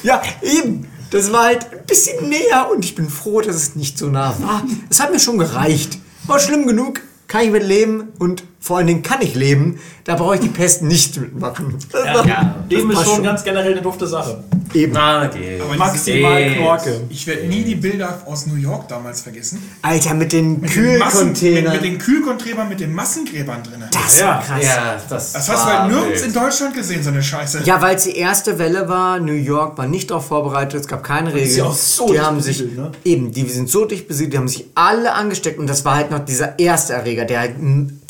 Ja, 0.03 0.23
eben. 0.43 0.89
Das 1.11 1.33
war 1.33 1.45
halt 1.45 1.73
ein 1.73 1.87
bisschen 1.87 2.29
näher 2.29 2.69
und 2.71 2.85
ich 2.85 2.95
bin 2.95 3.09
froh, 3.09 3.41
dass 3.41 3.57
es 3.57 3.77
nicht 3.77 3.97
so 3.97 4.07
nah 4.07 4.37
war. 4.41 4.65
Es 4.91 5.01
hat 5.01 5.13
mir 5.13 5.21
schon 5.21 5.39
gereicht. 5.39 5.99
War 6.27 6.41
schlimm 6.41 6.67
genug, 6.67 7.01
kann 7.29 7.43
ich 7.43 7.51
mit 7.51 7.63
leben 7.63 8.13
und 8.19 8.43
vor 8.67 8.79
allen 8.79 8.87
Dingen 8.89 9.03
kann 9.03 9.23
ich 9.23 9.35
leben. 9.35 9.79
Da 10.05 10.14
brauche 10.17 10.35
ich 10.37 10.41
die 10.41 10.49
Pest 10.49 10.83
nicht 10.83 11.17
mitmachen. 11.21 11.77
Ja, 11.93 12.25
Ja, 12.25 12.55
Leben 12.69 12.91
ist 12.91 12.99
schon 13.03 13.14
schon. 13.17 13.23
ganz 13.25 13.43
generell 13.45 13.73
eine 13.73 13.83
dufte 13.83 14.07
Sache. 14.07 14.43
Eben. 14.75 14.93
Na, 14.93 15.27
geht. 15.27 15.61
Aber 15.61 15.75
Maximal. 15.77 16.51
Knorke. 16.55 17.01
Ich 17.09 17.27
werde 17.27 17.47
nie 17.47 17.62
die 17.64 17.75
Bilder 17.77 18.23
aus 18.27 18.47
New 18.47 18.57
York 18.57 18.89
damals 18.89 19.21
vergessen. 19.23 19.62
Alter, 19.83 20.14
mit 20.14 20.33
den 20.33 20.61
Mit 20.61 20.71
Kühlcontainern. 20.71 21.73
mit 21.75 21.85
den 21.85 21.99
Kühlcontainern, 21.99 22.69
mit 22.69 22.81
den 22.81 22.93
Massengräbern 22.93 23.62
drin. 23.62 23.85
Das 23.93 24.19
Ja, 24.21 24.27
war 24.27 24.43
krass. 24.43 24.62
Ja, 24.62 24.69
Ja, 24.77 24.97
das, 25.09 25.33
Das 25.33 25.49
hast 25.49 25.64
du 25.64 25.69
halt 25.73 25.91
nirgends 25.93 26.23
wild. 26.23 26.35
in 26.35 26.41
Deutschland 26.41 26.75
gesehen, 26.75 27.03
so 27.03 27.11
eine 27.11 27.23
Scheiße. 27.23 27.62
weil 27.81 27.97
es 27.97 28.05
die 28.05 28.17
erste 28.17 28.59
Welle 28.59 28.89
war. 28.89 29.19
New 29.21 29.33
York 29.33 29.79
war 29.79 29.87
nicht 29.87 30.11
darauf 30.11 30.27
vorbereitet. 30.27 30.81
Es 30.81 30.89
gab 30.89 31.03
keine 31.05 31.33
Regeln. 31.33 31.57
ja 31.57 31.64
auch 31.64 31.75
so 31.75 32.12
die 32.12 32.21
haben 32.21 32.41
sich 32.41 32.61
ne? 32.61 32.91
eben, 33.05 33.31
die 33.33 33.49
sind 33.49 33.69
so 33.71 33.85
dicht 33.87 34.09
besiedelt, 34.09 34.33
die 34.35 34.39
haben 34.39 34.49
sich 34.49 34.67
alle 34.75 35.12
angesteckt 35.14 35.59
und 35.59 35.69
das 35.69 35.85
war 35.85 35.95
halt 35.97 36.11
noch 36.11 36.25
dieser 36.25 36.59
erste 36.59 36.93
Erreger, 36.95 37.25
der 37.25 37.41
halt 37.41 37.57
m, 37.59 38.01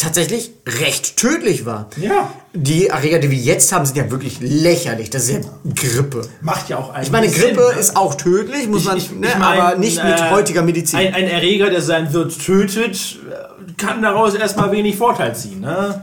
recht 0.66 1.16
tödlich 1.16 1.66
war. 1.66 1.88
Ja. 1.96 2.32
Die 2.54 2.88
Erreger, 2.88 3.18
die 3.18 3.30
wir 3.30 3.38
jetzt 3.38 3.72
haben, 3.72 3.86
sind 3.86 3.96
ja 3.96 4.10
wirklich 4.10 4.38
lächerlich. 4.40 5.10
Das 5.10 5.28
ist 5.28 5.30
ja 5.32 5.40
Grippe. 5.74 6.22
Macht 6.40 6.68
ja 6.68 6.78
auch 6.78 6.90
eigentlich 6.90 7.06
Ich 7.06 7.12
meine, 7.12 7.28
Sinn, 7.28 7.54
Grippe 7.54 7.72
ne? 7.74 7.80
ist 7.80 7.96
auch 7.96 8.14
tödlich, 8.14 8.68
muss 8.68 8.84
man, 8.84 8.96
ne, 8.98 9.28
mein, 9.38 9.42
aber 9.42 9.76
nicht 9.76 10.02
mit 10.02 10.18
äh, 10.18 10.30
heutiger 10.30 10.62
Medizin. 10.62 10.98
Ein, 10.98 11.14
ein 11.14 11.28
Erreger, 11.28 11.70
der 11.70 11.82
seinen 11.82 12.12
Wirt 12.12 12.38
tötet, 12.44 13.18
äh, 13.30 13.72
kann 13.76 14.02
daraus 14.02 14.34
erstmal 14.34 14.72
wenig 14.72 14.96
Vorteil 14.96 15.34
ziehen. 15.34 15.60
Ne? 15.60 16.02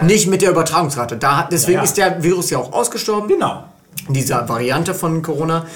nicht 0.00 0.26
mit 0.28 0.40
der 0.40 0.52
Übertragungsrate. 0.52 1.18
Da, 1.18 1.46
deswegen 1.50 1.74
Ja, 1.74 1.78
ja. 1.80 1.84
ist 1.84 1.98
der 1.98 2.22
Virus 2.22 2.48
ja 2.48 2.56
auch 2.56 2.72
ausgestorben. 2.72 3.28
Genau. 3.28 3.64
dieser 4.08 4.48
Variante 4.48 4.94
von 4.94 5.20
Corona. 5.20 5.66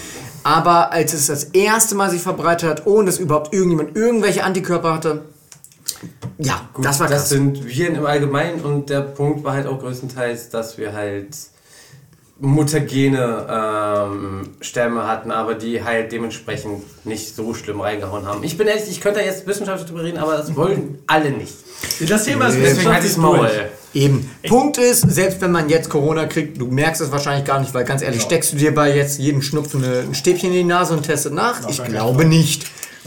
Aber 0.44 0.92
als 0.92 1.12
es 1.12 1.26
das 1.26 1.44
erste 1.44 1.94
Mal 1.94 2.10
sich 2.10 2.22
verbreitet 2.22 2.68
hat, 2.68 2.86
ohne 2.86 3.06
dass 3.06 3.18
überhaupt 3.18 3.52
irgendjemand 3.52 3.96
irgendwelche 3.96 4.44
Antikörper 4.44 4.94
hatte, 4.94 5.22
ja, 6.38 6.68
das 6.80 7.00
war 7.00 7.08
Das 7.08 7.18
krass. 7.20 7.28
sind 7.30 7.64
Viren 7.66 7.94
im 7.94 8.06
Allgemeinen 8.06 8.60
und 8.60 8.90
der 8.90 9.00
Punkt 9.02 9.44
war 9.44 9.54
halt 9.54 9.66
auch 9.66 9.78
größtenteils, 9.80 10.50
dass 10.50 10.78
wir 10.78 10.92
halt 10.92 11.28
mutagene 12.40 13.46
ähm, 13.48 14.48
Stämme 14.60 15.06
hatten, 15.06 15.30
aber 15.30 15.54
die 15.54 15.84
halt 15.84 16.10
dementsprechend 16.10 16.82
nicht 17.06 17.36
so 17.36 17.54
schlimm 17.54 17.80
reingehauen 17.80 18.26
haben. 18.26 18.42
Ich 18.42 18.58
bin 18.58 18.66
ehrlich, 18.66 18.90
ich 18.90 19.00
könnte 19.00 19.20
da 19.20 19.24
jetzt 19.24 19.46
wissenschaftlich 19.46 19.88
drüber 19.88 20.02
reden, 20.02 20.18
aber 20.18 20.36
das 20.36 20.54
wollen 20.56 20.98
alle 21.06 21.30
nicht. 21.30 21.54
Das 22.08 22.24
Thema 22.24 22.48
ist 22.48 22.58
Deswegen 22.60 22.92
halt 22.92 23.04
das 23.04 23.16
Maul. 23.16 23.48
Eben. 23.94 24.28
Punkt 24.48 24.78
ist, 24.78 25.02
selbst 25.02 25.40
wenn 25.40 25.52
man 25.52 25.68
jetzt 25.68 25.88
Corona 25.88 26.24
kriegt, 26.26 26.60
du 26.60 26.66
merkst 26.66 27.00
es 27.02 27.12
wahrscheinlich 27.12 27.44
gar 27.44 27.60
nicht, 27.60 27.74
weil 27.74 27.84
ganz 27.84 28.02
ehrlich, 28.02 28.22
steckst 28.22 28.52
du 28.52 28.56
dir 28.56 28.74
bei 28.74 28.96
jetzt 28.96 29.18
jedem 29.18 29.42
Schnupfen 29.42 29.84
ein 29.84 30.14
Stäbchen 30.14 30.48
in 30.50 30.56
die 30.56 30.64
Nase 30.64 30.94
und 30.94 31.04
testet 31.04 31.34
nach? 31.34 31.68
Ich 31.68 31.82
glaube 31.84 32.24
nicht. 32.24 32.66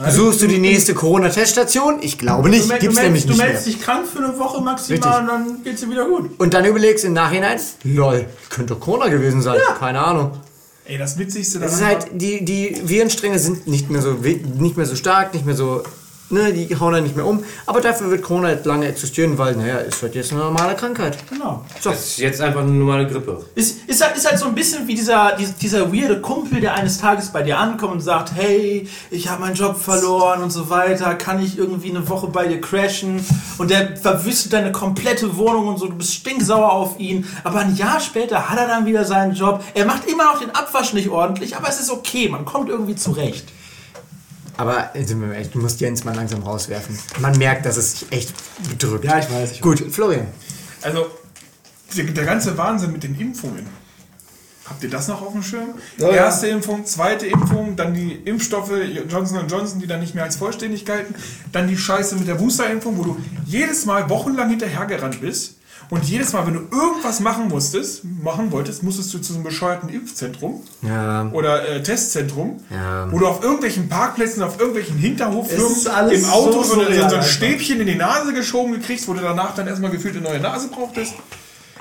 Suchst 0.09 0.41
du 0.41 0.47
die 0.47 0.57
nächste 0.57 0.93
Corona-Teststation? 0.93 1.99
Ich 2.01 2.17
glaube 2.17 2.49
nicht. 2.49 2.69
Du, 2.69 2.77
Gibt's 2.77 2.97
du, 2.97 3.03
nämlich 3.03 3.23
du 3.23 3.29
nicht 3.29 3.37
mehr. 3.37 3.47
meldest 3.47 3.67
dich 3.67 3.81
krank 3.81 4.05
für 4.07 4.19
eine 4.19 4.37
Woche 4.37 4.61
maximal 4.61 4.97
Richtig. 4.99 5.19
und 5.21 5.27
dann 5.27 5.63
geht's 5.63 5.81
dir 5.81 5.89
wieder 5.89 6.05
gut. 6.05 6.31
Und 6.37 6.53
dann 6.53 6.65
überlegst 6.65 7.03
du 7.03 7.07
im 7.07 7.13
Nachhinein, 7.13 7.59
lol, 7.83 8.25
könnte 8.49 8.75
Corona 8.75 9.07
gewesen 9.07 9.41
sein. 9.41 9.57
Keine 9.79 9.99
Ahnung. 9.99 10.31
Ey, 10.87 10.97
das 10.97 11.17
Witzigste 11.17 11.59
Es 11.63 11.73
ist 11.73 11.81
daran 11.81 11.95
halt, 11.95 12.07
die, 12.11 12.43
die 12.45 12.79
Virenstränge 12.83 13.39
sind 13.39 13.67
nicht 13.67 13.89
mehr 13.89 14.01
so 14.01 14.11
nicht 14.11 14.77
mehr 14.77 14.85
so 14.85 14.95
stark, 14.95 15.33
nicht 15.33 15.45
mehr 15.45 15.55
so, 15.55 15.81
ne, 16.29 16.53
die 16.53 16.79
hauen 16.79 16.93
dann 16.93 17.03
nicht 17.03 17.15
mehr 17.15 17.25
um. 17.25 17.43
Aber 17.65 17.81
dafür 17.81 18.09
wird 18.09 18.23
Corona 18.23 18.49
jetzt 18.49 18.65
lange 18.65 18.87
existieren, 18.87 19.37
weil, 19.37 19.55
naja, 19.55 19.79
es 19.79 20.01
wird 20.01 20.15
jetzt 20.15 20.31
eine 20.31 20.41
normale 20.41 20.75
Krankheit. 20.75 21.17
Genau. 21.29 21.65
So. 21.79 21.91
Das 21.91 22.05
ist 22.05 22.17
jetzt 22.17 22.41
einfach 22.41 22.61
eine 22.61 22.71
normale 22.71 23.07
Grippe. 23.07 23.43
Ist, 23.55 23.87
ist, 23.87 24.03
halt, 24.03 24.15
ist 24.17 24.29
halt 24.29 24.39
so 24.39 24.47
ein 24.47 24.55
bisschen 24.55 24.87
wie 24.87 24.95
dieser, 24.95 25.35
dieser, 25.35 25.53
dieser 25.53 25.93
weirde 25.93 26.21
Kumpel, 26.21 26.61
der 26.61 26.73
eines 26.73 26.97
Tages 26.97 27.29
bei 27.29 27.43
dir 27.43 27.57
ankommt 27.57 27.93
und 27.93 28.01
sagt, 28.01 28.33
hey, 28.35 28.87
ich 29.11 29.29
habe 29.29 29.41
meinen 29.41 29.55
Job 29.55 29.77
verloren 29.77 30.41
und 30.41 30.51
so 30.51 30.69
weiter, 30.69 31.15
kann 31.15 31.41
ich 31.41 31.57
irgendwie 31.57 31.89
eine 31.89 32.07
Woche 32.09 32.27
bei 32.27 32.47
dir 32.47 32.61
crashen? 32.61 33.23
Und 33.57 33.71
der 33.71 33.95
verwüstet 33.97 34.53
deine 34.53 34.71
komplette 34.71 35.37
Wohnung 35.37 35.67
und 35.67 35.77
so, 35.77 35.87
du 35.87 35.95
bist 35.95 36.13
stinksauer 36.13 36.71
auf 36.71 36.99
ihn. 36.99 37.27
Aber 37.43 37.59
ein 37.59 37.75
Jahr 37.75 37.99
später 37.99 38.49
hat 38.49 38.57
er 38.57 38.67
dann 38.67 38.85
wieder 38.85 39.05
seinen 39.05 39.33
Job. 39.33 39.63
Er 39.73 39.85
macht 39.85 40.09
immer 40.09 40.25
noch 40.25 40.39
den 40.39 40.51
Abwasch 40.51 40.93
nicht 40.93 41.09
ordentlich, 41.09 41.55
aber 41.55 41.69
es 41.69 41.79
ist 41.79 41.91
okay, 41.91 42.29
man 42.29 42.45
kommt 42.45 42.69
irgendwie 42.69 42.95
zurecht. 42.95 43.45
Aber 44.57 44.95
äh, 44.95 45.03
sind 45.03 45.21
wir 45.21 45.41
du 45.43 45.59
musst 45.59 45.81
Jens 45.81 46.03
mal 46.03 46.15
langsam 46.15 46.43
rauswerfen. 46.43 46.97
Man 47.19 47.37
merkt, 47.37 47.65
dass 47.65 47.77
es 47.77 47.99
sich 47.99 48.11
echt 48.11 48.33
bedrückt. 48.69 49.05
Ja, 49.05 49.19
ich 49.19 49.29
weiß, 49.29 49.51
ich 49.53 49.61
Gut, 49.61 49.79
Florian. 49.91 50.27
Also, 50.81 51.07
der, 51.95 52.25
ganze 52.25 52.57
Wahnsinn 52.57 52.91
mit 52.91 53.03
den 53.03 53.19
Impfungen. 53.19 53.65
Habt 54.65 54.83
ihr 54.83 54.89
das 54.89 55.07
noch 55.07 55.21
auf 55.21 55.33
dem 55.33 55.43
Schirm? 55.43 55.75
Ja, 55.97 56.09
ja. 56.09 56.15
Erste 56.15 56.47
Impfung, 56.47 56.85
zweite 56.85 57.27
Impfung, 57.27 57.75
dann 57.75 57.93
die 57.93 58.13
Impfstoffe 58.13 58.71
Johnson 59.09 59.47
Johnson, 59.47 59.79
die 59.79 59.85
dann 59.87 59.99
nicht 59.99 60.15
mehr 60.15 60.23
als 60.23 60.37
vollständig 60.37 60.85
galten. 60.85 61.13
Dann 61.51 61.67
die 61.67 61.77
Scheiße 61.77 62.15
mit 62.15 62.27
der 62.27 62.35
Boosterimpfung, 62.35 62.97
wo 62.97 63.03
du 63.03 63.17
jedes 63.45 63.85
Mal 63.85 64.09
wochenlang 64.09 64.49
hinterhergerannt 64.49 65.21
bist. 65.21 65.55
Und 65.89 66.03
jedes 66.05 66.33
Mal, 66.33 66.45
wenn 66.47 66.53
du 66.55 66.61
irgendwas 66.75 67.19
machen 67.19 67.47
musstest, 67.47 68.03
machen 68.03 68.51
wolltest, 68.51 68.81
musstest 68.83 69.13
du 69.13 69.19
zu 69.19 69.31
so 69.31 69.33
einem 69.35 69.43
bescheuerten 69.43 69.89
Impfzentrum 69.89 70.61
Ja. 70.81 71.29
oder 71.31 71.67
äh, 71.69 71.83
Testzentrum, 71.83 72.59
Ja. 72.71 73.11
wo 73.11 73.19
du 73.19 73.27
auf 73.27 73.43
irgendwelchen 73.43 73.87
Parkplätzen, 73.89 74.41
auf 74.43 74.59
irgendwelchen 74.59 74.97
Hinterhoffirmen 74.97 76.11
im 76.11 76.25
Auto 76.25 76.51
so 76.51 76.63
so, 76.63 76.75
so, 76.75 76.81
surreal 76.81 77.15
ein. 77.15 77.23
Stäbchen 77.23 77.79
in 77.81 77.87
die 77.87 77.95
Nase 77.95 78.33
geschoben 78.33 78.73
gekriegst, 78.73 79.07
wo 79.07 79.13
du 79.13 79.21
danach 79.21 79.53
dann 79.55 79.67
erstmal 79.67 79.91
gefühlt 79.91 80.15
eine 80.15 80.23
neue 80.27 80.39
Nase 80.39 80.69
brauchtest. 80.69 81.13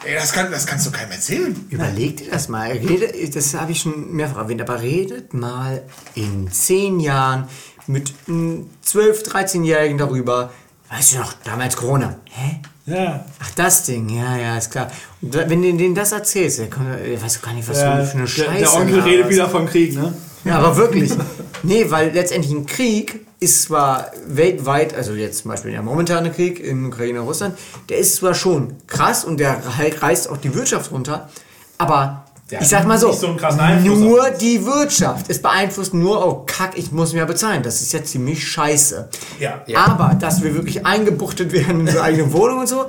Ey, 0.04 0.14
das, 0.16 0.32
kann, 0.32 0.50
das 0.50 0.66
kannst 0.66 0.86
du 0.86 0.90
keinem 0.90 1.12
erzählen. 1.12 1.56
Überleg 1.70 2.18
dir 2.18 2.30
das 2.30 2.48
mal. 2.48 2.70
Redet, 2.72 3.34
das 3.34 3.54
habe 3.54 3.72
ich 3.72 3.80
schon 3.80 4.12
mehrfach 4.12 4.36
erwähnt, 4.36 4.60
aber 4.60 4.82
redet 4.82 5.32
mal 5.32 5.82
in 6.14 6.50
zehn 6.52 7.00
Jahren 7.00 7.48
mit 7.86 8.12
einem 8.28 8.68
12-, 8.86 9.24
13-Jährigen 9.26 9.96
darüber. 9.96 10.52
Weißt 10.90 11.14
du 11.14 11.18
noch, 11.20 11.32
damals 11.44 11.76
Corona. 11.76 12.16
Hä? 12.30 12.60
Ja. 12.86 13.24
Ach, 13.40 13.50
das 13.56 13.84
Ding, 13.84 14.10
ja, 14.10 14.36
ja, 14.36 14.58
ist 14.58 14.70
klar. 14.70 14.90
Und 15.22 15.34
wenn 15.34 15.62
du 15.62 15.72
denen 15.72 15.94
das 15.94 16.12
erzählst, 16.12 16.58
der, 16.58 16.68
kommt, 16.68 16.88
der 16.88 17.22
weiß 17.22 17.40
gar 17.40 17.54
nicht, 17.54 17.68
was 17.68 17.78
du 17.78 18.06
für 18.06 18.12
eine 18.12 18.20
der, 18.20 18.26
Scheiße 18.26 18.58
der 18.58 18.74
Onkel 18.74 18.96
laberst. 18.96 19.06
redet 19.06 19.28
wieder 19.30 19.48
vom 19.48 19.66
Krieg, 19.66 19.94
ne? 19.94 20.12
Ja, 20.44 20.58
aber 20.58 20.76
wirklich. 20.76 21.12
Nee, 21.66 21.86
weil 21.88 22.10
letztendlich 22.12 22.52
ein 22.52 22.66
Krieg 22.66 23.24
ist 23.40 23.62
zwar 23.62 24.10
weltweit, 24.26 24.94
also 24.94 25.14
jetzt 25.14 25.38
zum 25.38 25.50
Beispiel 25.50 25.70
der 25.70 25.80
momentane 25.80 26.30
Krieg 26.30 26.60
in 26.60 26.84
Ukraine 26.84 27.22
und 27.22 27.26
Russland, 27.26 27.56
der 27.88 27.96
ist 27.96 28.16
zwar 28.16 28.34
schon 28.34 28.74
krass 28.86 29.24
und 29.24 29.40
der 29.40 29.78
halt 29.78 30.02
reißt 30.02 30.28
auch 30.28 30.36
die 30.36 30.54
Wirtschaft 30.54 30.92
runter, 30.92 31.30
aber 31.78 32.23
Der 32.50 32.60
Ich 32.60 32.68
sag 32.68 32.86
mal 32.86 32.98
so, 32.98 33.10
so 33.10 33.28
nur 33.28 34.30
die 34.38 34.64
Wirtschaft. 34.66 35.26
Es 35.28 35.40
beeinflusst 35.40 35.94
nur, 35.94 36.26
oh 36.26 36.42
kack, 36.46 36.72
ich 36.76 36.92
muss 36.92 37.14
mir 37.14 37.24
bezahlen. 37.24 37.62
Das 37.62 37.80
ist 37.80 37.92
ja 37.94 38.04
ziemlich 38.04 38.46
scheiße. 38.46 39.08
Ja. 39.40 39.62
Aber, 39.76 40.14
dass 40.14 40.42
wir 40.42 40.54
wirklich 40.54 40.84
eingebuchtet 40.84 41.52
werden 41.52 41.80
in 41.80 41.86
unsere 41.86 42.02
eigene 42.02 42.30
Wohnung 42.32 42.58
und 42.60 42.68
so, 42.68 42.84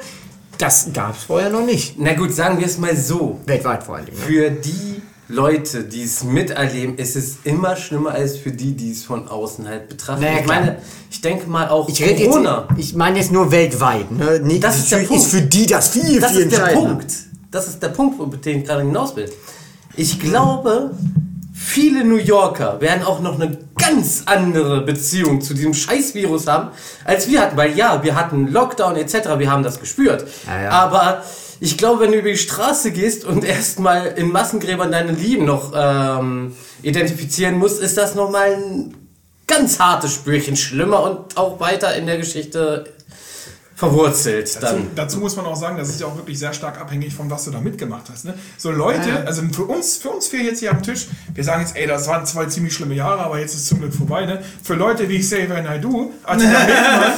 das 0.57 0.87
gab 0.93 1.15
es 1.17 1.23
vorher 1.23 1.49
noch 1.49 1.65
nicht. 1.65 1.95
Na 1.97 2.13
gut, 2.13 2.33
sagen 2.33 2.59
wir 2.59 2.65
es 2.65 2.77
mal 2.77 2.95
so. 2.97 3.39
Weltweit 3.45 3.83
vor 3.83 3.95
allen 3.95 4.05
Dingen. 4.05 4.17
Ne? 4.17 4.23
Für 4.25 4.51
die 4.51 5.01
Leute, 5.27 5.83
die 5.83 6.03
es 6.03 6.23
miterleben, 6.23 6.97
ist 6.97 7.15
es 7.15 7.37
immer 7.45 7.75
schlimmer 7.77 8.11
als 8.11 8.37
für 8.37 8.51
die, 8.51 8.73
die 8.73 8.91
es 8.91 9.03
von 9.03 9.27
außen 9.27 9.67
halt 9.67 9.87
betrachten. 9.89 10.21
Naja, 10.21 10.39
ich 10.39 10.43
klar. 10.45 10.59
meine, 10.59 10.77
ich 11.09 11.21
denke 11.21 11.49
mal 11.49 11.69
auch 11.69 11.89
Ich 11.89 11.99
Corona. 12.03 12.67
jetzt, 12.69 12.79
ich 12.79 12.95
meine 12.95 13.17
jetzt 13.19 13.31
nur 13.31 13.51
weltweit. 13.51 14.11
Ne? 14.11 14.39
Nee, 14.43 14.59
Das 14.59 14.77
ist 14.77 14.91
der 14.91 14.99
für, 14.99 15.05
Punkt. 15.07 15.23
ist 15.23 15.31
für 15.31 15.41
die 15.41 15.65
das 15.65 15.87
viel, 15.89 16.19
das 16.19 16.31
viel 16.33 16.41
ist 16.41 16.51
der 16.51 16.59
entscheidender. 16.59 16.89
Punkt. 16.95 17.13
Das 17.55 17.69
ist 17.69 17.81
der 17.81 17.87
Punkt, 17.87 18.19
wo 18.19 18.25
den 18.25 18.59
ich 18.59 18.65
gerade 18.65 18.81
hinaus 18.81 19.15
will. 19.15 19.31
Ich 19.95 20.19
glaube, 20.19 20.91
viele 21.53 22.03
New 22.03 22.17
Yorker 22.17 22.81
werden 22.81 23.05
auch 23.05 23.21
noch 23.21 23.39
eine 23.39 23.57
ganz 23.77 24.23
andere 24.25 24.81
Beziehung 24.81 25.39
zu 25.39 25.53
diesem 25.53 25.73
Scheißvirus 25.73 26.47
haben, 26.47 26.71
als 27.05 27.29
wir 27.29 27.39
hatten. 27.39 27.55
Weil 27.55 27.77
ja, 27.77 28.03
wir 28.03 28.15
hatten 28.15 28.47
Lockdown 28.51 28.97
etc., 28.97 29.37
wir 29.37 29.49
haben 29.49 29.63
das 29.63 29.79
gespürt. 29.79 30.27
Ja, 30.45 30.63
ja. 30.63 30.69
Aber 30.71 31.23
ich 31.61 31.77
glaube, 31.77 32.01
wenn 32.01 32.11
du 32.11 32.17
über 32.17 32.27
die 32.27 32.37
Straße 32.37 32.91
gehst 32.91 33.23
und 33.23 33.45
erstmal 33.45 34.07
in 34.07 34.33
Massengräbern 34.33 34.91
deine 34.91 35.13
Lieben 35.13 35.45
noch 35.45 35.71
ähm, 35.73 36.57
identifizieren 36.81 37.57
musst, 37.57 37.81
ist 37.81 37.97
das 37.97 38.15
nochmal 38.15 38.53
ein 38.53 38.97
ganz 39.47 39.79
hartes 39.79 40.13
Spürchen 40.13 40.57
schlimmer 40.57 41.03
und 41.03 41.37
auch 41.37 41.61
weiter 41.61 41.95
in 41.95 42.05
der 42.05 42.17
Geschichte 42.17 42.94
verwurzelt. 43.75 44.55
Dazu, 44.55 44.75
Dann. 44.75 44.87
dazu 44.95 45.19
muss 45.19 45.35
man 45.35 45.45
auch 45.45 45.55
sagen, 45.55 45.77
das 45.77 45.89
ist 45.89 45.99
ja 45.99 46.07
auch 46.07 46.15
wirklich 46.15 46.39
sehr 46.39 46.53
stark 46.53 46.79
abhängig 46.79 47.13
von 47.13 47.29
was 47.29 47.43
du 47.45 47.51
da 47.51 47.59
mitgemacht 47.59 48.03
hast. 48.11 48.25
Ne? 48.25 48.33
So 48.57 48.71
Leute, 48.71 49.25
also 49.25 49.41
für 49.51 49.65
uns, 49.65 49.97
für 49.97 50.09
uns 50.09 50.27
vier 50.27 50.43
jetzt 50.43 50.59
hier 50.59 50.71
am 50.71 50.81
Tisch, 50.81 51.07
wir 51.33 51.43
sagen 51.43 51.61
jetzt, 51.61 51.75
ey, 51.75 51.85
das 51.85 52.07
waren 52.07 52.25
zwei 52.25 52.45
ziemlich 52.45 52.73
schlimme 52.73 52.95
Jahre, 52.95 53.19
aber 53.21 53.39
jetzt 53.39 53.53
ist 53.53 53.67
zum 53.67 53.79
Glück 53.79 53.93
vorbei. 53.93 54.25
Ne? 54.25 54.41
Für 54.63 54.75
Leute 54.75 55.07
wie 55.09 55.19
Xavier 55.19 55.61
Naidoo, 55.61 56.11
Attila 56.23 56.59
Hildmann, 56.65 57.11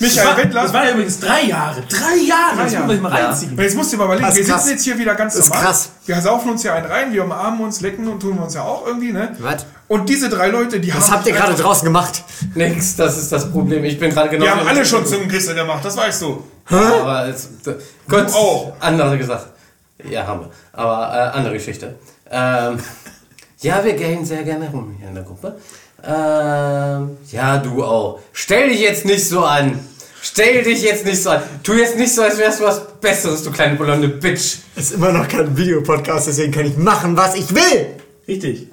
Michael 0.00 0.36
Wettler, 0.38 0.62
Das 0.62 0.72
waren 0.72 0.84
ja 0.86 0.92
übrigens 0.92 1.20
drei 1.20 1.42
Jahre. 1.42 1.82
Drei 1.88 2.16
Jahre! 2.26 2.56
Das 2.64 2.72
Jahre. 2.72 2.86
muss 2.86 3.00
man 3.00 3.12
mal 3.12 3.22
reinziehen. 3.22 3.52
Und 3.52 3.60
jetzt 3.62 3.76
musst 3.76 3.92
du 3.92 3.96
dir 3.96 3.98
mal 3.98 4.04
überlegen, 4.06 4.26
Das 4.26 4.36
wir 4.36 4.44
krass. 4.44 4.62
sitzen 4.62 4.72
jetzt 4.76 4.84
hier 4.84 4.98
wieder 4.98 5.14
ganz 5.14 5.34
Das 5.34 5.44
ist 5.44 5.50
normal. 5.50 5.64
krass. 5.66 5.90
Wir 6.06 6.20
saufen 6.22 6.50
uns 6.50 6.62
hier 6.62 6.72
einen 6.74 6.86
rein, 6.86 7.12
wir 7.12 7.22
umarmen 7.22 7.60
uns, 7.60 7.82
lecken 7.82 8.08
und 8.08 8.18
tun 8.20 8.36
wir 8.36 8.44
uns 8.44 8.54
ja 8.54 8.62
auch 8.62 8.86
irgendwie, 8.86 9.12
ne? 9.12 9.36
Was? 9.38 9.66
Und 9.90 10.08
diese 10.08 10.28
drei 10.28 10.46
Leute, 10.46 10.78
die 10.78 10.92
haben. 10.92 11.00
Was 11.00 11.10
habt 11.10 11.26
ihr 11.26 11.32
gerade 11.32 11.52
draußen 11.60 11.84
gemacht? 11.84 12.22
Nix, 12.54 12.94
das 12.94 13.18
ist 13.18 13.32
das 13.32 13.50
Problem. 13.50 13.82
Ich 13.82 13.98
bin 13.98 14.10
gerade 14.10 14.28
genau. 14.28 14.44
Die 14.44 14.50
haben 14.52 14.64
alle 14.64 14.86
schon 14.86 15.04
zum 15.04 15.26
Christen 15.26 15.56
gemacht, 15.56 15.84
das 15.84 15.96
weißt 15.96 16.22
du. 16.22 16.44
Aber 16.66 17.26
es, 17.26 17.48
Gott, 18.08 18.32
auch. 18.32 18.72
andere 18.78 19.18
gesagt. 19.18 19.46
Ja, 20.08 20.28
haben 20.28 20.42
wir. 20.42 20.50
Aber 20.74 21.12
äh, 21.12 21.36
andere 21.36 21.54
Geschichte. 21.54 21.96
Ähm, 22.30 22.78
ja, 23.62 23.82
wir 23.82 23.94
gehen 23.94 24.24
sehr 24.24 24.44
gerne 24.44 24.70
rum 24.70 24.94
hier 24.96 25.08
in 25.08 25.14
der 25.16 25.24
Gruppe. 25.24 25.56
Ähm, 26.04 27.16
ja, 27.32 27.58
du 27.58 27.82
auch. 27.82 28.20
Stell 28.32 28.68
dich 28.68 28.80
jetzt 28.82 29.04
nicht 29.04 29.28
so 29.28 29.42
an. 29.42 29.76
Stell 30.22 30.62
dich 30.62 30.82
jetzt 30.82 31.04
nicht 31.04 31.20
so 31.20 31.30
an. 31.30 31.42
Tu 31.64 31.72
jetzt 31.72 31.98
nicht 31.98 32.14
so, 32.14 32.22
als 32.22 32.38
wärst 32.38 32.60
du 32.60 32.64
was 32.64 32.80
Besseres, 33.00 33.42
du 33.42 33.50
kleine 33.50 33.74
blonde 33.74 34.06
Bitch. 34.06 34.58
Es 34.76 34.84
ist 34.84 34.92
immer 34.92 35.10
noch 35.10 35.26
kein 35.26 35.56
Videopodcast, 35.56 36.28
deswegen 36.28 36.52
kann 36.52 36.66
ich 36.66 36.76
machen, 36.76 37.16
was 37.16 37.34
ich 37.34 37.52
will. 37.52 37.86
Richtig. 38.28 38.68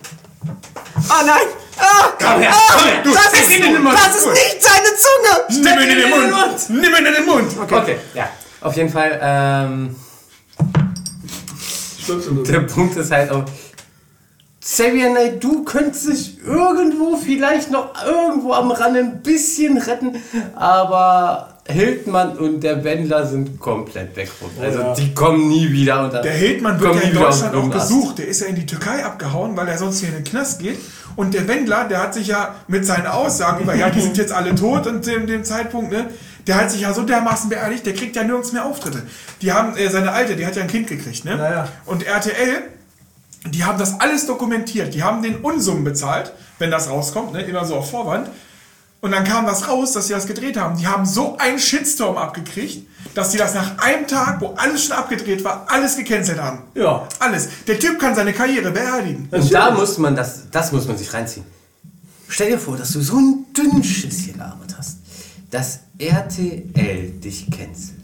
Ah 1.10 1.24
nein! 1.26 1.48
Ah! 1.78 2.14
Komm 2.20 2.42
her, 2.42 2.52
ah, 2.52 2.74
komm 2.74 2.86
her, 2.86 3.02
du 3.04 3.14
das, 3.14 3.34
ist, 3.34 3.58
ihn 3.58 3.64
in 3.64 3.74
den 3.74 3.84
Mund. 3.84 3.96
das 3.96 4.16
ist 4.16 4.28
nicht 4.28 4.58
seine 4.62 4.88
Zunge! 4.96 5.64
Nimm 5.64 5.80
ihn 5.80 5.90
in 5.90 5.98
den 5.98 6.10
Mund! 6.10 6.70
Nimm 6.70 6.96
ihn 6.96 7.06
in 7.06 7.14
den 7.14 7.26
Mund! 7.26 7.52
Okay. 7.72 8.00
ja. 8.14 8.30
Auf 8.62 8.76
jeden 8.76 8.90
Fall, 8.90 9.20
ähm, 9.22 9.96
der 12.48 12.62
Punkt 12.62 12.96
ist 12.98 13.12
halt 13.12 13.32
auch, 13.32 13.44
Xavier 14.60 15.12
Naidoo 15.12 15.64
könnte 15.64 15.98
sich 15.98 16.44
irgendwo 16.44 17.16
vielleicht 17.16 17.72
noch 17.72 17.94
irgendwo 18.06 18.54
am 18.54 18.72
Rand 18.72 18.98
ein 18.98 19.22
bisschen 19.22 19.78
retten, 19.78 20.22
aber 20.56 21.57
Hildmann 21.68 22.38
und 22.38 22.62
der 22.62 22.84
Wendler 22.84 23.26
sind 23.26 23.60
komplett 23.60 24.16
weg. 24.16 24.32
Also 24.62 24.80
ja. 24.80 24.94
die 24.94 25.14
kommen 25.14 25.50
nie 25.50 25.72
wieder 25.72 26.04
unter. 26.04 26.22
Der 26.22 26.34
Hildmann 26.34 26.80
wird 26.80 26.96
ja 26.96 27.02
in 27.02 27.08
nie 27.08 27.14
wieder 27.14 27.26
Deutschland 27.26 27.56
auch 27.56 27.70
gesucht. 27.70 28.20
Der 28.20 28.28
ist 28.28 28.42
ja 28.42 28.48
in 28.48 28.56
die 28.56 28.66
Türkei 28.66 29.04
abgehauen, 29.04 29.56
weil 29.58 29.68
er 29.68 29.78
sonst 29.78 30.00
hier 30.00 30.10
in 30.10 30.16
den 30.16 30.24
Knast 30.24 30.60
geht. 30.60 30.78
Und 31.18 31.34
der 31.34 31.48
Wendler, 31.48 31.86
der 31.86 32.02
hat 32.02 32.14
sich 32.14 32.28
ja 32.28 32.56
mit 32.68 32.86
seinen 32.86 33.08
Aussagen 33.08 33.64
über, 33.64 33.76
ja, 33.76 33.90
die 33.90 34.02
sind 34.02 34.18
jetzt 34.18 34.32
alle 34.32 34.54
tot 34.56 34.88
und 34.88 35.06
dem, 35.06 35.26
dem 35.28 35.44
Zeitpunkt, 35.44 35.92
ne, 35.92 36.08
der 36.46 36.56
hat 36.56 36.72
sich 36.72 36.82
ja 36.82 36.94
so 36.94 37.02
dermaßen 37.02 37.50
beerdigt, 37.50 37.86
der 37.86 37.94
kriegt 37.94 38.16
ja 38.16 38.24
nirgends 38.24 38.54
mehr 38.54 38.66
Auftritte. 38.66 39.04
Die 39.42 39.52
haben, 39.52 39.76
äh, 39.76 39.90
seine 39.90 40.12
Alte, 40.12 40.36
die 40.36 40.46
hat 40.46 40.56
ja 40.56 40.62
ein 40.62 40.68
Kind 40.68 40.88
gekriegt, 40.88 41.26
ne? 41.26 41.32
Ja, 41.38 41.52
ja. 41.52 41.68
Und 41.86 42.06
RTL, 42.06 42.62
die 43.46 43.64
haben 43.64 43.78
das 43.78 44.00
alles 44.00 44.26
dokumentiert. 44.26 44.94
Die 44.94 45.04
haben 45.04 45.22
den 45.22 45.38
Unsummen 45.38 45.84
bezahlt, 45.84 46.34
wenn 46.60 46.72
das 46.72 46.90
rauskommt, 46.90 47.34
ne, 47.34 47.42
immer 47.42 47.66
so 47.66 47.76
auf 47.76 47.90
Vorwand. 47.90 48.30
Und 49.00 49.12
dann 49.12 49.24
kam 49.24 49.46
das 49.46 49.68
raus, 49.68 49.94
dass 49.94 50.08
sie 50.08 50.14
das 50.14 50.26
gedreht 50.26 50.58
haben. 50.58 50.78
Die 50.78 50.88
haben 50.88 51.06
so 51.06 51.38
einen 51.38 51.60
Shitstorm 51.60 52.18
abgekriegt, 52.18 52.88
dass 53.14 53.32
sie 53.32 53.38
das 53.38 53.54
nach 53.54 53.78
einem 53.78 54.08
Tag, 54.08 54.42
wo 54.42 54.54
alles 54.58 54.86
schon 54.86 54.96
abgedreht 54.98 55.44
war, 55.44 55.66
alles 55.70 55.96
gecancelt 55.98 56.42
haben. 56.42 56.64
Ja. 56.74 57.08
Alles. 57.20 57.48
Der 57.68 57.80
Typ 57.80 58.00
kann 58.00 58.16
seine 58.16 58.34
Karriere 58.34 58.72
beerdigen. 58.72 59.28
Und 59.32 59.54
da 59.54 59.72
muss 59.72 59.98
man 60.00 60.16
das, 60.16 60.50
das 60.52 60.72
muss 60.72 60.88
man 60.88 60.98
sich 60.98 61.14
reinziehen. 61.14 61.46
Stell 62.28 62.52
dir 62.52 62.60
vor, 62.60 62.76
dass 62.76 62.92
du 62.92 63.02
so 63.02 63.18
einen 63.18 63.46
dünnen 63.56 63.84
Schiss 63.84 64.20
hier 64.20 64.34
gelabert 64.34 64.76
hast, 64.78 64.98
dass 65.52 65.80
RTL 66.00 67.12
dich 67.24 67.50
cancelt. 67.50 67.98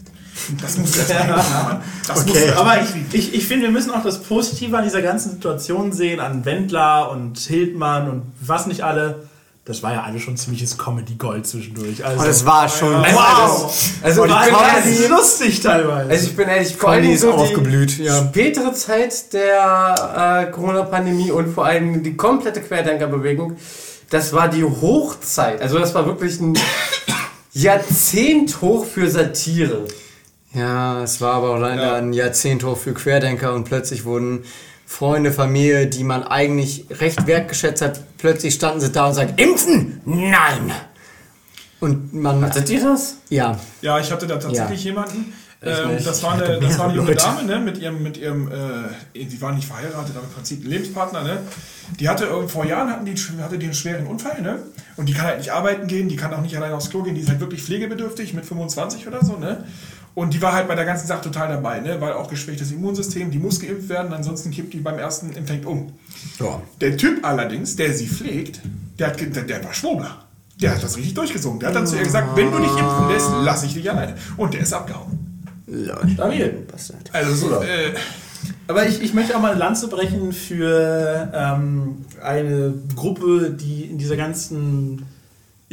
Das 0.60 0.76
muss 0.78 0.96
jetzt 0.96 1.10
ja. 1.10 1.80
Das 2.06 2.20
Okay. 2.20 2.48
muss 2.48 2.56
Aber 2.56 2.80
ich, 2.82 2.88
ich, 3.12 3.34
ich 3.34 3.46
finde, 3.46 3.66
wir 3.66 3.72
müssen 3.72 3.90
auch 3.90 4.02
das 4.02 4.22
Positive 4.22 4.76
an 4.76 4.84
dieser 4.84 5.02
ganzen 5.02 5.32
Situation 5.32 5.92
sehen, 5.92 6.20
an 6.20 6.44
Wendler 6.44 7.10
und 7.10 7.38
Hildmann 7.38 8.08
und 8.10 8.22
was 8.40 8.66
nicht 8.66 8.82
alle. 8.82 9.28
Das 9.66 9.82
war 9.82 9.94
ja 9.94 10.02
alles 10.02 10.20
schon 10.20 10.36
ziemliches 10.36 10.76
Comedy-Gold 10.76 11.46
zwischendurch. 11.46 12.04
Also, 12.04 12.22
Und 12.22 12.28
es 12.28 12.44
war 12.44 12.68
schon. 12.68 12.94
Also, 12.96 13.16
wow! 13.16 13.74
Also, 14.02 14.24
ich 14.26 14.30
war 14.30 14.76
ehrlich, 14.76 15.08
lustig 15.08 15.60
teilweise. 15.60 16.10
Also 16.10 16.26
ich 16.26 16.36
bin 16.36 16.48
ehrlich, 16.48 16.76
vor 16.76 16.94
ist 16.98 17.20
so 17.22 17.32
die 17.32 17.38
aufgeblüht, 17.38 17.98
ja. 17.98 18.26
spätere 18.26 18.74
Zeit 18.74 19.32
der 19.32 20.48
äh, 20.48 20.52
Corona-Pandemie 20.52 21.30
und 21.30 21.54
vor 21.54 21.64
allem 21.64 22.02
die 22.02 22.14
komplette 22.14 22.60
Querdenkerbewegung, 22.60 23.56
das 24.10 24.34
war 24.34 24.48
die 24.48 24.64
Hochzeit. 24.64 25.62
Also 25.62 25.78
das 25.78 25.94
war 25.94 26.04
wirklich 26.04 26.38
ein 26.40 26.58
Jahrzehnt 27.54 28.60
hoch 28.60 28.84
für 28.84 29.08
Satire. 29.08 29.86
Ja, 30.52 31.02
es 31.02 31.22
war 31.22 31.36
aber 31.36 31.54
auch 31.54 31.58
leider 31.58 31.94
ein 31.94 32.12
Jahrzehnt 32.12 32.64
hoch 32.64 32.76
für 32.76 32.92
Querdenker 32.92 33.54
und 33.54 33.64
plötzlich 33.64 34.04
wurden 34.04 34.44
Freunde, 34.86 35.32
Familie, 35.32 35.86
die 35.86 36.04
man 36.04 36.22
eigentlich 36.24 36.86
recht 37.00 37.26
wertgeschätzt 37.26 37.82
hat, 37.82 38.00
plötzlich 38.18 38.54
standen 38.54 38.80
sie 38.80 38.90
da 38.92 39.06
und 39.06 39.14
sagten, 39.14 39.38
impfen? 39.42 40.00
Nein! 40.04 40.70
Und 41.80 42.14
man, 42.14 42.42
Hattet 42.42 42.70
ihr 42.70 42.82
das? 42.82 43.16
ja, 43.28 43.58
Ja, 43.82 43.98
ich 43.98 44.10
hatte 44.10 44.26
da 44.26 44.36
tatsächlich 44.36 44.84
Ja. 44.84 44.90
jemanden. 44.90 45.32
Ähm, 45.66 45.96
das, 46.04 46.22
war 46.22 46.34
eine, 46.34 46.60
das 46.60 46.78
war 46.78 46.86
eine 46.86 46.94
junge 46.96 47.08
Leute. 47.08 47.24
Dame, 47.24 47.42
ne, 47.44 47.58
mit 47.58 47.78
ihrem, 47.78 48.02
mit 48.02 48.18
ihrem, 48.18 48.48
äh, 48.48 49.24
die 49.24 49.40
war 49.40 49.52
nicht 49.52 49.66
verheiratet, 49.66 50.14
aber 50.14 50.26
im 50.26 50.32
Prinzip 50.32 50.62
ein 50.62 50.68
Lebenspartner, 50.68 51.22
ne. 51.22 51.38
Die 51.98 52.06
hatte 52.08 52.26
vor 52.48 52.66
Jahren 52.66 52.90
hatten 52.90 53.06
die, 53.06 53.14
hatte 53.40 53.56
die 53.56 53.64
einen 53.66 53.74
schweren 53.74 54.06
Unfall, 54.06 54.42
ne. 54.42 54.58
Und 54.96 55.08
die 55.08 55.14
kann 55.14 55.24
halt 55.24 55.38
nicht 55.38 55.50
arbeiten 55.52 55.86
gehen, 55.86 56.08
die 56.10 56.16
kann 56.16 56.34
auch 56.34 56.42
nicht 56.42 56.54
alleine 56.54 56.74
aufs 56.74 56.90
Klo 56.90 57.02
gehen, 57.02 57.14
die 57.14 57.22
ist 57.22 57.30
halt 57.30 57.40
wirklich 57.40 57.62
pflegebedürftig 57.62 58.34
mit 58.34 58.44
25 58.44 59.06
oder 59.06 59.24
so, 59.24 59.38
ne. 59.38 59.64
Und 60.14 60.32
die 60.32 60.40
war 60.40 60.52
halt 60.52 60.68
bei 60.68 60.76
der 60.76 60.84
ganzen 60.84 61.08
Sache 61.08 61.22
total 61.22 61.48
dabei, 61.48 61.80
ne, 61.80 62.00
weil 62.00 62.12
auch 62.12 62.28
geschwächtes 62.28 62.70
Immunsystem, 62.70 63.30
die 63.30 63.38
muss 63.38 63.58
geimpft 63.58 63.88
werden, 63.88 64.12
ansonsten 64.12 64.52
kippt 64.52 64.72
die 64.72 64.78
beim 64.78 64.98
ersten 64.98 65.32
Infekt 65.32 65.66
um. 65.66 65.92
ja. 66.38 66.62
Der 66.80 66.96
Typ 66.96 67.24
allerdings, 67.26 67.74
der 67.74 67.92
sie 67.92 68.06
pflegt, 68.06 68.60
der, 68.98 69.08
hat, 69.08 69.20
der, 69.20 69.42
der 69.42 69.64
war 69.64 69.74
Schwurbler. 69.74 70.24
Der 70.60 70.72
hat 70.72 70.82
das 70.84 70.96
richtig 70.96 71.14
durchgezogen. 71.14 71.58
Der 71.58 71.70
hat 71.70 71.76
dann 71.76 71.86
zu 71.86 71.96
ihr 71.96 72.04
gesagt, 72.04 72.36
wenn 72.36 72.52
du 72.52 72.58
nicht 72.60 72.78
impfen 72.78 73.08
lässt, 73.08 73.28
lass 73.42 73.64
ich 73.64 73.74
dich 73.74 73.90
alleine. 73.90 74.14
Und 74.36 74.54
der 74.54 74.60
ist 74.60 74.72
abgehauen. 74.72 75.18
Stabil. 76.14 76.66
Also 77.12 77.34
so, 77.34 77.60
äh, 77.62 77.92
Aber 78.68 78.86
ich, 78.86 79.02
ich 79.02 79.14
möchte 79.14 79.36
auch 79.36 79.40
mal 79.40 79.50
eine 79.50 79.58
Lanze 79.58 79.88
brechen 79.88 80.32
für 80.32 81.28
ähm, 81.34 82.04
eine 82.22 82.74
Gruppe, 82.94 83.50
die 83.50 83.86
in 83.86 83.98
dieser 83.98 84.16
ganzen 84.16 85.04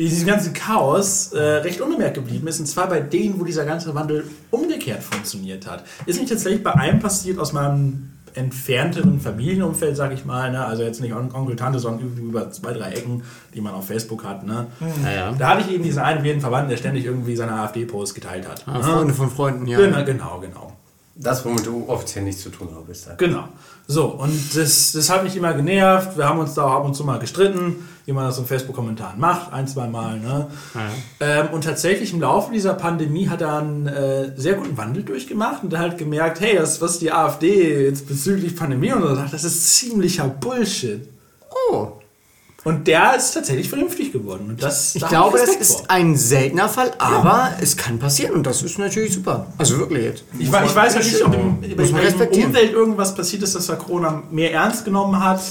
diesem 0.10 0.28
ganzen 0.28 0.54
Chaos 0.54 1.34
äh, 1.34 1.39
recht 1.39 1.82
unbemerkt 1.82 2.16
geblieben 2.16 2.47
ist, 2.47 2.60
und 2.60 2.66
zwar 2.68 2.88
bei 2.88 2.99
denen, 3.02 3.39
wo 3.39 3.43
dieser 3.43 3.66
ganze 3.66 3.93
Wandel 3.93 4.26
umgekehrt 4.52 5.04
funktioniert 5.04 5.68
hat. 5.70 5.84
Ist 6.06 6.20
nicht 6.20 6.30
tatsächlich 6.30 6.64
bei 6.64 6.74
einem 6.74 6.99
passiert 6.99 7.38
aus 7.39 7.54
meinem 7.54 8.10
entfernteren 8.34 9.20
Familienumfeld, 9.20 9.97
sag 9.97 10.14
ich 10.14 10.24
mal, 10.26 10.52
ne? 10.52 10.66
also 10.66 10.84
jetzt 10.84 11.02
nicht 11.02 11.14
On 11.14 11.30
Onkel, 11.34 11.56
Tante, 11.58 11.80
sondern 11.80 12.08
über- 12.08 12.22
über 12.22 12.52
zwei, 12.52 12.72
drei 12.74 12.91
Ecken, 12.91 13.24
die 13.54 13.60
man 13.62 13.74
auf 13.74 13.88
Facebook 13.88 14.24
hat. 14.24 14.45
Ne? 14.45 14.68
Naja. 15.04 15.34
Da 15.38 15.49
hatte 15.49 15.62
ich 15.68 15.72
eben 15.74 15.84
diesen 15.84 16.02
einen 16.02 16.24
jeden 16.24 16.39
Verwandten, 16.39 16.70
der 16.70 16.78
ständig 16.78 17.04
irgendwie 17.06 17.36
seine 17.36 17.52
AfD-Post 17.54 18.16
geteilt 18.16 18.47
hat. 18.47 18.64
Ah, 18.68 18.82
Freunde 18.82 19.14
von 19.14 19.30
Freunden, 19.30 19.68
ja. 19.68 19.78
Genau, 19.78 20.04
genau, 20.06 20.39
genau. 20.39 20.74
Das, 21.16 21.43
womit 21.45 21.66
du 21.66 21.84
offiziell 21.88 22.24
nichts 22.24 22.41
zu 22.41 22.49
tun 22.49 22.70
hast. 22.89 23.08
Halt. 23.08 23.18
Genau. 23.20 23.49
So, 23.86 24.06
und 24.06 24.56
das, 24.56 24.93
das 24.93 25.10
hat 25.10 25.24
mich 25.24 25.36
immer 25.36 25.54
genervt. 25.54 26.18
Wir 26.18 26.28
haben 26.28 26.39
uns 26.39 26.54
da 26.54 26.64
auch 26.64 26.72
ab 26.72 26.86
und 26.86 26.95
zu 26.95 27.04
mal 27.04 27.20
gestritten, 27.20 27.86
wie 28.06 28.14
man 28.14 28.26
das 28.26 28.38
in 28.39 28.45
Facebook-Kommentaren 28.45 29.20
macht, 29.20 29.54
ein, 29.54 29.68
zwei 29.68 29.88
Mal. 29.88 30.20
Ne? 30.20 30.47
Ähm, 31.20 31.47
und 31.52 31.64
tatsächlich 31.64 32.14
im 32.14 32.22
Laufe 32.22 32.52
dieser 32.52 32.74
Pandemie 32.74 33.28
hat 33.30 33.41
er 33.41 33.60
einen 33.60 33.88
äh, 33.88 34.32
sehr 34.36 34.54
guten 34.56 34.76
Wandel 34.78 35.04
durchgemacht 35.04 35.64
und 35.64 35.78
halt 35.78 35.97
gemerkt, 35.97 36.39
hey, 36.41 36.56
das, 36.56 36.82
was 36.82 36.99
die 36.99 37.12
AfD 37.12 37.86
jetzt 37.86 38.08
bezüglich 38.08 38.56
Pandemie 38.56 38.91
und 38.91 39.02
so 39.02 39.16
sagt, 39.16 39.34
das 39.34 39.43
ist 39.43 39.76
ziemlicher 39.78 40.28
Bullshit. 40.28 41.08
Oh. 41.70 41.88
Und 42.64 42.86
der 42.88 43.16
ist 43.16 43.32
tatsächlich 43.34 43.68
vernünftig 43.70 44.12
geworden. 44.12 44.45
Und 44.49 44.62
das, 44.62 44.93
Ich 44.95 45.08
glaube, 45.08 45.39
das 45.39 45.56
ist 45.56 45.78
vor. 45.80 45.86
ein 45.89 46.16
seltener 46.16 46.70
Fall, 46.70 46.91
aber 46.99 47.54
es 47.60 47.76
kann 47.76 47.97
passieren 47.97 48.36
und 48.36 48.45
das 48.45 48.62
ist 48.62 48.78
natürlich 48.78 49.14
super. 49.16 49.47
Also 49.58 49.80
wirklich 49.80 50.04
jetzt. 50.04 50.24
Ich, 50.38 50.47
weiß- 50.49 50.66
ich 50.66 50.76
weiß 50.76 50.95
nicht, 50.97 51.26
ob 51.26 51.34
im, 51.34 51.60
bei 51.60 51.68
der. 51.68 52.32
Umwelt 52.45 52.72
irgendwas 52.72 53.16
passiert 53.16 53.41
ist, 53.41 53.56
dass 53.56 53.68
er 53.68 53.78
Corona 53.78 54.22
mehr 54.30 54.54
ernst 54.54 54.86
genommen 54.86 55.20
hat. 55.24 55.41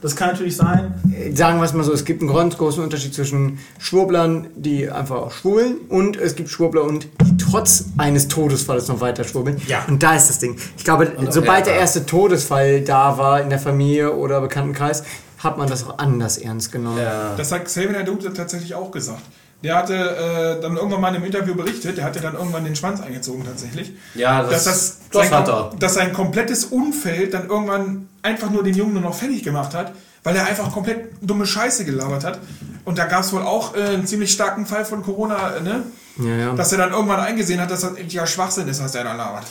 Das 0.00 0.14
kann 0.14 0.28
natürlich 0.28 0.56
sein. 0.56 0.94
Sagen 1.34 1.58
wir 1.58 1.64
es 1.64 1.72
mal 1.72 1.82
so, 1.82 1.92
es 1.92 2.04
gibt 2.04 2.22
einen 2.22 2.32
ganz 2.32 2.56
großen 2.56 2.82
Unterschied 2.82 3.12
zwischen 3.14 3.58
Schwurblern, 3.78 4.46
die 4.54 4.88
einfach 4.88 5.16
auch 5.16 5.32
schwurbeln 5.32 5.78
und 5.88 6.16
es 6.16 6.36
gibt 6.36 6.50
Schwurbler 6.50 6.84
und 6.84 7.08
die 7.20 7.36
trotz 7.36 7.86
eines 7.96 8.28
Todesfalles 8.28 8.86
noch 8.88 9.00
weiter 9.00 9.24
schwurbeln. 9.24 9.60
Ja. 9.66 9.84
Und 9.88 10.02
da 10.02 10.14
ist 10.14 10.28
das 10.28 10.38
Ding. 10.38 10.56
Ich 10.76 10.84
glaube, 10.84 11.12
sobald 11.30 11.66
ja. 11.66 11.72
der 11.72 11.80
erste 11.80 12.06
Todesfall 12.06 12.82
da 12.82 13.18
war 13.18 13.42
in 13.42 13.50
der 13.50 13.58
Familie 13.58 14.14
oder 14.14 14.40
Bekanntenkreis, 14.40 15.02
hat 15.38 15.58
man 15.58 15.68
das 15.68 15.84
auch 15.84 15.98
anders 15.98 16.38
ernst 16.38 16.70
genommen. 16.70 16.98
Ja. 16.98 17.34
Das 17.36 17.50
hat 17.50 17.64
Xavier 17.64 17.92
Naidoo 17.92 18.16
tatsächlich 18.16 18.74
auch 18.74 18.90
gesagt. 18.90 19.22
Der 19.64 19.74
hatte 19.76 19.94
äh, 19.94 20.62
dann 20.62 20.76
irgendwann 20.76 21.00
mal 21.00 21.08
in 21.08 21.16
einem 21.16 21.24
Interview 21.24 21.54
berichtet, 21.54 21.96
der 21.98 22.04
hatte 22.04 22.20
dann 22.20 22.34
irgendwann 22.34 22.64
den 22.64 22.76
Schwanz 22.76 23.00
eingezogen 23.00 23.44
tatsächlich. 23.44 23.92
Ja, 24.14 24.42
das- 24.42 24.50
dass 24.52 24.64
das, 24.64 24.96
das 25.10 25.28
sein, 25.28 25.38
hat 25.38 25.48
er. 25.48 25.70
Dass 25.80 25.94
sein 25.94 26.12
komplettes 26.12 26.66
Umfeld 26.66 27.34
dann 27.34 27.48
irgendwann 27.48 28.08
einfach 28.22 28.50
nur 28.50 28.62
den 28.62 28.74
Jungen 28.74 28.92
nur 28.92 29.02
noch 29.02 29.14
fertig 29.14 29.42
gemacht 29.42 29.74
hat, 29.74 29.92
weil 30.22 30.36
er 30.36 30.46
einfach 30.46 30.70
komplett 30.72 31.08
dumme 31.22 31.44
Scheiße 31.44 31.84
gelabert 31.84 32.22
hat. 32.24 32.38
Und 32.84 32.98
da 32.98 33.06
gab 33.06 33.22
es 33.24 33.32
wohl 33.32 33.42
auch 33.42 33.74
äh, 33.74 33.80
einen 33.80 34.06
ziemlich 34.06 34.30
starken 34.32 34.64
Fall 34.64 34.84
von 34.84 35.02
Corona, 35.02 35.56
äh, 35.56 35.60
ne? 35.60 35.82
Ja, 36.18 36.36
ja. 36.36 36.54
Dass 36.54 36.70
er 36.72 36.78
dann 36.78 36.92
irgendwann 36.92 37.20
eingesehen 37.20 37.60
hat, 37.60 37.70
dass 37.70 37.80
das 37.80 37.92
ja 38.08 38.26
Schwachsinn 38.28 38.68
ist, 38.68 38.82
was 38.82 38.92
der 38.92 39.04
da 39.04 39.14
labert. 39.14 39.44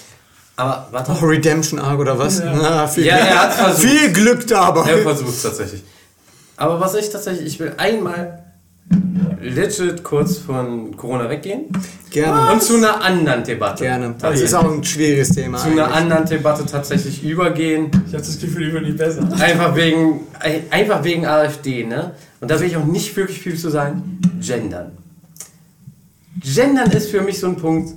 Aber 0.56 0.88
warte. 0.92 1.12
Oh, 1.22 1.26
Redemption 1.26 1.80
Arc 1.80 2.00
oder 2.00 2.18
was? 2.18 2.40
Na, 2.40 2.88
viel, 2.88 3.06
Ja, 3.06 3.18
Glück. 3.18 3.30
er 3.30 3.42
hat's 3.42 3.56
versucht. 3.58 3.88
viel 3.90 4.14
Glück 4.14 4.48
dabei. 4.48 4.90
Er 4.90 4.98
versucht 5.04 5.30
es 5.36 5.42
tatsächlich. 5.44 5.84
Aber 6.56 6.80
was 6.80 6.96
ich 6.96 7.10
tatsächlich, 7.10 7.46
ich 7.46 7.60
will 7.60 7.74
einmal 7.78 8.44
legit 9.42 10.04
kurz 10.04 10.38
von 10.38 10.96
Corona 10.96 11.30
weggehen 11.30 11.66
Gerne. 12.10 12.54
und 12.54 12.64
zu 12.64 12.78
einer 12.78 13.02
anderen 13.02 13.44
Debatte. 13.44 13.84
Gerne. 13.84 14.16
Das 14.20 14.40
ist 14.40 14.54
auch 14.54 14.72
ein 14.72 14.84
schwieriges 14.84 15.30
Thema. 15.30 15.58
Zu 15.58 15.68
einer 15.68 15.86
eigentlich. 15.86 15.98
anderen 15.98 16.26
Debatte 16.26 16.66
tatsächlich 16.66 17.24
übergehen. 17.24 17.92
Ich 18.08 18.14
hatte 18.14 18.26
das 18.26 18.40
Gefühl, 18.40 18.68
die 18.68 18.74
wird 18.74 18.84
nicht 18.86 18.98
besser. 18.98 19.28
Einfach 19.40 19.76
wegen, 19.76 20.22
einfach 20.70 21.04
wegen 21.04 21.26
AfD, 21.26 21.84
ne? 21.84 22.14
Und 22.40 22.52
da 22.52 22.60
will 22.60 22.68
ich 22.68 22.78
auch 22.78 22.86
nicht 22.86 23.16
wirklich 23.16 23.40
viel 23.40 23.58
zu 23.58 23.70
sagen. 23.70 24.20
Gendern. 24.40 24.92
Gendern 26.40 26.92
ist 26.92 27.10
für 27.10 27.22
mich 27.22 27.40
so 27.40 27.48
ein 27.48 27.58
Punkt, 27.58 27.94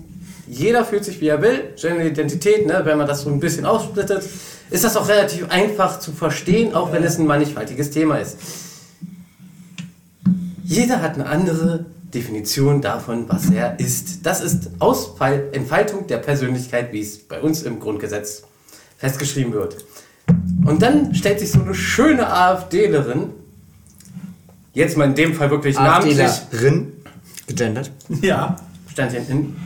jeder 0.49 0.85
fühlt 0.85 1.05
sich 1.05 1.21
wie 1.21 1.29
er 1.29 1.41
will. 1.43 1.75
Gender-Identität, 1.81 2.67
ne? 2.67 2.81
wenn 2.85 2.99
man 2.99 3.07
das 3.07 3.23
so 3.23 3.31
ein 3.31 3.39
bisschen 3.39 3.67
aufsplittet, 3.67 4.25
ist 4.71 4.85
das 4.85 4.97
auch 4.97 5.09
relativ 5.09 5.49
einfach 5.51 6.01
zu 6.01 6.13
verstehen, 6.13 6.75
auch 6.75 6.93
wenn 6.93 7.05
es 7.05 7.19
ein 7.19 7.27
mannigfaltiges 7.27 7.91
Thema 7.91 8.17
ist. 8.17 8.39
Jeder 10.71 11.03
hat 11.03 11.15
eine 11.15 11.27
andere 11.27 11.85
Definition 12.15 12.81
davon, 12.81 13.29
was 13.29 13.51
er 13.51 13.81
ist. 13.81 14.25
Das 14.25 14.41
ist 14.41 14.71
Ausfall, 14.79 15.49
Entfaltung 15.51 16.07
der 16.07 16.19
Persönlichkeit, 16.19 16.93
wie 16.93 17.01
es 17.01 17.19
bei 17.19 17.41
uns 17.41 17.63
im 17.65 17.81
Grundgesetz 17.81 18.45
festgeschrieben 18.97 19.53
wird. 19.53 19.79
Und 20.65 20.81
dann 20.81 21.13
stellt 21.13 21.41
sich 21.41 21.51
so 21.51 21.61
eine 21.61 21.75
schöne 21.75 22.33
AfDlerin, 22.33 23.31
jetzt 24.73 24.97
mal 24.97 25.07
in 25.07 25.17
dem 25.17 25.35
Fall 25.35 25.51
wirklich 25.51 25.75
namentlich, 25.75 26.23
AfDlerin, 26.23 26.93
gegendert. 27.49 27.91
Ja. 28.23 28.55
stand 28.93 29.11
hier 29.11 29.23
hinten, 29.23 29.57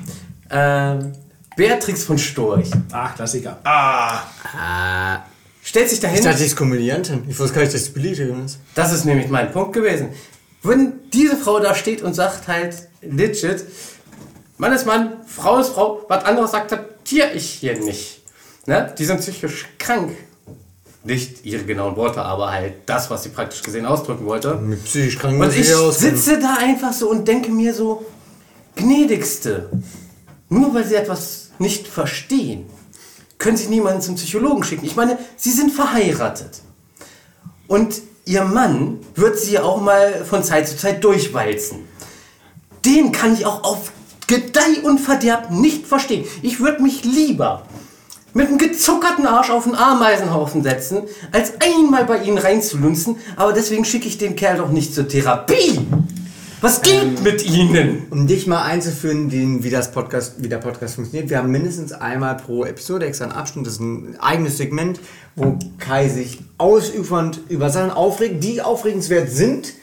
ähm, 0.48 1.12
Beatrix 1.54 2.04
von 2.04 2.16
Storch, 2.16 2.70
Ach, 2.92 3.14
Klassiker. 3.14 3.58
Ah, 3.64 4.20
stellt 5.62 5.90
sich 5.90 6.00
dahin, 6.00 6.16
Ich 6.16 6.24
dachte, 6.24 6.38
sie 6.38 6.46
ist 6.46 6.56
Komödiantin. 6.56 7.24
Ich 7.28 7.38
wusste 7.38 7.56
gar 7.56 7.60
nicht, 7.60 7.74
dass 7.74 7.84
sie 7.84 7.90
Politikerin 7.90 8.46
ist. 8.46 8.58
das 8.74 8.90
ist 8.94 9.04
nämlich 9.04 9.28
mein 9.28 9.52
Punkt 9.52 9.74
gewesen. 9.74 10.08
Wenn 10.64 11.10
diese 11.12 11.36
Frau 11.36 11.60
da 11.60 11.74
steht 11.74 12.02
und 12.02 12.14
sagt 12.14 12.48
halt 12.48 12.88
legit, 13.02 13.64
Mann 14.56 14.72
ist 14.72 14.86
Mann, 14.86 15.12
Frau 15.26 15.58
ist 15.58 15.68
Frau, 15.68 16.04
was 16.08 16.24
anderes 16.24 16.54
akzeptiere 16.54 17.32
ich 17.32 17.50
hier 17.50 17.78
nicht. 17.78 18.22
Ne? 18.66 18.92
Die 18.98 19.04
sind 19.04 19.20
psychisch 19.20 19.66
krank. 19.78 20.16
Nicht 21.02 21.44
ihre 21.44 21.64
genauen 21.64 21.96
Worte, 21.96 22.22
aber 22.22 22.50
halt 22.50 22.76
das, 22.86 23.10
was 23.10 23.24
sie 23.24 23.28
praktisch 23.28 23.62
gesehen 23.62 23.84
ausdrücken 23.84 24.24
wollte. 24.24 24.54
Mit 24.54 24.82
psychisch 24.84 25.18
krank 25.18 25.38
Und 25.38 25.54
ich 25.54 25.68
sitze 25.68 26.38
da 26.38 26.56
einfach 26.58 26.94
so 26.94 27.10
und 27.10 27.28
denke 27.28 27.50
mir 27.50 27.74
so, 27.74 28.06
gnädigste, 28.74 29.68
nur 30.48 30.74
weil 30.74 30.86
sie 30.86 30.94
etwas 30.94 31.50
nicht 31.58 31.86
verstehen, 31.86 32.64
können 33.36 33.58
sie 33.58 33.66
niemanden 33.66 34.00
zum 34.00 34.14
Psychologen 34.14 34.64
schicken. 34.64 34.86
Ich 34.86 34.96
meine, 34.96 35.18
sie 35.36 35.50
sind 35.50 35.72
verheiratet. 35.72 36.62
Und 37.66 38.00
ihr 38.24 38.44
Mann 38.44 39.00
wird 39.14 39.38
sie 39.38 39.58
auch 39.58 39.80
mal 39.80 40.24
von 40.24 40.42
Zeit 40.42 40.68
zu 40.68 40.76
Zeit 40.76 41.04
durchwalzen. 41.04 41.80
Den 42.84 43.12
kann 43.12 43.34
ich 43.34 43.46
auch 43.46 43.64
auf 43.64 43.92
Gedeih 44.26 44.82
und 44.82 44.98
Verderb 44.98 45.50
nicht 45.50 45.86
verstehen. 45.86 46.24
Ich 46.42 46.60
würde 46.60 46.82
mich 46.82 47.04
lieber 47.04 47.62
mit 48.32 48.48
einem 48.48 48.58
gezuckerten 48.58 49.26
Arsch 49.26 49.50
auf 49.50 49.66
einen 49.66 49.76
Ameisenhaufen 49.76 50.62
setzen, 50.62 51.02
als 51.30 51.52
einmal 51.60 52.04
bei 52.04 52.22
ihnen 52.22 52.38
reinzulunzen. 52.38 53.16
Aber 53.36 53.52
deswegen 53.52 53.84
schicke 53.84 54.08
ich 54.08 54.18
den 54.18 54.34
Kerl 54.34 54.58
doch 54.58 54.70
nicht 54.70 54.94
zur 54.94 55.06
Therapie. 55.06 55.80
Was 56.64 56.80
geht 56.80 57.22
mit 57.22 57.44
ihnen? 57.44 58.06
Um 58.08 58.26
dich 58.26 58.46
mal 58.46 58.62
einzuführen, 58.62 59.30
wie, 59.30 59.68
das 59.68 59.92
Podcast, 59.92 60.36
wie 60.38 60.48
der 60.48 60.56
Podcast 60.56 60.94
funktioniert. 60.94 61.28
Wir 61.28 61.36
haben 61.36 61.50
mindestens 61.50 61.92
einmal 61.92 62.38
pro 62.38 62.64
Episode 62.64 63.04
extra 63.04 63.26
einen 63.26 63.34
Abschnitt. 63.34 63.66
Das 63.66 63.74
ist 63.74 63.80
ein 63.80 64.16
eigenes 64.18 64.56
Segment, 64.56 64.98
wo 65.36 65.58
Kai 65.78 66.08
sich 66.08 66.38
ausufernd 66.56 67.40
über 67.50 67.68
Sachen 67.68 67.90
aufregt, 67.90 68.42
die 68.42 68.62
aufregenswert 68.62 69.30
sind. 69.30 69.74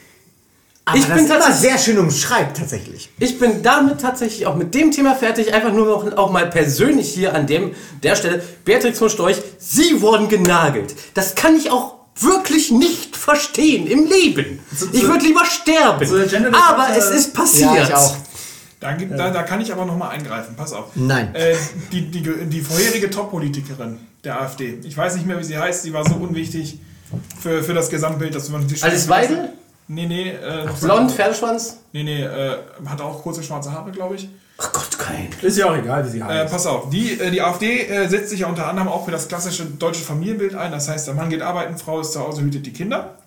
Aber 0.86 0.98
Ich 0.98 1.06
das 1.06 1.18
bin 1.18 1.28
tatsächlich- 1.28 1.60
sehr 1.60 1.78
schön 1.78 2.00
umschreibt, 2.00 2.58
tatsächlich. 2.58 3.12
Ich 3.20 3.38
bin 3.38 3.62
damit 3.62 4.02
tatsächlich 4.02 4.48
auch 4.48 4.56
mit 4.56 4.74
dem 4.74 4.90
Thema 4.90 5.14
fertig. 5.14 5.54
Einfach 5.54 5.72
nur 5.72 5.86
noch 5.86 6.18
auch 6.18 6.32
mal 6.32 6.50
persönlich 6.50 7.14
hier 7.14 7.36
an 7.36 7.46
dem, 7.46 7.74
der 8.02 8.16
Stelle. 8.16 8.42
Beatrix 8.66 8.98
von 8.98 9.12
Storch, 9.12 9.38
Sie 9.60 10.02
wurden 10.02 10.30
genagelt. 10.30 10.96
Das 11.14 11.36
kann 11.36 11.56
ich 11.56 11.70
auch 11.70 11.94
wirklich 12.20 12.72
nicht 12.72 13.11
verstehen 13.22 13.88
im 13.88 14.06
Leben. 14.08 14.60
Ich 14.92 15.04
würde 15.08 15.24
lieber 15.26 15.46
sterben. 15.46 16.00
Gender-Debatte- 16.00 16.58
Aber 16.74 16.88
es 16.98 17.10
ist 17.10 17.34
passiert. 17.34 17.74
Ja, 17.76 17.84
ich 17.84 17.94
auch. 17.94 18.18
da, 18.80 18.94
da, 18.94 19.30
da 19.30 19.44
kann 19.44 19.62
ich 19.62 19.72
aber 19.72 19.86
nochmal 19.86 20.10
eingreifen, 20.10 20.56
pass 20.58 20.74
auf. 20.74 20.88
Nein. 20.96 21.34
Äh, 21.36 21.56
die, 21.92 22.10
die, 22.10 22.22
die 22.22 22.62
vorherige 22.62 23.10
Top-Politikerin 23.10 24.00
der 24.24 24.42
AfD, 24.42 24.80
ich 24.84 24.98
weiß 24.98 25.16
nicht 25.16 25.26
mehr, 25.28 25.40
wie 25.40 25.44
sie 25.44 25.58
heißt, 25.58 25.84
sie 25.84 25.94
war 25.94 26.04
so 26.08 26.16
unwichtig 26.16 26.80
für, 27.42 27.64
für 27.64 27.74
das 27.74 27.90
Gesamtbild, 27.90 28.34
dass 28.34 28.50
man 28.50 28.68
die 28.68 28.82
Alice 28.82 29.08
Weidel? 29.08 29.50
Nee, 29.88 30.06
nee, 30.08 30.30
äh, 30.32 30.66
noch- 30.66 30.80
Blond, 30.80 31.12
Pferdeschwanz? 31.12 31.78
Nee, 31.92 32.04
nee, 32.04 32.24
äh, 32.24 32.58
hat 32.88 33.02
auch 33.02 33.22
kurze 33.22 33.44
schwarze 33.44 33.72
Haare, 33.72 33.92
glaube 33.92 34.16
ich. 34.16 34.30
Ach 34.64 34.72
Gott, 34.74 35.00
kein. 35.00 35.30
Ist 35.42 35.58
ja 35.58 35.66
auch 35.72 35.76
egal, 35.76 36.06
wie 36.06 36.10
sie 36.12 36.20
Äh, 36.20 36.24
heißt. 36.24 36.52
pass 36.52 36.68
auf, 36.68 36.90
die, 36.92 37.20
äh, 37.20 37.32
die 37.32 37.42
AfD 37.42 37.82
äh, 37.88 38.08
setzt 38.08 38.30
sich 38.30 38.42
ja 38.42 38.48
unter 38.48 38.68
anderem 38.68 38.88
auch 38.90 39.06
für 39.06 39.12
das 39.12 39.28
klassische 39.28 39.66
deutsche 39.66 40.04
Familienbild 40.04 40.54
ein. 40.54 40.72
Das 40.72 40.88
heißt, 40.88 41.08
der 41.08 41.16
Mann 41.16 41.30
geht 41.32 41.42
arbeiten, 41.42 41.78
Frau 41.80 42.00
ist 42.02 42.14
zu 42.14 42.20
Hause, 42.20 42.42
hütet 42.44 42.66
die 42.66 42.74
Kinder. 42.74 43.18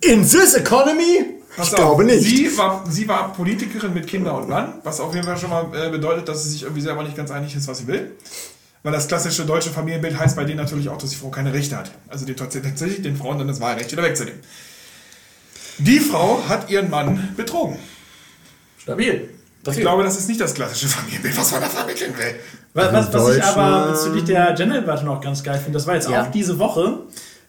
In 0.00 0.22
this 0.28 0.54
economy? 0.54 1.36
Pass 1.56 1.68
ich 1.68 1.74
auf, 1.74 1.78
glaube 1.80 2.04
nicht. 2.04 2.22
Sie 2.28 2.58
war, 2.58 2.84
sie 2.90 3.06
war 3.06 3.32
Politikerin 3.32 3.94
mit 3.94 4.06
Kinder 4.08 4.36
und 4.36 4.48
Mann, 4.48 4.74
was 4.82 5.00
auf 5.00 5.14
jeden 5.14 5.26
Fall 5.26 5.38
schon 5.38 5.50
mal 5.50 5.66
äh, 5.74 5.90
bedeutet, 5.90 6.28
dass 6.28 6.42
sie 6.42 6.50
sich 6.50 6.62
irgendwie 6.64 6.82
selber 6.82 7.02
nicht 7.04 7.16
ganz 7.16 7.30
einig 7.30 7.54
ist, 7.54 7.68
was 7.68 7.78
sie 7.78 7.86
will. 7.86 8.16
Weil 8.82 8.92
das 8.92 9.06
klassische 9.08 9.44
deutsche 9.44 9.70
Familienbild 9.70 10.18
heißt 10.18 10.34
bei 10.36 10.44
denen 10.44 10.58
natürlich 10.58 10.88
auch, 10.88 10.98
dass 10.98 11.10
die 11.10 11.16
Frau 11.16 11.28
keine 11.28 11.52
Rechte 11.52 11.76
hat. 11.76 11.90
Also 12.08 12.26
die 12.26 12.34
tatsächlich 12.34 13.02
den 13.02 13.16
Frauen 13.16 13.38
dann 13.38 13.48
das 13.48 13.60
Wahlrecht 13.60 13.92
wieder 13.92 14.02
wegzunehmen. 14.02 14.40
Die 15.78 16.00
Frau 16.00 16.42
hat 16.48 16.70
ihren 16.70 16.90
Mann 16.90 17.34
betrogen. 17.36 17.78
Stabil. 18.78 19.28
Ich 19.74 19.80
glaube, 19.80 20.02
das 20.02 20.18
ist 20.18 20.28
nicht 20.28 20.40
das 20.40 20.54
klassische 20.54 20.88
Familienbild, 20.88 21.36
was 21.38 21.52
man 21.52 21.60
da 21.62 21.68
vermitteln 21.68 22.12
will. 22.16 22.34
Was, 22.74 22.92
was, 22.92 23.12
was 23.12 23.36
ich 23.36 23.42
aber 23.44 23.92
bezüglich 23.92 24.24
der 24.24 24.52
Gender-Debatte 24.54 25.04
noch 25.04 25.20
ganz 25.20 25.42
geil 25.42 25.58
finde, 25.58 25.72
das 25.78 25.86
war 25.86 25.94
jetzt 25.94 26.08
Ja. 26.10 26.22
auch 26.24 26.30
diese 26.30 26.58
Woche. 26.58 27.00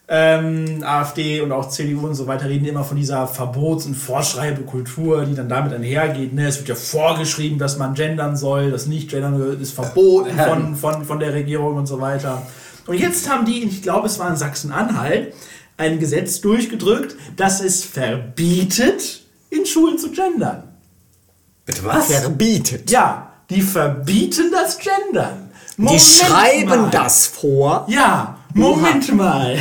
Ähm, 0.10 0.84
AfD 0.86 1.42
und 1.42 1.52
auch 1.52 1.68
CDU 1.68 2.08
und 2.08 2.16
so 2.16 2.28
weiter 2.28 2.48
reden 2.48 2.66
immer 2.66 2.86
von 2.86 2.96
dieser 2.96 3.28
Verbots- 3.28 3.86
und 3.86 3.94
Vorschreibekultur, 3.96 5.26
die 5.26 5.36
dann 5.36 5.50
damit 5.50 5.74
einhergeht. 5.74 6.34
Ne? 6.34 6.48
Es 6.48 6.60
wird 6.60 6.70
ja 6.70 6.76
vorgeschrieben, 6.76 7.60
dass 7.60 7.78
man 7.78 7.94
gendern 7.94 8.38
soll, 8.38 8.72
das 8.72 8.86
Nicht-Gendern 8.86 9.60
ist 9.62 9.74
verboten 9.74 10.38
von, 10.38 10.76
von, 10.78 11.04
von 11.04 11.20
der 11.20 11.34
Regierung 11.34 11.76
und 11.76 11.88
so 11.88 12.00
weiter. 12.00 12.42
Und 12.86 12.98
jetzt 12.98 13.30
haben 13.30 13.46
die, 13.46 13.64
ich 13.66 13.82
glaube, 13.82 14.08
es 14.08 14.18
war 14.18 14.30
in 14.30 14.38
Sachsen-Anhalt, 14.38 15.34
ein 15.76 16.00
Gesetz 16.00 16.40
durchgedrückt, 16.40 17.16
das 17.36 17.60
es 17.60 17.84
verbietet, 17.84 19.24
in 19.50 19.66
Schulen 19.66 19.98
zu 19.98 20.12
gendern. 20.12 20.64
Bitte 21.68 21.84
was? 21.84 22.08
Verbietet. 22.08 22.90
Ja, 22.90 23.34
die 23.50 23.62
verbieten 23.62 24.52
das 24.52 24.78
Gendern. 24.80 25.52
Die 25.76 25.84
Moment 25.84 26.02
schreiben 26.02 26.82
mal. 26.84 26.90
das 26.90 27.28
vor. 27.28 27.86
Ja, 27.90 28.38
Moment 28.54 29.14
mal. 29.14 29.60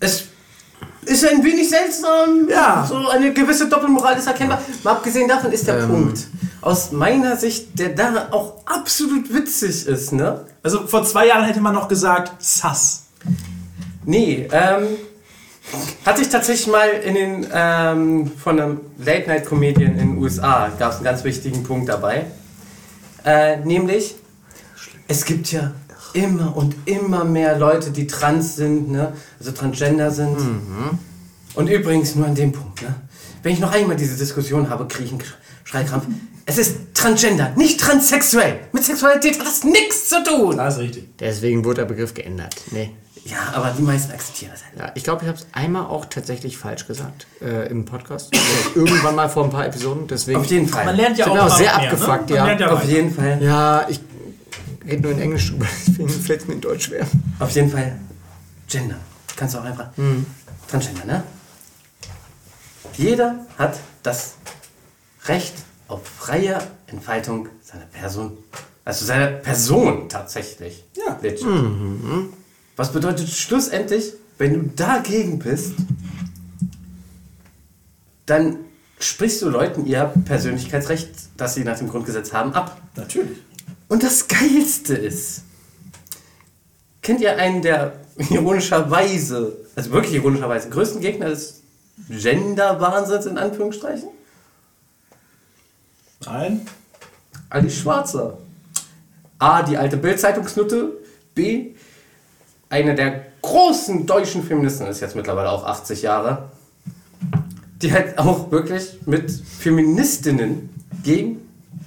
Es 0.00 0.24
ist 1.06 1.26
ein 1.26 1.42
wenig 1.42 1.70
seltsam. 1.70 2.48
Ja. 2.50 2.84
So 2.86 3.08
eine 3.08 3.32
gewisse 3.32 3.68
Doppelmoral 3.68 4.18
ist 4.18 4.26
erkennbar. 4.26 4.60
Mal 4.82 4.90
abgesehen 4.90 5.28
davon 5.28 5.52
ist 5.52 5.66
der 5.66 5.86
Punkt. 5.86 6.26
Aus 6.60 6.90
meiner 6.90 7.36
Sicht, 7.36 7.78
der 7.78 7.90
da 7.90 8.28
auch 8.32 8.66
absolut 8.66 9.32
witzig 9.32 9.86
ist, 9.86 10.12
ne? 10.12 10.44
Also 10.62 10.86
vor 10.86 11.04
zwei 11.04 11.28
Jahren 11.28 11.44
hätte 11.44 11.60
man 11.60 11.74
noch 11.74 11.88
gesagt, 11.88 12.42
sass. 12.42 13.04
Nee, 14.04 14.48
ähm, 14.52 14.88
hatte 16.04 16.22
ich 16.22 16.28
tatsächlich 16.28 16.66
mal 16.68 16.88
in 16.88 17.14
den, 17.14 17.46
ähm, 17.52 18.30
von 18.42 18.60
einem 18.60 18.80
Late-Night-Comedian 18.98 19.92
in 19.92 19.98
den 20.14 20.18
USA, 20.18 20.68
gab 20.78 20.90
es 20.90 20.96
einen 20.96 21.04
ganz 21.04 21.24
wichtigen 21.24 21.62
Punkt 21.62 21.88
dabei. 21.88 22.26
Äh, 23.24 23.58
nämlich, 23.58 24.14
es 25.08 25.24
gibt 25.24 25.52
ja 25.52 25.72
immer 26.12 26.56
und 26.56 26.74
immer 26.86 27.24
mehr 27.24 27.58
Leute, 27.58 27.90
die 27.90 28.06
trans 28.06 28.56
sind, 28.56 28.90
ne? 28.90 29.12
also 29.38 29.52
transgender 29.52 30.10
sind. 30.10 30.36
Und 31.54 31.68
übrigens 31.68 32.14
nur 32.14 32.26
an 32.26 32.34
dem 32.34 32.52
Punkt, 32.52 32.82
ne? 32.82 32.94
wenn 33.42 33.52
ich 33.52 33.60
noch 33.60 33.72
einmal 33.72 33.96
diese 33.96 34.16
Diskussion 34.16 34.70
habe, 34.70 34.86
kriege 34.88 35.04
ich 35.04 35.10
einen 35.12 35.20
Sch- 35.20 35.34
Schreikrampf. 35.64 36.06
Es 36.46 36.58
ist 36.58 36.76
transgender, 36.94 37.52
nicht 37.56 37.78
transsexuell. 37.80 38.58
Mit 38.72 38.84
Sexualität 38.84 39.38
hat 39.38 39.46
das 39.46 39.62
nichts 39.64 40.08
zu 40.08 40.22
tun. 40.24 40.56
Das 40.56 40.74
ist 40.74 40.80
richtig. 40.80 41.08
Deswegen 41.18 41.64
wurde 41.64 41.82
der 41.82 41.84
Begriff 41.86 42.12
geändert. 42.14 42.54
Nee. 42.72 42.90
Ja, 43.30 43.52
aber 43.54 43.70
die 43.76 43.82
meisten 43.82 44.12
akzeptieren 44.12 44.50
das 44.52 44.64
halt. 44.64 44.78
Ja, 44.78 44.92
ich 44.94 45.04
glaube, 45.04 45.22
ich 45.22 45.28
habe 45.28 45.38
es 45.38 45.46
einmal 45.52 45.86
auch 45.86 46.06
tatsächlich 46.06 46.58
falsch 46.58 46.86
gesagt 46.86 47.26
äh, 47.40 47.68
im 47.68 47.84
Podcast. 47.84 48.30
Also 48.64 48.80
irgendwann 48.80 49.14
mal 49.14 49.28
vor 49.28 49.44
ein 49.44 49.50
paar 49.50 49.66
Episoden. 49.66 50.06
Deswegen. 50.08 50.38
Auf 50.40 50.46
jeden 50.46 50.68
Fall. 50.68 50.84
Man 50.84 50.96
lernt 50.96 51.16
ja 51.18 51.26
Ich 51.26 51.30
auch, 51.30 51.34
bin 51.34 51.42
auch 51.44 51.56
sehr 51.56 51.76
mehr, 51.76 51.90
abgefuckt, 51.92 52.30
ne? 52.30 52.36
ja. 52.36 52.52
Ja 52.58 52.70
Auf 52.72 52.84
jeden 52.84 53.14
Fall. 53.14 53.42
Ja, 53.42 53.86
ich 53.88 54.00
rede 54.84 55.02
nur 55.02 55.12
in 55.12 55.20
Englisch 55.20 55.50
drüber, 55.50 55.66
deswegen 55.86 56.08
fällt 56.08 56.40
es 56.42 56.48
mir 56.48 56.54
in 56.54 56.60
Deutsch 56.60 56.86
schwer. 56.86 57.06
Auf 57.38 57.50
jeden 57.50 57.70
Fall 57.70 57.98
Gender. 58.68 58.96
Kannst 59.36 59.54
du 59.54 59.58
auch 59.58 59.64
einfach. 59.64 59.88
Transgender, 60.68 61.04
ne? 61.04 61.22
Jeder 62.96 63.46
hat 63.58 63.78
das 64.02 64.34
Recht 65.26 65.54
auf 65.88 66.00
freie 66.06 66.58
Entfaltung 66.86 67.48
seiner 67.62 67.86
Person. 67.86 68.36
Also 68.84 69.04
seiner 69.04 69.26
Person 69.28 70.08
tatsächlich. 70.08 70.84
Ja. 70.96 71.18
Legit. 71.20 71.46
Was 72.80 72.92
bedeutet 72.92 73.28
schlussendlich, 73.28 74.14
wenn 74.38 74.54
du 74.54 74.62
dagegen 74.74 75.38
bist, 75.38 75.74
dann 78.24 78.56
sprichst 78.98 79.42
du 79.42 79.50
Leuten 79.50 79.84
ihr 79.84 80.10
Persönlichkeitsrecht, 80.24 81.10
das 81.36 81.56
sie 81.56 81.64
nach 81.64 81.76
dem 81.76 81.90
Grundgesetz 81.90 82.32
haben, 82.32 82.54
ab. 82.54 82.80
Natürlich. 82.96 83.36
Und 83.88 84.02
das 84.02 84.28
Geilste 84.28 84.94
ist, 84.94 85.42
kennt 87.02 87.20
ihr 87.20 87.36
einen 87.36 87.60
der 87.60 88.00
ironischerweise, 88.30 89.58
also 89.76 89.90
wirklich 89.90 90.14
ironischerweise, 90.14 90.70
größten 90.70 91.02
Gegner 91.02 91.28
des 91.28 91.60
Gender-Wahnsinns 92.08 93.26
in 93.26 93.36
Anführungsstrichen? 93.36 94.08
Nein. 96.24 96.66
Ali 97.50 97.68
Schwarzer. 97.68 98.38
A, 99.38 99.64
die 99.64 99.76
alte 99.76 99.98
Bild-Zeitungsnutte. 99.98 100.96
B, 101.34 101.74
eine 102.70 102.94
der 102.94 103.26
großen 103.42 104.06
deutschen 104.06 104.42
Feministen, 104.42 104.86
ist 104.86 105.00
jetzt 105.00 105.16
mittlerweile 105.16 105.50
auch 105.50 105.64
80 105.64 106.02
Jahre, 106.02 106.50
die 107.82 107.92
halt 107.92 108.18
auch 108.18 108.50
wirklich 108.50 108.98
mit 109.06 109.30
Feministinnen 109.30 110.70
gegen 111.02 111.40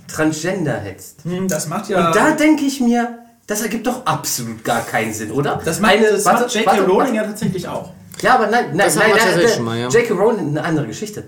Transgender 0.08 0.80
hetzt. 0.80 1.24
Hm, 1.24 1.48
Das 1.48 1.68
macht 1.68 1.90
ja. 1.90 2.08
Und 2.08 2.16
da 2.16 2.32
denke 2.32 2.66
ich 2.66 2.80
mir, 2.82 3.20
das 3.48 3.62
ergibt 3.62 3.88
doch 3.88 4.06
absolut 4.06 4.64
gar 4.64 4.82
keinen 4.82 5.14
Sinn, 5.14 5.32
oder? 5.32 5.60
das 5.64 5.80
macht, 5.80 5.96
das 6.02 6.26
warte, 6.26 6.44
macht 6.44 6.56
J.K. 6.56 6.80
Rowling 6.82 7.16
ja 7.16 7.24
tatsächlich 7.24 7.68
auch. 7.68 7.92
Ja, 8.22 8.36
aber 8.36 8.48
nein, 8.48 8.68
nein, 8.70 8.78
Das 8.78 8.96
nein, 8.96 9.12
nein, 9.16 9.38
nein, 9.38 9.48
schon 9.50 9.64
mal, 9.66 9.78
ja. 9.80 9.88
J.K. 9.90 10.14
Rowling 10.14 10.50
eine 10.50 10.64
andere 10.64 10.88
Geschichte. 10.88 11.24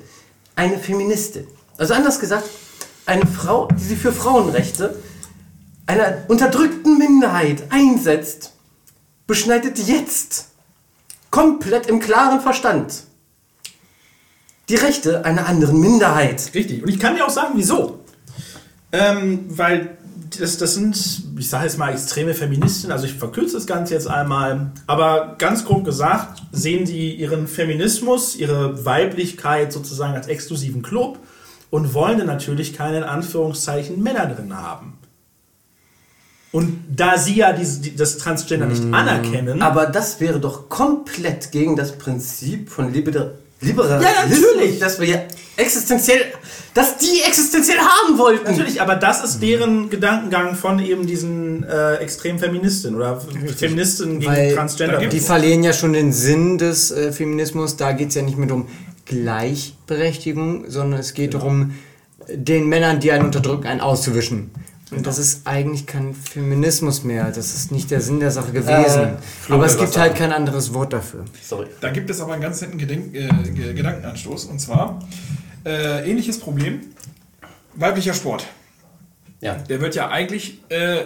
Eine 0.55 0.77
Feministin. 0.77 1.47
Also 1.77 1.93
anders 1.93 2.19
gesagt, 2.19 2.45
eine 3.05 3.25
Frau, 3.25 3.67
die 3.67 3.83
sich 3.83 3.99
für 3.99 4.11
Frauenrechte 4.13 4.95
einer 5.87 6.17
unterdrückten 6.27 6.97
Minderheit 6.97 7.63
einsetzt, 7.69 8.54
beschneidet 9.27 9.79
jetzt 9.79 10.49
komplett 11.31 11.87
im 11.87 11.99
klaren 11.99 12.41
Verstand 12.41 13.03
die 14.69 14.75
Rechte 14.75 15.25
einer 15.25 15.47
anderen 15.47 15.79
Minderheit. 15.79 16.51
Richtig. 16.53 16.81
Und 16.81 16.89
ich 16.89 16.99
kann 16.99 17.15
dir 17.15 17.25
auch 17.25 17.29
sagen, 17.29 17.53
wieso. 17.55 17.99
Ähm, 18.91 19.45
weil 19.49 19.97
das, 20.39 20.57
das 20.57 20.73
sind, 20.73 20.97
ich 21.37 21.49
sage 21.49 21.65
jetzt 21.65 21.77
mal, 21.77 21.91
extreme 21.91 22.33
Feministinnen, 22.33 22.91
also 22.91 23.05
ich 23.05 23.13
verkürze 23.13 23.55
das 23.55 23.67
Ganze 23.67 23.93
jetzt 23.93 24.07
einmal, 24.07 24.71
aber 24.87 25.35
ganz 25.37 25.65
grob 25.65 25.85
gesagt, 25.85 26.41
sehen 26.51 26.85
die 26.85 27.15
ihren 27.15 27.47
Feminismus, 27.47 28.35
ihre 28.35 28.85
Weiblichkeit 28.85 29.71
sozusagen 29.71 30.15
als 30.15 30.27
exklusiven 30.27 30.81
Club 30.81 31.19
und 31.69 31.93
wollen 31.93 32.17
dann 32.17 32.27
natürlich 32.27 32.73
keine 32.73 32.97
in 32.97 33.03
Anführungszeichen 33.03 34.01
Männer 34.01 34.25
drin 34.27 34.57
haben. 34.57 34.97
Und 36.55 36.85
da 36.87 37.17
sie 37.17 37.35
ja 37.35 37.51
diese, 37.51 37.81
die, 37.81 37.97
das 37.97 38.17
Transgender 38.17 38.65
nicht 38.65 38.81
anerkennen, 38.93 39.61
Aber 39.61 39.87
das 39.87 40.21
wäre 40.21 40.39
doch 40.39 40.69
komplett 40.69 41.51
gegen 41.51 41.75
das 41.75 41.97
Prinzip 41.97 42.69
von 42.69 42.93
Liber 42.93 43.33
Liberalismus, 43.59 44.01
Ja, 44.01 44.25
natürlich. 44.25 44.79
dass 44.79 44.97
wir 44.97 45.05
ja 45.05 45.17
existenziell, 45.57 46.21
dass 46.73 46.97
die 46.97 47.19
existenziell 47.27 47.79
haben 47.79 48.17
wollten. 48.17 48.49
Natürlich, 48.49 48.81
aber 48.81 48.95
das 48.95 49.21
ist 49.25 49.41
deren 49.41 49.89
Gedankengang 49.89 50.55
von 50.55 50.79
eben 50.79 51.05
diesen 51.05 51.63
äh, 51.63 51.95
extremen 51.95 52.39
Feministinnen 52.39 52.95
oder 52.95 53.19
Feministinnen 53.57 54.21
gegen 54.21 54.31
Weil 54.31 54.53
Transgender. 54.53 54.99
die 54.99 55.19
verlieren 55.19 55.61
ja 55.61 55.73
schon 55.73 55.91
den 55.91 56.13
Sinn 56.13 56.57
des 56.57 56.89
äh, 56.89 57.11
Feminismus. 57.11 57.75
Da 57.75 57.91
geht 57.91 58.09
es 58.09 58.15
ja 58.15 58.21
nicht 58.21 58.37
mehr 58.37 58.49
um 58.53 58.67
Gleichberechtigung, 59.05 60.69
sondern 60.69 61.01
es 61.01 61.13
geht 61.13 61.33
darum, 61.33 61.73
den 62.29 62.69
Männern, 62.69 63.01
die 63.01 63.11
einen 63.11 63.25
unterdrücken, 63.25 63.67
einen 63.67 63.81
auszuwischen. 63.81 64.51
Und 64.97 65.05
das 65.07 65.17
ist 65.19 65.45
eigentlich 65.45 65.85
kein 65.85 66.13
Feminismus 66.13 67.03
mehr. 67.03 67.31
Das 67.31 67.53
ist 67.53 67.71
nicht 67.71 67.91
der 67.91 68.01
Sinn 68.01 68.19
der 68.19 68.31
Sache 68.31 68.51
gewesen. 68.51 69.17
Flo 69.41 69.55
Aber 69.55 69.65
es 69.65 69.77
gibt 69.77 69.97
halt 69.97 70.15
kein 70.15 70.31
anderes 70.31 70.73
Wort 70.73 70.93
dafür. 70.93 71.25
Sorry. 71.43 71.67
Da 71.81 71.89
gibt 71.91 72.09
es 72.09 72.21
aber 72.21 72.33
einen 72.33 72.41
ganz 72.41 72.61
netten 72.61 72.77
Gedenk 72.77 73.13
äh, 73.15 73.27
Ge- 73.51 73.73
Gedankenanstoß. 73.73 74.45
Und 74.45 74.59
zwar 74.59 74.99
äh, 75.65 76.09
ähnliches 76.09 76.39
Problem. 76.39 76.81
Weiblicher 77.75 78.13
Sport. 78.13 78.45
Ja. 79.41 79.55
Der 79.55 79.81
wird 79.81 79.95
ja 79.95 80.09
eigentlich 80.09 80.61
äh, 80.69 80.99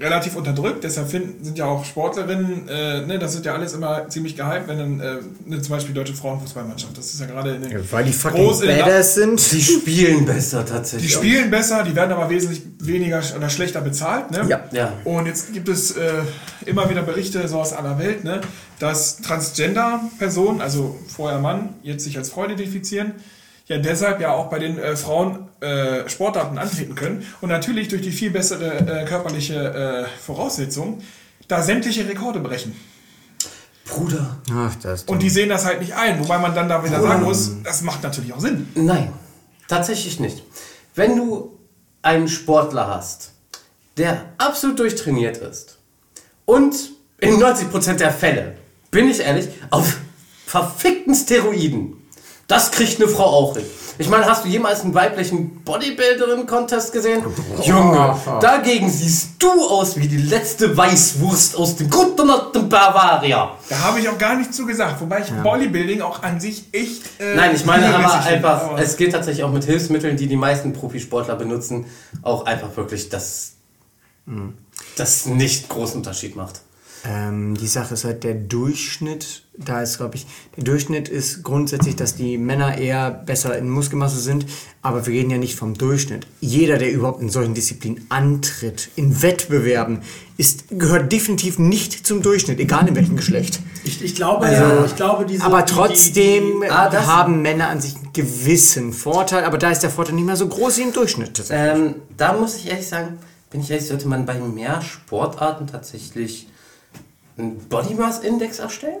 relativ 0.00 0.36
unterdrückt. 0.36 0.84
Deshalb 0.84 1.10
finden, 1.10 1.44
sind 1.44 1.58
ja 1.58 1.66
auch 1.66 1.84
Sportlerinnen, 1.84 2.68
äh, 2.68 3.06
ne, 3.06 3.18
das 3.18 3.34
wird 3.34 3.46
ja 3.46 3.54
alles 3.54 3.72
immer 3.74 4.08
ziemlich 4.08 4.36
gehypt, 4.36 4.68
wenn 4.68 4.78
dann 4.78 5.00
äh, 5.00 5.16
ne, 5.46 5.60
zum 5.60 5.70
Beispiel 5.74 5.92
die 5.92 5.98
deutsche 5.98 6.14
Frauenfußballmannschaft. 6.14 6.96
Das 6.96 7.12
ist 7.12 7.20
ja 7.20 7.26
gerade 7.26 7.54
in 7.54 7.62
den 7.62 7.92
Weil 7.92 8.04
die 8.04 8.12
fucking 8.12 8.60
Badass 8.60 9.14
sind. 9.14 9.52
Die 9.52 9.60
spielen 9.62 10.24
besser 10.24 10.62
Die 10.62 10.70
tatsächlich. 10.72 11.12
spielen 11.12 11.50
besser, 11.50 11.82
die 11.82 11.94
werden 11.94 12.12
aber 12.12 12.30
wesentlich 12.30 12.62
weniger 12.78 13.22
oder 13.36 13.50
schlechter 13.50 13.80
bezahlt. 13.80 14.30
Ne? 14.30 14.46
Ja. 14.48 14.64
Ja. 14.72 14.92
Und 15.04 15.26
jetzt 15.26 15.52
gibt 15.52 15.68
es 15.68 15.92
äh, 15.92 16.22
immer 16.66 16.88
wieder 16.90 17.02
Berichte 17.02 17.46
so 17.48 17.58
aus 17.60 17.72
aller 17.72 17.98
Welt, 17.98 18.24
ne, 18.24 18.40
dass 18.78 19.20
Transgender-Personen, 19.22 20.60
also 20.60 20.96
vorher 21.08 21.38
Mann, 21.40 21.74
jetzt 21.82 22.04
sich 22.04 22.16
als 22.18 22.30
Frau 22.30 22.44
identifizieren, 22.44 23.14
ja 23.68 23.78
deshalb 23.78 24.20
ja 24.20 24.32
auch 24.32 24.48
bei 24.50 24.58
den 24.58 24.78
äh, 24.78 24.96
Frauen 24.96 25.48
äh, 25.60 26.08
Sportarten 26.08 26.58
antreten 26.58 26.94
können 26.94 27.26
und 27.40 27.50
natürlich 27.50 27.88
durch 27.88 28.02
die 28.02 28.10
viel 28.10 28.30
bessere 28.30 29.02
äh, 29.02 29.04
körperliche 29.04 30.06
äh, 30.06 30.20
Voraussetzung 30.20 31.00
da 31.46 31.62
sämtliche 31.62 32.06
Rekorde 32.08 32.40
brechen. 32.40 32.74
Bruder. 33.86 34.36
Ach, 34.52 34.74
das 34.82 35.04
Und 35.04 35.22
die 35.22 35.30
sehen 35.30 35.48
das 35.48 35.64
halt 35.64 35.80
nicht 35.80 35.94
ein, 35.94 36.20
wobei 36.20 36.38
man 36.38 36.54
dann 36.54 36.68
da 36.68 36.84
wieder 36.84 37.00
sagen 37.00 37.22
muss, 37.22 37.52
das 37.64 37.80
macht 37.82 38.02
natürlich 38.02 38.34
auch 38.34 38.40
Sinn. 38.40 38.68
Nein, 38.74 39.12
tatsächlich 39.66 40.20
nicht. 40.20 40.42
Wenn 40.94 41.16
du 41.16 41.58
einen 42.02 42.28
Sportler 42.28 42.88
hast, 42.88 43.32
der 43.96 44.26
absolut 44.36 44.78
durchtrainiert 44.78 45.38
ist 45.38 45.78
und 46.44 46.74
in 47.18 47.34
90% 47.34 47.94
der 47.94 48.12
Fälle, 48.12 48.56
bin 48.90 49.08
ich 49.08 49.20
ehrlich, 49.20 49.48
auf 49.70 49.98
verfickten 50.46 51.14
Steroiden, 51.14 51.94
das 52.48 52.70
kriegt 52.72 53.00
eine 53.00 53.08
Frau 53.08 53.24
auch 53.24 53.56
hin. 53.56 53.64
Ich 54.00 54.08
meine, 54.08 54.26
hast 54.26 54.44
du 54.44 54.48
jemals 54.48 54.82
einen 54.82 54.94
weiblichen 54.94 55.56
Bodybuilderin-Contest 55.64 56.92
gesehen? 56.92 57.22
Junge, 57.62 58.16
dagegen 58.40 58.88
siehst 58.90 59.30
du 59.40 59.50
aus 59.68 59.96
wie 59.96 60.06
die 60.08 60.16
letzte 60.18 60.76
Weißwurst 60.76 61.56
aus 61.56 61.76
dem 61.76 61.90
guten 61.90 62.28
Bavaria. 62.68 63.50
Da 63.68 63.78
habe 63.80 64.00
ich 64.00 64.08
auch 64.08 64.16
gar 64.18 64.36
nichts 64.36 64.56
zu 64.56 64.66
gesagt, 64.66 65.00
wobei 65.00 65.20
ich 65.22 65.32
Bodybuilding 65.32 66.00
auch 66.00 66.22
an 66.22 66.38
sich 66.40 66.64
echt. 66.72 67.02
äh, 67.20 67.34
Nein, 67.34 67.54
ich 67.56 67.64
meine 67.64 67.92
aber 67.94 68.22
einfach, 68.24 68.62
aber- 68.70 68.80
es 68.80 68.96
geht 68.96 69.12
tatsächlich 69.12 69.44
auch 69.44 69.52
mit 69.52 69.64
Hilfsmitteln, 69.64 70.16
die 70.16 70.26
die 70.28 70.36
meisten 70.36 70.72
Profisportler 70.72 71.34
benutzen, 71.36 71.86
auch 72.22 72.46
einfach 72.46 72.76
wirklich, 72.76 73.08
dass 73.08 73.52
das 74.96 75.26
nicht 75.26 75.68
großen 75.68 75.96
Unterschied 75.96 76.36
macht. 76.36 76.60
Ähm, 77.06 77.54
die 77.56 77.66
Sache 77.68 77.94
ist 77.94 78.04
halt 78.04 78.24
der 78.24 78.34
Durchschnitt, 78.34 79.42
da 79.56 79.82
ist 79.82 79.98
glaube 79.98 80.16
ich, 80.16 80.26
der 80.56 80.64
Durchschnitt 80.64 81.08
ist 81.08 81.42
grundsätzlich, 81.42 81.96
dass 81.96 82.16
die 82.16 82.38
Männer 82.38 82.76
eher 82.78 83.10
besser 83.10 83.56
in 83.56 83.68
Muskelmasse 83.70 84.18
sind, 84.20 84.46
aber 84.82 85.06
wir 85.06 85.12
reden 85.14 85.30
ja 85.30 85.38
nicht 85.38 85.54
vom 85.54 85.74
Durchschnitt. 85.74 86.26
Jeder, 86.40 86.76
der 86.78 86.92
überhaupt 86.92 87.22
in 87.22 87.28
solchen 87.28 87.54
Disziplinen 87.54 88.06
antritt, 88.08 88.88
in 88.96 89.22
Wettbewerben, 89.22 90.00
ist, 90.36 90.64
gehört 90.70 91.10
definitiv 91.12 91.58
nicht 91.58 92.06
zum 92.06 92.22
Durchschnitt, 92.22 92.58
egal 92.60 92.88
in 92.88 92.96
welchem 92.96 93.16
Geschlecht. 93.16 93.60
Ich, 93.84 94.02
ich 94.02 94.14
glaube, 94.14 94.46
Also, 94.46 94.62
ja, 94.62 94.84
ich 94.84 94.96
glaube, 94.96 95.24
diese. 95.24 95.44
aber 95.44 95.64
trotzdem 95.66 96.60
die- 96.60 96.66
die- 96.66 96.70
Ah, 96.70 97.06
haben 97.06 97.42
Männer 97.42 97.68
an 97.68 97.80
sich 97.80 97.94
einen 97.96 98.12
gewissen 98.12 98.92
Vorteil, 98.92 99.44
aber 99.44 99.58
da 99.58 99.70
ist 99.70 99.80
der 99.84 99.90
Vorteil 99.90 100.14
nicht 100.14 100.26
mehr 100.26 100.36
so 100.36 100.48
groß 100.48 100.78
wie 100.78 100.82
im 100.82 100.92
Durchschnitt. 100.92 101.44
Ähm, 101.50 101.94
da 102.16 102.32
muss 102.32 102.56
ich 102.56 102.68
ehrlich 102.68 102.86
sagen, 102.88 103.18
bin 103.50 103.60
ich 103.60 103.70
ehrlich, 103.70 103.86
sollte 103.88 104.06
man 104.08 104.26
bei 104.26 104.34
mehr 104.38 104.82
Sportarten 104.82 105.66
tatsächlich 105.66 106.48
einen 107.38 107.58
Body 107.68 107.94
Mass 107.94 108.20
Index 108.20 108.58
erstellen? 108.58 108.98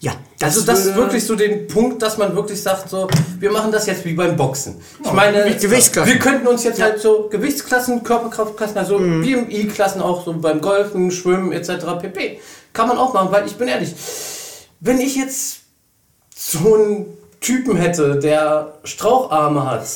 Ja, 0.00 0.12
also 0.40 0.62
das 0.62 0.86
ist 0.86 0.94
wirklich 0.94 1.24
so 1.24 1.36
den 1.36 1.66
Punkt, 1.66 2.00
dass 2.02 2.16
man 2.16 2.34
wirklich 2.34 2.60
sagt, 2.62 2.88
so, 2.88 3.06
wir 3.38 3.50
machen 3.50 3.70
das 3.70 3.86
jetzt 3.86 4.04
wie 4.04 4.14
beim 4.14 4.36
Boxen. 4.36 4.80
Ich 5.04 5.12
meine, 5.12 5.54
Gewichtsklassen. 5.54 6.12
wir 6.12 6.18
könnten 6.18 6.46
uns 6.46 6.64
jetzt 6.64 6.80
halt 6.80 7.00
so 7.00 7.28
Gewichtsklassen, 7.28 8.02
Körperkraftklassen, 8.02 8.78
also 8.78 8.98
Mhm. 8.98 9.22
BMI-Klassen 9.22 10.00
auch 10.00 10.24
so 10.24 10.32
beim 10.32 10.60
Golfen, 10.60 11.10
Schwimmen 11.10 11.52
etc. 11.52 11.98
pp. 12.00 12.40
Kann 12.72 12.88
man 12.88 12.96
auch 12.96 13.12
machen, 13.12 13.28
weil 13.30 13.46
ich 13.46 13.56
bin 13.56 13.68
ehrlich, 13.68 13.94
wenn 14.80 15.00
ich 15.00 15.16
jetzt 15.16 15.58
so 16.34 16.74
einen 16.74 17.06
Typen 17.40 17.76
hätte, 17.76 18.18
der 18.18 18.78
Straucharme 18.84 19.70
hat, 19.70 19.86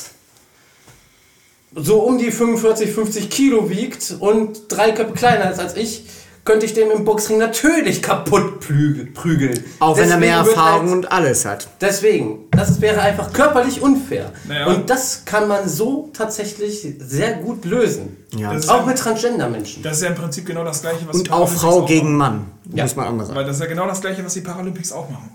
so 1.75 2.01
um 2.01 2.19
die 2.19 2.31
45, 2.31 2.91
50 2.93 3.31
Kilo 3.31 3.71
wiegt 3.71 4.15
und 4.21 4.61
drei 4.69 4.93
Köpfe 4.93 5.15
kleiner 5.15 5.51
ist 5.51 5.59
als 5.59 5.77
ich, 5.77 6.05
könnte 6.45 6.67
ich 6.67 6.75
dem 6.75 6.91
im 6.91 7.05
Boxring 7.05 7.39
natürlich 7.39 8.03
kaputt 8.03 8.59
prügeln. 8.61 9.63
Auch 9.79 9.97
wenn 9.97 10.11
er 10.11 10.17
mehr 10.17 10.39
Deswegen 10.41 10.57
Erfahrung 10.59 10.81
halt- 10.89 10.93
und 10.97 11.13
alles 11.13 11.45
hat. 11.45 11.69
Deswegen, 11.81 12.41
das 12.51 12.81
wäre 12.81 13.01
einfach 13.01 13.33
körperlich 13.33 13.81
unfair. 13.81 14.33
Naja. 14.49 14.67
Und 14.67 14.91
das 14.91 15.25
kann 15.25 15.47
man 15.47 15.69
so 15.69 16.11
tatsächlich 16.13 16.85
sehr 16.99 17.35
gut 17.35 17.65
lösen. 17.65 18.17
Ja. 18.37 18.51
Auch 18.51 18.65
ja- 18.81 18.83
mit 18.87 18.99
Transgender-Menschen. 18.99 19.85
Das 19.85 19.99
ist 19.99 20.03
ja 20.03 20.09
im 20.09 20.17
Prinzip 20.17 20.45
genau 20.47 20.65
das 20.65 20.81
gleiche, 20.81 21.07
was 21.07 21.17
Und 21.17 21.29
die 21.29 21.31
auch 21.31 21.49
Frau 21.49 21.83
auch 21.83 21.87
gegen 21.87 22.17
machen. 22.17 22.47
Mann, 22.67 22.77
Ja. 22.77 22.85
muss 22.85 22.97
man 22.97 23.07
anders 23.07 23.29
sagen. 23.29 23.39
Weil 23.39 23.47
das 23.47 23.57
ist 23.57 23.63
ja 23.63 23.69
genau 23.69 23.87
das 23.87 24.01
gleiche, 24.01 24.25
was 24.25 24.35
die 24.35 24.41
Paralympics 24.41 24.91
auch 24.93 25.09
machen. 25.11 25.31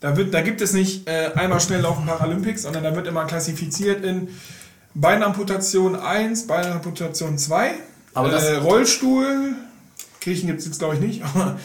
Da, 0.00 0.16
wird, 0.16 0.32
da 0.32 0.42
gibt 0.42 0.60
es 0.60 0.72
nicht 0.72 1.08
äh, 1.08 1.32
einmal 1.34 1.58
schnell 1.60 1.80
laufen 1.80 2.06
Paralympics, 2.06 2.62
sondern 2.62 2.84
da 2.84 2.94
wird 2.94 3.08
immer 3.08 3.24
klassifiziert 3.24 4.04
in 4.04 4.28
Beinamputation 4.94 5.96
1, 5.96 6.46
Beinamputation 6.46 7.38
2, 7.38 7.70
Aber 8.14 8.28
das- 8.30 8.44
äh, 8.44 8.54
Rollstuhl, 8.56 9.54
Kirchen 10.28 10.46
gibt 10.46 10.60
es 10.60 10.66
jetzt 10.66 10.78
glaube 10.78 10.94
ich 10.96 11.00
nicht, 11.00 11.22
aber 11.24 11.58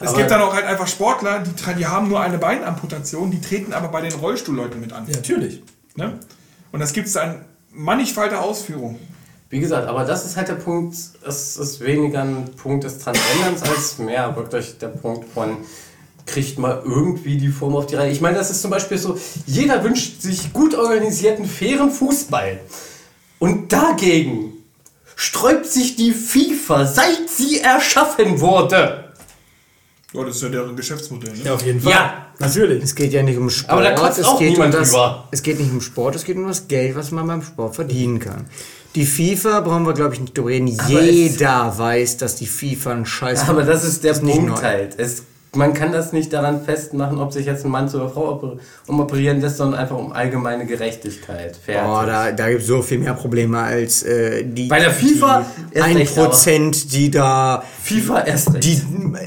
es 0.00 0.08
Aber- 0.08 0.18
gibt 0.18 0.30
dann 0.30 0.40
auch 0.42 0.52
halt 0.52 0.64
einfach 0.64 0.88
Sportler, 0.88 1.40
die, 1.40 1.74
die 1.76 1.86
haben 1.86 2.08
nur 2.08 2.20
eine 2.20 2.38
Beinamputation, 2.38 3.30
die 3.30 3.40
treten 3.40 3.72
aber 3.72 3.88
bei 3.88 4.00
den 4.00 4.12
Rollstuhlleuten 4.12 4.80
mit 4.80 4.92
an. 4.92 5.06
Ja, 5.06 5.14
natürlich. 5.14 5.62
Ne? 5.94 6.18
Und 6.72 6.80
das 6.80 6.92
gibt 6.92 7.06
es 7.06 7.12
dann 7.12 7.44
mannigfalte 7.72 8.40
Ausführung. 8.40 8.98
Wie 9.50 9.60
gesagt, 9.60 9.86
aber 9.88 10.04
das 10.04 10.26
ist 10.26 10.36
halt 10.36 10.48
der 10.48 10.54
Punkt, 10.56 10.94
es 10.94 11.56
ist 11.56 11.80
weniger 11.80 12.22
ein 12.22 12.50
Punkt 12.56 12.84
des 12.84 12.98
Transgenderns 12.98 13.62
als 13.62 13.98
mehr 13.98 14.34
wirklich 14.36 14.76
der 14.78 14.88
Punkt 14.88 15.26
von 15.32 15.58
kriegt 16.26 16.58
mal 16.58 16.82
irgendwie 16.84 17.38
die 17.38 17.48
Form 17.48 17.74
auf 17.74 17.86
die 17.86 17.94
Reihe. 17.94 18.10
Ich 18.10 18.20
meine, 18.20 18.36
das 18.36 18.50
ist 18.50 18.60
zum 18.60 18.70
Beispiel 18.70 18.98
so, 18.98 19.18
jeder 19.46 19.82
wünscht 19.82 20.20
sich 20.20 20.52
gut 20.52 20.74
organisierten, 20.74 21.46
fairen 21.46 21.90
Fußball. 21.90 22.60
Und 23.38 23.72
dagegen 23.72 24.57
sträubt 25.18 25.66
sich 25.66 25.96
die 25.96 26.12
FIFA, 26.12 26.86
seit 26.86 27.28
sie 27.28 27.58
erschaffen 27.58 28.40
wurde. 28.40 29.04
Ja, 30.14 30.24
das 30.24 30.36
ist 30.36 30.42
ja 30.42 30.48
deren 30.48 30.76
Geschäftsmodell. 30.76 31.32
Ne? 31.32 31.42
Ja, 31.44 31.54
auf 31.54 31.66
jeden 31.66 31.80
Fall. 31.80 31.92
Ja. 31.92 32.26
natürlich. 32.38 32.84
Es 32.84 32.94
geht 32.94 33.12
ja 33.12 33.24
nicht 33.24 33.36
um 33.36 33.50
Sport. 33.50 33.72
Aber 33.72 33.82
da 33.82 33.94
kotzt 33.96 34.20
es 34.20 34.24
auch 34.24 34.38
geht 34.38 34.52
niemand 34.52 34.72
um 34.74 34.80
das, 34.80 34.90
drüber. 34.92 35.28
Es 35.32 35.42
geht 35.42 35.58
nicht 35.58 35.72
um 35.72 35.80
Sport, 35.80 36.14
es 36.14 36.24
geht 36.24 36.36
um 36.36 36.46
das 36.46 36.68
Geld, 36.68 36.94
was 36.94 37.10
man 37.10 37.26
beim 37.26 37.42
Sport 37.42 37.74
verdienen 37.74 38.20
kann. 38.20 38.46
Die 38.94 39.04
FIFA 39.04 39.60
brauchen 39.62 39.86
wir, 39.86 39.92
glaube 39.92 40.14
ich, 40.14 40.20
nicht 40.20 40.38
drüber 40.38 40.50
reden. 40.50 40.78
Aber 40.78 40.88
Jeder 40.88 41.76
weiß, 41.76 42.18
dass 42.18 42.36
die 42.36 42.46
FIFA 42.46 42.92
ein 42.92 43.06
Scheiß 43.06 43.48
Aber 43.48 43.64
das 43.64 43.82
ist 43.82 44.04
der 44.04 44.14
Punkt 44.14 44.62
halt. 44.62 44.94
Es, 44.98 45.24
man 45.54 45.72
kann 45.74 45.92
das 45.92 46.12
nicht 46.12 46.32
daran 46.32 46.62
festmachen, 46.62 47.18
ob 47.18 47.32
sich 47.32 47.46
jetzt 47.46 47.64
ein 47.64 47.70
Mann 47.70 47.88
zu 47.88 47.98
einer 48.00 48.10
Frau 48.10 48.34
oper- 48.34 48.58
umoperieren 48.86 49.40
lässt, 49.40 49.56
sondern 49.56 49.80
einfach 49.80 49.96
um 49.96 50.12
allgemeine 50.12 50.66
Gerechtigkeit. 50.66 51.56
Fertig. 51.56 51.82
Boah, 51.84 52.04
da, 52.06 52.32
da 52.32 52.48
gibt 52.50 52.60
es 52.62 52.66
so 52.66 52.82
viel 52.82 52.98
mehr 52.98 53.14
Probleme 53.14 53.58
als 53.58 54.02
äh, 54.02 54.44
die. 54.44 54.68
Bei 54.68 54.78
der 54.78 54.90
FIFA 54.90 55.46
die 55.72 55.76
erst 55.78 55.94
recht, 55.96 56.18
1%, 56.18 56.90
die 56.90 57.10
da. 57.10 57.62
FIFA 57.82 58.20
erst 58.24 58.52
recht. 58.54 58.64
Die, 58.64 58.82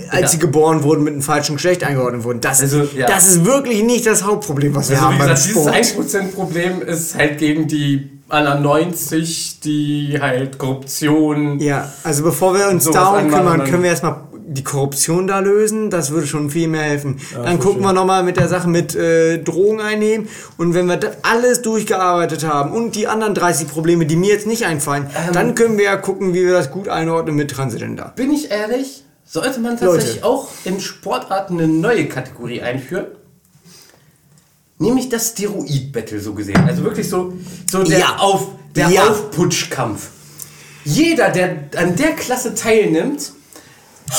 als 0.09 0.21
Ja. 0.21 0.27
sie 0.27 0.39
geboren 0.39 0.83
wurden, 0.83 1.03
mit 1.03 1.13
einem 1.13 1.21
falschen 1.23 1.55
Geschlecht 1.55 1.83
eingeordnet 1.83 2.23
wurden. 2.23 2.39
Das, 2.41 2.61
Also, 2.61 2.83
ja. 2.95 3.07
das 3.07 3.27
ist 3.27 3.45
wirklich 3.45 3.83
nicht 3.83 4.05
das 4.05 4.23
Hauptproblem, 4.23 4.75
was 4.75 4.89
wir 4.89 4.97
Also 4.97 5.07
haben 5.07 5.15
wie 5.15 5.19
beim 5.19 5.29
gesagt, 5.29 5.49
dieses 5.75 6.01
Sport. 6.01 6.23
1%-Problem 6.23 6.81
ist 6.83 7.15
halt 7.17 7.37
gegen 7.39 7.67
die 7.67 8.09
anderen 8.29 8.61
90, 8.61 9.59
die 9.59 10.17
halt 10.21 10.57
Korruption. 10.57 11.59
Ja, 11.59 11.91
also 12.03 12.23
bevor 12.23 12.53
wir 12.53 12.69
uns 12.69 12.85
darum 12.89 13.27
kümmern, 13.29 13.63
können 13.65 13.83
wir 13.83 13.89
erstmal 13.89 14.15
die 14.53 14.63
Korruption 14.63 15.27
da 15.27 15.39
lösen. 15.39 15.89
Das 15.89 16.11
würde 16.11 16.27
schon 16.27 16.49
viel 16.49 16.67
mehr 16.67 16.83
helfen. 16.83 17.19
dann 17.33 17.59
gucken 17.59 17.81
wir 17.81 17.93
nochmal 17.93 18.23
mit 18.23 18.37
der 18.37 18.47
Sache 18.47 18.67
mit 18.69 18.95
äh, 18.95 19.37
Drogen 19.39 19.79
einnehmen. 19.81 20.27
Und 20.57 20.73
wenn 20.73 20.85
wir 20.87 20.97
das 20.97 21.17
alles 21.23 21.61
durchgearbeitet 21.61 22.45
haben 22.45 22.71
und 22.73 22.95
die 22.95 23.07
anderen 23.07 23.33
30 23.33 23.67
Probleme, 23.67 24.05
die 24.05 24.15
mir 24.15 24.33
jetzt 24.33 24.47
nicht 24.47 24.65
einfallen, 24.65 25.07
Ähm. 25.27 25.33
dann 25.33 25.55
können 25.55 25.77
wir 25.77 25.85
ja 25.85 25.95
gucken, 25.97 26.33
wie 26.33 26.45
wir 26.45 26.53
das 26.53 26.69
gut 26.71 26.87
einordnen 26.87 27.35
mit 27.35 27.51
Transgender. 27.51 28.13
Bin 28.15 28.31
ich 28.31 28.51
ehrlich, 28.51 29.03
sollte 29.25 29.59
man 29.61 29.77
tatsächlich 29.77 30.23
auch 30.23 30.49
in 30.65 30.79
Sportarten 30.81 31.57
eine 31.59 31.67
neue 31.67 32.05
Kategorie 32.07 32.61
einführen? 32.61 33.05
Nämlich 34.79 35.09
das 35.09 35.29
Steroid-Battle 35.29 36.19
so 36.19 36.33
gesehen. 36.33 36.57
Also 36.67 36.83
wirklich 36.83 37.07
so, 37.07 37.33
so 37.69 37.83
der, 37.83 37.99
Ja. 37.99 38.15
Auf, 38.17 38.47
der 38.75 38.89
Ja. 38.89 39.07
Aufputschkampf. 39.09 40.09
Jeder, 40.83 41.29
der 41.29 41.69
an 41.75 41.95
der 41.95 42.13
Klasse 42.13 42.55
teilnimmt, 42.55 43.33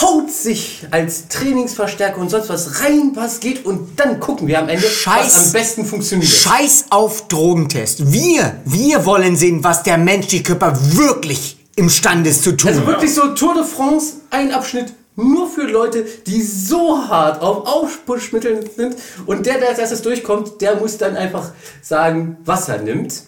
haut 0.00 0.30
sich 0.30 0.86
als 0.90 1.28
Trainingsverstärker 1.28 2.18
und 2.18 2.30
sonst 2.30 2.48
was 2.48 2.80
rein, 2.80 3.12
was 3.14 3.40
geht 3.40 3.64
und 3.66 3.98
dann 4.00 4.20
gucken 4.20 4.46
wir 4.48 4.58
am 4.58 4.68
Ende, 4.68 4.86
Scheiß- 4.86 5.24
was 5.24 5.46
am 5.46 5.52
besten 5.52 5.84
funktioniert. 5.84 6.30
Scheiß 6.30 6.86
auf 6.90 7.28
Drogentest. 7.28 8.12
Wir, 8.12 8.56
wir 8.64 9.04
wollen 9.04 9.36
sehen, 9.36 9.62
was 9.62 9.82
der 9.82 9.98
menschliche 9.98 10.42
Körper 10.42 10.76
wirklich 10.96 11.58
imstande 11.76 12.30
ist 12.30 12.42
zu 12.42 12.52
tun. 12.56 12.68
Also 12.68 12.86
wirklich 12.86 13.14
so 13.14 13.28
Tour 13.34 13.54
de 13.54 13.64
France, 13.64 14.14
ein 14.30 14.52
Abschnitt 14.52 14.92
nur 15.14 15.48
für 15.50 15.64
Leute, 15.64 16.06
die 16.26 16.42
so 16.42 17.06
hart 17.06 17.42
auf 17.42 17.66
Aufputschmitteln 17.66 18.64
sind. 18.74 18.96
Und 19.26 19.44
der, 19.44 19.58
der 19.58 19.68
als 19.68 19.78
erstes 19.78 20.00
durchkommt, 20.00 20.60
der 20.62 20.76
muss 20.76 20.96
dann 20.96 21.16
einfach 21.16 21.50
sagen, 21.82 22.38
was 22.46 22.68
er 22.70 22.78
nimmt, 22.78 23.22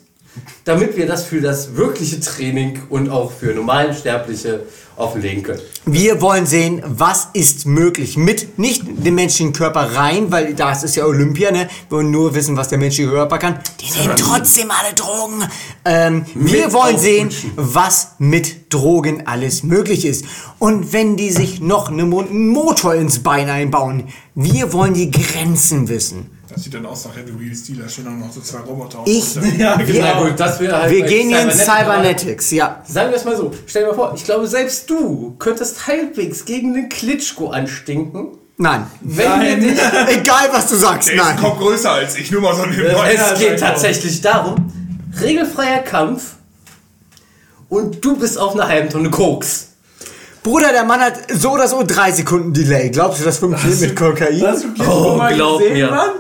damit 0.65 0.97
wir 0.97 1.07
das 1.07 1.25
für 1.25 1.41
das 1.41 1.77
wirkliche 1.77 2.21
Training 2.21 2.83
und 2.89 3.11
auch 3.11 3.33
für 3.33 3.55
normalen 3.55 3.95
Sterbliche 3.95 4.61
offenlegen 4.97 5.43
können. 5.43 5.61
Wir 5.87 6.21
wollen 6.21 6.47
sehen, 6.47 6.83
was 6.87 7.29
ist 7.33 7.67
möglich 7.67 8.17
mit 8.17 8.59
nicht 8.59 8.85
dem 8.87 9.17
menschlichen 9.17 9.53
Körper 9.53 9.95
rein, 9.97 10.31
weil 10.31 10.55
das 10.55 10.85
ist 10.85 10.95
ja 10.97 11.05
Olympia, 11.05 11.51
ne? 11.51 11.69
Wir 11.89 11.97
wollen 11.97 12.11
nur 12.11 12.35
wissen, 12.35 12.57
was 12.57 12.69
der 12.69 12.79
menschliche 12.79 13.11
Körper 13.11 13.39
kann. 13.39 13.59
Die 13.81 14.01
nehmen 14.01 14.17
trotzdem 14.17 14.71
alle 14.71 14.95
Drogen. 14.95 15.45
Ähm, 15.85 16.25
wir 16.35 16.73
wollen 16.73 16.99
sehen, 16.99 17.31
was 17.57 18.13
mit 18.19 18.73
Drogen 18.73 19.27
alles 19.27 19.63
möglich 19.63 20.05
ist. 20.05 20.25
Und 20.59 20.93
wenn 20.93 21.17
die 21.17 21.31
sich 21.31 21.61
noch 21.61 21.91
einen 21.91 22.09
Motor 22.09 22.95
ins 22.95 23.23
Bein 23.23 23.51
einbauen, 23.51 24.05
wir 24.35 24.73
wollen 24.73 24.95
die 24.95 25.11
Grenzen 25.11 25.89
wissen. 25.89 26.31
Das 26.55 26.63
sieht 26.63 26.75
dann 26.75 26.87
aus 26.87 27.05
nach 27.05 27.17
Heavy 27.17 27.39
Wheel 27.39 27.55
Steel, 27.55 27.79
da 27.83 27.89
stehen 27.89 28.05
dann 28.05 28.21
noch 28.21 28.31
so 28.31 28.41
zwei 28.41 28.61
Roboter. 28.61 29.03
Ich, 29.07 29.35
Ja, 29.59 29.77
wir, 29.87 30.01
Na 30.01 30.23
gut, 30.23 30.39
das 30.39 30.61
wäre 30.61 30.83
halt 30.83 30.91
wir 30.93 31.03
gehen 31.03 31.29
hier 31.29 31.43
in 31.43 31.51
Cybernetics, 31.51 32.53
ja. 32.53 32.81
Sagen 32.87 33.11
wir 33.11 33.17
es 33.17 33.25
mal 33.25 33.37
so, 33.37 33.51
stell 33.67 33.83
dir 33.83 33.89
mal 33.89 33.95
vor, 33.95 34.13
ich 34.15 34.25
glaube, 34.25 34.47
selbst 34.47 34.89
du 34.89 35.35
könntest 35.41 35.87
halbwegs 35.89 36.45
gegen 36.45 36.73
den 36.75 36.89
Klitschko 36.89 37.49
anstinken, 37.51 38.39
Nein. 38.57 38.87
wenn 39.01 39.41
wir 39.41 39.57
dich 39.57 39.79
Egal, 40.09 40.49
was 40.53 40.69
du 40.69 40.77
sagst, 40.77 41.09
Der 41.09 41.17
ist 41.17 41.21
ein 41.23 41.35
nein. 41.35 41.43
Kopf 41.45 41.59
größer 41.59 41.91
als 41.91 42.17
ich, 42.17 42.31
nur 42.31 42.41
mal 42.41 42.55
so 42.55 42.65
nebenbei. 42.67 43.15
Es 43.15 43.39
geht 43.41 43.59
tatsächlich 43.59 44.21
darum, 44.21 44.73
regelfreier 45.21 45.81
Kampf 45.81 46.35
und 47.69 48.05
du 48.05 48.17
bist 48.17 48.39
auf 48.39 48.55
einer 48.55 48.69
halben 48.69 48.91
Tonne 48.91 49.11
Koks. 49.11 49.71
Bruder, 50.45 50.71
der 50.73 50.85
Mann 50.85 51.01
hat 51.01 51.15
so 51.33 51.53
oder 51.53 51.67
so 51.67 51.83
drei 51.85 52.13
Sekunden 52.13 52.53
Delay. 52.53 52.91
Glaubst 52.91 53.19
du, 53.21 53.25
das 53.25 53.39
funktioniert 53.39 53.81
mit 53.81 53.97
Kokain? 53.97 54.39
Klitschko 54.39 55.17
Oh, 55.17 55.35
glaub 55.35 55.59
gesehen, 55.59 55.73
mir. 55.73 55.91
Mann? 55.91 56.11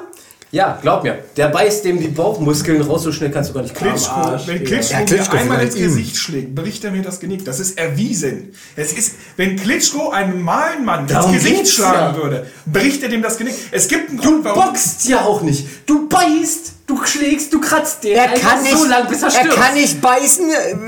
Ja, 0.54 0.78
glaub 0.80 1.02
mir, 1.02 1.18
der 1.36 1.48
beißt 1.48 1.84
dem 1.84 1.98
die 1.98 2.06
Bauchmuskeln 2.06 2.80
raus, 2.80 3.02
so 3.02 3.10
schnell 3.10 3.32
kannst 3.32 3.50
du 3.50 3.54
gar 3.54 3.62
nicht 3.62 3.74
kommen. 3.74 3.90
Klitschko, 3.90 4.12
Arsch, 4.14 4.46
wenn. 4.46 4.62
Klitschko, 4.62 4.94
Ja, 4.94 5.02
Klitschko 5.02 5.34
mir 5.34 5.42
einmal 5.42 5.62
ins 5.64 5.74
ihm. 5.74 5.82
Gesicht 5.82 6.16
schlägt, 6.16 6.54
bricht 6.54 6.84
er 6.84 6.92
mir 6.92 7.02
das 7.02 7.18
Genick. 7.18 7.44
Das 7.44 7.58
ist 7.58 7.76
erwiesen. 7.76 8.52
Es 8.76 8.92
ist, 8.92 9.16
wenn 9.36 9.56
Klitschko 9.56 10.10
einen 10.10 10.36
normalen 10.36 10.84
Mann 10.84 11.08
ins 11.08 11.32
Gesicht 11.32 11.66
schlagen 11.66 12.16
ja. 12.16 12.22
würde, 12.22 12.46
bricht 12.66 13.02
er 13.02 13.08
dem 13.08 13.20
das 13.22 13.36
Genick. 13.36 13.54
Es 13.72 13.88
gibt 13.88 14.10
einen 14.10 14.18
Du 14.18 14.28
Grund, 14.30 14.44
warum. 14.44 14.62
boxt 14.62 15.08
ja 15.08 15.22
auch 15.24 15.42
nicht. 15.42 15.66
Du 15.86 16.08
beißt 16.08 16.73
Du 16.86 17.02
schlägst, 17.06 17.50
du 17.50 17.60
kratzt 17.62 18.04
den 18.04 18.14
Er 18.14 18.28
kann, 18.34 18.62
nicht, 18.62 18.76
so 18.76 18.84
lang, 18.84 19.08
bis 19.08 19.22
er 19.22 19.28
er 19.28 19.30
stirbt. 19.30 19.56
kann 19.56 19.72
nicht 19.72 20.02
beißen, 20.02 20.44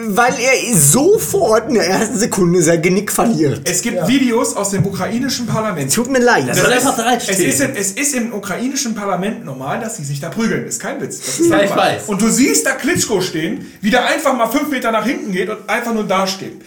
weil 0.08 0.34
er 0.38 0.76
sofort 0.76 1.68
in 1.68 1.74
der 1.76 1.88
ersten 1.88 2.18
Sekunde 2.18 2.60
sein 2.60 2.82
Genick 2.82 3.10
verliert. 3.10 3.62
Es 3.64 3.80
gibt 3.80 4.06
Videos 4.06 4.54
aus 4.56 4.70
dem 4.70 4.84
ukrainischen 4.84 5.46
Parlament. 5.46 5.94
Tut 5.94 6.10
mir 6.10 6.18
leid. 6.18 6.54
soll 6.54 6.70
einfach 6.70 6.96
da 6.96 7.14
es, 7.14 7.28
ist 7.30 7.60
im, 7.62 7.70
es 7.74 7.92
ist 7.92 8.14
im 8.14 8.34
ukrainischen 8.34 8.94
Parlament 8.94 9.46
normal, 9.46 9.80
dass 9.80 9.96
sie 9.96 10.04
sich 10.04 10.20
da 10.20 10.28
prügeln. 10.28 10.66
Ist 10.66 10.80
kein 10.80 11.00
Witz. 11.00 11.18
Das 11.18 11.40
ist 11.40 11.48
Ja, 11.48 11.62
ich 11.62 11.74
weiß. 11.74 12.02
Und 12.08 12.20
du 12.20 12.28
siehst 12.28 12.66
da 12.66 12.72
Klitschko 12.72 13.22
stehen, 13.22 13.72
wie 13.80 13.90
der 13.90 14.04
einfach 14.04 14.36
mal 14.36 14.48
fünf 14.48 14.68
Meter 14.68 14.92
nach 14.92 15.06
hinten 15.06 15.32
geht 15.32 15.48
und 15.48 15.66
einfach 15.66 15.94
nur 15.94 16.04
da 16.04 16.26
steht. 16.26 16.60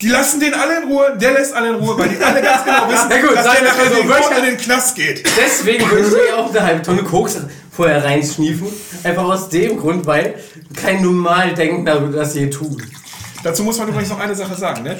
Die 0.00 0.08
lassen 0.08 0.38
den 0.38 0.54
alle 0.54 0.82
in 0.82 0.88
Ruhe, 0.88 1.16
der 1.20 1.32
lässt 1.32 1.52
alle 1.52 1.70
in 1.70 1.74
Ruhe, 1.74 1.98
weil 1.98 2.10
die 2.10 2.22
alle 2.22 2.40
ganz 2.40 2.64
genau 2.64 2.88
wissen, 2.88 3.06
Na 3.10 3.20
gut, 3.20 3.36
dass 3.36 3.42
der 3.42 3.62
nachher 3.64 3.90
so, 3.90 4.38
in 4.38 4.44
den 4.44 4.56
Knast 4.56 4.94
geht. 4.94 5.24
Deswegen 5.36 5.90
würde 5.90 6.16
ich 6.28 6.32
auch 6.32 6.50
eine 6.50 6.62
halbe 6.62 6.82
Tonne 6.82 7.02
Koks 7.02 7.38
vorher 7.78 8.04
reinschniefen. 8.04 8.66
Einfach 9.04 9.22
aus 9.22 9.48
dem 9.50 9.78
Grund, 9.78 10.04
weil 10.04 10.34
kein 10.74 11.00
normal 11.00 11.54
Denkender 11.54 12.00
würde 12.00 12.16
das 12.18 12.34
je 12.34 12.50
tun. 12.50 12.82
Dazu 13.44 13.62
muss 13.62 13.78
man 13.78 13.86
übrigens 13.88 14.10
noch 14.10 14.18
eine 14.18 14.34
Sache 14.34 14.56
sagen. 14.56 14.82
Ne? 14.82 14.96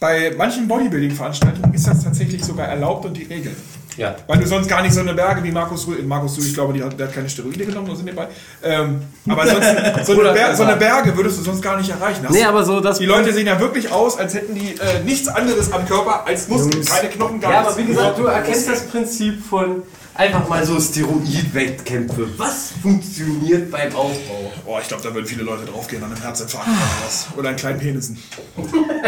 Bei 0.00 0.32
manchen 0.34 0.66
Bodybuilding-Veranstaltungen 0.66 1.74
ist 1.74 1.86
das 1.86 2.02
tatsächlich 2.02 2.42
sogar 2.42 2.68
erlaubt 2.68 3.04
und 3.04 3.14
die 3.18 3.24
Regel. 3.24 3.54
Ja. 3.98 4.16
Weil 4.26 4.38
du 4.38 4.46
sonst 4.46 4.66
gar 4.66 4.80
nicht 4.80 4.94
so 4.94 5.00
eine 5.00 5.12
Berge 5.12 5.44
wie 5.44 5.52
Markus 5.52 5.86
Rühl, 5.86 6.02
Markus 6.04 6.38
Rühl, 6.38 6.46
ich 6.46 6.54
glaube, 6.54 6.72
die 6.72 6.82
hat, 6.82 6.98
der 6.98 7.08
hat 7.08 7.14
keine 7.14 7.28
Steroide 7.28 7.66
genommen, 7.66 7.86
nur 7.88 7.96
sind 7.96 8.06
wir 8.06 8.16
bei. 8.16 8.28
Ähm, 8.64 9.02
aber 9.28 9.46
sonst, 9.46 9.66
so, 10.06 10.12
eine 10.12 10.20
Oder 10.22 10.32
Ber 10.32 10.56
so 10.56 10.62
eine. 10.62 10.76
Berge 10.76 11.14
würdest 11.14 11.38
du 11.38 11.42
sonst 11.42 11.60
gar 11.60 11.76
nicht 11.76 11.90
erreichen. 11.90 12.24
Hast 12.24 12.32
Nee, 12.32 12.44
aber 12.44 12.64
so 12.64 12.80
das. 12.80 12.98
die 12.98 13.04
Leute 13.04 13.30
sehen 13.34 13.46
ja 13.46 13.60
wirklich 13.60 13.92
aus, 13.92 14.18
als 14.18 14.32
hätten 14.32 14.54
die 14.54 14.70
äh, 14.70 15.04
nichts 15.04 15.28
anderes 15.28 15.70
am 15.70 15.86
Körper 15.86 16.26
als 16.26 16.48
Muskeln, 16.48 16.82
keine 16.82 17.10
Knochen, 17.10 17.38
gar 17.42 17.52
Ja, 17.52 17.60
nichts. 17.60 17.74
aber 17.74 17.82
wie 17.82 17.88
gesagt, 17.92 18.18
du 18.18 18.24
erkennst 18.24 18.68
das 18.70 18.86
Prinzip 18.86 19.44
von 19.44 19.82
einfach 20.14 20.48
mal 20.48 20.64
so 20.64 20.78
Steroid-Wettkämpfe. 20.80 22.28
Was 22.38 22.72
funktioniert 22.82 23.70
beim 23.70 23.94
Aufbau? 23.94 24.52
Oh, 24.66 24.78
ich 24.80 24.88
glaube, 24.88 25.02
da 25.02 25.12
würden 25.14 25.26
viele 25.26 25.42
Leute 25.42 25.64
draufgehen 25.64 26.02
an 26.04 26.12
einem 26.12 26.20
Herzinfarkt 26.22 26.68
oder 26.68 26.76
was. 27.04 27.28
Oder 27.36 27.48
einen 27.50 27.58
kleinen 27.58 27.78
Penissen. 27.78 28.18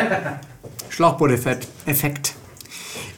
Schlauchboot-Effekt. 0.91 1.69
Effekt. 1.87 2.35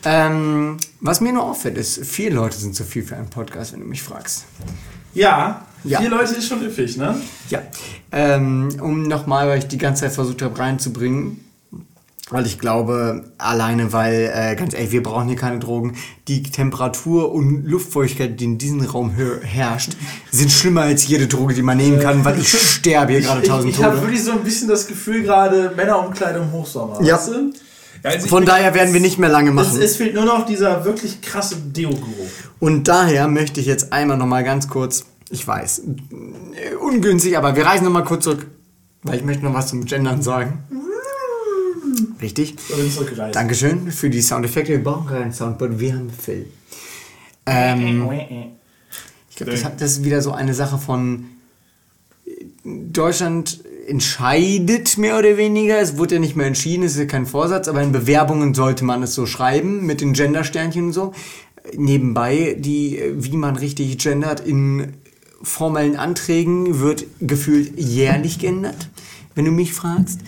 Ähm, 0.04 0.76
was 1.00 1.20
mir 1.20 1.32
nur 1.32 1.44
auffällt, 1.44 1.76
ist, 1.78 2.04
vier 2.06 2.30
Leute 2.30 2.56
sind 2.56 2.74
zu 2.74 2.84
viel 2.84 3.02
für 3.02 3.16
einen 3.16 3.28
Podcast, 3.30 3.72
wenn 3.72 3.80
du 3.80 3.86
mich 3.86 4.02
fragst. 4.02 4.44
Ja, 5.14 5.66
Ja. 5.84 6.00
vier 6.00 6.10
Leute 6.10 6.34
ist 6.34 6.46
schon 6.48 6.62
üppig, 6.62 6.96
ne? 6.96 7.16
Ja. 7.50 7.62
Ähm, 8.12 8.68
um 8.80 9.02
nochmal, 9.04 9.48
weil 9.48 9.58
ich 9.58 9.66
die 9.66 9.78
ganze 9.78 10.02
Zeit 10.02 10.12
versucht 10.12 10.42
habe 10.42 10.58
reinzubringen, 10.58 11.44
weil 12.28 12.44
ich 12.44 12.58
glaube, 12.58 13.24
alleine 13.38 13.92
weil, 13.92 14.32
äh, 14.34 14.56
ganz 14.56 14.74
ehrlich, 14.74 14.90
wir 14.90 15.02
brauchen 15.02 15.28
hier 15.28 15.36
keine 15.36 15.60
Drogen, 15.60 15.94
die 16.26 16.42
Temperatur 16.42 17.32
und 17.32 17.64
Luftfeuchtigkeit, 17.64 18.40
die 18.40 18.44
in 18.44 18.58
diesem 18.58 18.80
Raum 18.80 19.10
her 19.10 19.38
herrscht, 19.42 19.92
sind 20.32 20.50
schlimmer 20.50 20.82
als 20.82 21.06
jede 21.06 21.28
Droge, 21.28 21.54
die 21.54 21.62
man 21.62 21.76
nehmen 21.76 22.00
kann, 22.00 22.24
weil 22.24 22.38
ich 22.40 22.48
sterbe 22.48 23.12
hier 23.12 23.20
gerade 23.20 23.42
Ich, 23.42 23.48
tausend 23.48 23.70
ich 23.72 23.82
habe 23.82 23.94
Tode. 23.94 24.06
wirklich 24.06 24.24
so 24.24 24.32
ein 24.32 24.42
bisschen 24.42 24.68
das 24.68 24.88
Gefühl 24.88 25.22
gerade 25.22 25.72
Männerumkleidung 25.76 26.44
im 26.48 26.52
Hochsommer. 26.52 27.00
Ja. 27.02 27.14
Weißt 27.16 27.28
du? 27.28 27.52
Ja, 28.02 28.10
also 28.10 28.24
ich 28.24 28.30
Von 28.30 28.44
daher 28.44 28.74
werden 28.74 28.92
wir 28.92 29.00
nicht 29.00 29.18
mehr 29.18 29.30
lange 29.30 29.50
es, 29.50 29.54
machen. 29.54 29.80
es 29.80 29.96
fehlt 29.96 30.14
nur 30.14 30.24
noch 30.24 30.46
dieser 30.46 30.84
wirklich 30.84 31.20
krasse 31.20 31.56
Deo-Geruch. 31.56 32.28
Und 32.58 32.88
daher 32.88 33.28
möchte 33.28 33.60
ich 33.60 33.66
jetzt 33.66 33.92
einmal 33.92 34.16
nochmal 34.16 34.42
ganz 34.42 34.68
kurz, 34.68 35.04
ich 35.30 35.46
weiß, 35.46 35.78
äh, 35.80 36.74
ungünstig, 36.74 37.38
aber 37.38 37.54
wir 37.54 37.64
reisen 37.66 37.84
nochmal 37.84 38.04
kurz 38.04 38.24
zurück, 38.24 38.46
weil 39.04 39.18
ich 39.18 39.24
möchte 39.24 39.44
noch 39.44 39.54
was 39.54 39.68
zum 39.68 39.84
Gendern 39.84 40.22
sagen. 40.22 40.64
Richtig. 42.20 42.56
Dankeschön 43.32 43.90
für 43.90 44.10
die 44.10 44.22
Soundeffekte. 44.22 44.72
Wir 44.72 44.82
brauchen 44.82 45.06
keinen 45.06 45.32
Soundboard, 45.32 45.78
wir 45.78 45.94
haben 45.94 46.10
Phil. 46.10 46.46
Ähm, 47.46 48.08
ich 49.30 49.36
glaube, 49.36 49.52
das, 49.52 49.62
das 49.62 49.90
ist 49.92 50.04
wieder 50.04 50.22
so 50.22 50.32
eine 50.32 50.54
Sache 50.54 50.78
von 50.78 51.26
äh, 52.24 52.30
Deutschland 52.64 53.60
entscheidet 53.86 54.98
mehr 54.98 55.18
oder 55.18 55.36
weniger. 55.36 55.78
Es 55.78 55.96
wurde 55.96 56.16
ja 56.16 56.20
nicht 56.20 56.36
mehr 56.36 56.46
entschieden, 56.46 56.84
es 56.84 56.92
ist 56.92 56.98
ja 56.98 57.04
kein 57.04 57.26
Vorsatz, 57.26 57.68
aber 57.68 57.82
in 57.82 57.92
Bewerbungen 57.92 58.54
sollte 58.54 58.84
man 58.84 59.02
es 59.02 59.14
so 59.14 59.26
schreiben 59.26 59.86
mit 59.86 60.00
den 60.00 60.12
Gendersternchen 60.12 60.86
und 60.86 60.92
so. 60.92 61.12
Nebenbei, 61.76 62.56
die, 62.58 62.98
äh, 62.98 63.12
wie 63.16 63.36
man 63.36 63.56
richtig 63.56 63.98
gendert, 63.98 64.40
in 64.40 64.94
formellen 65.42 65.96
Anträgen 65.96 66.80
wird 66.80 67.04
gefühlt 67.20 67.78
jährlich 67.78 68.38
geändert, 68.38 68.88
wenn 69.34 69.44
du 69.44 69.52
mich 69.52 69.74
fragst. 69.74 70.20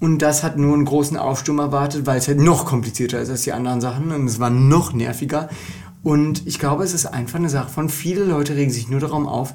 Und 0.00 0.20
das 0.20 0.42
hat 0.42 0.58
nur 0.58 0.74
einen 0.74 0.84
großen 0.84 1.16
Aufsturm 1.16 1.58
erwartet, 1.58 2.06
weil 2.06 2.18
es 2.18 2.28
halt 2.28 2.38
noch 2.38 2.66
komplizierter 2.66 3.20
ist 3.20 3.30
als 3.30 3.42
die 3.42 3.52
anderen 3.52 3.80
Sachen 3.80 4.12
und 4.12 4.26
es 4.26 4.38
war 4.38 4.50
noch 4.50 4.92
nerviger. 4.92 5.48
Und 6.02 6.46
ich 6.46 6.58
glaube, 6.58 6.84
es 6.84 6.94
ist 6.94 7.06
einfach 7.06 7.38
eine 7.38 7.48
Sache 7.48 7.68
von, 7.68 7.88
viele 7.88 8.24
Leute 8.24 8.54
regen 8.54 8.70
sich 8.70 8.88
nur 8.88 9.00
darum 9.00 9.26
auf, 9.26 9.54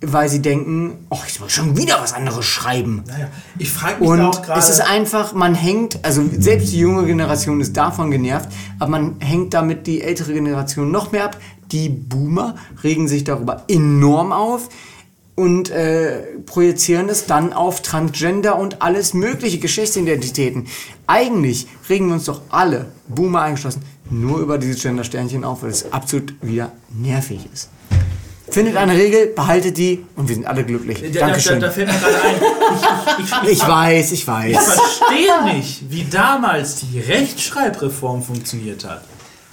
weil 0.00 0.28
sie 0.30 0.40
denken, 0.40 1.06
oh, 1.10 1.18
ich 1.28 1.40
muss 1.40 1.52
schon 1.52 1.76
wieder 1.76 1.98
was 2.00 2.14
anderes 2.14 2.46
schreiben. 2.46 3.04
Naja, 3.06 3.28
ich 3.58 3.70
frage 3.70 4.00
mich 4.00 4.08
Und 4.08 4.20
auch 4.22 4.42
gerade. 4.42 4.58
es 4.58 4.70
ist 4.70 4.80
einfach, 4.80 5.34
man 5.34 5.54
hängt, 5.54 6.02
also 6.04 6.22
selbst 6.38 6.72
die 6.72 6.78
junge 6.78 7.04
Generation 7.04 7.60
ist 7.60 7.76
davon 7.76 8.10
genervt, 8.10 8.48
aber 8.78 8.90
man 8.90 9.16
hängt 9.20 9.52
damit 9.52 9.86
die 9.86 10.00
ältere 10.00 10.32
Generation 10.32 10.90
noch 10.90 11.12
mehr 11.12 11.26
ab. 11.26 11.36
Die 11.70 11.88
Boomer 11.90 12.56
regen 12.82 13.08
sich 13.08 13.24
darüber 13.24 13.64
enorm 13.68 14.32
auf 14.32 14.70
und 15.40 15.70
äh, 15.70 16.18
projizieren 16.44 17.08
es 17.08 17.24
dann 17.24 17.54
auf 17.54 17.80
Transgender 17.80 18.58
und 18.58 18.82
alles 18.82 19.14
mögliche 19.14 19.58
Geschlechtsidentitäten. 19.58 20.66
Eigentlich 21.06 21.66
regen 21.88 22.08
wir 22.08 22.14
uns 22.14 22.24
doch 22.26 22.42
alle, 22.50 22.86
Boomer 23.08 23.40
eingeschlossen, 23.40 23.80
nur 24.10 24.40
über 24.40 24.58
dieses 24.58 24.82
Gender-Sternchen 24.82 25.42
auf, 25.44 25.62
weil 25.62 25.70
es 25.70 25.90
absolut 25.94 26.34
wieder 26.42 26.72
nervig 26.90 27.48
ist. 27.54 27.70
Findet 28.50 28.76
eine 28.76 28.92
Regel, 28.94 29.28
behaltet 29.28 29.78
die 29.78 30.04
und 30.14 30.28
wir 30.28 30.34
sind 30.34 30.44
alle 30.44 30.62
glücklich. 30.64 31.00
da, 31.00 31.08
da, 31.08 31.20
Dankeschön. 31.20 31.60
da 31.60 31.70
fällt 31.70 31.88
mir 31.88 31.98
gerade 31.98 32.22
ein. 32.22 32.34
Ich, 33.18 33.24
ich, 33.24 33.42
ich, 33.44 33.52
Ich 33.62 33.66
weiß, 33.66 34.12
ich 34.12 34.20
ich 34.20 34.26
weiß. 34.26 34.72
verstehe 34.74 35.54
nicht, 35.54 35.90
wie 35.90 36.04
damals 36.04 36.80
die 36.80 37.00
Rechtschreibreform 37.00 38.22
funktioniert 38.22 38.84
hat. 38.84 39.04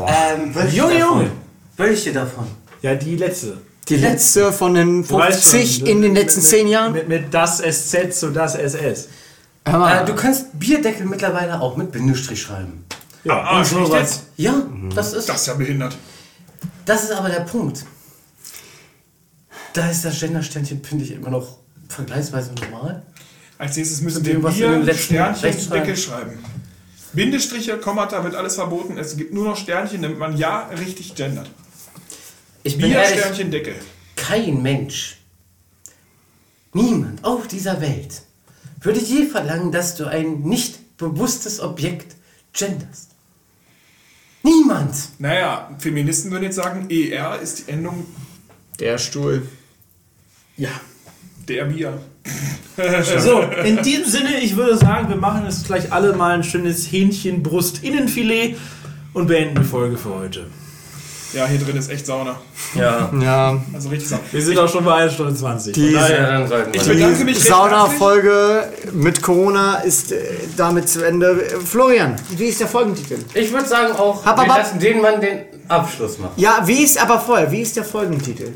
Ähm, 0.02 0.54
welche 0.54 0.78
Junge? 0.78 1.00
Junge. 1.00 1.32
Welche 1.78 2.12
davon? 2.12 2.48
Ja, 2.82 2.96
die 2.96 3.16
letzte. 3.16 3.60
Die 3.90 3.96
letzte 3.96 4.52
von 4.52 4.74
den 4.74 5.08
Du 5.08 5.16
weißt 5.16 5.44
50 5.48 5.78
schon, 5.78 5.88
in 5.88 6.02
den 6.02 6.14
letzten 6.16 6.42
mit, 6.42 6.50
10 6.50 6.68
Jahren? 6.68 6.94
Mit, 6.94 7.08
mit 7.08 7.34
das 7.34 7.60
SZ 7.60 8.14
zu 8.14 8.32
das 8.32 8.56
SS. 8.56 9.08
Hör 9.66 9.80
mal. 9.80 10.04
Äh, 10.04 10.06
du 10.06 10.14
kannst 10.16 10.60
Bierdeckel 10.60 11.06
mittlerweile 11.06 11.60
auch 11.62 11.78
mit 11.78 11.92
Bindestrich 11.92 12.42
schreiben. 12.42 12.86
Ja, 13.24 13.42
Ah, 13.42 13.60
und 13.60 13.66
sowas. 13.66 14.24
Ja, 14.38 14.64
das 14.94 15.14
ist, 15.14 15.28
Das 15.30 15.42
ist 15.42 15.48
ja 15.48 15.54
behindert. 15.54 15.98
das 16.86 17.04
ist 17.06 17.12
aber 17.12 17.30
der 17.30 17.42
Punkt. 17.42 17.86
Da 19.74 19.90
ist 19.90 20.04
das 20.06 20.20
Gendersternchen, 20.20 20.84
finde 20.84 21.04
ich, 21.06 21.12
immer 21.12 21.30
noch 21.30 21.58
vergleichsweise 21.90 22.52
normal. 22.54 23.04
Als 23.58 23.76
nächstes 23.76 24.02
müssen 24.02 24.26
wir 24.26 24.34
dem, 24.34 24.44
was 24.44 24.56
in 24.56 24.62
den 24.62 24.72
Bier, 24.72 24.84
letzten 24.84 25.16
Sternchen, 25.16 25.72
Deckel 25.72 25.98
schreiben. 25.98 26.40
Bindestriche, 27.14 27.78
Kommata 27.78 28.24
wird 28.24 28.36
alles 28.36 28.56
verboten. 28.56 28.98
Es 28.98 29.18
gibt 29.18 29.34
nur 29.34 29.46
noch 29.46 29.58
Sternchen, 29.58 30.02
damit 30.02 30.20
man 30.20 30.38
ja 30.38 30.70
richtig 30.80 31.16
gendert. 31.16 31.50
Ich 32.68 32.78
bin 32.78 32.90
Bier, 32.90 33.00
ehrlich, 33.00 33.20
Sternchen, 33.20 33.52
Deckel. 33.52 33.76
kein 34.16 34.62
Mensch, 34.62 35.18
niemand 36.74 37.24
auf 37.24 37.48
dieser 37.48 37.80
Welt 37.80 38.24
würde 38.82 39.00
je 39.00 39.26
verlangen, 39.26 39.72
dass 39.72 39.96
du 39.96 40.06
ein 40.06 40.42
nicht 40.42 40.98
bewusstes 40.98 41.60
Objekt 41.62 42.16
genderst. 42.54 43.12
Niemand. 44.44 44.96
Naja, 45.20 45.72
Feministen 45.80 46.32
würden 46.32 46.44
jetzt 46.44 46.56
sagen, 46.56 46.90
ER 46.90 47.40
ist 47.40 47.60
die 47.68 47.72
Endung 47.72 48.06
der 48.80 48.98
Stuhl. 48.98 49.48
Ja. 50.58 50.70
der 51.48 51.66
Bier. 51.66 52.02
So, 53.18 53.42
in 53.42 53.82
diesem 53.82 54.06
Sinne, 54.06 54.40
ich 54.40 54.56
würde 54.56 54.78
sagen, 54.78 55.10
wir 55.10 55.16
machen 55.16 55.46
jetzt 55.46 55.66
gleich 55.66 55.92
alle 55.92 56.14
mal 56.14 56.36
ein 56.36 56.44
schönes 56.44 56.92
Hähnchenbrust-Innenfilet 56.92 58.56
und 59.14 59.26
beenden 59.26 59.64
die 59.64 59.68
Folge 59.68 59.98
für 59.98 60.14
heute. 60.14 60.46
Ja, 61.34 61.46
hier 61.46 61.60
drin 61.60 61.76
ist 61.76 61.90
echt 61.92 62.06
Sauna. 62.06 62.40
Ja. 62.74 63.12
Ja. 63.22 63.62
Also 63.74 63.90
richtig 63.90 64.10
Sauna. 64.10 64.22
Wir 64.32 64.42
sind 64.42 64.58
auch 64.58 64.70
schon 64.70 64.86
bei 64.86 64.94
1 64.96 65.14
Stunde 65.14 65.36
20. 65.36 65.74
Die- 65.74 65.94
wir. 65.94 66.68
Ich 66.72 66.84
bedanke 66.84 67.24
mich. 67.26 67.40
Sauna-Folge 67.44 68.64
mit 68.94 69.22
Corona 69.22 69.78
ist 69.80 70.12
äh, 70.12 70.18
damit 70.56 70.88
zu 70.90 71.06
Ende. 71.06 71.36
Florian, 71.64 72.16
wie 72.30 72.46
ist 72.46 72.60
der 72.62 72.68
Folgentitel? 72.68 73.18
Ich 73.34 73.52
würde 73.52 73.68
sagen 73.68 73.94
auch, 73.94 74.26
Hab 74.26 74.40
wir 74.40 74.48
lassen 74.48 74.80
den 74.80 75.02
Mann 75.02 75.20
den 75.22 75.40
Abschluss 75.68 76.18
machen. 76.18 76.34
Ja, 76.38 76.62
wie 76.66 76.84
ist 76.84 77.02
aber 77.02 77.20
vorher? 77.20 77.52
Wie 77.52 77.62
ist 77.62 77.76
der 77.76 77.84
Folgentitel? 77.84 78.54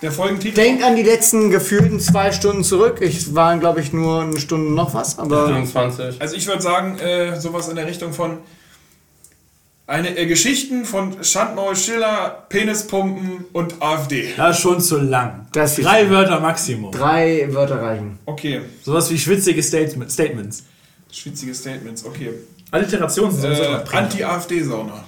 Der 0.00 0.10
Folgentitel. 0.10 0.54
Denk 0.56 0.82
an 0.84 0.96
die 0.96 1.04
letzten 1.04 1.50
gefühlten 1.50 2.00
zwei 2.00 2.32
Stunden 2.32 2.64
zurück. 2.64 2.96
Ich 3.00 3.34
waren, 3.36 3.60
glaube 3.60 3.80
ich, 3.80 3.92
nur 3.92 4.22
eine 4.22 4.40
Stunde 4.40 4.72
noch 4.72 4.94
was, 4.94 5.18
aber 5.18 5.46
25. 5.46 6.20
Also 6.20 6.34
ich 6.34 6.46
würde 6.48 6.60
sagen, 6.62 6.98
äh, 6.98 7.38
sowas 7.38 7.68
in 7.68 7.76
der 7.76 7.86
Richtung 7.86 8.12
von 8.12 8.38
eine 9.92 10.16
äh, 10.16 10.26
Geschichten 10.26 10.84
von 10.84 11.22
Schandmaul 11.22 11.76
Schiller, 11.76 12.44
Penispumpen 12.48 13.44
und 13.52 13.74
AfD. 13.82 14.32
Das 14.36 14.56
ist 14.56 14.62
schon 14.62 14.80
zu 14.80 14.98
lang. 14.98 15.46
Das 15.52 15.78
ist- 15.78 15.84
Drei 15.84 16.08
Wörter 16.08 16.40
Maximum. 16.40 16.90
drei 16.92 17.46
Wörter 17.52 17.80
reichen. 17.82 18.18
Okay, 18.24 18.62
Sowas 18.82 19.10
wie 19.10 19.18
schwitzige 19.18 19.62
Statement, 19.62 20.10
Statements. 20.10 20.64
schwitzige 21.10 21.54
Statements, 21.54 22.04
okay. 22.06 22.30
Alliterationen 22.70 23.32
sind 23.32 23.42
sowieso 23.54 23.62
Äh. 23.64 23.84
Anti-AfD-Sauna. 23.92 25.04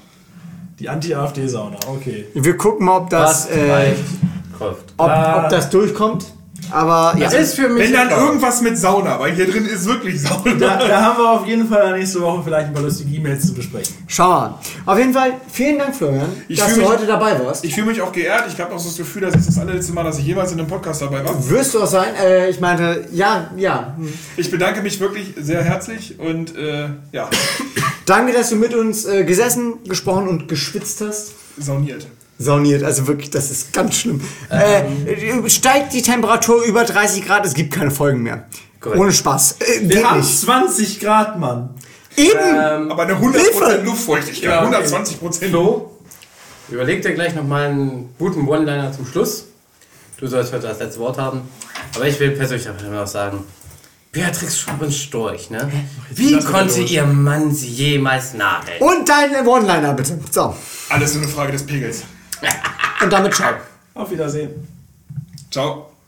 Die 0.79 0.89
Anti-AfD-Sauna, 0.89 1.79
okay. 1.87 2.27
Wir 2.35 2.57
gucken 2.59 2.85
mal, 2.87 2.99
ob 2.99 3.09
das 3.11 3.47
Was 3.49 3.57
äh, 3.57 3.95
ob, 4.59 4.85
ob 4.99 5.49
das 5.49 5.71
durchkommt. 5.71 6.27
Aber 6.71 7.15
ja. 7.19 7.25
Das 7.31 7.35
ist 7.35 7.55
für 7.55 7.69
mich. 7.69 7.85
Wenn 7.85 7.93
dann 7.93 8.09
egal. 8.09 8.25
irgendwas 8.27 8.61
mit 8.63 8.77
Sauna, 8.79 9.19
weil 9.21 9.33
hier 9.35 9.51
drin 9.51 9.67
ist 9.67 9.87
wirklich 9.87 10.21
Sauna. 10.23 10.55
Da, 10.59 10.77
da 10.89 11.01
haben 11.03 11.19
wir 11.19 11.31
auf 11.31 11.47
jeden 11.47 11.69
Fall 11.69 11.99
nächste 11.99 12.21
Woche 12.21 12.43
vielleicht 12.45 12.67
ein 12.69 12.73
paar 12.75 12.83
lustige 12.83 13.15
E-Mails 13.17 13.47
zu 13.47 13.55
besprechen. 13.55 13.95
Schau 14.07 14.29
mal. 14.29 14.59
Auf 14.87 14.99
jeden 14.99 15.13
Fall, 15.13 15.35
vielen 15.51 15.79
Dank, 15.79 15.95
Florian, 15.95 16.29
Ich 16.49 16.59
dass 16.59 16.75
du 16.75 16.81
mich- 16.81 16.89
heute 16.89 17.07
dabei 17.07 17.39
warst. 17.45 17.65
Ich 17.65 17.75
fühle 17.75 17.87
mich 17.89 18.01
auch 18.03 18.13
geehrt. 18.13 18.45
Ich 18.53 18.61
habe 18.61 18.75
auch 18.75 18.79
so 18.79 18.89
das 18.89 18.97
Gefühl, 18.97 19.23
das 19.23 19.35
ist 19.37 19.49
das 19.49 19.59
allerletzte 19.59 19.93
Mal, 19.93 20.05
dass 20.05 20.19
ich 20.19 20.27
jemals 20.27 20.53
in 20.53 20.59
einem 20.59 20.69
Podcast 20.69 21.03
dabei 21.03 21.25
war. 21.25 21.49
Wirst 21.51 21.75
du 21.75 21.83
auch 21.83 21.87
sein? 21.87 22.15
Äh, 22.23 22.51
ich 22.51 22.61
meinte, 22.61 23.07
ja, 23.13 23.51
ja. 23.57 23.97
Ich 24.37 24.51
bedanke 24.51 24.83
mich 24.83 25.01
wirklich 25.01 25.35
sehr 25.41 25.63
herzlich 25.63 26.19
und 26.19 26.57
äh, 26.57 26.89
ja, 27.13 27.29
Danke, 28.07 28.33
dass 28.33 28.51
du 28.51 28.57
mit 28.57 28.75
uns 28.75 29.05
äh, 29.07 29.25
gesessen, 29.25 29.83
gesprochen 29.89 30.29
und 30.29 30.49
geschwitzt 30.49 31.01
hast. 31.01 31.33
sauniert. 31.59 32.07
Sauniert, 32.39 32.83
also 32.83 33.07
wirklich, 33.07 33.31
das 33.31 33.51
ist 33.51 33.73
ganz 33.73 33.97
schlimm. 33.97 34.21
Äh, 34.51 35.49
steigt 35.49 35.93
die 35.93 36.03
Temperatur 36.03 36.63
über 36.65 36.85
30 36.85 37.25
Grad, 37.27 37.47
es 37.47 37.55
gibt 37.55 37.73
keine 37.73 37.91
Folgen 37.93 38.23
mehr. 38.23 38.47
Korrekt. 38.81 39.01
Ohne 39.01 39.13
Spaß. 39.13 39.57
Äh, 39.61 39.89
Wir 39.89 40.09
haben 40.09 40.21
nicht. 40.21 40.41
20 40.41 41.01
Grad, 41.01 41.39
Mann. 41.39 41.71
Eben! 42.17 42.39
Ähm, 42.39 42.93
Aber 42.93 43.03
eine 43.05 43.15
100% 43.15 43.33
Hilfe! 43.33 43.83
Luftfeuchtigkeit, 43.85 44.45
Ja, 44.45 44.59
okay. 44.59 44.75
120 44.75 45.19
Prozent. 45.21 45.51
Flo, 45.51 45.91
überleg 46.69 47.03
dir 47.03 47.13
gleich 47.15 47.35
nochmal 47.35 47.69
einen 47.71 48.15
guten 48.19 48.47
One-Liner 48.47 48.93
zum 48.93 49.07
Schluss. 49.07 49.47
Du 50.19 50.27
sollst 50.27 50.53
heute 50.53 50.67
das 50.69 50.79
letzte 50.79 51.01
Wort 51.01 51.19
haben. 51.19 51.43
Aber 51.95 52.07
ich 52.07 52.19
will 52.21 52.31
persönlich 52.33 52.69
einfach 52.69 52.87
noch 52.89 53.07
sagen: 53.07 53.45
Beatrix 54.13 54.59
Schuppen-Storch, 54.61 55.51
ne? 55.51 55.71
Wie 56.11 56.39
konnte 56.41 56.81
ihr 56.83 57.05
Mann 57.05 57.53
sie 57.53 57.69
jemals 57.69 58.35
nageln? 58.35 58.81
Und 58.81 59.09
dein 59.09 59.47
One-Liner 59.47 59.93
bitte. 59.95 60.19
So. 60.31 60.55
Alles 60.89 61.15
nur 61.15 61.25
eine 61.25 61.33
Frage 61.33 61.53
des 61.53 61.65
Pegels. 61.67 62.03
Und 63.03 63.13
damit 63.13 63.35
ciao. 63.35 63.55
Auf 63.95 64.11
Wiedersehen. 64.11 64.67
Ciao. 65.51 65.94